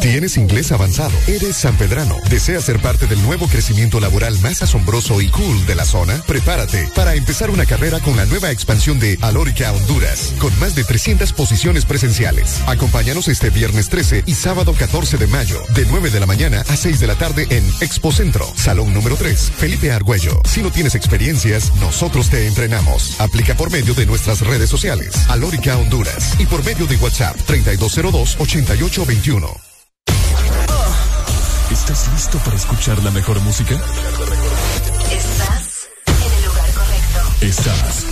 [0.00, 1.12] ¿Tienes inglés avanzado?
[1.26, 2.16] ¿Eres sanpedrano?
[2.30, 6.22] ¿Deseas ser parte del nuevo crecimiento laboral más asombroso y cool de la zona?
[6.24, 10.84] Prepárate para empezar una carrera con la nueva expansión de Alórica Honduras, con más de
[10.84, 12.60] 300 posiciones presenciales.
[12.66, 16.76] Acompáñanos este viernes 13 y sábado 14 de mayo, de 9 de la mañana a
[16.76, 20.40] 6 de la tarde en Expo Centro, Salón número 3, Felipe Argüello.
[20.44, 23.20] Si no tienes experiencias, nosotros te entrenamos.
[23.20, 29.67] Aplica por medio de nuestras redes sociales, Alórica Honduras, y por medio de WhatsApp 3202-8821.
[31.70, 33.74] ¿Estás listo para escuchar la mejor música?
[35.10, 37.20] Estás en el lugar correcto.
[37.42, 38.04] Estás.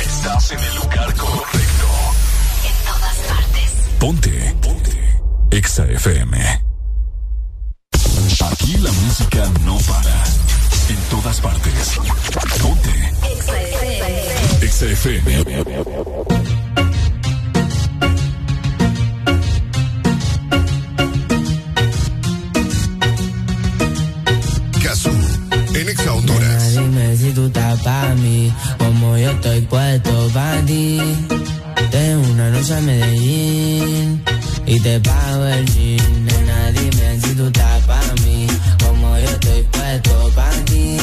[0.00, 1.86] Estás en el lugar correcto.
[2.64, 3.72] En todas partes.
[4.00, 4.56] Ponte.
[4.60, 5.20] Ponte.
[5.52, 6.62] Exa FM.
[8.50, 10.24] Aquí la música no para.
[10.88, 11.98] En todas partes.
[12.60, 13.12] Ponte.
[13.32, 14.66] Exa FM.
[14.66, 16.43] Exa FM.
[27.34, 31.00] Tú estás pa' mí, como yo estoy puesto pa' ti.
[31.90, 34.22] Tengo una noche a Medellín
[34.66, 36.24] y te pago el jean.
[36.26, 38.46] Nena, dime si tú estás pa' mí,
[38.84, 40.96] como yo estoy puesto pa' ti.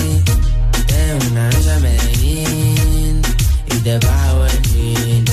[0.88, 3.22] Tengo una noche a Medellín
[3.68, 5.26] y te pago el jean.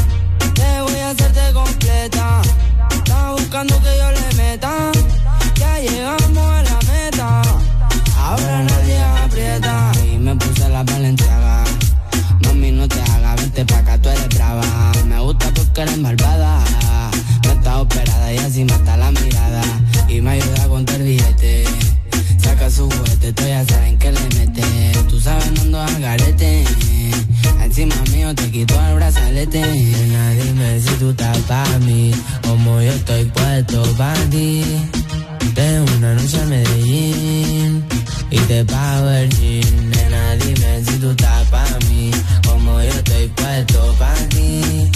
[0.55, 2.43] Te voy a hacerte completa.
[2.91, 4.98] Estás buscando que yo le meta.
[13.74, 14.92] Acá, tú eres brava.
[15.06, 16.65] Me gusta porque eres malvada.
[17.44, 19.62] No estás operada y así mata la mirada.
[20.08, 21.65] Y me ayuda a contar billete.
[22.42, 24.62] Saca su juguete, tú ya saben que le mete.
[25.08, 26.65] Tú sabes, no ando al garete.
[27.62, 29.60] Encima mío te quito el brazalete.
[29.60, 32.12] Nena, dime si tú estás para mí,
[32.47, 34.65] como yo estoy puesto para ti.
[35.54, 37.98] Tengo una noche a Medellín
[38.31, 39.91] y te pago el jean.
[39.91, 42.11] Nena, dime si tú estás para mí,
[42.47, 44.91] como yo estoy puesto para ti.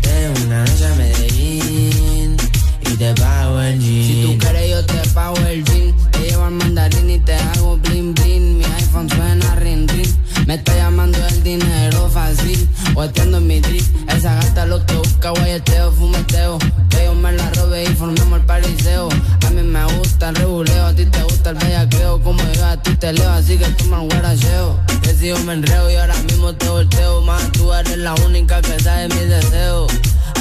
[0.00, 2.36] Tengo una noche a Medellín
[2.82, 4.06] y te pago el jean.
[4.06, 5.94] Si tú quieres yo te pago el jean.
[6.10, 8.58] Te llevo al mandarín y te hago bling bling.
[8.58, 10.14] Mi iPhone suena ring ring.
[10.46, 12.68] Me está llamando el dinero fácil.
[12.94, 13.84] Hueteando en mi drip.
[14.08, 16.58] Esa gata lo que busca, guayeteo, fumeteo.
[16.88, 17.50] Que yo me la
[17.84, 19.08] y formemos el pariseo.
[19.46, 22.22] A mí me gusta el reguleo, a ti te gusta el bellaqueo.
[22.22, 24.80] Como yo a ti te leo, así que toma el guaracheo.
[25.18, 27.22] Si yo me enreo y ahora mismo te volteo.
[27.22, 29.90] Más tú eres la única que sabe mis deseos.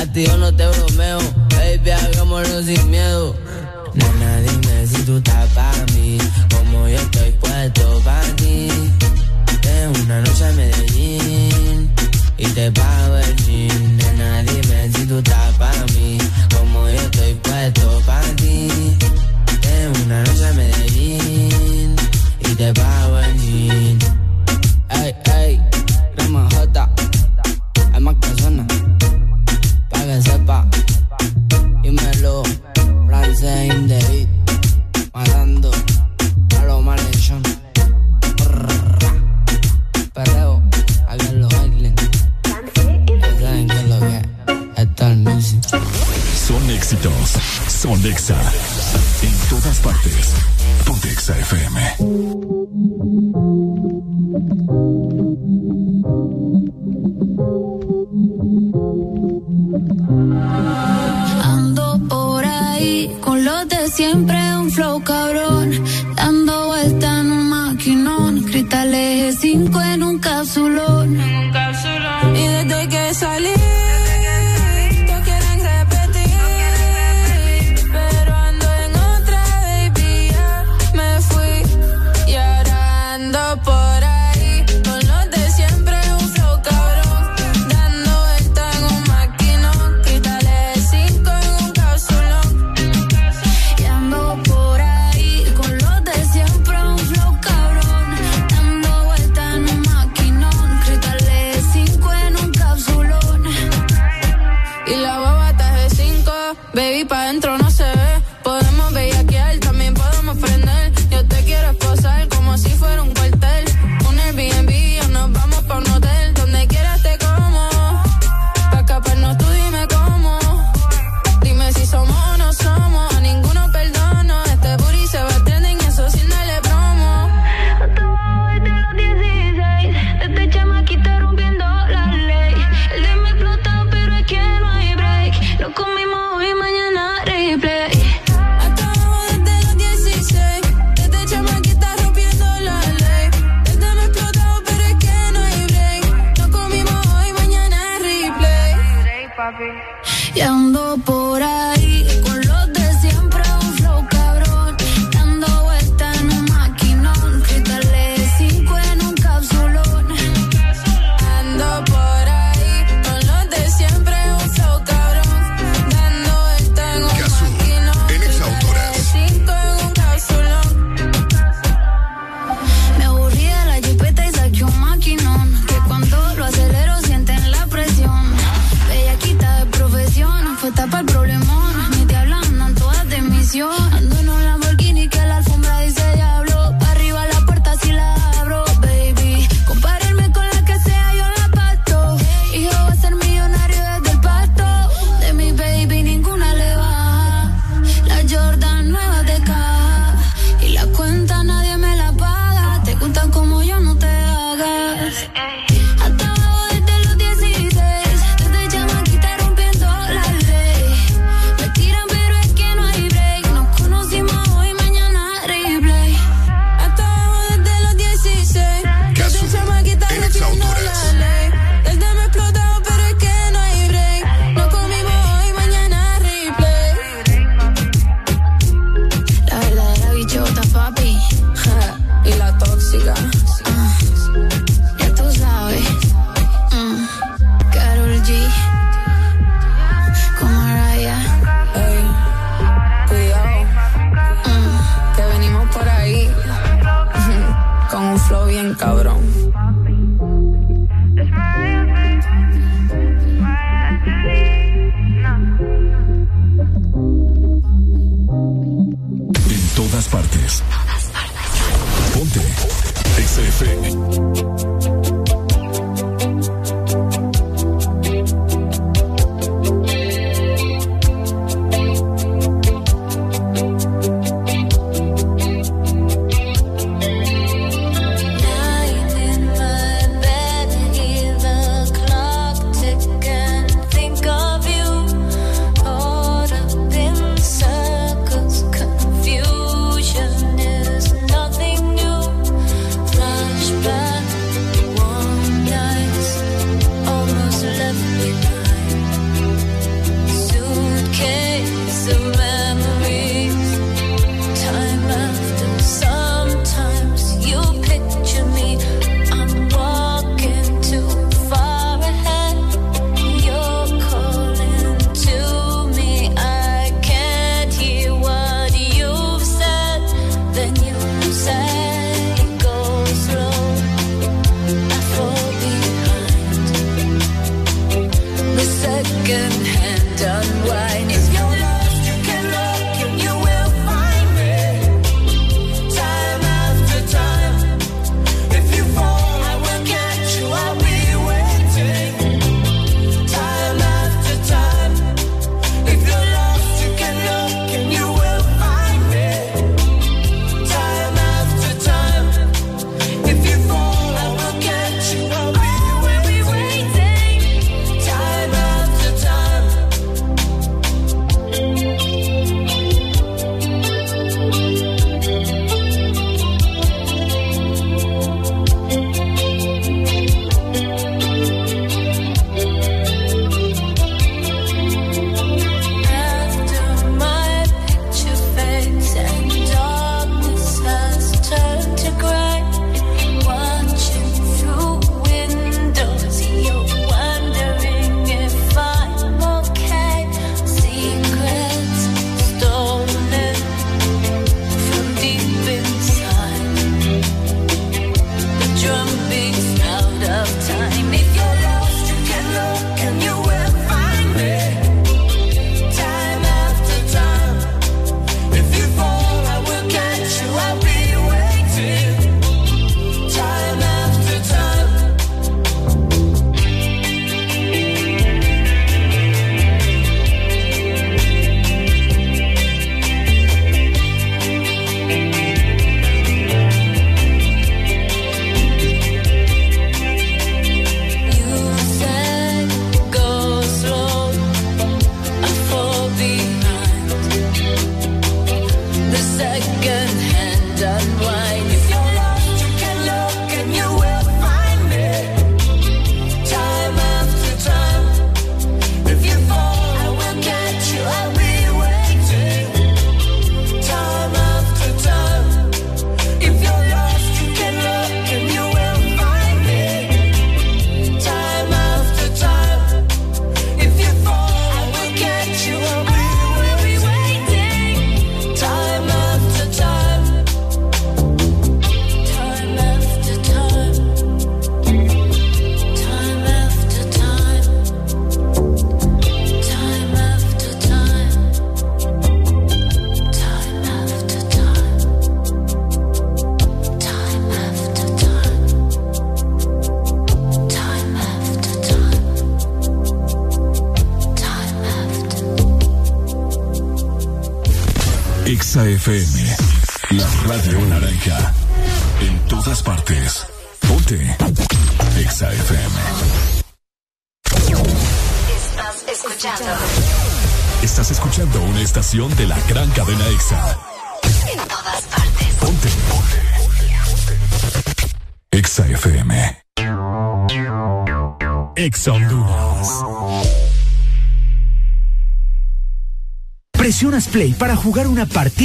[0.01, 1.19] A ti yo no te bromeo.
[1.51, 3.35] Baby, hagámoslo sin miedo.
[3.93, 6.17] Nena, dime si tú estás para mí,
[6.53, 8.67] como yo estoy puesto para ti.
[9.61, 11.89] Tengo una noche a Medellín
[12.37, 13.97] y te pago el jean.
[13.97, 16.17] Nena, dime si tú estás para mí,
[16.95, 18.69] yo estoy puesto para ti.
[19.61, 21.95] Tengo una noche a Medellín
[22.39, 23.99] y te pago el jean.
[24.89, 25.61] Ey, ey,
[26.17, 26.89] Rama J.
[27.93, 28.67] Hay más personas.
[29.89, 30.67] Pa' que sepa.
[31.83, 32.43] Dímelo.
[33.07, 34.29] Francés in the beat.
[35.13, 35.71] Matando
[36.59, 37.43] a los malhechón.
[40.13, 40.63] Perreo.
[41.09, 42.09] Aquí en los Islands.
[43.21, 44.23] Ya saben que es lo que es.
[44.77, 45.94] Esto es music.
[46.47, 47.37] Son éxitos.
[47.67, 48.39] Son Exa.
[49.23, 50.35] En todas partes.
[50.85, 51.79] Ponte Exa FM.
[61.43, 65.71] Ando por ahí con los de siempre, un flow cabrón.
[66.15, 68.43] Dando vuelta en un maquinón.
[68.43, 71.17] Cristales 5 en un capsulón.
[72.35, 73.54] Y desde que salí.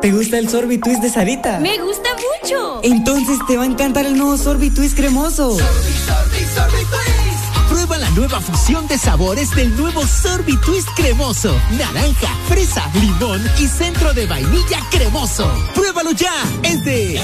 [0.00, 1.58] ¿Te gusta el Sorbitwist de Sarita?
[1.58, 2.80] Me gusta mucho.
[2.84, 5.56] Entonces te va a encantar el nuevo Sorbitwist cremoso.
[7.68, 11.52] Prueba la nueva fusión de sabores del nuevo Sorbitwist cremoso.
[11.76, 15.50] Naranja, fresa, limón y centro de vainilla cremoso.
[15.74, 16.32] Pruébalo ya.
[16.62, 17.20] Es de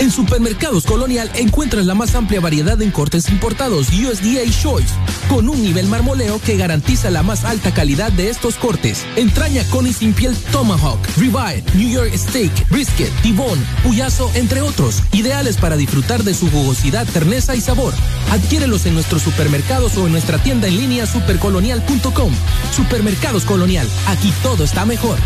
[0.00, 4.92] En Supermercados Colonial encuentras la más amplia variedad en cortes importados USDA Choice,
[5.32, 9.06] con un nivel marmoleo que garantiza la más alta calidad de estos cortes.
[9.16, 15.02] Entraña con y sin piel Tomahawk, Ribeye, New York Steak, Brisket, Tibón, Puyazo, entre otros,
[15.12, 17.94] ideales para disfrutar de su jugosidad, terneza y sabor.
[18.30, 22.32] Adquiérelos en nuestros supermercados o en nuestra tienda en línea supercolonial.com.
[22.76, 25.16] Supermercados Colonial, aquí todo está mejor.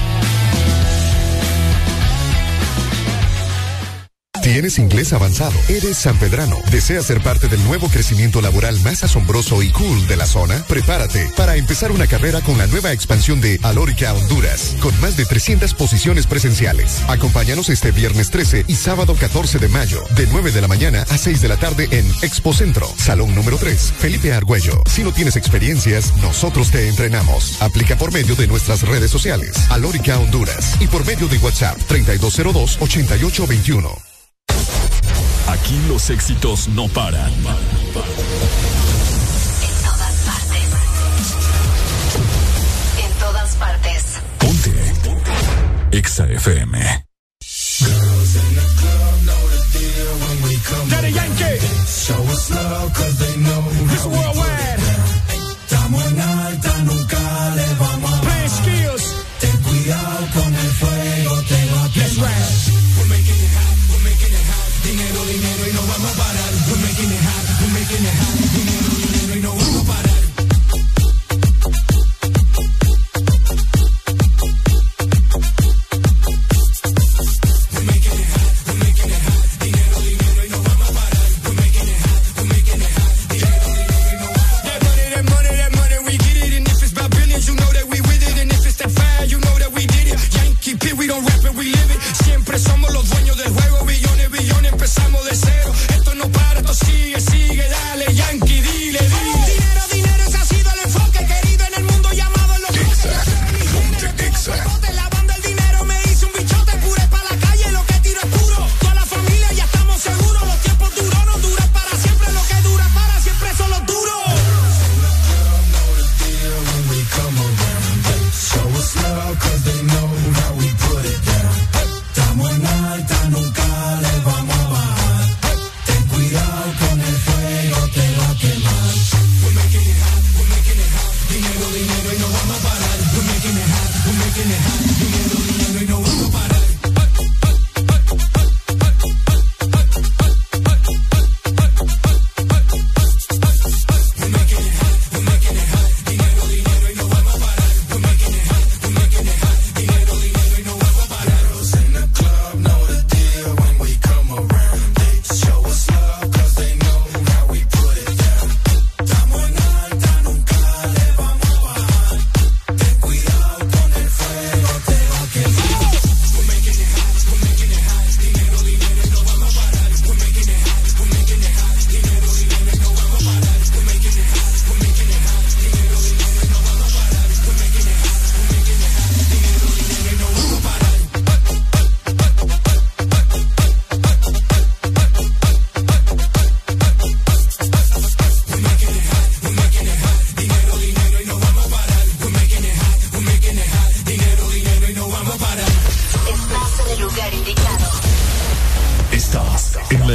[4.57, 9.69] Tienes inglés avanzado, eres sanpedrano, deseas ser parte del nuevo crecimiento laboral más asombroso y
[9.69, 10.65] cool de la zona.
[10.67, 15.27] Prepárate para empezar una carrera con la nueva expansión de Alórica Honduras, con más de
[15.27, 17.03] 300 posiciones presenciales.
[17.07, 21.19] Acompáñanos este viernes 13 y sábado 14 de mayo, de 9 de la mañana a
[21.19, 24.83] 6 de la tarde en Expo Centro, Salón número 3, Felipe Argüello.
[24.91, 27.61] Si no tienes experiencias, nosotros te entrenamos.
[27.61, 34.06] Aplica por medio de nuestras redes sociales, Alórica Honduras, y por medio de WhatsApp 3202-8821.
[35.77, 37.31] Aquí los éxitos no paran.
[37.31, 37.43] En
[39.85, 40.65] todas partes.
[43.05, 44.05] En todas partes.
[44.39, 44.73] Ponte.
[45.93, 47.06] Exa FM.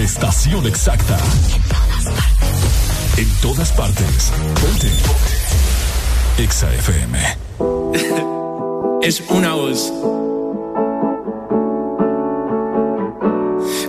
[0.02, 1.16] Ubicación exacta.
[3.18, 4.32] En todas partes.
[4.60, 4.90] Ponte.
[6.40, 7.20] Exa FM.
[9.04, 9.94] es una voz.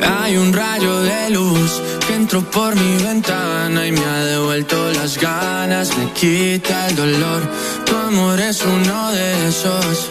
[0.07, 5.19] Hay un rayo de luz que entró por mi ventana y me ha devuelto las
[5.19, 7.43] ganas, me quita el dolor.
[7.87, 10.11] Tu amor es uno de esos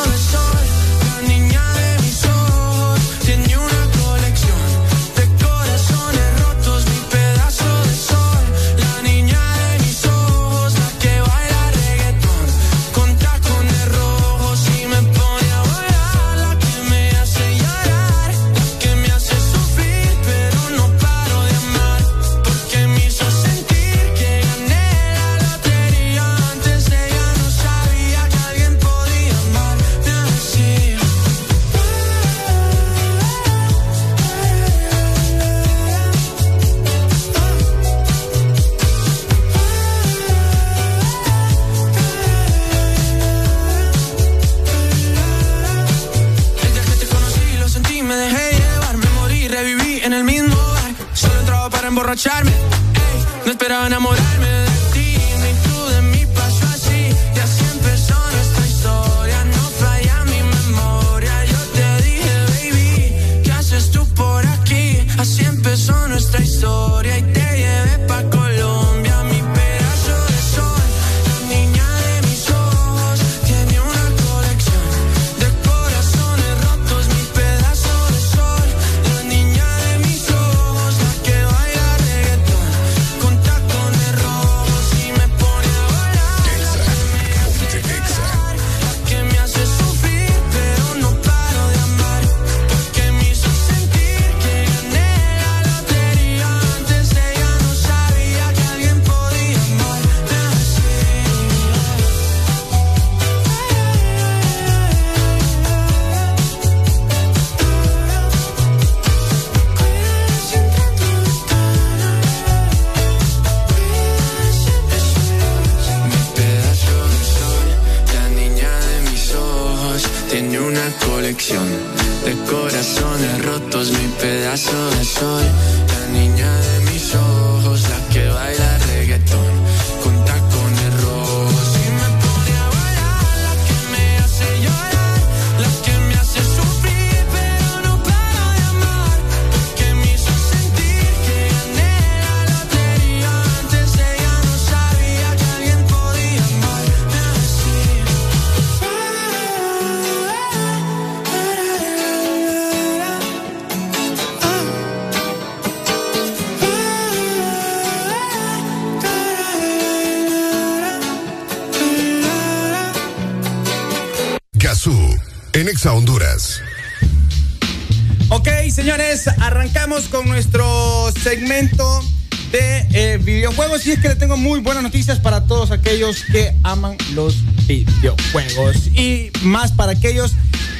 [174.41, 178.87] muy buenas noticias para todos aquellos que aman los videojuegos.
[178.87, 180.33] Y más para aquellos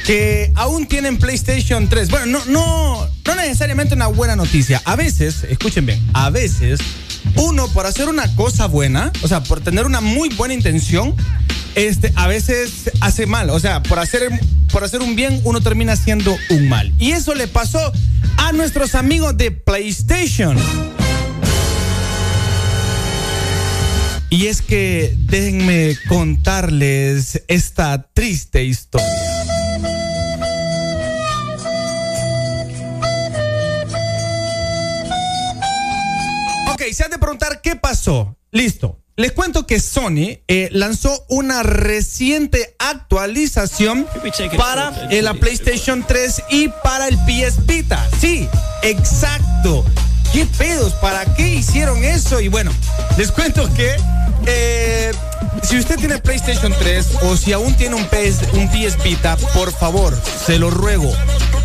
[0.04, 2.10] que aún tienen PlayStation 3.
[2.10, 4.82] Bueno, no, no, no necesariamente una buena noticia.
[4.84, 6.80] A veces, escuchen bien, a veces
[7.36, 11.14] uno por hacer una cosa buena, o sea, por tener una muy buena intención,
[11.76, 13.48] este, a veces hace mal.
[13.50, 14.28] O sea, por hacer,
[14.72, 16.92] por hacer un bien, uno termina haciendo un mal.
[16.98, 17.92] Y eso le pasó
[18.38, 20.58] a nuestros amigos de PlayStation.
[24.32, 29.06] Y es que déjenme contarles esta triste historia.
[36.72, 38.38] Ok, se han de preguntar qué pasó.
[38.50, 39.02] Listo.
[39.16, 44.06] Les cuento que Sony eh, lanzó una reciente actualización
[44.56, 48.08] para eh, la PlayStation 3 y para el PS Vita.
[48.18, 48.48] Sí,
[48.80, 49.84] exacto.
[50.32, 50.94] ¿Qué pedos?
[50.94, 52.40] ¿Para qué hicieron eso?
[52.40, 52.72] Y bueno,
[53.18, 53.94] les cuento que
[54.46, 55.12] eh,
[55.62, 59.72] si usted tiene PlayStation 3 o si aún tiene un PS, un PS Vita, por
[59.72, 61.12] favor, se lo ruego,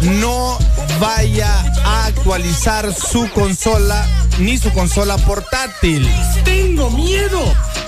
[0.02, 0.58] no
[1.00, 1.52] vaya
[1.84, 4.08] a actualizar su consola
[4.40, 6.08] ni su consola portátil.
[6.44, 7.42] Tengo miedo.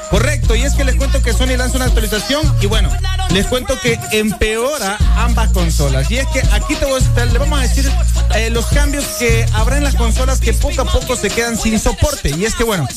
[0.09, 2.89] Correcto, y es que les cuento que Sony lanza una actualización y bueno,
[3.29, 6.09] les cuento que empeora ambas consolas.
[6.09, 7.89] Y es que aquí te voy a, le vamos a decir
[8.35, 11.79] eh, los cambios que habrá en las consolas que poco a poco se quedan sin
[11.79, 12.31] soporte.
[12.35, 12.87] Y es que bueno,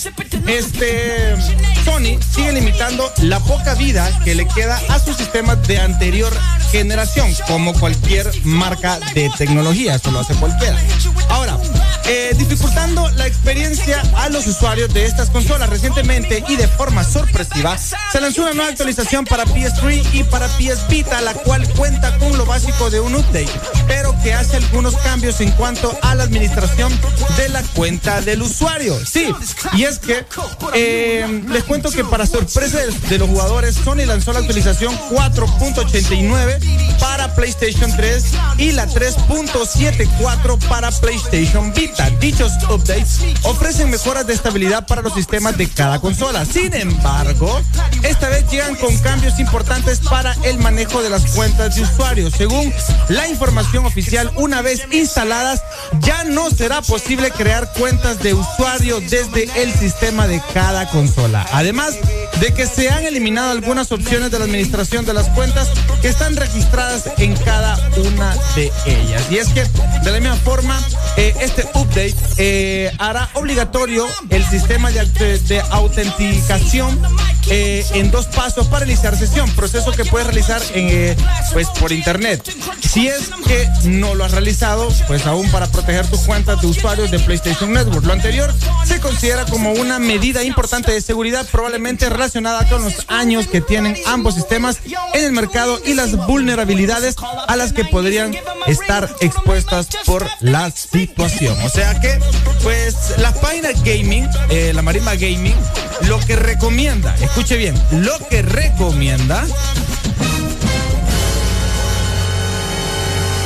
[0.47, 1.37] este
[1.85, 6.33] Sony sigue limitando la poca vida que le queda a sus sistemas de anterior
[6.71, 10.81] generación, como cualquier marca de tecnología, eso lo hace cualquiera.
[11.29, 11.59] Ahora,
[12.07, 15.69] eh, dificultando la experiencia a los usuarios de estas consolas.
[15.69, 20.89] Recientemente y de forma sorpresiva, se lanzó una nueva actualización para PS3 y para PS
[20.89, 23.51] Vita, la cual cuenta con lo básico de un update,
[23.87, 26.93] pero que hace algunos cambios en cuanto a la administración
[27.37, 28.99] de la cuenta del usuario.
[29.05, 29.33] Sí,
[29.75, 30.25] y es que
[30.75, 37.35] eh, les cuento que para sorpresa de, los jugadores, Sony lanzó la actualización 4.89 para
[37.35, 38.25] PlayStation 3
[38.59, 42.11] y la 3.74 para PlayStation Vita.
[42.21, 46.45] Dichos updates ofrecen mejoras de estabilidad para los sistemas de cada consola.
[46.45, 46.92] Sin embargo,
[48.03, 52.33] esta vez llegan con cambios importantes para el manejo de las cuentas de usuarios.
[52.37, 52.73] Según
[53.09, 55.63] la información oficial, una vez instaladas,
[56.01, 61.47] ya no será posible crear cuentas de usuario desde el sistema de cada consola.
[61.53, 61.95] Además
[62.41, 65.69] de que se han eliminado algunas opciones de la administración de las cuentas
[66.01, 69.23] que están registradas en cada una de ellas.
[69.31, 69.65] Y es que,
[70.03, 70.81] de la misma forma,
[71.17, 75.05] eh, este update eh, hará obligatorio el sistema de,
[75.39, 76.82] de autenticación
[77.49, 81.17] eh, en dos pasos para iniciar sesión, proceso que puedes realizar en, eh,
[81.53, 82.43] pues, por internet.
[82.89, 87.11] Si es que no lo has realizado, pues aún para proteger tus cuentas de usuarios
[87.11, 88.05] de PlayStation Network.
[88.05, 88.53] Lo anterior
[88.85, 93.97] se considera como una medida importante de seguridad, probablemente relacionada con los años que tienen
[94.07, 94.79] ambos sistemas
[95.15, 97.17] en el mercado y las vulnerabilidades
[97.49, 98.35] a las que podrían
[98.67, 101.61] estar expuestas por la situación.
[101.63, 102.19] O sea que,
[102.63, 105.57] pues, la página gaming, eh, la Marimba Gaming,
[106.03, 106.72] lo que recomienda,
[107.21, 109.45] escuche bien, lo que recomienda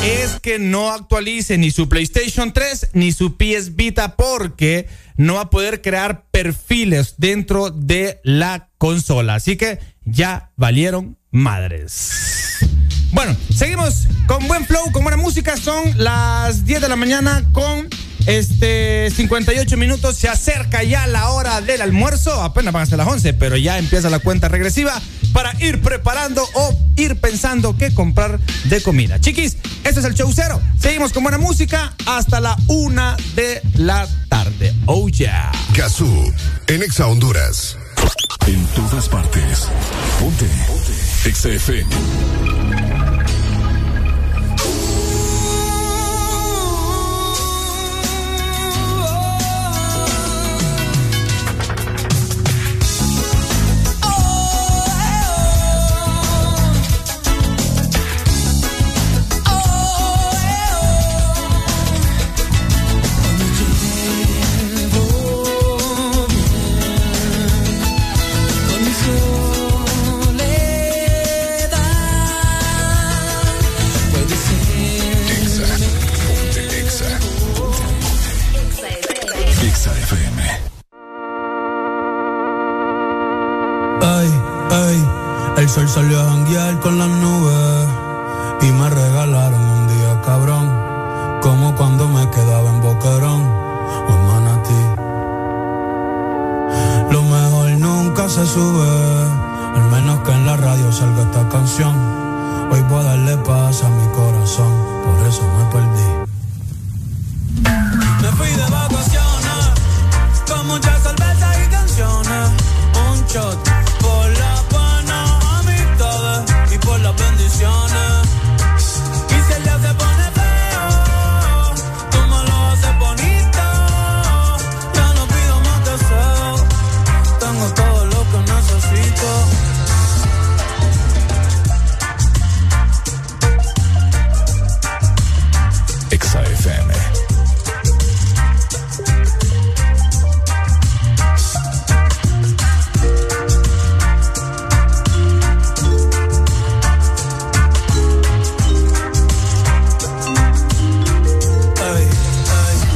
[0.04, 5.40] es que no actualice ni su PlayStation 3 ni su PS Vita porque no va
[5.42, 9.34] a poder crear perfiles dentro de la consola.
[9.34, 12.60] Así que ya valieron madres.
[13.10, 15.56] Bueno, seguimos con buen flow, con buena música.
[15.56, 17.88] Son las 10 de la mañana con
[18.26, 20.16] este 58 minutos.
[20.16, 22.42] Se acerca ya la hora del almuerzo.
[22.42, 25.00] Apenas van a ser las 11, pero ya empieza la cuenta regresiva
[25.32, 29.20] para ir preparando o ir pensando qué comprar de comida.
[29.20, 30.60] Chiquis, este es el show cero.
[30.80, 34.74] Seguimos con buena música hasta la una de la tarde.
[34.86, 35.52] Oh yeah.
[35.74, 36.32] Gazú,
[36.68, 37.76] en Exa Honduras.
[38.46, 39.68] En todas partes.
[40.20, 40.46] Ponte.
[40.66, 41.28] Ponte.
[41.28, 42.45] Exa FM.